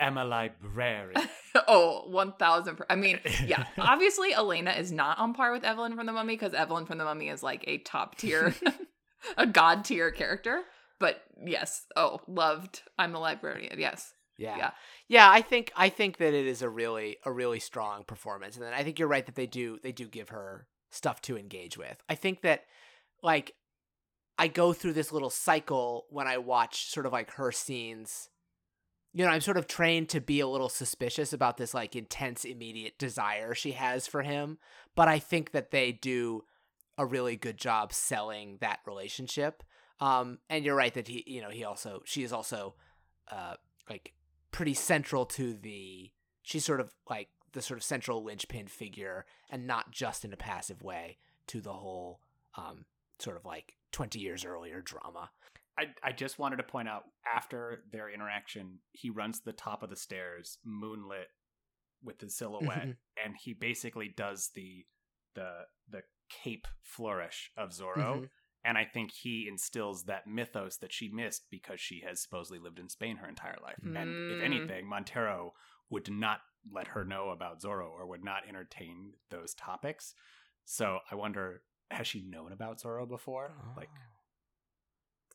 am 0.00 0.16
a 0.16 0.24
librarian." 0.24 1.20
oh, 1.68 2.04
1000 2.08 2.76
per- 2.76 2.86
I 2.88 2.96
mean, 2.96 3.20
yeah. 3.44 3.66
Obviously, 3.78 4.32
Elena 4.32 4.70
is 4.72 4.90
not 4.90 5.18
on 5.18 5.34
par 5.34 5.52
with 5.52 5.64
Evelyn 5.64 5.94
from 5.96 6.06
the 6.06 6.12
Mummy 6.12 6.34
because 6.34 6.54
Evelyn 6.54 6.86
from 6.86 6.96
the 6.98 7.04
Mummy 7.04 7.28
is 7.28 7.42
like 7.42 7.62
a 7.66 7.76
top 7.78 8.16
tier, 8.16 8.54
a 9.36 9.46
god 9.46 9.84
tier 9.84 10.10
character. 10.10 10.62
But 11.02 11.20
yes, 11.44 11.86
oh, 11.96 12.20
loved. 12.28 12.82
I'm 12.96 13.16
a 13.16 13.18
librarian. 13.18 13.76
Yes. 13.76 14.14
yeah. 14.38 14.56
Yeah. 14.56 14.70
yeah 15.08 15.30
i 15.30 15.42
think 15.42 15.72
i 15.76 15.88
think 15.88 16.16
that 16.16 16.32
it 16.32 16.46
is 16.46 16.62
a 16.62 16.68
really 16.68 17.18
a 17.26 17.30
really 17.30 17.60
strong 17.60 18.02
performance 18.02 18.56
and 18.56 18.64
then 18.64 18.72
i 18.72 18.82
think 18.82 18.98
you're 18.98 19.06
right 19.06 19.26
that 19.26 19.34
they 19.34 19.46
do 19.46 19.78
they 19.82 19.92
do 19.92 20.06
give 20.08 20.30
her 20.30 20.66
stuff 20.90 21.20
to 21.22 21.36
engage 21.36 21.76
with 21.76 22.02
i 22.08 22.14
think 22.14 22.40
that 22.40 22.62
like 23.22 23.52
i 24.38 24.48
go 24.48 24.72
through 24.72 24.94
this 24.94 25.12
little 25.12 25.28
cycle 25.28 26.06
when 26.08 26.26
i 26.26 26.38
watch 26.38 26.90
sort 26.90 27.04
of 27.04 27.12
like 27.12 27.32
her 27.32 27.52
scenes 27.52 28.30
you 29.14 29.24
know, 29.24 29.30
I'm 29.30 29.42
sort 29.42 29.58
of 29.58 29.66
trained 29.66 30.08
to 30.10 30.20
be 30.20 30.40
a 30.40 30.48
little 30.48 30.70
suspicious 30.70 31.32
about 31.32 31.58
this 31.58 31.74
like 31.74 31.94
intense 31.94 32.44
immediate 32.44 32.98
desire 32.98 33.54
she 33.54 33.72
has 33.72 34.06
for 34.06 34.22
him, 34.22 34.58
but 34.96 35.06
I 35.06 35.18
think 35.18 35.52
that 35.52 35.70
they 35.70 35.92
do 35.92 36.44
a 36.96 37.04
really 37.04 37.36
good 37.36 37.58
job 37.58 37.92
selling 37.92 38.58
that 38.60 38.80
relationship. 38.86 39.62
Um 40.02 40.38
and 40.50 40.64
you're 40.64 40.74
right 40.76 40.92
that 40.94 41.08
he 41.08 41.22
you 41.26 41.40
know, 41.42 41.50
he 41.50 41.64
also 41.64 42.02
she 42.04 42.22
is 42.22 42.32
also 42.32 42.74
uh 43.30 43.54
like 43.88 44.12
pretty 44.50 44.74
central 44.74 45.24
to 45.26 45.54
the 45.54 46.10
she's 46.42 46.64
sort 46.64 46.80
of 46.80 46.92
like 47.08 47.28
the 47.52 47.62
sort 47.62 47.78
of 47.78 47.84
central 47.84 48.24
linchpin 48.24 48.66
figure 48.66 49.24
and 49.50 49.66
not 49.66 49.90
just 49.90 50.24
in 50.24 50.32
a 50.32 50.36
passive 50.36 50.82
way 50.82 51.18
to 51.46 51.60
the 51.60 51.72
whole 51.72 52.20
um 52.56 52.84
sort 53.18 53.36
of 53.36 53.44
like 53.44 53.74
20 53.92 54.18
years 54.18 54.44
earlier 54.44 54.80
drama. 54.80 55.30
I, 55.78 55.84
I 56.02 56.12
just 56.12 56.38
wanted 56.38 56.56
to 56.56 56.62
point 56.64 56.88
out 56.88 57.04
after 57.26 57.82
their 57.90 58.10
interaction, 58.10 58.78
he 58.92 59.08
runs 59.10 59.38
to 59.38 59.44
the 59.46 59.52
top 59.52 59.82
of 59.82 59.88
the 59.90 59.96
stairs, 59.96 60.58
moonlit 60.64 61.28
with 62.02 62.20
his 62.20 62.36
silhouette, 62.36 62.88
Mhm. 62.88 62.96
and 63.24 63.34
he 63.42 63.52
basically 63.54 64.08
does 64.08 64.50
the 64.54 64.86
the 65.34 65.66
the 65.88 66.02
cape 66.28 66.66
flourish 66.82 67.50
of 67.56 67.70
Zorro. 67.70 68.22
Mhm. 68.22 68.28
And 68.64 68.78
I 68.78 68.84
think 68.84 69.10
he 69.10 69.48
instills 69.48 70.04
that 70.04 70.26
mythos 70.26 70.76
that 70.78 70.92
she 70.92 71.08
missed 71.08 71.46
because 71.50 71.80
she 71.80 72.00
has 72.06 72.20
supposedly 72.20 72.58
lived 72.58 72.78
in 72.78 72.88
Spain 72.88 73.16
her 73.16 73.28
entire 73.28 73.58
life. 73.62 73.80
And 73.96 74.14
if 74.28 74.38
Mm. 74.38 74.44
anything, 74.44 74.86
Montero 74.86 75.54
would 75.90 76.10
not 76.10 76.40
let 76.70 76.88
her 76.88 77.04
know 77.04 77.30
about 77.30 77.60
Zorro 77.60 77.90
or 77.90 78.06
would 78.06 78.24
not 78.24 78.46
entertain 78.48 79.14
those 79.30 79.52
topics. 79.54 80.14
So 80.64 81.00
I 81.10 81.16
wonder, 81.16 81.62
has 81.90 82.06
she 82.06 82.22
known 82.22 82.52
about 82.52 82.80
Zorro 82.80 83.08
before? 83.08 83.52
Like 83.76 83.90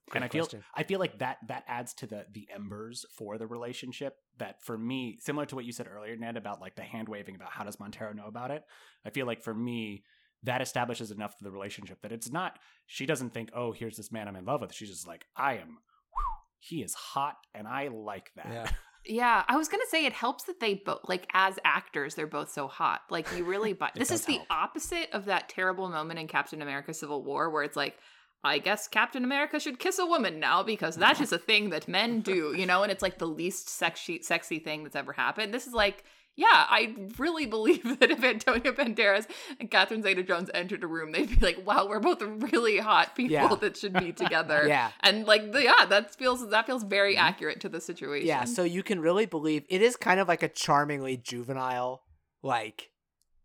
Great 0.10 0.20
and 0.20 0.24
I 0.24 0.30
feel. 0.30 0.49
I 0.74 0.84
feel 0.84 0.99
like 0.99 1.20
that 1.20 1.38
that 1.48 1.66
adds 1.68 1.94
to 1.95 2.08
the 2.08 2.26
the 2.32 2.48
embers 2.54 3.06
for 3.12 3.38
the 3.38 3.45
relationship. 3.45 4.16
That 4.38 4.64
for 4.64 4.78
me, 4.78 5.18
similar 5.20 5.45
to 5.48 5.56
what 5.56 5.66
you 5.66 5.74
said 5.74 5.88
earlier, 5.88 6.16
Ned, 6.16 6.38
about 6.38 6.62
like 6.62 6.76
the 6.76 6.84
hand 6.84 7.10
waving 7.10 7.36
about 7.36 7.52
how 7.52 7.66
does 7.66 7.80
Montero 7.80 8.14
know 8.14 8.28
about 8.28 8.52
it. 8.52 8.64
I 9.06 9.10
feel 9.10 9.26
like 9.26 9.44
for 9.44 9.54
me, 9.54 10.04
that 10.43 10.61
establishes 10.61 11.11
enough 11.11 11.34
of 11.39 11.43
the 11.43 11.51
relationship 11.51 12.01
that 12.01 12.11
it's 12.11 12.31
not. 12.31 12.59
She 12.85 13.05
doesn't 13.05 13.34
think, 13.34 13.49
oh, 13.53 13.72
here's 13.72 13.97
this 13.97 14.11
man 14.11 14.27
I'm 14.27 14.35
in 14.35 14.45
love 14.45 14.61
with. 14.61 14.73
She's 14.73 14.89
just 14.89 15.07
like, 15.07 15.26
I 15.35 15.53
am. 15.55 15.68
whew, 15.68 16.38
he 16.59 16.84
is 16.84 16.93
hot, 16.93 17.35
and 17.53 17.68
I 17.68 17.88
like 17.89 18.31
that. 18.35 18.49
Yeah. 18.51 18.69
Yeah, 19.09 19.45
I 19.47 19.55
was 19.55 19.69
gonna 19.69 19.85
say 19.89 20.05
it 20.05 20.11
helps 20.11 20.43
that 20.45 20.59
they 20.59 20.73
both 20.73 20.99
like 21.07 21.30
as 21.34 21.57
actors 21.64 22.15
they're 22.15 22.27
both 22.27 22.51
so 22.51 22.68
hot. 22.68 23.01
Like 23.09 23.26
you 23.38 23.45
really 23.45 23.72
buy. 23.72 23.89
This 23.95 24.11
is 24.11 24.26
does 24.26 24.26
the 24.26 24.41
opposite 24.49 25.09
of 25.14 25.26
that 25.26 25.47
terrible 25.47 25.88
moment 25.88 26.19
in 26.19 26.27
Captain 26.27 26.61
America: 26.61 26.93
Civil 26.93 27.23
War 27.23 27.49
where 27.49 27.64
it's 27.64 27.77
like. 27.77 27.97
I 28.43 28.59
guess 28.59 28.88
Captain 28.88 29.23
America 29.23 29.59
should 29.59 29.80
kiss 29.80 29.97
a 29.97 30.05
woman 30.05 30.39
now 30.39 30.61
because 30.61 30.95
that's 30.95 31.19
just 31.23 31.34
a 31.34 31.39
thing 31.39 31.72
that 31.72 31.88
men 31.88 32.22
do, 32.22 32.53
you 32.55 32.65
know, 32.68 32.84
and 32.84 32.91
it's 32.91 33.01
like 33.01 33.18
the 33.18 33.26
least 33.26 33.68
sexy 33.68 34.22
sexy 34.22 34.59
thing 34.59 34.84
that's 34.84 34.95
ever 34.95 35.11
happened. 35.11 35.53
This 35.53 35.65
is 35.68 35.73
like, 35.73 36.03
yeah, 36.38 36.65
I 36.69 36.95
really 37.18 37.45
believe 37.47 37.84
that 37.99 38.11
if 38.11 38.23
Antonio 38.23 38.72
Banderas 38.72 39.27
and 39.59 39.69
Catherine 39.69 40.01
Zeta-Jones 40.03 40.49
entered 40.53 40.84
a 40.84 40.88
room, 40.88 41.11
they'd 41.11 41.27
be 41.39 41.45
like, 41.45 41.65
"Wow, 41.65 41.88
we're 41.89 41.99
both 41.99 42.22
really 42.22 42.77
hot 42.77 43.15
people 43.15 43.34
Yeah. 43.34 43.55
that 43.55 43.76
should 43.76 43.93
be 43.93 44.14
together." 44.23 44.65
Yeah. 44.68 44.91
and 45.01 45.26
like, 45.27 45.51
the, 45.51 45.64
yeah, 45.64 45.85
that 45.88 46.15
feels 46.15 46.47
that 46.49 46.65
feels 46.65 46.84
very 46.84 47.15
Mhm. 47.15 47.22
accurate 47.22 47.59
to 47.61 47.69
the 47.69 47.81
situation. 47.81 48.27
Yeah, 48.27 48.45
so 48.45 48.64
you 48.64 48.84
can 48.84 49.01
really 49.01 49.26
believe 49.26 49.65
it 49.68 49.81
is 49.81 49.95
kind 49.97 50.19
of 50.19 50.27
like 50.30 50.43
a 50.43 50.47
charmingly 50.49 51.18
juvenile 51.18 52.03
like 52.43 52.91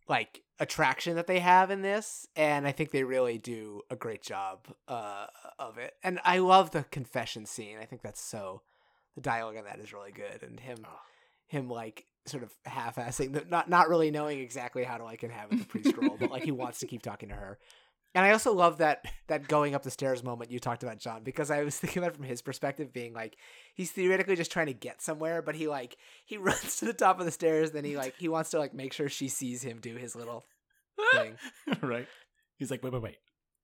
like 0.08 0.42
attraction 0.60 1.16
that 1.16 1.26
they 1.26 1.40
have 1.40 1.70
in 1.70 1.82
this 1.82 2.26
and 2.36 2.66
I 2.68 2.72
think 2.72 2.90
they 2.90 3.02
really 3.04 3.38
do 3.38 3.82
a 3.90 3.96
great 3.96 4.22
job 4.22 4.66
uh 4.86 5.26
of 5.58 5.78
it. 5.78 5.94
And 6.04 6.20
I 6.24 6.38
love 6.38 6.70
the 6.72 6.84
confession 6.84 7.46
scene. 7.46 7.78
I 7.80 7.84
think 7.86 8.02
that's 8.02 8.20
so 8.20 8.62
the 9.14 9.20
dialogue 9.22 9.56
on 9.56 9.64
that 9.64 9.78
is 9.80 9.92
really 9.92 10.12
good 10.12 10.42
and 10.42 10.60
him 10.60 10.78
Oh. 10.86 11.00
him 11.46 11.68
like 11.68 12.04
sort 12.26 12.42
of 12.42 12.54
half-assing 12.64 13.48
not 13.50 13.68
not 13.68 13.88
really 13.88 14.10
knowing 14.10 14.38
exactly 14.38 14.84
how 14.84 14.96
to 14.96 15.04
like 15.04 15.24
inhabit 15.24 15.58
the 15.58 15.64
priest 15.64 15.96
role 15.96 16.16
but 16.18 16.30
like 16.30 16.44
he 16.44 16.52
wants 16.52 16.78
to 16.78 16.86
keep 16.86 17.02
talking 17.02 17.28
to 17.28 17.34
her 17.34 17.58
and 18.14 18.26
I 18.26 18.32
also 18.32 18.52
love 18.52 18.78
that 18.78 19.06
that 19.28 19.48
going 19.48 19.74
up 19.74 19.82
the 19.82 19.90
stairs 19.90 20.22
moment 20.22 20.50
you 20.50 20.60
talked 20.60 20.82
about, 20.82 20.98
John, 20.98 21.22
because 21.22 21.50
I 21.50 21.62
was 21.62 21.78
thinking 21.78 22.02
about 22.02 22.16
from 22.16 22.24
his 22.24 22.42
perspective, 22.42 22.92
being 22.92 23.14
like 23.14 23.36
he's 23.74 23.90
theoretically 23.90 24.36
just 24.36 24.52
trying 24.52 24.66
to 24.66 24.74
get 24.74 25.00
somewhere, 25.00 25.40
but 25.40 25.54
he 25.54 25.66
like 25.66 25.96
he 26.26 26.36
runs 26.38 26.76
to 26.78 26.84
the 26.84 26.92
top 26.92 27.20
of 27.20 27.26
the 27.26 27.32
stairs, 27.32 27.70
then 27.70 27.84
he 27.84 27.96
like 27.96 28.14
he 28.18 28.28
wants 28.28 28.50
to 28.50 28.58
like 28.58 28.74
make 28.74 28.92
sure 28.92 29.08
she 29.08 29.28
sees 29.28 29.62
him 29.62 29.78
do 29.80 29.96
his 29.96 30.14
little 30.14 30.44
thing. 31.14 31.36
right. 31.80 32.06
He's 32.58 32.70
like, 32.70 32.82
wait, 32.82 32.92
wait, 32.92 33.02
wait, 33.02 33.16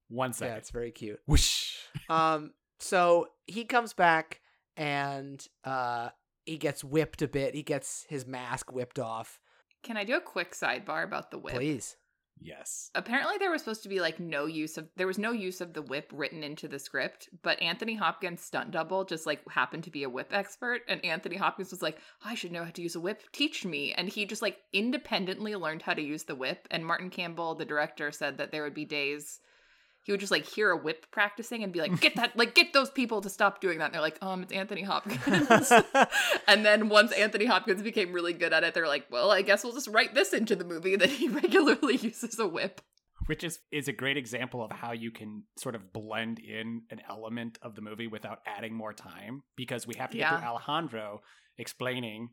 one 0.08 0.32
second. 0.32 0.54
yeah, 0.54 0.58
it's 0.58 0.70
very 0.70 0.90
cute. 0.90 1.20
Whoosh. 1.26 1.74
Um, 2.08 2.52
so 2.80 3.28
he 3.46 3.64
comes 3.64 3.92
back 3.92 4.40
and 4.76 5.44
uh 5.64 6.08
he 6.48 6.58
gets 6.58 6.82
whipped 6.82 7.22
a 7.22 7.28
bit. 7.28 7.54
He 7.54 7.62
gets 7.62 8.06
his 8.08 8.26
mask 8.26 8.72
whipped 8.72 8.98
off. 8.98 9.40
Can 9.82 9.96
I 9.96 10.04
do 10.04 10.16
a 10.16 10.20
quick 10.20 10.52
sidebar 10.54 11.04
about 11.04 11.30
the 11.30 11.38
whip? 11.38 11.54
Please. 11.54 11.96
Yes. 12.40 12.90
Apparently 12.94 13.36
there 13.38 13.50
was 13.50 13.62
supposed 13.62 13.82
to 13.82 13.88
be 13.88 14.00
like 14.00 14.20
no 14.20 14.46
use 14.46 14.78
of 14.78 14.88
there 14.96 15.08
was 15.08 15.18
no 15.18 15.32
use 15.32 15.60
of 15.60 15.72
the 15.72 15.82
whip 15.82 16.10
written 16.14 16.44
into 16.44 16.68
the 16.68 16.78
script, 16.78 17.28
but 17.42 17.60
Anthony 17.60 17.96
Hopkins 17.96 18.42
stunt 18.42 18.70
double 18.70 19.04
just 19.04 19.26
like 19.26 19.40
happened 19.50 19.84
to 19.84 19.90
be 19.90 20.04
a 20.04 20.10
whip 20.10 20.32
expert 20.32 20.82
and 20.88 21.04
Anthony 21.04 21.36
Hopkins 21.36 21.72
was 21.72 21.82
like, 21.82 21.98
"I 22.24 22.34
should 22.34 22.52
know 22.52 22.64
how 22.64 22.70
to 22.70 22.82
use 22.82 22.94
a 22.94 23.00
whip. 23.00 23.22
Teach 23.32 23.64
me." 23.64 23.92
And 23.92 24.08
he 24.08 24.24
just 24.24 24.42
like 24.42 24.58
independently 24.72 25.56
learned 25.56 25.82
how 25.82 25.94
to 25.94 26.02
use 26.02 26.24
the 26.24 26.36
whip 26.36 26.68
and 26.70 26.86
Martin 26.86 27.10
Campbell, 27.10 27.56
the 27.56 27.64
director, 27.64 28.12
said 28.12 28.38
that 28.38 28.52
there 28.52 28.62
would 28.62 28.74
be 28.74 28.84
days 28.84 29.40
he 30.08 30.12
would 30.12 30.20
just 30.20 30.32
like 30.32 30.46
hear 30.46 30.70
a 30.70 30.76
whip 30.76 31.04
practicing 31.10 31.62
and 31.62 31.70
be 31.70 31.80
like, 31.80 32.00
"Get 32.00 32.16
that 32.16 32.34
like 32.34 32.54
get 32.54 32.72
those 32.72 32.88
people 32.88 33.20
to 33.20 33.28
stop 33.28 33.60
doing 33.60 33.76
that." 33.78 33.84
And 33.86 33.94
they're 33.94 34.00
like, 34.00 34.16
"Um, 34.22 34.42
it's 34.42 34.52
Anthony 34.54 34.80
Hopkins." 34.82 35.20
And 36.48 36.64
then 36.64 36.88
once 36.88 37.12
Anthony 37.12 37.44
Hopkins 37.44 37.82
became 37.82 38.12
really 38.14 38.32
good 38.32 38.54
at 38.54 38.64
it, 38.64 38.72
they're 38.72 38.88
like, 38.88 39.04
well, 39.10 39.30
I 39.30 39.42
guess 39.42 39.62
we'll 39.64 39.74
just 39.74 39.88
write 39.88 40.14
this 40.14 40.32
into 40.32 40.56
the 40.56 40.64
movie 40.64 40.96
that 40.96 41.10
he 41.10 41.28
regularly 41.28 41.96
uses 41.96 42.38
a 42.38 42.46
whip. 42.46 42.80
Which 43.26 43.44
is 43.44 43.58
is 43.70 43.88
a 43.88 43.92
great 43.92 44.16
example 44.16 44.64
of 44.64 44.72
how 44.72 44.92
you 44.92 45.10
can 45.10 45.42
sort 45.58 45.74
of 45.74 45.92
blend 45.92 46.38
in 46.38 46.84
an 46.90 47.02
element 47.06 47.58
of 47.60 47.74
the 47.74 47.82
movie 47.82 48.06
without 48.06 48.38
adding 48.46 48.74
more 48.74 48.94
time 48.94 49.42
because 49.56 49.86
we 49.86 49.94
have 49.98 50.08
to 50.12 50.16
get 50.16 50.22
Yeah. 50.30 50.38
through 50.38 50.48
Alejandro 50.48 51.20
explaining 51.58 52.30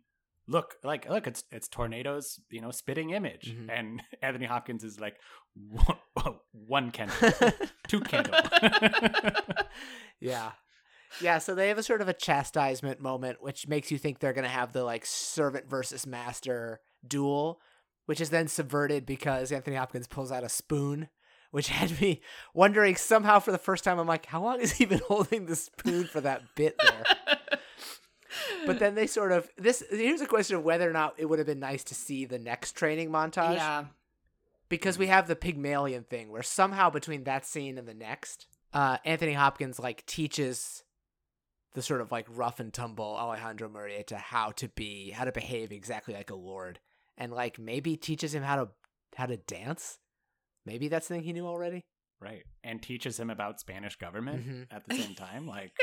look 0.47 0.75
like 0.83 1.09
look 1.09 1.25
it's 1.27 1.43
it's 1.51 1.67
tornadoes 1.67 2.39
you 2.51 2.61
know 2.61 2.69
spitting 2.71 3.09
image 3.09 3.51
Mhm. 3.53 3.67
and 3.69 4.03
Anthony 4.21 4.45
Hopkins 4.45 4.83
is 4.83 4.99
like 4.99 5.15
one, 6.15 6.35
one 6.51 6.91
candle 6.91 7.15
two 7.87 8.01
candle 8.01 8.33
yeah. 10.19 10.51
Yeah, 11.21 11.37
so 11.37 11.55
they 11.55 11.69
have 11.69 11.77
a 11.77 11.83
sort 11.83 12.01
of 12.01 12.09
a 12.09 12.13
chastisement 12.13 12.99
moment, 12.99 13.41
which 13.41 13.67
makes 13.67 13.89
you 13.89 13.97
think 13.97 14.19
they're 14.19 14.33
going 14.33 14.43
to 14.43 14.49
have 14.49 14.73
the 14.73 14.83
like 14.83 15.05
servant 15.05 15.69
versus 15.69 16.05
master 16.05 16.81
duel, 17.07 17.61
which 18.05 18.19
is 18.19 18.31
then 18.31 18.47
subverted 18.47 19.05
because 19.05 19.51
Anthony 19.51 19.77
Hopkins 19.77 20.07
pulls 20.07 20.31
out 20.31 20.43
a 20.43 20.49
spoon, 20.49 21.07
which 21.51 21.69
had 21.69 22.01
me 22.01 22.21
wondering 22.53 22.97
somehow 22.97 23.39
for 23.39 23.53
the 23.53 23.57
first 23.57 23.85
time. 23.85 23.97
I'm 23.97 24.07
like, 24.07 24.25
how 24.25 24.43
long 24.43 24.59
has 24.59 24.73
he 24.73 24.85
been 24.85 25.01
holding 25.07 25.45
the 25.45 25.55
spoon 25.55 26.05
for 26.05 26.19
that 26.21 26.41
bit 26.55 26.75
there? 26.77 27.39
But 28.65 28.79
then 28.79 28.95
they 28.95 29.07
sort 29.07 29.31
of 29.31 29.47
this. 29.57 29.83
Here's 29.89 30.19
a 30.21 30.25
question 30.25 30.57
of 30.57 30.63
whether 30.63 30.89
or 30.89 30.93
not 30.93 31.13
it 31.17 31.25
would 31.25 31.39
have 31.39 31.45
been 31.45 31.59
nice 31.59 31.85
to 31.85 31.95
see 31.95 32.25
the 32.25 32.39
next 32.39 32.73
training 32.73 33.09
montage 33.09 33.55
yeah. 33.55 33.85
Because 34.69 34.97
we 34.97 35.07
have 35.07 35.27
the 35.27 35.35
Pygmalion 35.35 36.03
thing 36.03 36.29
where 36.31 36.43
somehow 36.43 36.89
between 36.89 37.23
that 37.25 37.45
scene 37.45 37.77
and 37.77 37.87
the 37.87 37.93
next, 37.93 38.47
uh, 38.73 38.97
Anthony 39.05 39.33
Hopkins 39.33 39.79
like 39.79 40.05
teaches 40.05 40.83
the 41.73 41.81
sort 41.81 42.01
of 42.01 42.11
like 42.11 42.25
rough 42.29 42.59
and 42.59 42.73
tumble 42.73 43.15
Alejandro 43.17 43.67
Murrieta 43.69 44.15
how 44.17 44.51
to 44.51 44.69
be, 44.69 45.11
how 45.11 45.25
to 45.25 45.31
behave 45.31 45.71
exactly 45.71 46.13
like 46.13 46.29
a 46.29 46.35
lord, 46.35 46.79
and 47.17 47.31
like 47.33 47.59
maybe 47.59 47.95
teaches 47.97 48.33
him 48.33 48.43
how 48.43 48.55
to 48.55 48.69
how 49.15 49.25
to 49.25 49.37
dance. 49.37 49.99
Maybe 50.65 50.87
that's 50.87 51.07
the 51.07 51.15
thing 51.15 51.23
he 51.23 51.33
knew 51.33 51.45
already. 51.47 51.81
right 52.21 52.43
and 52.63 52.81
teaches 52.81 53.19
him 53.19 53.29
about 53.29 53.59
Spanish 53.59 53.97
government 53.97 54.47
Mhm. 54.47 54.67
at 54.75 54.87
the 54.87 54.95
same 54.95 55.15
time 55.15 55.45
like 55.55 55.73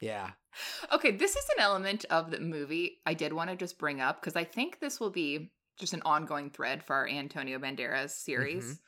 Yeah, 0.00 0.30
Okay, 0.92 1.10
this 1.10 1.34
is 1.34 1.44
an 1.56 1.62
element 1.62 2.04
of 2.10 2.30
the 2.30 2.38
movie 2.40 3.00
I 3.04 3.14
did 3.14 3.32
want 3.32 3.50
to 3.50 3.56
just 3.56 3.76
bring 3.78 4.00
up 4.00 4.20
because 4.20 4.36
I 4.36 4.44
think 4.44 4.78
this 4.78 5.00
will 5.00 5.10
be 5.10 5.50
just 5.78 5.92
an 5.92 6.02
ongoing 6.04 6.50
thread 6.50 6.84
for 6.84 6.94
our 6.94 7.08
Antonio 7.08 7.58
Banderas 7.58 8.10
series, 8.10 8.64
Mhm. 8.64 8.78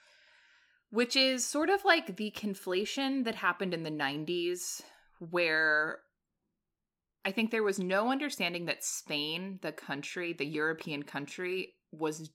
which 0.91 1.17
is 1.17 1.45
sort 1.47 1.69
of 1.71 1.85
like 1.85 2.17
the 2.17 2.31
conflation 2.31 3.25
that 3.25 3.35
happened 3.37 3.75
in 3.75 3.83
the 3.83 3.91
90s 3.91 4.83
where 5.19 6.03
I 7.25 7.33
think 7.33 7.51
there 7.51 7.65
was 7.65 7.81
no 7.81 8.13
understanding 8.13 8.67
that 8.67 8.85
Spain, 8.85 9.59
the 9.61 9.73
country, 9.73 10.33
the 10.33 10.47
European 10.47 11.03
country, 11.03 11.75
was 11.91 12.31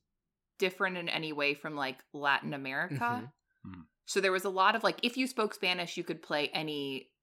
different 0.58 0.98
in 0.98 1.08
any 1.08 1.32
way 1.32 1.54
from 1.54 1.76
like 1.76 2.04
Latin 2.12 2.54
America. 2.54 3.32
Mhm. 3.66 3.72
Mm. 3.72 3.88
So 4.06 4.20
there 4.20 4.34
was 4.34 4.44
a 4.44 4.50
lot 4.50 4.76
of 4.76 4.84
like, 4.84 5.00
if 5.02 5.16
you 5.16 5.28
spoke 5.28 5.54
Spanish, 5.54 5.96
you 5.96 6.04
could 6.04 6.22
play 6.22 6.50
any 6.50 7.14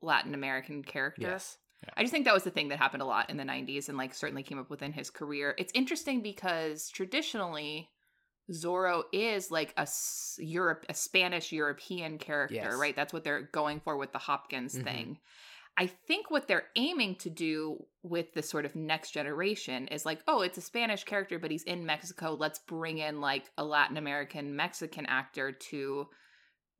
Latin 0.00 0.32
American 0.32 0.82
character. 0.82 1.28
yes, 1.28 1.58
I 1.96 2.02
just 2.02 2.12
think 2.12 2.24
that 2.26 2.34
was 2.34 2.44
the 2.44 2.50
thing 2.50 2.68
that 2.68 2.78
happened 2.78 3.02
a 3.02 3.06
lot 3.06 3.30
in 3.30 3.36
the 3.36 3.44
90s 3.44 3.88
and 3.88 3.96
like 3.98 4.14
certainly 4.14 4.42
came 4.42 4.58
up 4.58 4.70
within 4.70 4.92
his 4.92 5.10
career. 5.10 5.54
It's 5.58 5.72
interesting 5.74 6.22
because 6.22 6.88
traditionally 6.88 7.90
Zorro 8.52 9.04
is 9.12 9.50
like 9.50 9.72
a 9.76 9.86
Europe 10.38 10.84
a 10.88 10.94
Spanish 10.94 11.52
European 11.52 12.18
character, 12.18 12.54
Yes. 12.56 12.74
right? 12.78 12.96
That's 12.96 13.12
what 13.12 13.24
they're 13.24 13.42
going 13.52 13.80
for 13.80 13.96
with 13.96 14.12
the 14.12 14.18
Hopkins 14.18 14.74
Mhm. 14.76 14.84
thing. 14.84 15.18
I 15.76 15.86
think 15.86 16.30
what 16.30 16.48
they're 16.48 16.68
aiming 16.76 17.14
to 17.16 17.30
do 17.30 17.86
with 18.02 18.32
the 18.34 18.42
sort 18.42 18.66
of 18.66 18.74
next 18.74 19.12
generation 19.12 19.88
is 19.88 20.04
like, 20.04 20.20
oh, 20.26 20.40
it's 20.42 20.58
a 20.58 20.62
Spanish 20.62 21.04
character, 21.04 21.38
but 21.38 21.50
he's 21.50 21.62
in 21.62 21.86
Mexico. 21.86 22.34
Let's 22.34 22.58
bring 22.58 22.98
in 22.98 23.20
like 23.20 23.50
a 23.56 23.64
Latin 23.64 23.96
American 23.96 24.54
Mexican 24.56 25.06
actor 25.06 25.52
to, 25.52 26.08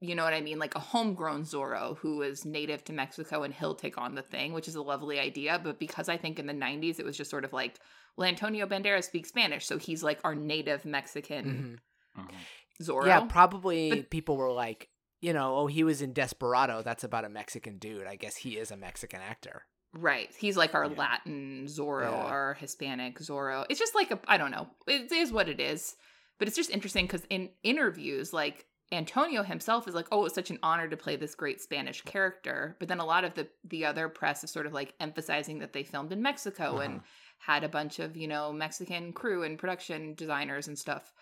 you 0.00 0.14
know 0.14 0.24
what 0.24 0.32
I 0.34 0.40
mean? 0.40 0.58
Like 0.58 0.74
a 0.74 0.80
homegrown 0.80 1.44
Zorro 1.44 1.96
who 1.98 2.22
is 2.22 2.44
native 2.44 2.82
to 2.84 2.92
Mexico 2.92 3.42
and 3.42 3.52
he'll 3.52 3.74
take 3.74 3.98
on 3.98 4.14
the 4.14 4.22
thing, 4.22 4.52
which 4.52 4.66
is 4.68 4.74
a 4.74 4.82
lovely 4.82 5.18
idea. 5.20 5.60
But 5.62 5.78
because 5.78 6.08
I 6.08 6.16
think 6.16 6.38
in 6.38 6.46
the 6.46 6.54
90s 6.54 6.98
it 6.98 7.04
was 7.04 7.16
just 7.16 7.30
sort 7.30 7.44
of 7.44 7.52
like, 7.52 7.78
well, 8.16 8.26
Antonio 8.28 8.66
Banderas 8.66 9.04
speaks 9.04 9.28
Spanish. 9.28 9.66
So 9.66 9.78
he's 9.78 10.02
like 10.02 10.18
our 10.24 10.34
native 10.34 10.84
Mexican 10.84 11.80
Mhm. 12.18 12.24
Mhm. 12.24 12.34
Zorro. 12.82 13.06
Yeah, 13.06 13.20
probably 13.26 13.90
But- 13.90 14.10
people 14.10 14.36
were 14.36 14.50
like, 14.52 14.88
you 15.20 15.34
know, 15.34 15.54
oh, 15.56 15.66
he 15.66 15.84
was 15.84 16.00
in 16.00 16.14
Desperado. 16.14 16.82
That's 16.82 17.04
about 17.04 17.26
a 17.26 17.28
Mexican 17.28 17.76
dude. 17.78 18.06
I 18.06 18.16
guess 18.16 18.36
he 18.36 18.56
is 18.56 18.70
a 18.70 18.76
Mexican 18.76 19.20
actor. 19.20 19.66
Right. 19.92 20.34
He's 20.38 20.56
like 20.56 20.74
our 20.74 20.86
Yeah. 20.86 20.96
Latin 20.96 21.66
Zorro 21.66 22.10
Yeah. 22.10 22.32
or 22.32 22.54
Hispanic 22.54 23.18
Zorro. 23.18 23.66
It's 23.68 23.78
just 23.78 23.94
like 23.94 24.10
a 24.10 24.18
I 24.26 24.38
don't 24.38 24.50
know. 24.50 24.70
It 24.86 25.12
is 25.12 25.30
what 25.30 25.48
it 25.48 25.60
is. 25.60 25.94
But 26.38 26.48
it's 26.48 26.56
just 26.56 26.70
interesting 26.70 27.04
because 27.06 27.26
in 27.28 27.50
interviews, 27.62 28.32
like 28.32 28.64
Antonio 28.92 29.42
himself 29.42 29.86
is 29.86 29.94
like, 29.94 30.08
"Oh, 30.10 30.24
it's 30.24 30.34
such 30.34 30.50
an 30.50 30.58
honor 30.62 30.88
to 30.88 30.96
play 30.96 31.16
this 31.16 31.34
great 31.34 31.60
Spanish 31.60 32.02
character." 32.02 32.76
But 32.80 32.88
then 32.88 32.98
a 33.00 33.04
lot 33.04 33.24
of 33.24 33.34
the 33.34 33.48
the 33.64 33.84
other 33.84 34.08
press 34.08 34.42
is 34.44 34.50
sort 34.50 34.66
of 34.66 34.72
like 34.72 34.94
emphasizing 35.00 35.60
that 35.60 35.72
they 35.72 35.84
filmed 35.84 36.12
in 36.12 36.22
Mexico 36.22 36.78
and 36.78 36.96
Uh-huh. 36.96 37.06
had 37.38 37.64
a 37.64 37.68
bunch 37.68 37.98
of 38.00 38.16
you 38.16 38.26
know 38.28 38.52
Mexican 38.52 39.12
crew 39.12 39.42
and 39.44 39.58
production 39.58 40.14
designers 40.14 40.66
and 40.68 40.78
stuff. 40.78 41.12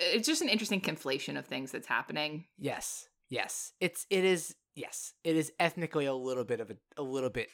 It's 0.00 0.26
just 0.26 0.42
an 0.42 0.48
interesting 0.48 0.80
conflation 0.80 1.38
of 1.38 1.46
things 1.46 1.70
that's 1.72 1.86
happening. 1.86 2.46
Yes, 2.58 3.06
yes. 3.28 3.72
It's 3.80 4.06
it 4.10 4.24
is 4.24 4.54
yes. 4.74 5.12
It 5.24 5.36
is 5.36 5.52
ethnically 5.60 6.06
a 6.06 6.14
little 6.14 6.44
bit 6.44 6.60
of 6.60 6.70
a 6.70 6.76
a 6.96 7.02
little 7.02 7.30
bit 7.30 7.50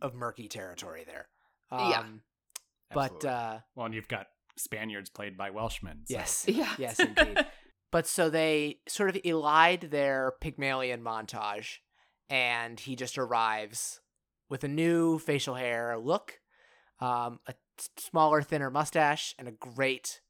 of 0.00 0.14
murky 0.14 0.46
territory 0.48 1.04
there. 1.04 1.28
Um, 1.70 1.90
Yeah. 1.90 2.04
But 2.92 3.12
Absolutely. 3.14 3.28
uh, 3.30 3.58
well, 3.74 3.86
and 3.86 3.94
you've 3.94 4.08
got 4.08 4.26
Spaniards 4.56 5.10
played 5.10 5.36
by 5.36 5.50
Welshmen. 5.50 6.06
so- 6.06 6.14
yes, 6.14 6.44
Yeah. 6.48 6.74
yes, 6.78 7.00
indeed. 7.00 7.44
But 7.92 8.06
so 8.06 8.28
they 8.28 8.78
sort 8.88 9.10
of 9.10 9.22
elide 9.22 9.90
their 9.90 10.32
Pygmalion 10.40 11.02
montage, 11.02 11.78
and 12.28 12.78
he 12.78 12.96
just 12.96 13.16
arrives 13.16 14.00
with 14.48 14.64
a 14.64 14.68
new 14.68 15.18
facial 15.18 15.54
hair 15.54 15.96
look, 15.98 16.40
um, 17.00 17.40
a 17.46 17.54
s- 17.78 17.90
smaller, 17.98 18.42
thinner 18.42 18.70
mustache, 18.70 19.34
and 19.38 19.48
a 19.48 19.52
great 19.52 20.20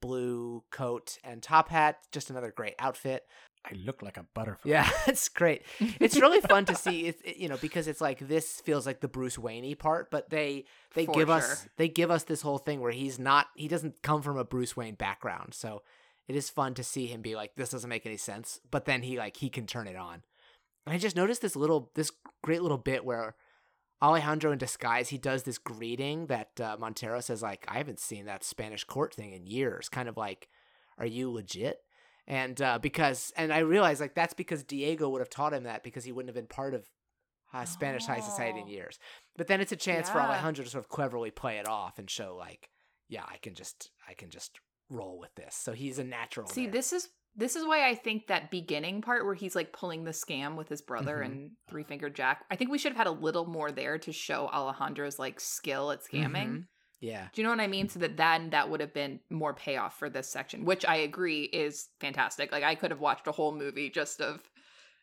blue 0.00 0.64
coat 0.70 1.18
and 1.24 1.42
top 1.42 1.68
hat. 1.68 1.98
Just 2.12 2.30
another 2.30 2.52
great 2.54 2.74
outfit. 2.78 3.22
I 3.64 3.74
look 3.76 4.02
like 4.02 4.18
a 4.18 4.26
butterfly. 4.34 4.70
Yeah, 4.72 4.90
it's 5.06 5.28
great. 5.30 5.62
It's 5.80 6.20
really 6.20 6.40
fun 6.40 6.66
to 6.66 6.74
see. 6.74 7.06
It's 7.06 7.22
it, 7.22 7.38
you 7.38 7.48
know 7.48 7.56
because 7.56 7.88
it's 7.88 8.00
like 8.00 8.18
this 8.18 8.60
feels 8.60 8.86
like 8.86 9.00
the 9.00 9.08
Bruce 9.08 9.38
Wayne 9.38 9.74
part, 9.76 10.10
but 10.10 10.28
they 10.28 10.64
they 10.94 11.06
For 11.06 11.14
give 11.14 11.30
us 11.30 11.66
they 11.78 11.88
give 11.88 12.10
us 12.10 12.24
this 12.24 12.42
whole 12.42 12.58
thing 12.58 12.80
where 12.80 12.92
he's 12.92 13.18
not 13.18 13.46
he 13.54 13.68
doesn't 13.68 14.02
come 14.02 14.20
from 14.20 14.36
a 14.36 14.44
Bruce 14.44 14.76
Wayne 14.76 14.96
background, 14.96 15.54
so 15.54 15.82
it 16.28 16.36
is 16.36 16.50
fun 16.50 16.74
to 16.74 16.84
see 16.84 17.06
him 17.06 17.20
be 17.22 17.34
like 17.36 17.54
this 17.56 17.70
doesn't 17.70 17.90
make 17.90 18.06
any 18.06 18.16
sense, 18.16 18.60
but 18.70 18.84
then 18.84 19.02
he 19.02 19.18
like 19.18 19.36
he 19.36 19.48
can 19.50 19.66
turn 19.66 19.86
it 19.86 19.96
on. 19.96 20.22
And 20.86 20.94
I 20.94 20.98
just 20.98 21.16
noticed 21.16 21.42
this 21.42 21.56
little 21.56 21.90
this 21.94 22.10
great 22.42 22.62
little 22.62 22.78
bit 22.78 23.04
where 23.04 23.34
Alejandro 24.02 24.52
in 24.52 24.58
disguise 24.58 25.08
he 25.08 25.18
does 25.18 25.44
this 25.44 25.58
greeting 25.58 26.26
that 26.26 26.60
uh, 26.60 26.76
Montero 26.78 27.20
says 27.20 27.42
like 27.42 27.64
I 27.68 27.78
haven't 27.78 28.00
seen 28.00 28.26
that 28.26 28.44
Spanish 28.44 28.84
court 28.84 29.14
thing 29.14 29.32
in 29.32 29.46
years, 29.46 29.88
kind 29.88 30.08
of 30.08 30.16
like 30.16 30.48
are 30.98 31.06
you 31.06 31.30
legit? 31.30 31.78
And 32.26 32.60
uh, 32.62 32.78
because 32.78 33.32
and 33.36 33.52
I 33.52 33.58
realized 33.58 34.00
like 34.00 34.14
that's 34.14 34.34
because 34.34 34.62
Diego 34.62 35.08
would 35.10 35.20
have 35.20 35.30
taught 35.30 35.52
him 35.52 35.64
that 35.64 35.82
because 35.82 36.04
he 36.04 36.12
wouldn't 36.12 36.28
have 36.28 36.34
been 36.42 36.46
part 36.46 36.74
of 36.74 36.88
uh, 37.52 37.64
Spanish 37.64 38.06
high 38.06 38.20
society 38.20 38.58
in 38.60 38.66
Oh. 38.66 38.70
years. 38.70 38.98
But 39.36 39.46
then 39.46 39.60
it's 39.60 39.72
a 39.72 39.76
chance 39.76 40.08
for 40.10 40.18
Yeah. 40.18 40.28
Alejandro 40.28 40.64
to 40.64 40.70
sort 40.70 40.84
of 40.84 40.88
cleverly 40.88 41.30
play 41.30 41.58
it 41.58 41.68
off 41.68 41.98
and 41.98 42.10
show 42.10 42.34
like, 42.36 42.68
yeah, 43.08 43.24
I 43.28 43.36
can 43.36 43.54
just 43.54 43.90
I 44.08 44.14
can 44.14 44.30
just 44.30 44.58
roll 44.90 45.18
with 45.18 45.34
this. 45.34 45.54
So 45.54 45.72
he's 45.72 45.98
a 45.98 46.04
natural. 46.04 46.48
See, 46.48 46.64
there. 46.64 46.72
this 46.72 46.92
is 46.92 47.08
this 47.36 47.56
is 47.56 47.64
why 47.66 47.88
I 47.88 47.96
think 47.96 48.28
that 48.28 48.50
beginning 48.52 49.02
part 49.02 49.24
where 49.24 49.34
he's 49.34 49.56
like 49.56 49.72
pulling 49.72 50.04
the 50.04 50.12
scam 50.12 50.54
with 50.54 50.68
his 50.68 50.80
brother 50.82 51.16
Mhm. 51.18 51.24
and 51.26 51.50
Three 51.68 51.82
Finger 51.82 52.08
Jack. 52.08 52.44
I 52.48 52.54
think 52.54 52.70
we 52.70 52.78
should 52.78 52.92
have 52.92 52.96
had 52.98 53.06
a 53.08 53.10
little 53.10 53.46
more 53.46 53.72
there 53.72 53.98
to 53.98 54.12
show 54.12 54.48
Alejandro's 54.52 55.18
like 55.18 55.40
skill 55.40 55.90
at 55.90 56.02
scamming. 56.04 56.48
Mhm. 56.48 56.66
Yeah. 57.00 57.28
Do 57.32 57.40
you 57.40 57.44
know 57.44 57.50
what 57.50 57.58
I 57.60 57.66
mean? 57.66 57.88
So 57.88 57.98
that 57.98 58.16
then 58.16 58.50
that 58.50 58.70
would 58.70 58.78
have 58.80 58.94
been 58.94 59.18
more 59.30 59.52
payoff 59.52 59.98
for 59.98 60.08
this 60.08 60.30
section, 60.30 60.64
which 60.64 60.84
I 60.86 60.96
agree 60.96 61.42
is 61.44 61.88
fantastic. 61.98 62.52
Like 62.52 62.62
I 62.62 62.76
could 62.76 62.92
have 62.92 63.00
watched 63.00 63.26
a 63.26 63.32
whole 63.32 63.52
movie 63.52 63.90
just 63.90 64.20
of 64.20 64.48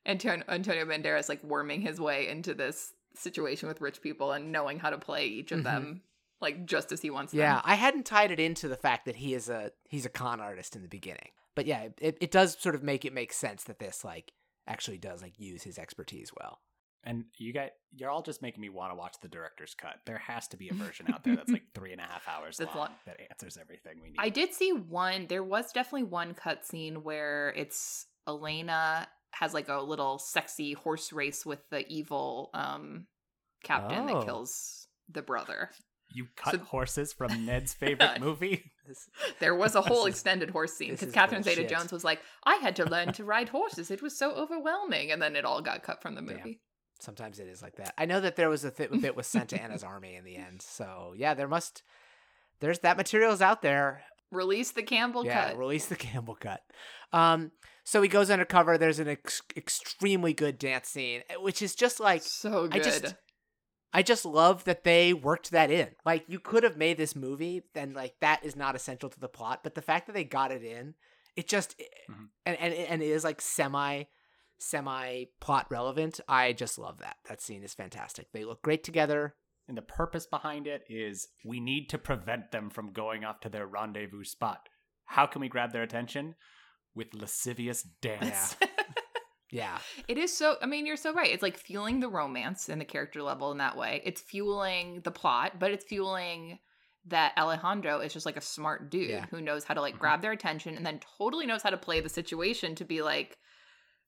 Antonio, 0.05 0.45
Antonio 0.47 0.85
Banderas 0.85 1.27
like 1.29 1.43
worming 1.43 1.81
his 1.81 1.99
way 1.99 2.27
into 2.29 2.53
this 2.53 2.93
situation 3.13 3.67
with 3.67 3.81
rich 3.81 4.01
people 4.01 4.31
and 4.31 4.53
knowing 4.53 4.79
how 4.79 4.89
to 4.89 4.97
play 4.97 5.27
each 5.27 5.51
of 5.51 5.59
Mhm. 5.59 5.63
them 5.63 6.01
like 6.41 6.65
just 6.65 6.91
as 6.91 7.01
he 7.01 7.09
wants 7.09 7.31
to. 7.31 7.37
Yeah, 7.37 7.55
them. 7.55 7.61
I 7.65 7.75
hadn't 7.75 8.05
tied 8.05 8.31
it 8.31 8.39
into 8.39 8.67
the 8.67 8.75
fact 8.77 9.05
that 9.05 9.15
he 9.17 9.33
is 9.33 9.49
a 9.49 9.71
he's 9.89 10.05
a 10.05 10.09
con 10.09 10.39
artist 10.41 10.75
in 10.75 10.81
the 10.81 10.87
beginning. 10.89 11.29
But 11.55 11.65
yeah, 11.65 11.87
it, 11.99 12.17
it 12.21 12.31
does 12.31 12.57
sort 12.59 12.75
of 12.75 12.83
make 12.83 13.03
it 13.05 13.13
make 13.13 13.33
sense 13.33 13.63
that 13.65 13.79
this 13.79 14.03
like 14.05 14.31
actually 14.67 14.97
does 14.97 15.21
like 15.21 15.39
use 15.39 15.63
his 15.63 15.77
expertise 15.77 16.31
well. 16.39 16.59
And 17.03 17.25
you 17.39 17.51
guys, 17.51 17.71
you're 17.95 18.11
all 18.11 18.21
just 18.21 18.43
making 18.43 18.61
me 18.61 18.69
want 18.69 18.91
to 18.91 18.95
watch 18.95 19.15
the 19.23 19.27
director's 19.27 19.73
cut. 19.73 19.95
There 20.05 20.19
has 20.19 20.47
to 20.49 20.57
be 20.57 20.69
a 20.69 20.73
version 20.73 21.07
out 21.11 21.23
there 21.23 21.35
that's 21.35 21.49
like 21.51 21.63
three 21.73 21.91
and 21.93 21.99
a 21.99 22.03
half 22.03 22.27
hours 22.27 22.57
That's 22.57 22.69
long 22.75 22.89
long. 22.89 22.95
that 23.07 23.17
answers 23.31 23.57
everything 23.59 23.93
we 24.03 24.09
need. 24.09 24.17
I 24.19 24.29
did 24.29 24.53
see 24.53 24.71
one. 24.71 25.25
There 25.27 25.43
was 25.43 25.71
definitely 25.71 26.03
one 26.03 26.35
cut 26.35 26.63
scene 26.63 27.01
where 27.03 27.53
it's 27.57 28.05
Elena 28.27 29.07
has 29.31 29.53
like 29.53 29.67
a 29.67 29.81
little 29.81 30.19
sexy 30.19 30.73
horse 30.73 31.11
race 31.11 31.43
with 31.45 31.67
the 31.71 31.87
evil 31.91 32.51
um 32.53 33.07
captain 33.63 34.07
Oh. 34.09 34.19
that 34.19 34.25
kills 34.25 34.87
the 35.09 35.21
brother. 35.23 35.71
You 36.13 36.27
cut 36.35 36.53
So- 36.55 36.59
horses 36.59 37.13
from 37.13 37.45
Ned's 37.45 37.73
favorite 37.73 38.19
movie. 38.19 38.71
There 39.39 39.55
was 39.55 39.75
a 39.75 39.81
whole 39.89 40.05
extended 40.05 40.49
horse 40.49 40.73
scene 40.73 40.91
because 40.91 41.11
Catherine 41.13 41.43
Zeta 41.43 41.63
Jones 41.65 41.91
was 41.91 42.03
like, 42.03 42.19
"I 42.43 42.55
had 42.55 42.75
to 42.77 42.85
learn 42.85 43.13
to 43.13 43.23
ride 43.23 43.49
horses. 43.49 43.89
It 43.91 44.01
was 44.01 44.17
so 44.17 44.31
overwhelming," 44.33 45.11
and 45.11 45.21
then 45.21 45.35
it 45.35 45.45
all 45.45 45.61
got 45.61 45.83
cut 45.83 46.01
from 46.01 46.15
the 46.15 46.21
Damn. 46.21 46.37
movie. 46.37 46.59
sometimes 46.99 47.39
it 47.39 47.47
is 47.47 47.61
like 47.61 47.77
that. 47.77 47.93
I 47.97 48.05
know 48.05 48.19
that 48.19 48.35
there 48.35 48.49
was 48.49 48.63
a, 48.63 48.71
th- 48.71 48.91
bit 49.01 49.15
with 49.15 49.25
Santa 49.25 49.61
Anna's 49.61 49.83
army 49.83 50.15
in 50.15 50.23
the 50.23 50.35
end. 50.35 50.61
So 50.61 51.13
yeah, 51.15 51.33
there 51.33 51.47
must 51.47 51.83
there's 52.59 52.79
that 52.79 52.97
material's 52.97 53.41
out 53.41 53.61
there. 53.61 54.03
Release 54.31 54.71
the 54.71 54.83
Campbell 54.83 55.25
yeah, 55.25 55.49
cut. 55.49 55.57
release 55.57 55.87
the 55.87 55.95
Campbell 55.95 56.35
cut. 56.39 56.61
Um, 57.11 57.51
so 57.83 58.01
he 58.01 58.07
goes 58.07 58.29
undercover. 58.29 58.77
There's 58.77 58.99
an 58.99 59.07
ex- 59.09 59.41
extremely 59.57 60.33
good 60.33 60.57
dance 60.57 60.87
scene, 60.89 61.21
which 61.39 61.61
is 61.61 61.75
just 61.75 61.99
like 61.99 62.21
so 62.21 62.67
good. 62.67 62.81
I 62.81 62.83
just 62.83 63.15
I 63.93 64.03
just 64.03 64.23
love 64.25 64.63
that 64.63 64.83
they 64.83 65.13
worked 65.13 65.51
that 65.51 65.69
in. 65.69 65.89
Like 66.05 66.23
you 66.27 66.39
could 66.39 66.63
have 66.63 66.77
made 66.77 66.97
this 66.97 67.15
movie, 67.15 67.63
then 67.73 67.93
like 67.93 68.15
that 68.21 68.43
is 68.45 68.55
not 68.55 68.75
essential 68.75 69.09
to 69.09 69.19
the 69.19 69.27
plot, 69.27 69.61
but 69.63 69.75
the 69.75 69.81
fact 69.81 70.07
that 70.07 70.13
they 70.13 70.23
got 70.23 70.51
it 70.51 70.63
in, 70.63 70.95
it 71.35 71.47
just 71.47 71.77
Mhm. 72.09 72.29
and 72.45 72.57
and 72.57 72.73
and 72.73 73.01
it 73.01 73.07
is 73.07 73.23
like 73.23 73.41
semi 73.41 74.03
semi 74.59 75.25
plot 75.39 75.67
relevant. 75.69 76.19
I 76.27 76.53
just 76.53 76.77
love 76.77 76.99
that. 76.99 77.17
That 77.27 77.41
scene 77.41 77.63
is 77.63 77.73
fantastic. 77.73 78.31
They 78.31 78.45
look 78.45 78.61
great 78.61 78.83
together. 78.83 79.35
And 79.67 79.77
the 79.77 79.81
purpose 79.81 80.25
behind 80.25 80.67
it 80.67 80.83
is 80.89 81.27
we 81.45 81.59
need 81.59 81.87
to 81.89 81.97
prevent 81.97 82.51
them 82.51 82.69
from 82.69 82.91
going 82.93 83.23
off 83.23 83.39
to 83.41 83.49
their 83.49 83.65
rendezvous 83.67 84.23
spot. 84.25 84.67
How 85.05 85.25
can 85.25 85.41
we 85.41 85.49
grab 85.49 85.71
their 85.71 85.83
attention? 85.83 86.35
With 86.93 87.13
lascivious 87.13 87.83
dance. 87.83 88.55
Yeah. 89.51 89.77
It 90.07 90.17
is 90.17 90.35
so. 90.35 90.55
I 90.61 90.65
mean, 90.65 90.85
you're 90.85 90.95
so 90.97 91.13
right. 91.13 91.29
It's 91.31 91.43
like 91.43 91.57
fueling 91.57 91.99
the 91.99 92.07
romance 92.09 92.69
and 92.69 92.79
the 92.79 92.85
character 92.85 93.21
level 93.21 93.51
in 93.51 93.57
that 93.59 93.75
way. 93.77 94.01
It's 94.05 94.21
fueling 94.21 95.01
the 95.03 95.11
plot, 95.11 95.59
but 95.59 95.71
it's 95.71 95.83
fueling 95.85 96.59
that 97.07 97.33
Alejandro 97.37 97.99
is 97.99 98.13
just 98.13 98.25
like 98.25 98.37
a 98.37 98.41
smart 98.41 98.89
dude 98.89 99.09
Yeah. 99.09 99.25
who 99.31 99.41
knows 99.41 99.63
how 99.63 99.73
to 99.73 99.81
like 99.81 99.95
Mhm. 99.95 99.99
grab 99.99 100.21
their 100.21 100.31
attention 100.31 100.75
and 100.75 100.85
then 100.85 100.99
totally 101.17 101.45
knows 101.45 101.63
how 101.63 101.69
to 101.71 101.77
play 101.77 101.99
the 101.99 102.09
situation 102.09 102.75
to 102.75 102.85
be 102.85 103.01
like, 103.01 103.37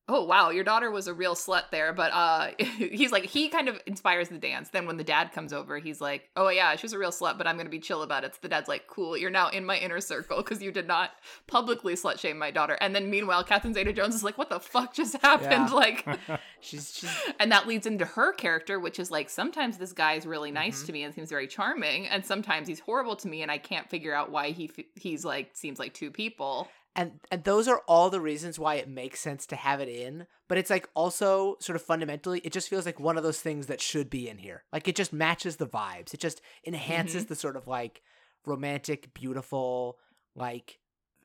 oh 0.09 0.23
wow, 0.25 0.49
your 0.49 0.63
daughter 0.63 0.91
was 0.91 1.07
a 1.07 1.13
real 1.13 1.33
slut 1.35 1.69
there. 1.71 1.93
But 1.93 2.11
uh, 2.13 2.47
he's 2.77 3.11
like 3.11 3.25
he 3.25 3.49
kind 3.49 3.69
of 3.69 3.79
inspires 3.85 4.29
the 4.29 4.37
dance. 4.37 4.69
Then 4.69 4.85
when 4.85 4.97
the 4.97 5.03
dad 5.03 5.31
comes 5.31 5.53
over, 5.53 5.77
he's 5.79 6.01
like, 6.01 6.29
oh 6.35 6.49
yeah, 6.49 6.75
she 6.75 6.83
was 6.85 6.93
a 6.93 6.99
real 6.99 7.11
slut, 7.11 7.37
but 7.37 7.47
I'm 7.47 7.57
gonna 7.57 7.69
be 7.69 7.79
chill 7.79 8.01
about 8.03 8.23
it. 8.23 8.33
So 8.33 8.39
the 8.41 8.49
dad's 8.49 8.67
like, 8.67 8.87
cool, 8.87 9.15
you're 9.17 9.29
now 9.29 9.49
in 9.49 9.65
my 9.65 9.77
inner 9.77 10.01
circle 10.01 10.37
because 10.37 10.61
you 10.61 10.71
did 10.71 10.87
not 10.87 11.11
publicly 11.47 11.95
slut 11.95 12.19
shame 12.19 12.37
my 12.37 12.51
daughter. 12.51 12.77
And 12.81 12.95
then 12.95 13.09
meanwhile, 13.09 13.43
Catherine 13.43 13.73
Zeta 13.73 13.93
Jones 13.93 14.15
is 14.15 14.23
like, 14.23 14.37
what 14.37 14.49
the 14.49 14.59
fuck 14.59 14.93
just 14.93 15.15
happened? 15.21 15.69
Yeah. 15.69 15.73
Like. 15.73 16.05
She's 16.61 16.95
she's 16.97 17.11
and 17.41 17.51
that 17.51 17.67
leads 17.67 17.85
into 17.85 18.05
her 18.05 18.31
character 18.31 18.79
which 18.79 18.97
is 18.97 19.11
like 19.11 19.29
sometimes 19.29 19.77
this 19.77 19.91
guy 19.91 20.13
is 20.13 20.25
really 20.25 20.49
nice 20.49 20.81
Mhm. 20.81 20.85
to 20.85 20.91
me 20.93 21.03
and 21.03 21.13
seems 21.13 21.29
very 21.29 21.45
charming 21.45 22.07
and 22.07 22.25
sometimes 22.25 22.69
he's 22.69 22.79
horrible 22.79 23.17
to 23.17 23.27
me 23.27 23.41
and 23.41 23.51
i 23.51 23.57
can't 23.57 23.89
figure 23.89 24.13
out 24.15 24.31
why 24.31 24.51
he 24.51 24.71
f- 24.77 24.85
he's 24.95 25.25
like 25.25 25.49
seems 25.51 25.77
like 25.77 25.93
two 25.93 26.09
people 26.09 26.69
and 26.95 27.19
and 27.31 27.43
those 27.43 27.67
are 27.67 27.81
all 27.87 28.09
the 28.09 28.21
reasons 28.21 28.59
why 28.59 28.75
it 28.75 28.87
makes 28.87 29.19
sense 29.19 29.45
to 29.45 29.55
have 29.55 29.79
it 29.79 29.89
in 29.89 30.27
but 30.47 30.57
it's 30.57 30.69
like 30.69 30.89
also 30.93 31.55
sort 31.59 31.75
of 31.75 31.81
fundamentally 31.81 32.39
it 32.43 32.51
just 32.51 32.69
feels 32.69 32.85
like 32.85 32.99
one 32.99 33.17
of 33.17 33.23
those 33.23 33.41
things 33.41 33.67
that 33.67 33.81
should 33.81 34.09
be 34.09 34.29
in 34.29 34.37
here 34.37 34.63
like 34.71 34.87
it 34.87 34.95
just 34.95 35.13
matches 35.13 35.57
the 35.57 35.67
vibes 35.67 36.13
it 36.13 36.19
just 36.19 36.41
enhances 36.65 37.25
the 37.25 37.35
sort 37.35 37.55
of 37.55 37.67
like 37.67 38.01
romantic 38.45 39.13
beautiful 39.13 39.97
like 40.35 40.79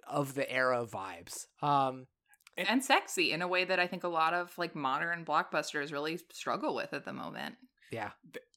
of 0.07 0.35
the 0.35 0.51
era 0.51 0.87
vibes 0.87 1.47
um 1.63 2.07
and 2.67 2.85
sexy 2.85 3.33
in 3.33 3.43
a 3.43 3.49
way 3.49 3.65
that 3.65 3.79
I 3.79 3.87
think 3.87 4.05
a 4.05 4.09
lot 4.09 4.35
of 4.35 4.57
like 4.59 4.75
modern 4.75 5.25
blockbusters 5.25 5.93
really 5.93 6.19
struggle 6.33 6.75
with 6.75 6.93
at 6.93 7.05
the 7.05 7.13
moment. 7.13 7.55
Yeah. 7.93 8.11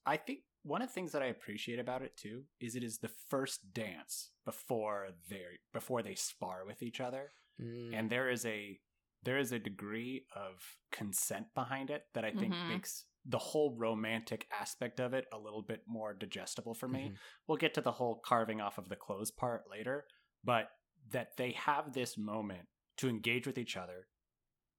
I 0.06 0.18
think 0.18 0.40
one 0.64 0.82
of 0.82 0.88
the 0.90 0.94
things 0.94 1.12
that 1.12 1.22
I 1.22 1.28
appreciate 1.28 1.80
about 1.80 2.02
it 2.02 2.16
too 2.18 2.44
is 2.60 2.76
it 2.76 2.84
is 2.84 3.00
the 3.00 3.12
first 3.30 3.74
dance 3.74 4.32
before 4.46 5.10
they 5.30 5.44
before 5.74 6.02
they 6.04 6.16
spar 6.16 6.66
with 6.66 6.82
each 6.84 7.00
other, 7.00 7.32
Mm. 7.60 7.94
and 7.94 8.10
there 8.10 8.30
is 8.30 8.46
a 8.46 8.80
there 9.24 9.38
is 9.38 9.52
a 9.52 9.60
degree 9.60 10.26
of 10.36 10.78
consent 10.92 11.54
behind 11.54 11.92
it 11.92 12.06
that 12.14 12.26
I 12.26 12.32
think 12.32 12.54
Mhm. 12.56 12.70
makes 12.70 13.06
the 13.24 13.38
whole 13.38 13.76
romantic 13.78 14.48
aspect 14.52 15.00
of 15.00 15.14
it 15.14 15.28
a 15.32 15.38
little 15.38 15.62
bit 15.62 15.84
more 15.86 16.12
digestible 16.16 16.74
for 16.74 16.88
me. 16.88 17.10
Mhm. 17.10 17.18
We'll 17.46 17.58
get 17.60 17.76
to 17.76 17.82
the 17.82 17.92
whole 17.92 18.20
carving 18.20 18.62
off 18.62 18.80
of 18.80 18.90
the 18.90 18.96
clothes 18.96 19.30
part 19.30 19.70
later, 19.70 20.08
but 20.44 20.72
that 21.10 21.38
they 21.38 21.52
have 21.52 21.94
this 21.94 22.18
moment 22.18 22.68
to 22.98 23.10
engage 23.10 23.46
with 23.46 23.60
each 23.60 23.78
other 23.78 24.08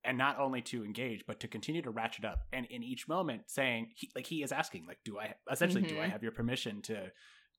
and 0.05 0.19
not 0.19 0.39
only 0.39 0.61
to 0.63 0.85
engage 0.85 1.25
but 1.27 1.41
to 1.41 1.49
continue 1.49 1.83
to 1.83 1.91
ratchet 1.91 2.25
up. 2.25 2.41
And 2.53 2.67
in 2.67 2.83
each 2.83 3.07
moment 3.09 3.43
saying 3.47 3.91
he, 3.95 4.11
like 4.17 4.27
he 4.27 4.43
is 4.43 4.53
asking 4.53 4.87
like 4.87 4.99
do 5.05 5.19
i 5.19 5.35
essentially 5.51 5.83
do 5.83 6.01
i 6.01 6.07
Mhm. 6.07 6.11
have 6.11 6.23
your 6.23 6.33
permission 6.33 6.83
to 6.83 7.11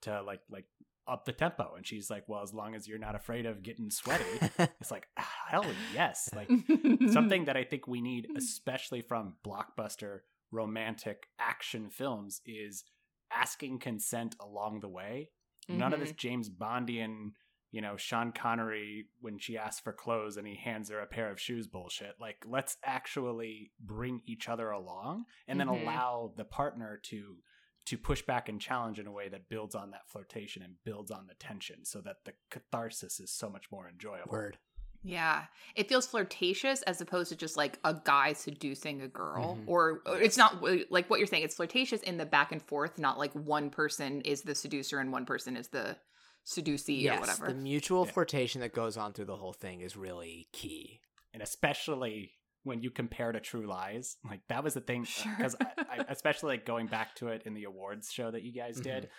to 0.04 0.22
like 0.24 0.42
like 0.50 0.66
up 1.08 1.26
the 1.26 1.34
tempo? 1.34 1.74
And 1.76 1.86
she's 1.86 2.10
like 2.10 2.24
well 2.28 2.42
as 2.44 2.54
long 2.54 2.76
as 2.76 2.88
you're 2.88 2.98
not 3.00 3.16
afraid 3.16 3.46
of 3.46 3.62
getting 3.64 3.90
sweaty. 3.92 4.24
It's 4.82 4.92
like 4.92 5.08
ah, 5.18 5.30
hell 5.50 5.66
yes. 5.94 6.30
Like 6.36 6.50
something 7.12 7.46
that 7.46 7.58
i 7.58 7.64
think 7.64 7.88
we 7.88 8.02
need 8.02 8.28
especially 8.38 9.02
from 9.02 9.36
blockbuster 9.46 10.20
romantic 10.52 11.28
action 11.40 11.90
films 11.90 12.40
is 12.46 12.84
asking 13.32 13.80
consent 13.80 14.36
along 14.40 14.80
the 14.82 14.88
way. 14.90 15.30
None 15.68 15.94
of 15.94 16.00
this 16.00 16.12
james 16.12 16.50
bondian 16.50 17.32
you 17.74 17.82
know 17.82 17.98
sean 17.98 18.32
connery 18.32 19.08
when 19.20 19.38
she 19.38 19.58
asks 19.58 19.82
for 19.82 19.92
clothes 19.92 20.38
and 20.38 20.48
he 20.48 20.56
hands 20.56 20.90
her 20.90 21.00
a 21.00 21.06
pair 21.06 21.30
of 21.30 21.40
shoes 21.42 21.68
bullshit 21.68 22.14
like 22.22 22.38
let's 22.46 22.78
actually 22.86 23.72
bring 23.82 24.22
each 24.26 24.48
other 24.48 24.70
along 24.70 25.26
and 25.48 25.60
then 25.60 25.68
Mhm. 25.68 25.82
allow 25.82 26.34
the 26.38 26.46
partner 26.46 27.00
to 27.04 27.38
to 27.86 27.98
push 27.98 28.22
back 28.22 28.48
and 28.48 28.62
challenge 28.62 28.98
in 29.00 29.08
a 29.08 29.12
way 29.12 29.28
that 29.28 29.50
builds 29.50 29.76
on 29.76 29.92
that 29.92 30.08
flirtation 30.08 30.62
and 30.64 30.76
builds 30.86 31.12
on 31.12 31.28
the 31.28 31.34
tension 31.34 31.84
so 31.84 32.00
that 32.00 32.24
the 32.24 32.34
catharsis 32.50 33.20
is 33.20 33.30
so 33.30 33.50
much 33.50 33.70
more 33.72 33.90
enjoyable 33.90 34.32
Word. 34.32 34.58
Yeah, 35.06 35.48
it 35.76 35.90
feels 35.90 36.08
flirtatious 36.08 36.82
as 36.84 37.02
opposed 37.02 37.28
to 37.32 37.36
just 37.36 37.58
like 37.58 37.78
a 37.84 37.94
guy 38.06 38.32
seducing 38.32 39.02
a 39.02 39.10
girl, 39.10 39.58
Mhm. 39.58 39.68
or 39.68 40.02
or 40.06 40.18
it's 40.22 40.38
not 40.38 40.64
like 40.90 41.10
what 41.10 41.20
you're 41.20 41.28
saying. 41.28 41.44
It's 41.44 41.56
flirtatious 41.56 42.02
in 42.04 42.16
the 42.18 42.26
back 42.26 42.54
and 42.54 42.62
forth, 42.62 42.98
not 42.98 43.18
like 43.18 43.34
one 43.34 43.70
person 43.70 44.22
is 44.22 44.44
the 44.44 44.56
seducer 44.56 45.00
and 45.00 45.12
one 45.12 45.26
person 45.26 45.58
is 45.58 45.68
the 45.68 45.98
seducee 46.44 47.02
or 47.10 47.14
Yes, 47.14 47.20
whatever. 47.20 47.48
the 47.48 47.54
mutual 47.60 48.06
Yeah. 48.06 48.12
flirtation 48.14 48.62
that 48.62 48.74
goes 48.74 48.98
on 48.98 49.14
through 49.14 49.26
the 49.26 49.38
whole 49.38 49.54
thing 49.54 49.82
is 49.82 49.96
really 49.96 50.48
key. 50.52 51.00
and 51.34 51.42
especially 51.42 52.34
when 52.64 52.82
you 52.82 52.92
compare 52.92 53.32
to 53.32 53.40
True 53.40 53.66
Lies, 53.68 54.18
like 54.24 54.42
that 54.48 54.64
was 54.64 54.74
the 54.76 54.82
thing. 54.82 55.04
Sure. 55.04 55.34
Because 55.36 55.56
I, 55.60 55.72
I, 55.78 56.06
especially 56.10 56.56
like 56.58 56.66
going 56.66 56.88
back 56.88 57.16
to 57.16 57.28
it 57.30 57.42
in 57.46 57.54
the 57.56 57.64
awards 57.66 58.12
show 58.12 58.30
that 58.32 58.44
you 58.44 58.54
guys 58.54 58.80
did, 58.80 59.10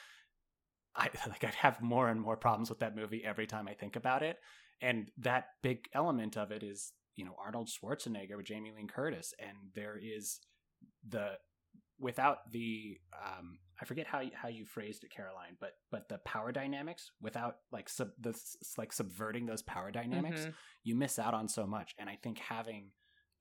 I 0.96 1.10
like 1.28 1.42
I 1.44 1.48
have 1.58 1.82
more 1.82 2.08
and 2.08 2.20
more 2.20 2.36
problems 2.36 2.70
with 2.70 2.78
that 2.78 2.94
movie 2.96 3.24
every 3.24 3.46
time 3.46 3.66
I 3.68 3.74
think 3.74 3.96
about 3.96 4.22
it. 4.22 4.38
And 4.80 5.10
that 5.18 5.46
big 5.62 5.88
element 5.92 6.36
of 6.36 6.52
it 6.52 6.62
is 6.62 6.92
you 7.16 7.24
know 7.24 7.34
Arnold 7.44 7.68
Schwarzenegger 7.68 8.36
with 8.36 8.46
Jamie 8.46 8.72
Lee 8.74 8.86
Curtis, 8.86 9.34
and 9.40 9.56
there 9.74 9.98
is 10.00 10.40
the 11.06 11.32
without 11.98 12.50
the 12.52 12.98
um 13.26 13.58
I 13.84 13.86
forget 13.86 14.06
how 14.06 14.20
you, 14.20 14.30
how 14.34 14.48
you 14.48 14.64
phrased 14.64 15.04
it, 15.04 15.10
Caroline, 15.10 15.58
but 15.60 15.72
but 15.90 16.08
the 16.08 16.16
power 16.18 16.52
dynamics 16.52 17.10
without 17.20 17.56
like 17.70 17.90
sub 17.90 18.08
the 18.18 18.34
like 18.78 18.94
subverting 18.94 19.44
those 19.44 19.60
power 19.62 19.90
dynamics 19.90 20.46
Mhm. 20.46 20.54
you 20.84 20.94
miss 20.96 21.18
out 21.18 21.34
on 21.34 21.48
so 21.48 21.66
much. 21.66 21.94
And 21.98 22.08
I 22.08 22.16
think 22.16 22.38
having 22.38 22.92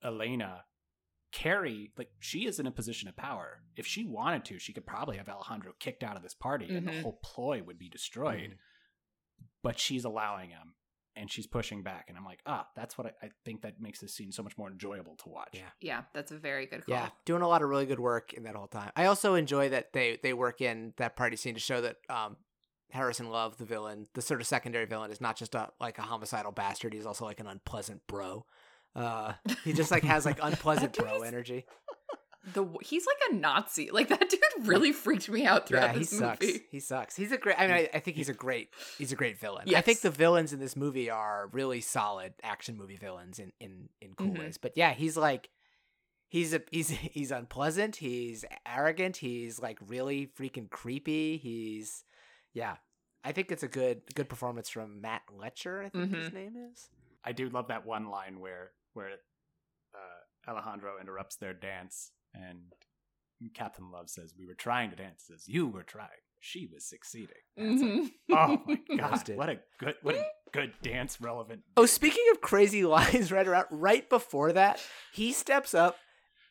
Elena 0.02 0.64
carry, 1.32 1.92
like, 1.96 2.10
she 2.20 2.44
is 2.46 2.60
in 2.60 2.66
a 2.66 2.70
position 2.70 3.08
of 3.08 3.16
power. 3.16 3.62
If 3.74 3.86
she 3.86 4.04
wanted 4.04 4.44
to, 4.44 4.58
she 4.58 4.72
could 4.74 4.86
probably 4.86 5.16
have 5.16 5.28
Alejandro 5.30 5.72
kicked 5.80 6.04
out 6.04 6.16
of 6.16 6.22
this 6.22 6.34
party 6.34 6.76
and 6.76 6.86
the 6.86 6.92
Mhm. 6.92 7.02
whole 7.02 7.18
ploy 7.24 7.62
would 7.62 7.78
be 7.78 7.88
destroyed. 7.88 8.58
But 9.62 9.78
she's 9.80 10.04
allowing 10.04 10.50
him 10.50 10.74
and 11.16 11.30
she's 11.30 11.46
pushing 11.46 11.82
back. 11.82 12.06
And 12.08 12.16
I'm 12.16 12.24
like, 12.24 12.40
ah, 12.46 12.66
that's 12.74 12.98
what 12.98 13.06
I, 13.06 13.26
I 13.26 13.30
think 13.44 13.62
that 13.62 13.80
makes 13.80 14.00
this 14.00 14.14
scene 14.14 14.32
so 14.32 14.42
much 14.42 14.56
more 14.58 14.70
enjoyable 14.70 15.16
to 15.16 15.28
watch. 15.28 15.50
Yeah. 15.52 15.60
Yeah, 15.80 16.02
that's 16.12 16.32
a 16.32 16.36
very 16.36 16.66
good 16.66 16.84
call. 16.84 16.94
Yeah, 16.94 17.08
doing 17.24 17.42
a 17.42 17.48
lot 17.48 17.62
of 17.62 17.68
really 17.68 17.86
good 17.86 18.00
work 18.00 18.32
in 18.32 18.44
that 18.44 18.54
whole 18.54 18.66
time. 18.66 18.90
I 18.96 19.06
also 19.06 19.34
enjoy 19.34 19.68
that 19.70 19.92
they 19.92 20.18
they 20.22 20.32
work 20.32 20.60
in 20.60 20.94
that 20.96 21.16
party 21.16 21.36
scene 21.36 21.54
to 21.54 21.60
show 21.60 21.80
that 21.80 21.96
um, 22.08 22.36
Harrison 22.90 23.30
Love, 23.30 23.56
the 23.58 23.64
villain, 23.64 24.06
the 24.14 24.22
sort 24.22 24.40
of 24.40 24.46
secondary 24.46 24.86
villain, 24.86 25.10
is 25.10 25.20
not 25.20 25.36
just 25.36 25.54
a 25.54 25.70
like 25.80 25.98
a 25.98 26.02
homicidal 26.02 26.52
bastard. 26.52 26.94
He's 26.94 27.06
also 27.06 27.24
like 27.24 27.40
an 27.40 27.46
unpleasant 27.46 28.02
bro. 28.06 28.44
Uh, 28.94 29.32
he 29.64 29.72
just 29.72 29.90
like 29.90 30.04
has 30.04 30.24
like 30.24 30.38
unpleasant 30.42 30.96
bro 30.96 31.22
energy. 31.22 31.66
The 32.52 32.66
he's 32.82 33.06
like 33.06 33.16
a 33.30 33.34
Nazi. 33.36 33.90
Like 33.92 34.08
that 34.08 34.28
dude 34.28 34.40
really 34.66 34.92
freaked 34.92 35.28
me 35.30 35.46
out 35.46 35.66
throughout 35.66 35.88
Yeah, 35.88 35.92
he 35.94 35.98
this 36.00 36.10
sucks. 36.18 36.44
movie. 36.46 36.60
He 36.70 36.80
sucks. 36.80 37.16
He's 37.16 37.32
a 37.32 37.38
great. 37.38 37.58
I 37.58 37.66
mean, 37.66 37.76
I, 37.76 37.88
I 37.94 37.98
think 38.00 38.16
he's 38.18 38.28
a 38.28 38.34
great. 38.34 38.68
He's 38.98 39.12
a 39.12 39.16
great 39.16 39.38
villain. 39.38 39.72
I 39.74 39.80
think 39.80 40.00
the 40.00 40.10
villains 40.10 40.52
in 40.52 40.60
this 40.60 40.76
movie 40.76 41.08
are 41.08 41.48
really 41.52 41.80
solid 41.80 42.34
action 42.42 42.76
movie 42.76 42.96
villains 42.96 43.38
in 43.38 43.52
in 43.60 43.88
in 44.02 44.14
cool 44.14 44.28
Mhm. 44.28 44.38
ways. 44.40 44.58
But 44.58 44.72
yeah, 44.76 44.92
he's 44.92 45.16
like. 45.16 45.48
He's 46.28 46.52
a 46.52 46.62
he's 46.72 46.88
he's 47.16 47.30
unpleasant. 47.30 47.96
He's 47.96 48.44
arrogant. 48.66 49.18
He's 49.18 49.60
like 49.60 49.78
really 49.86 50.26
freaking 50.26 50.68
creepy. 50.68 51.36
He's 51.36 52.04
yeah. 52.52 52.76
I 53.22 53.32
think 53.32 53.52
it's 53.52 53.62
a 53.62 53.68
good 53.68 54.02
good 54.14 54.28
performance 54.28 54.68
from 54.68 55.00
Matt 55.00 55.22
Letscher. 55.32 55.84
I 55.86 55.88
think 55.90 56.12
his 56.14 56.30
Mhm. 56.30 56.34
name 56.34 56.54
is. 56.72 56.88
I 57.24 57.32
do 57.32 57.48
love 57.48 57.68
that 57.68 57.86
one 57.86 58.10
line 58.10 58.40
where 58.40 58.72
where 58.94 59.10
uh, 59.94 60.50
Alejandro 60.50 60.98
interrupts 61.00 61.36
their 61.36 61.54
dance 61.54 62.10
and 62.34 62.72
Captain 63.54 63.90
Love 63.90 64.10
says, 64.10 64.34
"We 64.38 64.46
were 64.46 64.54
trying 64.54 64.90
to 64.90 64.96
dance." 64.96 65.24
Says, 65.26 65.44
"You 65.48 65.66
were 65.68 65.82
trying. 65.82 66.08
She 66.40 66.66
was 66.66 66.84
succeeding." 66.84 67.36
It's 67.56 67.82
like, 68.28 68.38
oh 68.38 68.62
my 68.66 68.78
god, 68.98 69.28
what 69.36 69.48
a 69.48 69.58
good 69.78 69.94
what 70.02 70.14
a 70.16 70.24
good 70.52 70.72
dance 70.82 71.20
relevant. 71.20 71.62
Oh, 71.76 71.86
speaking 71.86 72.24
of 72.32 72.40
crazy 72.40 72.84
lines, 72.96 73.30
right 73.32 73.46
around 73.46 73.66
right 73.70 74.08
before 74.08 74.52
that, 74.52 74.80
he 75.12 75.32
steps 75.32 75.74
up. 75.74 75.96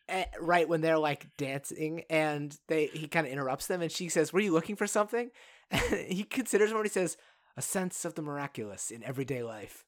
eh, 0.09 0.25
right 0.39 0.67
when 0.67 0.81
they're 0.81 0.97
like 0.99 1.27
dancing, 1.37 2.03
and 2.09 2.57
they 2.67 2.87
he 2.87 3.07
kind 3.07 3.25
of 3.25 3.31
interrupts 3.33 3.67
them, 3.67 3.81
and 3.81 3.91
she 3.91 4.09
says, 4.09 4.31
"Were 4.33 4.39
you 4.39 4.51
looking 4.53 4.75
for 4.75 4.87
something?" 4.87 5.29
And 5.71 5.81
he 6.07 6.23
considers 6.23 6.73
what 6.73 6.85
he 6.85 6.89
says, 6.89 7.17
"A 7.57 7.61
sense 7.61 8.03
of 8.05 8.15
the 8.15 8.21
miraculous 8.21 8.91
in 8.91 9.03
everyday 9.03 9.41
life," 9.43 9.83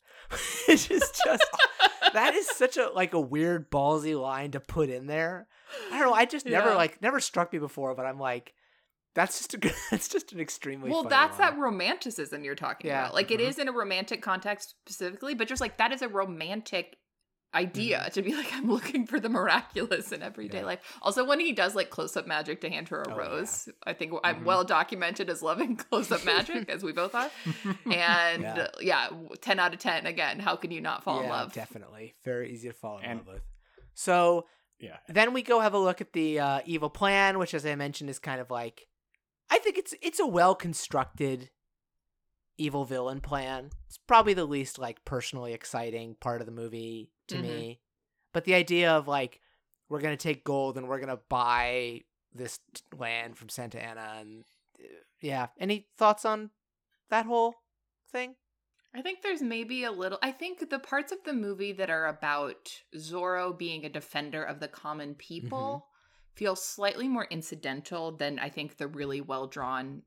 which 0.68 0.90
is 0.90 1.12
just 1.24 1.44
that 2.16 2.34
is 2.34 2.48
such 2.48 2.78
a 2.78 2.90
like 2.90 3.14
a 3.14 3.20
weird 3.20 3.70
ballsy 3.72 4.20
line 4.20 4.52
to 4.52 4.60
put 4.60 4.90
in 4.90 5.08
there. 5.08 5.48
I 5.92 6.00
don't 6.00 6.10
know. 6.10 6.14
I 6.14 6.26
just 6.26 6.46
never 6.46 6.70
Yeah. 6.72 6.76
like 6.76 7.02
never 7.02 7.20
struck 7.20 7.54
me 7.54 7.60
before, 7.60 7.94
but 7.96 8.06
I'm 8.06 8.20
like, 8.20 8.54
that's 9.14 9.38
just 9.38 9.54
a 9.54 9.58
good. 9.58 9.74
That's 9.92 10.10
just 10.10 10.34
an 10.34 10.40
extremely 10.42 10.90
well 10.90 11.04
that's 11.04 11.40
line. 11.40 11.52
that 11.54 11.60
romanticism 11.60 12.44
you're 12.44 12.54
talking 12.56 12.90
Yeah. 12.90 13.04
about 13.04 13.14
like 13.14 13.32
it 13.32 13.40
Mhm. 13.40 13.48
is 13.48 13.60
in 13.60 13.68
a 13.70 13.72
romantic 13.72 14.22
context 14.22 14.76
specifically 14.86 15.34
but 15.36 15.48
just 15.48 15.62
like 15.62 15.78
that 15.78 15.94
is 15.94 16.02
a 16.02 16.10
romantic 16.10 16.98
idea 17.56 18.00
Mm-hmm. 18.00 18.12
to 18.12 18.22
be 18.22 18.36
like 18.36 18.52
i'm 18.54 18.70
looking 18.70 19.08
for 19.08 19.20
the 19.20 19.30
miraculous 19.30 20.12
in 20.12 20.22
everyday 20.22 20.60
Yeah. 20.60 20.66
life 20.66 20.80
also 21.02 21.26
when 21.26 21.40
he 21.40 21.54
does 21.54 21.74
like 21.76 21.90
close-up 21.90 22.28
magic 22.28 22.62
to 22.62 22.70
hand 22.70 22.90
her 22.90 23.02
a 23.02 23.08
Oh, 23.08 23.16
yeah. 23.18 23.18
rose 23.30 23.70
i 23.86 23.94
think 23.94 24.14
i'm 24.24 24.42
Mhm. 24.42 24.44
well 24.46 24.64
documented 24.64 25.30
as 25.30 25.42
loving 25.42 25.76
close-up 25.86 26.26
magic 26.26 26.70
as 26.70 26.84
we 26.84 26.92
both 26.92 27.16
are 27.16 27.30
and 27.86 28.44
Yeah. 28.44 28.68
yeah. 28.82 29.10
10 29.42 29.60
out 29.60 29.74
of 29.74 29.80
10 29.80 30.06
again 30.06 30.40
how 30.40 30.56
can 30.56 30.72
you 30.72 30.82
not 30.82 31.04
fall 31.04 31.22
in 31.24 31.30
love 31.30 31.54
Definitely, 31.54 32.16
very 32.24 32.52
easy 32.52 32.68
to 32.68 32.74
fall 32.74 32.98
in 33.00 33.06
And- 33.06 33.20
love 33.20 33.28
with. 33.36 33.44
So 33.94 34.46
yeah, 34.80 34.98
then 35.08 35.32
we 35.34 35.42
go 35.42 35.62
have 35.62 35.74
a 35.74 35.80
look 35.80 36.02
at 36.02 36.12
the 36.12 36.38
uh, 36.40 36.60
evil 36.66 36.90
plan, 36.90 37.40
which, 37.40 37.54
as 37.54 37.66
I 37.66 37.76
mentioned, 37.76 38.10
is 38.10 38.20
kind 38.20 38.42
of 38.42 38.50
like 38.52 38.88
I 39.50 39.58
think 39.60 39.78
it's 39.78 39.94
it's 40.02 40.20
a 40.20 40.28
well 40.28 40.54
constructed 40.54 41.50
evil 42.58 42.84
villain 42.86 43.22
plan. 43.22 43.70
It's 43.88 43.98
probably 43.98 44.34
the 44.34 44.46
least 44.46 44.78
like 44.78 45.06
personally 45.06 45.54
exciting 45.54 46.16
part 46.20 46.42
of 46.42 46.46
the 46.46 46.52
movie 46.52 47.10
to 47.28 47.38
Mhm. 47.38 47.42
me, 47.42 47.82
but 48.34 48.46
the 48.46 48.54
idea 48.56 48.92
of 48.92 49.08
like 49.08 49.42
we're 49.90 50.02
gonna 50.02 50.18
take 50.18 50.44
gold 50.44 50.78
and 50.78 50.88
we're 50.88 51.00
gonna 51.00 51.20
buy 51.30 52.04
this 52.34 52.60
land 52.98 53.38
from 53.38 53.50
Santa 53.50 53.82
Anna, 53.82 54.18
and 54.20 54.44
uh, 54.80 54.88
yeah, 55.22 55.48
any 55.60 55.88
thoughts 55.98 56.26
on 56.26 56.52
that 57.10 57.26
whole 57.26 57.56
thing? 58.12 58.36
I 58.94 59.02
think 59.02 59.22
there's 59.22 59.42
maybe 59.42 59.84
a 59.84 59.92
little. 59.92 60.18
I 60.22 60.32
think 60.32 60.70
the 60.70 60.80
parts 60.80 61.12
of 61.12 61.24
the 61.24 61.34
movie 61.34 61.74
that 61.74 61.90
are 61.90 62.08
about 62.08 62.82
Zorro 62.96 63.58
being 63.58 63.86
a 63.86 63.90
defender 63.90 64.44
of 64.44 64.60
the 64.60 64.70
common 64.70 65.16
people 65.16 65.88
feel 66.34 66.56
slightly 66.56 67.08
more 67.08 67.26
incidental 67.26 68.12
than 68.12 68.40
I 68.40 68.50
think 68.50 68.78
the 68.78 68.88
really 68.88 69.22
well 69.22 69.48
drawn 69.48 70.04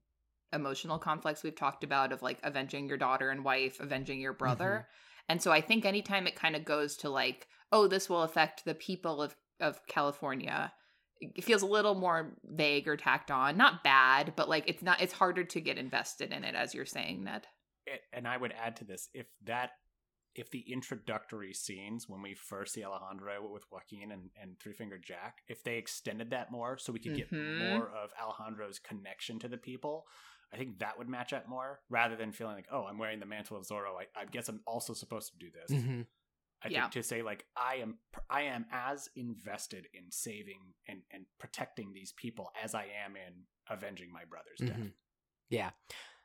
emotional 0.53 0.99
conflicts 0.99 1.43
we've 1.43 1.55
talked 1.55 1.85
about 1.85 2.13
of 2.13 2.23
like 2.23 2.39
avenging 2.43 2.89
your 2.89 2.97
daughter 2.97 3.31
and 3.31 3.45
wife, 3.45 3.79
avenging 3.81 4.21
your 4.21 4.33
brother. 4.33 4.89
And 5.29 5.43
so 5.43 5.53
I 5.53 5.61
think 5.61 5.85
anytime 5.85 6.27
it 6.27 6.37
kind 6.37 6.57
of 6.57 6.65
goes 6.65 6.97
to 6.99 7.11
like, 7.11 7.49
oh, 7.71 7.87
this 7.87 8.09
will 8.09 8.23
affect 8.23 8.65
the 8.65 8.75
people 8.75 9.21
of, 9.21 9.37
of 9.61 9.87
California, 9.87 10.73
it 11.21 11.45
feels 11.45 11.63
a 11.63 11.67
little 11.67 11.95
more 11.95 12.37
vague 12.45 12.89
or 12.89 12.97
tacked 12.97 13.31
on. 13.31 13.57
Not 13.57 13.85
bad, 13.85 14.33
but 14.37 14.49
like 14.49 14.65
it's 14.69 14.83
not, 14.83 15.01
it's 15.01 15.13
harder 15.13 15.45
to 15.45 15.61
get 15.61 15.77
invested 15.79 16.33
in 16.33 16.45
it, 16.45 16.55
as 16.55 16.75
you're 16.75 16.87
saying, 16.87 17.25
Ned. 17.25 17.47
And 18.13 18.27
I 18.29 18.37
would 18.37 18.53
add 18.53 18.77
to 18.77 18.85
this 18.85 19.09
if 19.15 19.27
that 19.45 19.71
if 20.35 20.51
the 20.51 20.65
introductory 20.71 21.53
scenes 21.53 22.05
when 22.07 22.23
we 22.23 22.35
first 22.35 22.75
see 22.75 22.85
Alejandro 22.85 23.51
with 23.51 23.65
Joaquin 23.73 24.13
and, 24.13 24.31
and 24.41 24.57
Three 24.61 24.75
Finger 24.75 24.99
Jack, 24.99 25.39
if 25.49 25.65
they 25.65 25.79
extended 25.79 26.31
that 26.31 26.53
more 26.53 26.79
so 26.79 26.93
we 26.93 27.01
could 27.01 27.17
get 27.17 27.33
Mhm. 27.33 27.71
more 27.71 27.91
of 27.91 28.11
Alejandro's 28.23 28.79
connection 28.79 29.41
to 29.41 29.49
the 29.49 29.57
people, 29.57 30.07
I 30.53 30.57
think 30.57 30.79
that 30.79 30.97
would 30.99 31.09
match 31.09 31.33
up 31.33 31.49
more 31.49 31.81
rather 31.91 32.17
than 32.17 32.33
feeling 32.33 32.55
like, 32.57 32.69
oh, 32.73 32.85
I'm 32.85 32.99
wearing 32.99 33.21
the 33.21 33.27
mantle 33.27 33.57
of 33.57 33.65
Zorro. 33.67 33.93
I, 34.01 34.07
I 34.21 34.25
guess 34.25 34.49
I'm 34.49 34.61
also 34.67 34.95
supposed 34.95 35.33
to 35.33 35.39
do 35.39 35.51
this. 35.51 35.71
Mhm. 35.79 36.07
I 36.63 36.69
Yeah. 36.69 36.81
think 36.83 36.93
to 36.95 37.03
say 37.03 37.23
like 37.23 37.47
I 37.57 37.77
am 37.77 37.99
I 38.29 38.43
am 38.43 38.67
as 38.73 39.09
invested 39.15 39.87
in 39.95 40.11
saving 40.11 40.75
and 40.89 41.03
and 41.13 41.27
protecting 41.39 41.93
these 41.93 42.13
people 42.13 42.51
as 42.61 42.75
I 42.75 42.87
am 43.05 43.15
in 43.17 43.45
avenging 43.69 44.11
my 44.13 44.25
brother's 44.25 44.59
death. 44.59 44.77
Mhm. 44.79 44.93
Yeah. 45.51 45.71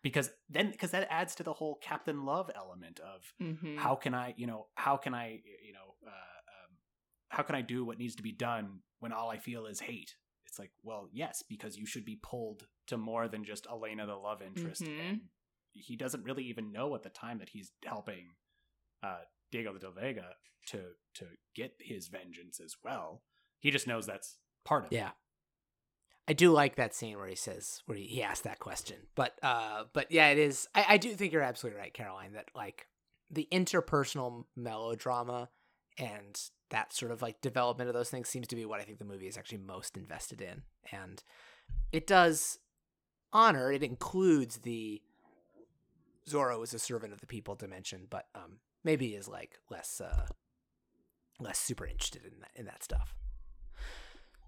Because 0.01 0.31
then 0.49 0.71
because 0.71 0.91
that 0.91 1.07
adds 1.11 1.35
to 1.35 1.43
the 1.43 1.53
whole 1.53 1.75
Captain 1.75 2.25
Love 2.25 2.49
element 2.55 2.99
of 2.99 3.33
Mhm. 3.39 3.77
how 3.77 3.95
can 3.95 4.13
I, 4.15 4.33
you 4.37 4.47
know, 4.47 4.69
how 4.75 4.97
can 4.97 5.13
I, 5.13 5.41
you 5.63 5.73
know, 5.73 5.95
uh, 6.05 6.09
um, 6.09 6.77
how 7.29 7.43
can 7.43 7.55
I 7.55 7.61
do 7.61 7.85
what 7.85 7.97
needs 7.97 8.15
to 8.15 8.23
be 8.23 8.31
done 8.31 8.81
when 8.99 9.11
all 9.13 9.29
I 9.29 9.37
feel 9.37 9.65
is 9.65 9.81
hate? 9.81 10.15
It's 10.53 10.59
like, 10.59 10.71
well, 10.83 11.09
yes, 11.11 11.41
because 11.49 11.77
you 11.77 11.87
should 11.87 12.05
be 12.05 12.19
pulled 12.21 12.67
to 12.85 12.95
more 12.95 13.27
than 13.27 13.43
just 13.43 13.65
Elena, 13.65 14.05
the 14.05 14.13
love 14.15 14.39
interest, 14.43 14.83
Mhm. 14.83 14.99
and 14.99 15.21
he 15.71 15.95
doesn't 15.95 16.23
really 16.23 16.43
even 16.43 16.71
know 16.71 16.93
at 16.93 17.01
the 17.01 17.09
time 17.09 17.39
that 17.39 17.49
he's 17.49 17.71
helping 17.83 18.35
uh, 19.01 19.21
Diego 19.51 19.75
de 19.79 19.89
Vega 19.89 20.35
to 20.67 20.95
to 21.15 21.25
get 21.55 21.73
his 21.79 22.07
vengeance 22.07 22.59
as 22.59 22.75
well. 22.83 23.23
He 23.59 23.71
just 23.71 23.87
knows 23.87 24.05
that's 24.05 24.37
part 24.63 24.85
of 24.85 24.91
it. 24.91 24.95
Yeah. 24.95 25.13
I 26.27 26.33
do 26.33 26.51
like 26.51 26.75
that 26.75 26.93
scene 26.93 27.17
where 27.17 27.27
he 27.27 27.35
says 27.35 27.81
where 27.87 27.97
he, 27.97 28.05
he 28.05 28.21
asked 28.23 28.43
that 28.43 28.59
question. 28.59 29.07
But 29.15 29.39
uh 29.41 29.85
but 29.91 30.11
yeah, 30.11 30.27
it 30.29 30.37
is 30.37 30.67
I, 30.75 30.85
I 30.89 30.97
do 30.97 31.15
think 31.15 31.33
you're 31.33 31.41
absolutely 31.41 31.79
right, 31.81 31.93
Caroline, 31.93 32.33
that 32.33 32.49
like 32.55 32.87
the 33.31 33.47
interpersonal 33.51 34.45
melodrama 34.55 35.49
and 35.97 36.39
that 36.69 36.93
sort 36.93 37.11
of 37.11 37.21
like 37.21 37.41
development 37.41 37.87
of 37.87 37.93
those 37.93 38.09
things 38.09 38.29
seems 38.29 38.47
to 38.47 38.55
be 38.55 38.65
what 38.65 38.79
I 38.79 38.83
think 38.83 38.99
the 38.99 39.05
movie 39.05 39.27
is 39.27 39.37
actually 39.37 39.59
most 39.59 39.95
invested 39.97 40.41
in. 40.41 40.63
And 40.91 41.23
it 41.91 42.07
does 42.07 42.59
honor, 43.31 43.71
it 43.71 43.83
includes 43.83 44.57
the 44.57 45.01
Zorro 46.27 46.63
is 46.63 46.73
a 46.73 46.79
servant 46.79 47.13
of 47.13 47.21
the 47.21 47.27
people 47.27 47.55
dimension, 47.55 48.07
but 48.09 48.27
um 48.33 48.59
maybe 48.83 49.15
is 49.15 49.27
like 49.27 49.59
less 49.69 50.01
uh 50.01 50.25
less 51.39 51.59
super 51.59 51.85
interested 51.85 52.23
in 52.25 52.39
that 52.39 52.51
in 52.55 52.65
that 52.65 52.83
stuff. 52.83 53.15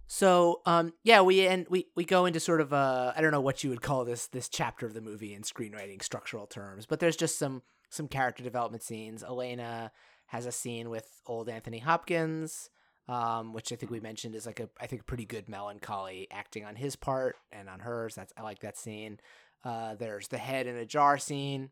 So, 0.08 0.62
um, 0.68 0.94
yeah, 1.04 1.22
we 1.22 1.48
and 1.48 1.66
we 1.70 1.88
we 1.96 2.06
go 2.06 2.26
into 2.26 2.40
sort 2.40 2.62
of 2.62 2.72
uh, 2.74 3.14
I 3.16 3.22
don't 3.22 3.32
know 3.32 3.42
what 3.42 3.64
you 3.64 3.72
would 3.72 3.82
call 3.82 4.06
this 4.06 4.28
this 4.28 4.50
chapter 4.50 4.86
of 4.86 4.94
the 4.94 5.02
movie 5.02 5.34
in 5.34 5.42
screenwriting 5.42 6.02
structural 6.04 6.46
terms, 6.46 6.86
but 6.86 7.00
there's 7.00 7.18
just 7.18 7.40
some 7.40 7.64
some 7.90 8.08
character 8.08 8.44
development 8.44 8.84
scenes. 8.84 9.24
Elena 9.24 9.92
has 10.27 10.45
a 10.45 10.52
scene 10.52 10.89
with 10.89 11.07
old 11.26 11.49
Anthony 11.49 11.80
Hopkins, 11.80 12.69
um, 13.07 13.53
which 13.53 13.72
I 13.72 13.76
think 13.76 13.91
we 13.91 13.99
mentioned 13.99 14.35
is 14.35 14.45
like 14.45 14.60
a 14.60 14.69
I 14.80 14.88
think 14.88 15.06
pretty 15.06 15.26
good 15.26 15.47
melancholy 15.47 16.27
acting 16.31 16.65
on 16.65 16.76
his 16.76 16.95
part 16.95 17.35
and 17.52 17.69
on 17.69 17.80
hers. 17.80 18.15
That's 18.15 18.34
I 18.38 18.41
like 18.41 18.60
that 18.60 18.77
scene. 18.77 19.19
Uh, 19.64 19.95
there's 19.95 20.27
the 20.27 20.38
head 20.38 20.68
in 20.68 20.76
a 20.76 20.85
jar 20.85 21.18
scene, 21.18 21.69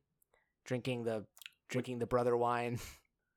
drinking 0.65 1.03
the 1.03 1.25
drinking 1.69 1.99
the 1.99 2.07
brother 2.07 2.35
wine. 2.35 2.79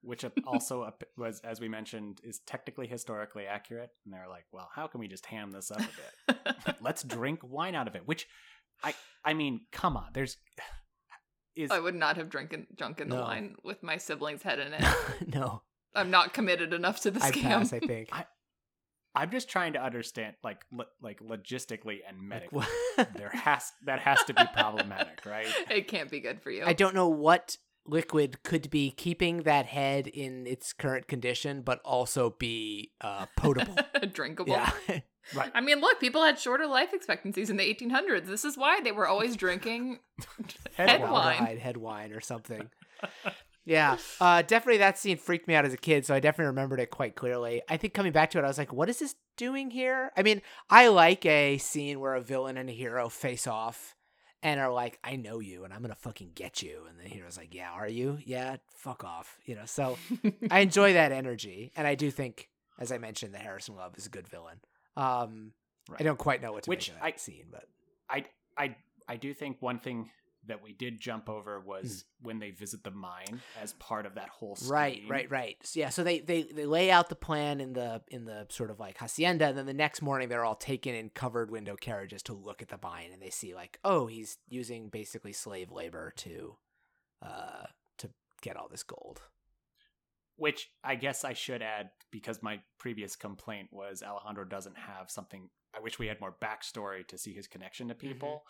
which 0.07 0.25
also 0.47 0.93
was, 1.17 1.41
as 1.41 1.61
we 1.61 1.69
mentioned, 1.69 2.21
is 2.23 2.39
technically 2.47 2.87
historically 2.87 3.45
accurate. 3.45 3.91
And 4.05 4.15
they're 4.15 4.29
like, 4.29 4.45
well, 4.53 4.71
how 4.73 4.87
can 4.87 5.01
we 5.01 5.09
just 5.09 5.27
ham 5.27 5.51
this 5.51 5.73
up 5.73 5.81
a 5.81 6.33
bit? 6.33 6.77
Let's 6.81 7.03
drink 7.03 7.41
wine 7.43 7.75
out 7.75 7.89
of 7.89 7.97
it. 7.97 8.07
Which, 8.07 8.29
I, 8.85 8.95
I 9.25 9.35
mean, 9.35 9.63
come 9.73 9.97
on. 9.97 10.07
There's 10.13 10.37
is 11.57 11.71
I 11.71 11.81
would 11.81 11.95
not 11.95 12.17
have 12.17 12.29
drinking 12.29 12.67
drunken 12.77 13.09
the 13.09 13.17
No. 13.17 13.23
wine 13.23 13.57
with 13.65 13.83
my 13.83 13.97
sibling's 13.97 14.43
head 14.43 14.59
in 14.59 14.73
it. 14.75 14.85
no, 15.35 15.63
I'm 15.95 16.11
not 16.11 16.33
committed 16.35 16.73
enough 16.75 17.01
to 17.03 17.11
the 17.11 17.23
I 17.23 17.31
scam. 17.33 17.43
pass. 17.43 17.73
I 17.73 17.79
think. 17.81 18.09
I- 18.13 18.27
I'm 19.19 19.31
just 19.31 19.49
trying 19.49 19.73
to 19.73 19.83
understand, 19.83 20.37
like, 20.45 20.63
lo- 20.71 20.85
like 21.01 21.21
logistically 21.21 22.01
and 22.07 22.21
medically. 22.21 22.67
what- 22.97 23.15
there 23.17 23.31
has 23.31 23.73
that 23.87 24.01
has 24.01 24.23
to 24.25 24.35
be 24.35 24.43
problematic, 24.53 25.25
right? 25.25 25.47
it 25.71 25.89
can't 25.89 26.11
be 26.11 26.21
good 26.21 26.43
for 26.43 26.51
you. 26.51 26.65
I 26.67 26.75
don't 26.75 26.95
know 26.95 27.09
what 27.09 27.57
liquid 27.87 28.43
could 28.43 28.69
be 28.69 28.91
keeping 28.91 29.45
that 29.45 29.65
head 29.65 30.07
in 30.07 30.47
its 30.47 30.75
current 30.75 31.09
condition, 31.09 31.63
but 31.63 31.81
also 31.83 32.31
be 32.39 32.91
uh, 33.01 33.25
potable. 33.39 33.75
Drinkable. 34.13 34.53
yeah, 34.53 34.73
Right. 35.35 35.51
I 35.55 35.61
mean, 35.61 35.81
look, 35.81 35.99
people 36.01 36.23
had 36.23 36.39
shorter 36.39 36.67
life 36.67 36.93
expectancies 36.93 37.51
in 37.51 37.57
the 37.57 37.65
1800s. 37.75 38.27
This 38.27 38.45
is 38.45 38.57
why 38.57 38.81
they 38.81 38.93
were 38.93 39.09
always 39.09 39.37
drinking 39.37 39.99
Head 40.77 40.89
head 40.91 41.01
wine. 41.03 41.43
wine. 41.43 41.59
Head 41.59 41.77
wine, 41.77 42.13
or 42.13 42.21
something. 42.21 42.71
yeah, 43.65 43.97
uh, 44.21 44.43
definitely 44.43 44.79
that 44.79 44.99
scene 44.99 45.17
freaked 45.17 45.49
me 45.49 45.55
out 45.55 45.65
as 45.65 45.75
a 45.75 45.79
kid, 45.79 46.07
so 46.07 46.15
I 46.15 46.21
definitely 46.21 46.47
remembered 46.51 46.81
it 46.81 46.91
quite 46.91 47.17
clearly. 47.17 47.63
I 47.69 47.77
think 47.77 47.93
coming 47.95 48.13
back 48.13 48.31
to 48.31 48.39
it, 48.39 48.45
I 48.45 48.49
was 48.49 48.59
like, 48.59 48.73
"What 48.73 48.89
is 48.89 49.01
this 49.01 49.17
doing 49.37 49.71
here?" 49.71 50.13
I 50.17 50.23
mean, 50.23 50.43
I 50.71 50.89
like 50.89 51.27
a 51.27 51.59
scene 51.59 51.99
where 52.01 52.15
a 52.15 52.21
villain 52.21 52.57
and 52.57 52.71
a 52.71 52.73
hero 52.73 53.09
face 53.09 53.47
off 53.47 53.95
and 54.43 54.61
are 54.61 54.73
like, 54.73 54.99
"I 55.03 55.17
know 55.17 55.41
you, 55.41 55.65
and 55.65 55.75
I'm 55.75 55.83
gonna 55.83 55.97
fucking 55.97 56.33
get 56.35 56.63
you," 56.63 56.83
and 56.89 56.99
the 57.01 57.09
hero's 57.09 57.37
like, 57.37 57.53
"Yeah, 57.55 57.73
are 57.73 57.89
you? 57.89 58.19
Yeah, 58.25 58.57
fuck 58.77 59.03
off," 59.03 59.39
you 59.45 59.57
know. 59.57 59.67
So 59.67 59.99
I 60.51 60.61
enjoy 60.61 60.93
that 60.93 61.11
energy, 61.11 61.73
and 61.77 61.87
I 61.87 61.97
do 61.97 62.11
think, 62.13 62.49
as 62.79 62.93
I 62.93 62.99
mentioned, 62.99 63.35
that 63.35 63.43
Harrison 63.43 63.75
Love 63.75 63.99
is 63.99 64.07
a 64.07 64.11
good 64.11 64.29
villain. 64.29 64.61
Um, 64.97 65.53
I 65.99 66.03
don't 66.03 66.19
quite 66.19 66.43
know 66.43 66.53
what 66.53 66.65
to 66.65 66.71
Which 66.71 66.89
make 66.89 66.97
of 66.97 67.03
that 67.03 67.15
I- 67.15 67.17
scene, 67.19 67.47
but 67.51 67.69
I 68.11 68.25
I 68.57 68.77
I 69.09 69.17
do 69.17 69.33
think 69.35 69.61
one 69.61 69.79
thing 69.79 70.11
that 70.47 70.63
we 70.63 70.73
did 70.73 71.01
jump 71.01 71.29
over 71.29 71.59
was 71.59 72.05
Hmm. 72.21 72.27
when 72.27 72.39
they 72.39 72.53
visit 72.53 72.85
the 72.85 72.93
mine 72.93 73.43
as 73.61 73.73
part 73.75 74.07
of 74.07 74.15
that 74.15 74.29
whole 74.29 74.55
scheme. 74.55 74.71
Right, 74.71 75.03
right, 75.09 75.29
right. 75.29 75.57
So, 75.67 75.81
yeah, 75.81 75.89
so 75.89 76.05
they, 76.05 76.21
they 76.21 76.45
they 76.45 76.67
lay 76.67 76.89
out 76.89 77.09
the 77.09 77.17
plan 77.17 77.61
in 77.61 77.73
the 77.73 78.03
in 78.09 78.27
the 78.27 78.47
sort 78.49 78.71
of 78.71 78.79
like 78.79 78.97
hacienda, 78.99 79.47
and 79.49 79.59
then 79.59 79.67
the 79.67 79.75
next 79.75 80.03
morning 80.03 80.29
they're 80.29 80.45
all 80.45 80.55
taken 80.55 80.95
in 80.95 81.11
covered 81.11 81.51
window 81.51 81.75
carriages 81.75 82.23
to 82.25 82.33
look 82.33 82.63
at 82.63 82.69
the 82.69 82.79
mine, 82.81 83.11
and 83.13 83.21
they 83.21 83.31
see 83.31 83.57
like, 83.57 83.81
oh, 83.85 84.07
he's 84.07 84.39
using 84.49 84.89
basically 84.89 85.33
slave 85.33 85.73
labor 85.73 86.13
to, 86.19 86.57
uh, 87.23 87.67
to 87.99 88.11
get 88.41 88.57
all 88.57 88.69
this 88.69 88.85
gold. 88.85 89.23
Which 90.37 90.69
I 90.85 90.97
guess 90.97 91.25
I 91.25 91.33
should 91.33 91.63
add 91.63 91.91
because 92.11 92.43
my 92.43 92.61
previous 92.79 93.17
complaint 93.17 93.69
was 93.73 94.03
Alejandro 94.03 94.45
doesn't 94.45 94.77
have 94.77 95.11
something. 95.11 95.49
I 95.75 95.81
wish 95.81 95.99
we 95.99 96.07
had 96.09 96.21
more 96.21 96.37
backstory 96.43 97.07
to 97.09 97.17
see 97.19 97.33
his 97.35 97.47
connection 97.47 97.89
to 97.89 97.95
Mm-hmm. 97.95 98.07
people. 98.09 98.43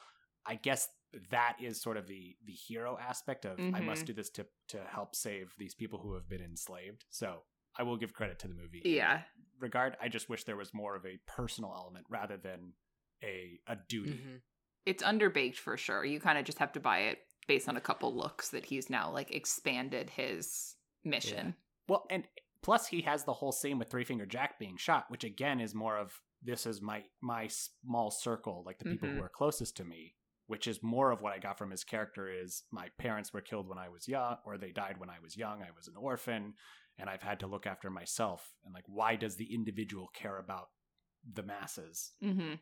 I 0.44 0.56
guess 0.56 0.88
that 1.30 1.56
is 1.62 1.80
sort 1.80 1.96
of 1.96 2.06
the 2.06 2.36
the 2.44 2.52
hero 2.52 2.98
aspect 3.00 3.44
of 3.44 3.58
I 3.58 3.62
Mhm. 3.80 3.84
must 3.84 4.06
do 4.06 4.12
this 4.12 4.30
to 4.30 4.46
to 4.68 4.84
help 4.84 5.14
save 5.14 5.54
these 5.58 5.74
people 5.74 6.00
who 6.00 6.14
have 6.14 6.28
been 6.28 6.42
enslaved. 6.42 7.04
So 7.10 7.42
I 7.78 7.82
will 7.84 7.96
give 7.96 8.12
credit 8.14 8.38
to 8.40 8.48
the 8.48 8.54
movie. 8.54 8.82
Yeah. 8.84 9.22
regard. 9.58 9.96
I 10.02 10.08
just 10.08 10.28
wish 10.28 10.44
there 10.44 10.56
was 10.56 10.74
more 10.74 10.96
of 10.96 11.06
a 11.06 11.16
personal 11.26 11.72
element 11.74 12.06
rather 12.10 12.36
than 12.36 12.74
a 13.24 13.58
a 13.66 13.76
duty. 13.76 14.18
Mhm. 14.18 14.42
It's 14.84 15.02
underbaked 15.02 15.56
for 15.56 15.76
sure. 15.76 16.04
You 16.04 16.20
kind 16.20 16.36
of 16.38 16.44
just 16.44 16.58
have 16.58 16.72
to 16.72 16.80
buy 16.80 16.98
it 17.10 17.26
based 17.48 17.68
on 17.68 17.76
a 17.76 17.80
couple 17.80 18.14
looks 18.14 18.50
that 18.50 18.66
he's 18.66 18.90
now 18.90 19.10
like 19.10 19.30
expanded 19.30 20.10
his 20.10 20.76
mission. 21.04 21.56
Well, 21.88 22.04
and 22.10 22.24
plus 22.62 22.88
he 22.88 23.02
has 23.02 23.24
the 23.24 23.32
whole 23.34 23.52
scene 23.52 23.78
with 23.78 23.90
Three 23.90 24.04
Finger 24.04 24.26
Jack 24.26 24.58
being 24.58 24.76
shot, 24.76 25.06
which 25.08 25.24
again 25.24 25.60
is 25.60 25.74
more 25.74 25.96
of 25.96 26.20
this 26.42 26.66
is 26.66 26.80
my 26.82 27.04
my 27.20 27.48
small 27.48 28.10
circle, 28.10 28.62
like 28.66 28.78
the 28.78 28.84
people 28.90 29.08
Mhm. 29.08 29.16
who 29.16 29.22
are 29.22 29.28
closest 29.28 29.76
to 29.78 29.84
me, 29.84 30.14
which 30.46 30.66
is 30.66 30.82
more 30.82 31.10
of 31.10 31.20
what 31.22 31.32
I 31.32 31.38
got 31.38 31.58
from 31.58 31.70
his 31.70 31.84
character 31.84 32.28
is 32.30 32.64
my 32.70 32.88
parents 32.98 33.32
were 33.32 33.40
killed 33.40 33.68
when 33.68 33.78
I 33.78 33.88
was 33.88 34.06
young 34.08 34.36
or 34.44 34.58
they 34.58 34.72
died 34.72 34.98
when 34.98 35.10
I 35.10 35.18
was 35.20 35.36
young, 35.36 35.62
I 35.62 35.70
was 35.76 35.88
an 35.88 35.96
orphan, 35.96 36.54
and 36.98 37.08
I've 37.10 37.22
had 37.22 37.40
to 37.40 37.46
look 37.46 37.66
after 37.66 37.90
myself. 37.90 38.54
And 38.64 38.74
like 38.74 38.84
why 38.86 39.16
does 39.16 39.36
the 39.36 39.52
individual 39.54 40.08
care 40.14 40.38
about 40.38 40.68
the 41.30 41.42
masses? 41.42 42.12
Mm-hmm. 42.22 42.54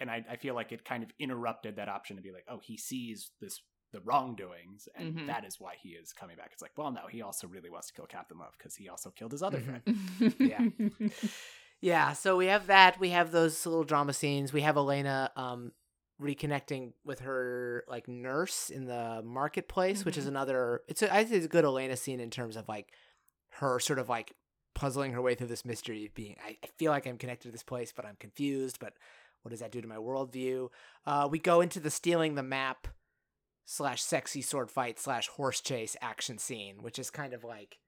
And 0.00 0.10
I, 0.10 0.24
I 0.30 0.36
feel 0.36 0.54
like 0.54 0.72
it 0.72 0.84
kind 0.86 1.02
of 1.02 1.10
interrupted 1.18 1.76
that 1.76 1.88
option 1.88 2.16
to 2.16 2.22
be 2.22 2.32
like, 2.32 2.46
oh, 2.48 2.60
he 2.62 2.78
sees 2.78 3.32
this 3.40 3.60
the 3.92 4.00
wrongdoings, 4.00 4.88
and 4.94 5.14
Mhm. 5.16 5.26
that 5.26 5.44
is 5.44 5.60
why 5.60 5.74
he 5.80 5.90
is 5.90 6.12
coming 6.12 6.36
back. 6.36 6.50
It's 6.52 6.62
like, 6.62 6.72
well, 6.76 6.90
no, 6.90 7.06
he 7.08 7.22
also 7.22 7.46
really 7.46 7.70
wants 7.70 7.86
to 7.88 7.92
kill 7.94 8.06
Captain 8.06 8.38
Love 8.38 8.54
because 8.58 8.74
he 8.74 8.88
also 8.88 9.10
killed 9.10 9.32
his 9.32 9.42
other 9.42 9.60
friend. 9.60 9.82
yeah. 10.40 10.60
Yeah, 11.80 12.14
so 12.14 12.36
we 12.36 12.46
have 12.46 12.68
that. 12.68 12.98
We 12.98 13.10
have 13.10 13.32
those 13.32 13.64
little 13.66 13.84
drama 13.84 14.12
scenes. 14.14 14.52
We 14.52 14.62
have 14.62 14.76
Elena 14.76 15.30
um 15.36 15.72
reconnecting 16.20 16.94
with 17.04 17.20
her 17.20 17.84
like 17.88 18.08
nurse 18.08 18.70
in 18.70 18.86
the 18.86 19.20
marketplace, 19.22 20.02
which 20.04 20.16
is 20.16 20.24
Mhm. 20.24 20.28
another 20.28 20.82
it's 20.88 21.02
a, 21.02 21.12
I 21.14 21.22
think 21.24 21.36
it's 21.36 21.46
a 21.46 21.50
good 21.50 21.66
Elena 21.66 21.96
scene 21.96 22.18
in 22.20 22.30
terms 22.30 22.56
of 22.56 22.66
like 22.68 22.92
her 23.60 23.78
sort 23.78 23.98
of 23.98 24.08
like 24.08 24.34
puzzling 24.74 25.12
her 25.12 25.20
way 25.22 25.34
through 25.34 25.46
this 25.48 25.64
mystery 25.66 26.06
of 26.06 26.14
being 26.14 26.36
I, 26.44 26.56
I 26.64 26.66
feel 26.78 26.90
like 26.90 27.06
I'm 27.06 27.18
connected 27.18 27.48
to 27.48 27.52
this 27.52 27.62
place, 27.62 27.92
but 27.94 28.06
I'm 28.06 28.16
confused, 28.18 28.78
but 28.80 28.94
what 29.42 29.50
does 29.50 29.60
that 29.60 29.70
do 29.70 29.82
to 29.82 29.86
my 29.88 29.96
worldview? 29.96 30.70
Uh 31.04 31.28
we 31.30 31.38
go 31.38 31.60
into 31.60 31.78
the 31.78 31.90
stealing 31.90 32.34
the 32.34 32.42
map 32.42 32.88
slash 33.66 34.00
sexy 34.02 34.40
sword 34.40 34.70
fight 34.70 34.98
slash 34.98 35.28
horse 35.28 35.60
chase 35.60 35.96
action 36.00 36.38
scene, 36.38 36.76
which 36.80 36.98
is 36.98 37.10
kind 37.10 37.34
of 37.34 37.44
like, 37.44 37.78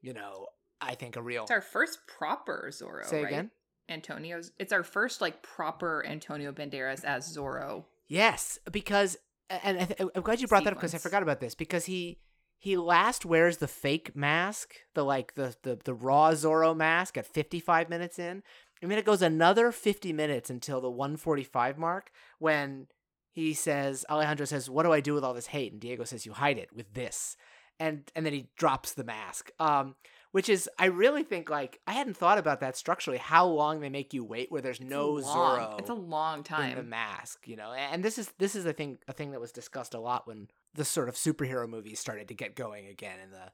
you 0.00 0.12
know, 0.12 0.46
I 0.80 0.94
think 0.94 1.14
a 1.14 1.22
real 1.22 1.42
It's 1.42 1.50
our 1.50 1.60
first 1.60 2.00
proper 2.08 2.70
Zorro. 2.72 3.04
say 3.04 3.22
right? 3.22 3.32
again. 3.32 3.50
Antonio's. 3.88 4.52
It's 4.58 4.72
our 4.72 4.82
first 4.82 5.20
like 5.20 5.42
proper 5.42 6.04
Antonio 6.06 6.52
Banderas 6.52 7.04
as 7.04 7.36
Zorro. 7.36 7.84
Yes, 8.08 8.58
because 8.70 9.16
and 9.50 9.78
I 9.78 9.84
th- 9.84 10.10
I'm 10.14 10.22
glad 10.22 10.40
you 10.40 10.46
brought 10.46 10.64
that 10.64 10.72
up 10.72 10.78
because 10.78 10.94
I 10.94 10.98
forgot 10.98 11.22
about 11.22 11.40
this 11.40 11.54
because 11.54 11.84
he 11.86 12.18
he 12.56 12.76
last 12.76 13.24
wears 13.26 13.56
the 13.58 13.68
fake 13.68 14.14
mask, 14.14 14.74
the 14.94 15.04
like 15.04 15.34
the 15.34 15.54
the 15.62 15.78
the 15.84 15.94
raw 15.94 16.30
Zorro 16.30 16.74
mask 16.76 17.16
at 17.18 17.26
55 17.26 17.90
minutes 17.90 18.18
in. 18.18 18.42
I 18.82 18.86
mean, 18.86 18.98
it 18.98 19.04
goes 19.04 19.20
another 19.20 19.72
50 19.72 20.12
minutes 20.14 20.48
until 20.48 20.80
the 20.80 20.90
145 20.90 21.76
mark 21.76 22.10
when 22.38 22.86
he 23.32 23.54
says 23.54 24.04
Alejandro 24.10 24.46
says, 24.46 24.68
"What 24.70 24.82
do 24.84 24.92
I 24.92 25.00
do 25.00 25.14
with 25.14 25.24
all 25.24 25.34
this 25.34 25.46
hate?" 25.46 25.72
And 25.72 25.80
Diego 25.80 26.04
says, 26.04 26.26
"You 26.26 26.32
hide 26.32 26.58
it 26.58 26.72
with 26.74 26.94
this." 26.94 27.36
And 27.78 28.10
and 28.14 28.26
then 28.26 28.32
he 28.32 28.48
drops 28.56 28.92
the 28.92 29.04
mask. 29.04 29.50
Um 29.58 29.96
which 30.32 30.48
is 30.48 30.68
I 30.78 30.86
really 30.86 31.24
think 31.24 31.50
like 31.50 31.80
I 31.86 31.92
hadn't 31.92 32.16
thought 32.16 32.38
about 32.38 32.60
that 32.60 32.76
structurally 32.76 33.18
how 33.18 33.46
long 33.46 33.80
they 33.80 33.88
make 33.88 34.14
you 34.14 34.22
wait 34.24 34.50
where 34.52 34.62
there's 34.62 34.78
It's 34.78 34.88
no 34.88 35.10
long. 35.10 35.58
Zorro 35.58 35.78
It's 35.80 35.90
a 35.90 35.94
long 35.94 36.44
time. 36.44 36.70
in 36.70 36.76
the 36.76 36.82
mask, 36.84 37.48
you 37.48 37.56
know. 37.56 37.72
And 37.72 38.04
this 38.04 38.16
is 38.18 38.32
this 38.38 38.54
is 38.54 38.64
a 38.66 38.72
thing 38.72 38.98
a 39.08 39.12
thing 39.12 39.32
that 39.32 39.40
was 39.40 39.50
discussed 39.52 39.94
a 39.94 40.00
lot 40.00 40.26
when 40.28 40.48
the 40.74 40.84
sort 40.84 41.08
of 41.08 41.16
superhero 41.16 41.68
movies 41.68 41.98
started 41.98 42.28
to 42.28 42.34
get 42.34 42.54
going 42.54 42.86
again 42.86 43.18
in 43.18 43.30
the 43.30 43.50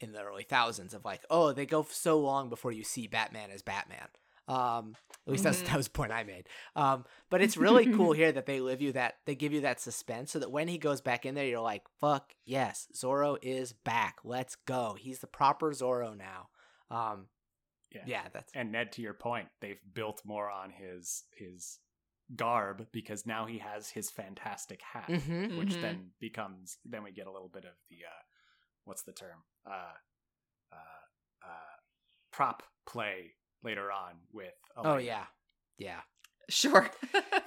in 0.00 0.12
the 0.12 0.22
early 0.22 0.42
thousands 0.44 0.94
of 0.94 1.04
like, 1.04 1.22
oh, 1.30 1.52
they 1.52 1.66
go 1.66 1.86
so 1.88 2.18
long 2.18 2.48
before 2.48 2.72
you 2.72 2.82
see 2.84 3.06
Batman 3.06 3.50
as 3.50 3.62
Batman. 3.62 4.08
Um, 4.48 4.96
at 5.26 5.30
least 5.32 5.44
that's 5.44 5.62
Mhm. 5.62 5.66
that 5.66 5.76
was 5.76 5.86
the 5.86 5.92
point 5.92 6.10
I 6.12 6.24
made. 6.24 6.48
Um, 6.74 7.04
but 7.30 7.40
it's 7.40 7.56
really 7.56 7.86
cool 7.86 8.12
here 8.12 8.32
that 8.32 8.46
they 8.46 8.60
live 8.60 8.82
you 8.82 8.92
that 8.92 9.18
they 9.24 9.34
give 9.36 9.52
you 9.52 9.60
that 9.62 9.80
suspense 9.80 10.32
so 10.32 10.38
that 10.40 10.50
when 10.50 10.66
he 10.68 10.78
goes 10.78 11.00
back 11.00 11.24
in 11.24 11.34
there, 11.34 11.46
you're 11.46 11.60
like, 11.60 11.84
fuck 12.00 12.34
yes, 12.44 12.88
Zorro 12.94 13.38
is 13.40 13.72
back. 13.72 14.18
Let's 14.24 14.56
go. 14.56 14.94
He's 14.98 15.20
the 15.20 15.26
proper 15.28 15.70
Zorro 15.72 16.16
now. 16.16 16.48
Um, 16.90 17.28
Yeah. 17.90 18.02
yeah, 18.06 18.28
that's 18.32 18.50
And 18.54 18.72
Ned, 18.72 18.90
to 18.92 19.02
your 19.02 19.14
point, 19.14 19.48
they've 19.60 19.80
built 19.94 20.24
more 20.24 20.50
on 20.50 20.70
his 20.70 21.24
his 21.36 21.78
garb 22.34 22.88
because 22.92 23.26
now 23.26 23.44
he 23.46 23.58
has 23.58 23.90
his 23.90 24.10
fantastic 24.10 24.80
hat, 24.82 25.08
Mhm. 25.08 25.56
which 25.58 25.74
Mhm. 25.74 25.80
then 25.80 26.12
becomes 26.18 26.78
then 26.84 27.02
we 27.04 27.12
get 27.12 27.26
a 27.26 27.30
little 27.32 27.48
bit 27.50 27.64
of 27.64 27.74
the 27.90 28.04
uh, 28.06 28.22
what's 28.84 29.02
the 29.02 29.12
term 29.12 29.44
uh, 29.66 29.94
uh, 30.72 31.04
uh, 31.46 31.76
prop 32.32 32.62
play 32.86 33.34
later 33.62 33.90
on 33.92 34.12
with. 34.32 34.52
oh 34.76 34.96
yeah, 34.96 35.24
yeah, 35.78 36.00
Sure. 36.48 36.90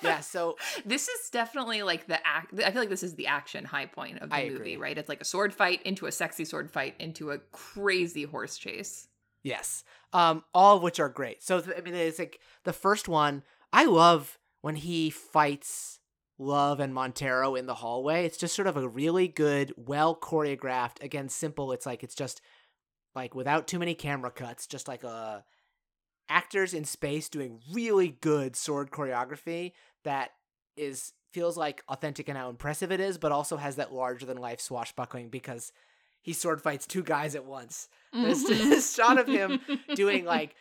yeah. 0.02 0.20
So 0.22 0.56
this 0.86 1.08
is 1.08 1.30
definitely 1.30 1.84
like 1.84 2.08
the 2.08 2.26
act. 2.26 2.54
I 2.60 2.72
feel 2.72 2.82
like 2.82 2.90
this 2.90 3.04
is 3.04 3.16
the 3.16 3.28
action 3.28 3.66
high 3.66 3.86
point 3.86 4.20
of 4.20 4.30
the 4.30 4.36
I 4.36 4.44
movie, 4.50 4.56
agree. 4.56 4.78
right? 4.78 4.98
It's 4.98 5.10
like 5.10 5.22
a 5.22 5.26
sword 5.26 5.54
fight 5.54 5.82
into 5.84 6.06
a 6.06 6.12
sexy 6.12 6.46
sword 6.46 6.72
fight 6.72 6.96
into 7.00 7.32
a 7.32 7.40
crazy 7.52 8.24
horse 8.24 8.58
chase. 8.58 9.08
Yes. 9.44 9.84
Um, 10.14 10.44
all 10.54 10.78
of 10.78 10.84
which 10.84 11.00
are 11.00 11.10
great. 11.10 11.44
So 11.44 11.62
I 11.78 11.82
mean, 11.82 11.94
it's 11.94 12.20
like 12.20 12.40
the 12.64 12.74
first 12.74 13.08
one. 13.08 13.44
I 13.72 13.86
love 13.86 14.40
when 14.62 14.76
he 14.76 15.10
fights 15.10 16.00
Love 16.40 16.80
and 16.80 16.94
Montero 16.94 17.56
in 17.56 17.66
the 17.66 17.76
hallway. 17.76 18.26
It's 18.26 18.38
just 18.38 18.56
sort 18.56 18.68
of 18.68 18.76
a 18.78 18.88
really 18.88 19.28
good, 19.28 19.74
well 19.78 20.16
choreographed. 20.16 21.04
Again, 21.04 21.30
simple. 21.30 21.72
It's 21.74 21.86
like 21.86 22.04
it's 22.04 22.16
just 22.16 22.42
like 23.14 23.36
without 23.36 23.68
too 23.68 23.78
many 23.80 23.94
camera 23.94 24.32
cuts. 24.32 24.66
Just 24.68 24.88
like 24.88 25.04
a 25.04 25.44
actors 26.30 26.74
in 26.74 26.86
space 26.86 27.30
doing 27.30 27.60
really 27.72 28.10
good 28.22 28.56
sword 28.56 28.92
choreography 28.92 29.74
that 30.04 30.32
is 30.78 31.14
feels 31.32 31.58
like 31.58 31.84
authentic 31.90 32.30
and 32.30 32.38
how 32.38 32.50
impressive 32.50 32.92
it 32.94 33.02
is, 33.02 33.18
but 33.18 33.32
also 33.32 33.58
has 33.58 33.76
that 33.76 33.94
larger 33.94 34.26
than 34.26 34.38
life 34.38 34.62
swashbuckling 34.62 35.30
because 35.30 35.74
he 36.22 36.32
sword 36.34 36.62
fights 36.62 36.88
two 36.88 37.04
guys 37.04 37.36
at 37.36 37.46
once. 37.46 37.90
There's 38.14 38.44
this 38.48 38.96
shot 38.96 39.20
of 39.20 39.28
him 39.28 39.60
doing 39.96 40.26
like 40.26 40.56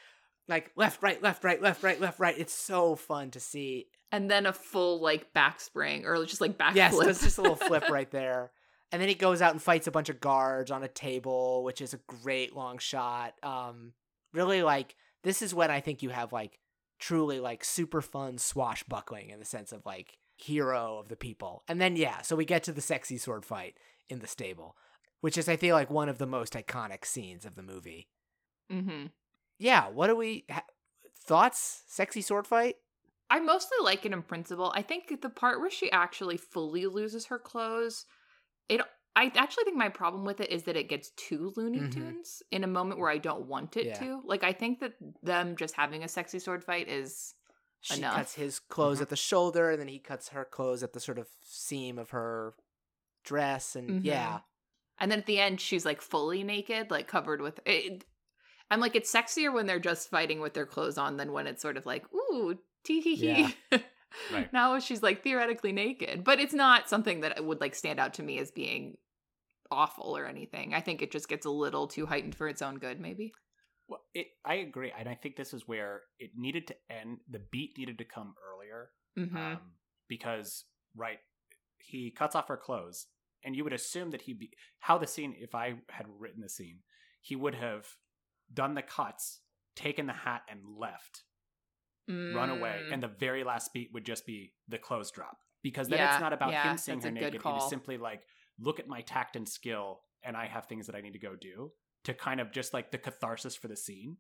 like 0.49 0.71
left 0.77 1.03
right 1.03 1.23
left 1.23 1.45
right 1.45 1.63
left 1.63 1.83
right 1.83 2.01
left 2.01 2.19
right. 2.21 2.37
It's 2.37 2.53
so 2.53 2.97
fun 2.97 3.31
to 3.31 3.41
see. 3.41 3.87
And 4.13 4.31
then 4.31 4.47
a 4.47 4.53
full 4.53 5.01
like 5.01 5.33
back 5.33 5.61
spring 5.61 6.05
or 6.05 6.25
just 6.27 6.41
like 6.41 6.59
back 6.59 6.75
yes 6.75 6.93
flip. 6.93 7.07
there's 7.07 7.23
just 7.23 7.39
a 7.39 7.43
little 7.43 7.57
flip 7.69 7.89
right 7.89 8.11
there. 8.11 8.51
And 8.93 9.01
then 9.01 9.09
he 9.09 9.15
goes 9.15 9.41
out 9.41 9.53
and 9.53 9.63
fights 9.63 9.87
a 9.87 9.93
bunch 9.93 10.09
of 10.09 10.21
guards 10.21 10.71
on 10.71 10.83
a 10.83 10.89
table 10.89 11.65
which 11.65 11.81
is 11.81 11.95
a 11.95 12.01
great 12.09 12.55
long 12.55 12.79
shot. 12.79 13.35
Um 13.43 13.93
really 14.33 14.63
like 14.63 14.97
this 15.25 15.43
is 15.43 15.55
when 15.55 15.71
i 15.71 15.81
think 15.81 16.03
you 16.03 16.11
have 16.11 16.33
like 16.33 16.59
truly 16.99 17.41
like 17.41 17.65
super 17.65 18.01
fun 18.01 18.39
swashbuckling 18.39 19.31
in 19.31 19.39
the 19.39 19.45
sense 19.45 19.73
of 19.73 19.85
like 19.85 20.19
hero 20.37 20.99
of 20.99 21.09
the 21.09 21.17
people 21.17 21.63
and 21.69 21.81
then 21.81 21.97
yeah 21.97 22.23
so 22.23 22.37
we 22.37 22.45
get 22.45 22.63
to 22.63 22.73
the 22.73 22.81
sexy 22.81 23.19
sword 23.19 23.45
fight 23.45 23.77
in 24.09 24.21
the 24.21 24.27
stable 24.27 24.77
which 25.21 25.37
is 25.37 25.49
i 25.49 25.57
feel 25.57 25.75
like 25.75 25.91
one 25.91 26.09
of 26.09 26.19
the 26.19 26.27
most 26.27 26.55
iconic 26.55 27.05
scenes 27.05 27.45
of 27.45 27.57
the 27.57 27.63
movie 27.63 28.09
hmm 28.71 29.07
yeah 29.59 29.89
what 29.89 30.07
do 30.07 30.17
we 30.17 30.45
ha- 30.51 30.65
thoughts 31.27 31.83
sexy 31.87 32.21
sword 32.21 32.47
fight 32.47 32.77
I 33.31 33.41
mostly 33.41 33.79
like 33.83 34.05
it 34.05 34.13
in 34.13 34.23
principle. 34.23 34.71
I 34.77 34.83
think 34.83 35.21
the 35.21 35.29
part 35.29 35.59
where 35.59 35.71
she 35.71 35.91
actually 35.91 36.37
fully 36.37 36.87
loses 36.87 37.27
her 37.27 37.39
clothes, 37.39 38.07
it. 38.69 38.81
I 39.17 39.31
actually 39.37 39.65
think 39.65 39.77
my 39.77 39.89
problem 39.89 40.25
with 40.25 40.41
it 40.41 40.51
is 40.51 40.65
that 40.65 40.77
it 40.77 40.89
gets 40.89 41.11
too 41.11 41.53
Looney 41.57 41.85
Mhm. 41.85 42.15
Tunes 42.15 42.43
in 42.51 42.65
a 42.65 42.69
moment 42.69 42.99
where 42.99 43.11
I 43.11 43.19
don't 43.19 43.47
want 43.47 43.77
it 43.77 43.95
Yeah. 43.95 43.97
to. 43.97 44.23
Like 44.25 44.43
I 44.43 44.53
think 44.53 44.81
that 44.81 44.95
them 45.23 45.57
just 45.57 45.75
having 45.77 46.03
a 46.03 46.09
sexy 46.09 46.41
sword 46.41 46.65
fight 46.65 46.89
is 46.89 47.35
she 47.81 48.03
Enough. 48.03 48.05
cuts 48.05 48.35
his 48.35 48.59
clothes 48.59 49.01
at 49.01 49.11
the 49.11 49.17
shoulder 49.17 49.71
and 49.71 49.81
then 49.81 49.89
he 49.89 49.99
cuts 50.01 50.31
her 50.31 50.45
clothes 50.45 50.83
at 50.83 50.93
the 50.95 51.01
sort 51.01 51.19
of 51.19 51.29
seam 51.43 51.99
of 51.99 52.11
her 52.11 52.55
dress 53.25 53.77
and 53.77 53.99
Mhm. 53.99 54.03
yeah 54.03 54.41
And 55.01 55.13
then 55.13 55.21
at 55.21 55.27
the 55.27 55.41
end, 55.41 55.61
she's 55.61 55.85
like 55.87 56.03
fully 56.03 56.45
naked, 56.45 56.91
like 56.91 57.09
covered 57.09 57.41
with. 57.43 57.61
It, 57.67 58.07
I'm 58.71 58.81
like, 58.81 58.97
it's 58.97 59.13
sexier 59.13 59.53
when 59.53 59.67
they're 59.67 59.81
just 59.81 60.11
fighting 60.11 60.41
with 60.41 60.55
their 60.55 60.67
clothes 60.67 60.99
on 60.99 61.19
than 61.19 61.33
when 61.33 61.47
it's 61.49 61.63
sort 61.63 61.77
of 61.79 61.87
like, 61.87 62.07
ooh, 62.15 62.59
tee 62.85 63.01
hee 63.03 63.17
hee. 63.17 63.57
Right. 64.29 64.51
Now 64.53 64.79
she's 64.81 65.03
like 65.03 65.23
theoretically 65.23 65.73
naked, 65.73 66.25
but 66.25 66.41
it's 66.41 66.55
not 66.55 66.89
something 66.89 67.21
that 67.23 67.45
would 67.45 67.61
like 67.61 67.75
stand 67.75 68.01
out 68.01 68.15
to 68.15 68.23
me 68.25 68.39
as 68.39 68.51
being 68.53 68.99
awful 69.71 70.17
or 70.17 70.27
anything. 70.27 70.75
I 70.75 70.81
think 70.81 71.03
it 71.03 71.11
just 71.13 71.29
gets 71.29 71.47
a 71.47 71.51
little 71.51 71.87
too 71.87 72.07
heightened 72.07 72.35
for 72.35 72.49
its 72.49 72.63
own 72.63 72.79
good, 72.79 73.01
maybe. 73.01 73.33
Well, 73.89 74.01
it, 74.15 74.29
I 74.45 74.55
agree, 74.55 74.93
and 74.97 75.09
I 75.09 75.15
think 75.15 75.37
this 75.37 75.53
is 75.53 75.69
where 75.69 76.03
it 76.19 76.31
needed 76.37 76.67
to 76.69 76.77
end. 76.91 77.19
The 77.29 77.43
beat 77.53 77.77
needed 77.77 77.99
to 77.99 78.05
come 78.05 78.35
earlier, 78.43 78.91
hmm 79.17 79.37
um, 79.37 79.59
because 80.09 80.65
right, 80.97 81.19
he 81.79 82.11
cuts 82.11 82.35
off 82.35 82.49
her 82.49 82.57
clothes, 82.57 83.07
and 83.45 83.55
you 83.55 83.63
would 83.63 83.75
assume 83.75 84.11
that 84.13 84.23
he'd 84.23 84.39
be 84.39 84.51
how 84.81 84.97
the 84.97 85.07
scene. 85.07 85.35
If 85.39 85.55
I 85.55 85.75
had 85.91 86.07
written 86.19 86.41
the 86.41 86.49
scene, 86.49 86.79
he 87.21 87.37
would 87.37 87.55
have 87.55 87.87
done 88.53 88.75
the 88.75 88.83
cuts, 88.83 89.41
taken 89.77 90.07
the 90.07 90.15
hat, 90.15 90.43
and 90.49 90.61
left, 90.79 91.25
run 92.35 92.49
away, 92.51 92.81
Mm. 92.89 92.93
and 92.95 93.03
the 93.03 93.09
very 93.09 93.45
last 93.45 93.73
beat 93.73 93.91
would 93.93 94.05
just 94.07 94.27
be 94.27 94.53
the 94.69 94.79
clothes 94.79 95.11
drop. 95.11 95.39
Because 95.63 95.89
then 95.89 95.99
Yeah, 95.99 96.13
it's 96.15 96.21
not 96.21 96.33
about 96.33 96.53
yeah, 96.53 96.73
him 96.73 96.79
seeing 96.79 97.01
her 97.01 97.11
naked. 97.11 97.35
It 97.35 97.57
is 97.57 97.69
simply 97.69 97.97
like, 97.97 98.23
look 98.59 98.79
at 98.81 98.89
my 98.89 99.01
tact 99.03 99.37
and 99.37 99.49
skill, 99.49 100.01
and 100.23 100.37
I 100.37 100.47
have 100.47 100.67
things 100.67 100.87
that 100.87 100.95
I 100.97 101.01
need 101.01 101.13
to 101.15 101.19
go 101.19 101.35
do 101.37 101.73
to 102.05 102.15
kind 102.15 102.41
of 102.41 102.53
just 102.53 102.73
like 102.75 102.91
the 102.91 102.99
catharsis 102.99 103.57
for 103.57 103.69
the 103.69 103.77
scene. 103.77 104.17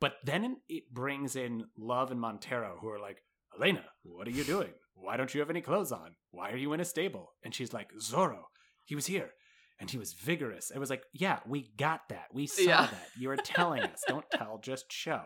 But 0.00 0.14
then 0.24 0.56
it 0.68 0.84
brings 0.92 1.36
in 1.36 1.64
Love 1.78 2.10
and 2.10 2.20
Montero, 2.20 2.78
who 2.80 2.88
are 2.88 2.98
like, 3.00 3.18
Elena, 3.58 3.84
what 4.02 4.26
are 4.26 4.32
you 4.32 4.44
doing? 4.44 4.70
Why 4.94 5.16
don't 5.16 5.34
you 5.34 5.40
have 5.40 5.50
any 5.50 5.60
clothes 5.60 5.92
on? 5.92 6.12
Why 6.30 6.50
are 6.50 6.56
you 6.56 6.72
in 6.72 6.80
a 6.80 6.84
stable? 6.84 7.32
And 7.44 7.54
she's 7.54 7.72
like, 7.72 7.90
Zorro, 8.00 8.42
he 8.86 8.94
was 8.94 9.06
here. 9.06 9.30
And 9.78 9.90
he 9.90 9.96
was 9.98 10.12
vigorous. 10.12 10.70
It 10.70 10.78
was 10.78 10.90
like, 10.90 11.02
yeah, 11.12 11.38
we 11.46 11.70
got 11.78 12.02
that. 12.10 12.26
We 12.32 12.46
saw 12.46 12.62
Yeah. 12.62 12.86
that. 12.86 13.08
You 13.18 13.30
are 13.30 13.36
telling 13.36 13.82
us. 13.82 14.00
Don't 14.06 14.24
tell, 14.32 14.58
just 14.62 14.92
show. 14.92 15.22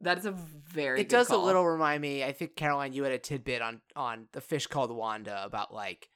That 0.00 0.18
is 0.18 0.26
a 0.26 0.32
very. 0.32 1.00
it 1.00 1.04
good 1.04 1.10
does 1.16 1.30
a 1.30 1.36
little 1.38 1.64
remind 1.66 2.02
me 2.02 2.22
i 2.24 2.32
think 2.32 2.56
caroline 2.56 2.92
you 2.92 3.04
had 3.04 3.12
a 3.12 3.18
tidbit 3.18 3.62
on 3.62 3.80
on 3.96 4.26
the 4.32 4.40
fish 4.42 4.66
called 4.66 4.94
wanda 4.94 5.42
about 5.44 5.72
like 5.72 6.08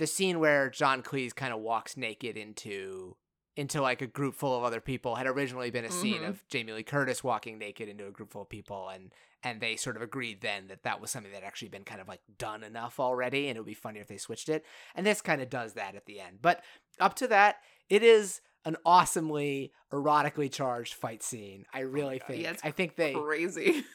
the 0.00 0.06
scene 0.08 0.40
where 0.40 0.68
john 0.70 1.02
cleese 1.02 1.34
kind 1.34 1.52
of 1.54 1.60
walks 1.60 1.96
naked 1.96 2.36
into 2.36 3.16
into 3.56 3.80
like 3.82 4.00
a 4.02 4.06
group 4.06 4.34
full 4.34 4.56
of 4.56 4.64
other 4.64 4.80
people 4.80 5.14
had 5.16 5.26
originally 5.26 5.70
been 5.70 5.84
a 5.84 5.90
scene 5.90 6.22
Mhm. 6.22 6.28
of 6.28 6.48
jamie 6.48 6.72
lee 6.72 6.82
curtis 6.82 7.22
walking 7.22 7.58
naked 7.58 7.88
into 7.88 8.06
a 8.06 8.10
group 8.10 8.32
full 8.32 8.42
of 8.42 8.48
people 8.48 8.88
and 8.88 9.12
and 9.42 9.60
they 9.60 9.76
sort 9.76 9.96
of 9.96 10.02
agreed 10.02 10.40
then 10.40 10.66
that 10.68 10.82
that 10.82 11.00
was 11.00 11.10
something 11.10 11.30
that 11.32 11.42
had 11.42 11.46
actually 11.46 11.68
been 11.68 11.84
kind 11.84 12.00
of 12.00 12.08
like 12.08 12.20
done 12.38 12.62
enough 12.64 12.98
already 13.00 13.48
and 13.48 13.56
it 13.56 13.60
would 13.60 13.66
be 13.66 13.74
funnier 13.74 14.02
if 14.02 14.08
they 14.08 14.16
switched 14.18 14.48
it 14.48 14.64
and 14.94 15.06
this 15.06 15.20
kind 15.22 15.40
of 15.42 15.48
does 15.50 15.74
that 15.74 15.94
at 15.94 16.06
the 16.06 16.20
end 16.20 16.38
but 16.42 16.62
up 16.98 17.14
to 17.14 17.26
that 17.28 17.56
it 17.88 18.02
is 18.02 18.40
an 18.64 18.76
awesomely 18.84 19.72
erotically 19.92 20.50
charged 20.52 20.94
fight 20.94 21.22
scene 21.22 21.64
i 21.72 21.80
really 21.80 22.18
God. 22.18 22.26
think 22.28 22.42
Yeah, 22.42 22.56
i 22.62 22.70
think 22.70 22.96
they 22.96 23.12
crazy. 23.14 23.84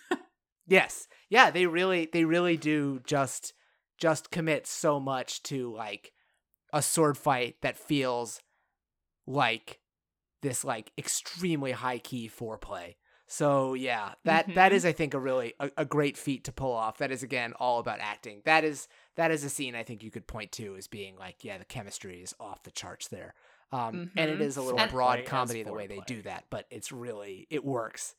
Yes. 0.68 1.08
Yeah, 1.30 1.52
they 1.52 1.68
really 1.68 2.10
they 2.12 2.26
really 2.26 2.58
do 2.58 3.00
just 3.06 3.54
just 3.98 4.32
commit 4.32 4.68
so 4.68 5.00
much 5.00 5.42
to 5.44 5.74
like 5.74 6.12
a 6.74 6.82
sword 6.82 7.18
fight 7.18 7.56
that 7.62 7.78
feels 7.78 8.42
like 9.28 9.80
this 10.42 10.64
like 10.64 10.92
extremely 10.98 11.72
high 11.72 11.98
key 11.98 12.30
foreplay. 12.30 12.96
So 13.28 13.74
yeah, 13.74 14.14
that 14.24 14.54
that 14.54 14.72
Mhm. 14.72 14.76
is 14.76 14.86
I 14.86 14.92
think 14.92 15.14
a 15.16 15.20
really 15.20 15.54
a, 15.60 15.72
a 15.78 15.86
great 15.86 16.16
feat 16.18 16.44
to 16.44 16.52
pull 16.52 16.72
off. 16.74 17.00
That 17.00 17.12
is 17.12 17.24
again 17.24 17.54
all 17.54 17.80
about 17.80 18.00
acting. 18.00 18.42
That 18.46 18.64
is 18.64 18.88
that 19.16 19.32
is 19.32 19.44
a 19.44 19.50
scene 19.50 19.74
I 19.76 19.82
think 19.84 20.04
you 20.04 20.12
could 20.12 20.28
point 20.28 20.52
to 20.54 20.76
as 20.76 20.88
being 20.88 21.16
like 21.18 21.44
yeah, 21.44 21.58
the 21.58 21.66
chemistry 21.66 22.22
is 22.22 22.36
off 22.40 22.62
the 22.64 22.72
charts 22.72 23.08
there. 23.08 23.34
Um 23.72 24.12
and 24.16 24.30
it 24.30 24.38
Mhm. 24.38 24.42
is 24.42 24.58
a 24.58 24.62
little 24.62 24.80
And- 24.80 24.92
broad 24.92 25.26
comedy 25.26 25.64
the 25.64 25.74
way 25.74 25.88
they 25.88 26.02
do 26.06 26.22
that, 26.22 26.46
but 26.52 26.68
it's 26.70 26.92
really 26.92 27.48
it 27.50 27.66
works. 27.66 28.16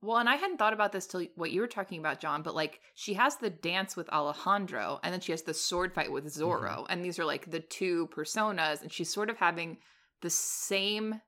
Well, 0.00 0.18
and 0.18 0.28
I 0.28 0.36
hadn't 0.36 0.58
thought 0.58 0.72
about 0.72 0.92
this 0.92 1.06
till 1.06 1.26
what 1.34 1.50
you 1.50 1.60
were 1.60 1.66
talking 1.66 1.98
about, 1.98 2.20
John, 2.20 2.42
but 2.42 2.54
like 2.54 2.80
she 2.94 3.14
has 3.14 3.36
the 3.36 3.50
dance 3.50 3.96
with 3.96 4.08
Alejandro 4.10 5.00
and 5.02 5.12
then 5.12 5.20
she 5.20 5.32
has 5.32 5.42
the 5.42 5.54
sword 5.54 5.92
fight 5.92 6.12
with 6.12 6.26
Zorro. 6.26 6.70
Mm-hmm. 6.82 6.90
And 6.92 7.04
these 7.04 7.18
are 7.18 7.24
like 7.24 7.50
the 7.50 7.60
two 7.60 8.08
personas. 8.14 8.80
And 8.82 8.92
she's 8.92 9.12
sort 9.12 9.28
of 9.28 9.38
having 9.38 9.78
the 10.22 10.30
same 10.30 11.20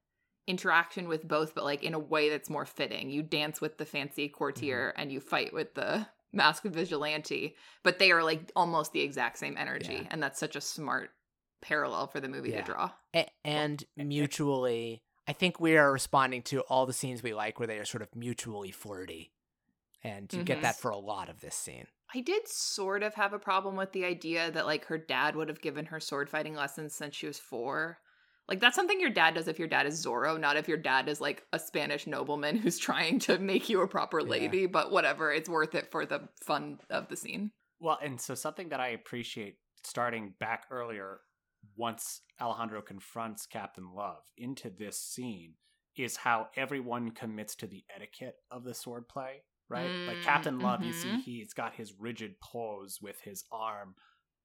interaction 0.47 1.09
with 1.09 1.27
both, 1.27 1.55
but 1.55 1.65
like 1.65 1.83
in 1.83 1.95
a 1.95 1.99
way 1.99 2.29
that's 2.29 2.51
more 2.51 2.65
fitting. 2.67 3.11
You 3.11 3.23
dance 3.23 3.61
with 3.61 3.77
the 3.79 3.85
fancy 3.85 4.29
courtier 4.29 4.91
Mm-hmm. 4.93 5.01
and 5.03 5.13
you 5.13 5.21
fight 5.21 5.53
with 5.53 5.75
the 5.75 6.07
masked 6.33 6.67
vigilante, 6.67 7.57
but 7.83 7.99
they 7.99 8.13
are 8.13 8.23
like 8.23 8.53
almost 8.55 8.93
the 8.93 9.01
exact 9.01 9.39
same 9.39 9.57
energy. 9.59 9.95
Yeah. 10.03 10.09
And 10.11 10.23
that's 10.23 10.39
such 10.39 10.55
a 10.55 10.61
smart 10.61 11.11
parallel 11.61 12.07
for 12.07 12.21
the 12.21 12.29
movie 12.29 12.51
Yeah. 12.51 12.61
to 12.63 12.73
draw. 12.73 12.91
A- 13.17 13.29
and 13.45 13.83
mutually, 13.97 15.03
I 15.31 15.33
think 15.33 15.61
we 15.61 15.77
are 15.77 15.93
responding 15.93 16.43
to 16.43 16.63
all 16.63 16.87
the 16.87 16.93
scenes 16.93 17.23
we 17.23 17.33
like 17.33 17.61
where 17.61 17.69
they 17.69 17.79
are 17.79 17.85
sort 17.85 18.03
of 18.03 18.17
mutually 18.17 18.73
flirty. 18.73 19.31
And 20.03 20.33
you 20.33 20.43
get 20.43 20.59
Mhm. 20.59 20.63
that 20.63 20.81
for 20.81 20.91
a 20.91 20.99
lot 20.99 21.29
of 21.29 21.41
this 21.41 21.55
scene. 21.55 21.87
I 22.13 22.21
did 22.21 22.49
sort 22.49 23.05
of 23.05 23.15
have 23.15 23.33
a 23.33 23.39
problem 23.39 23.77
with 23.77 23.93
the 23.93 24.05
idea 24.05 24.51
that 24.51 24.67
like 24.67 24.87
her 24.87 24.99
dad 24.99 25.37
would 25.37 25.49
have 25.49 25.61
given 25.61 25.87
her 25.87 26.01
sword 26.01 26.29
fighting 26.29 26.57
lessons 26.57 26.97
since 26.97 27.15
she 27.15 27.29
was 27.29 27.39
four. 27.39 28.01
Like 28.49 28.59
that's 28.59 28.75
something 28.75 29.01
your 29.01 29.11
dad 29.11 29.35
does 29.35 29.47
if 29.47 29.57
your 29.61 29.69
dad 29.69 29.87
is 29.87 30.05
Zorro, 30.05 30.37
not 30.37 30.57
if 30.57 30.67
your 30.67 30.79
dad 30.79 31.09
is 31.09 31.21
like 31.21 31.47
a 31.53 31.61
Spanish 31.61 32.09
nobleman 32.09 32.57
who's 32.57 32.79
trying 32.89 33.21
to 33.21 33.39
make 33.39 33.69
you 33.69 33.83
a 33.83 33.87
proper 33.87 34.19
Yeah. 34.23 34.31
lady. 34.31 34.67
But 34.67 34.91
whatever, 34.91 35.33
it's 35.33 35.49
worth 35.49 35.77
it 35.77 35.93
for 35.93 36.05
the 36.05 36.29
fun 36.43 36.81
of 36.91 37.07
the 37.07 37.17
scene. 37.17 37.53
Well, 37.79 38.01
and 38.03 38.21
so 38.21 38.35
something 38.35 38.71
that 38.71 38.81
I 38.81 38.89
appreciate 38.89 39.59
starting 39.85 40.35
back 40.41 40.67
earlier, 40.73 41.21
once 41.77 42.23
Alejandro 42.41 42.83
confronts 42.83 43.47
Captain 43.47 43.93
Love 43.95 44.23
into 44.37 44.71
this 44.71 44.99
scene, 44.99 45.55
is 45.97 46.17
how 46.17 46.49
everyone 46.57 47.11
commits 47.11 47.55
to 47.57 47.67
the 47.67 47.85
etiquette 47.95 48.37
of 48.51 48.65
the 48.65 48.71
swordplay, 48.73 49.43
right? 49.69 49.91
like 50.07 50.17
Mm, 50.19 50.23
Captain 50.23 50.59
Love, 50.61 50.83
you 50.85 50.93
see 50.93 51.09
mhm. 51.09 51.23
he's 51.23 51.53
got 51.53 51.75
his 51.75 51.93
rigid 51.99 52.41
pose 52.41 53.01
with 53.03 53.21
his 53.21 53.45
arm 53.53 53.95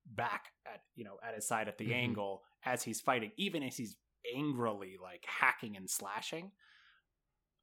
back 0.08 0.52
at 0.68 0.82
you 0.96 1.04
know 1.04 1.18
at 1.28 1.34
his 1.36 1.48
side 1.48 1.68
at 1.68 1.78
the 1.78 1.88
Mhm. 1.90 1.94
angle 1.96 2.44
as 2.64 2.84
he's 2.84 3.02
fighting, 3.02 3.32
even 3.38 3.64
as 3.64 3.78
he's 3.78 3.96
angrily 4.36 4.98
like 5.02 5.24
hacking 5.26 5.78
and 5.78 5.90
slashing. 5.90 6.52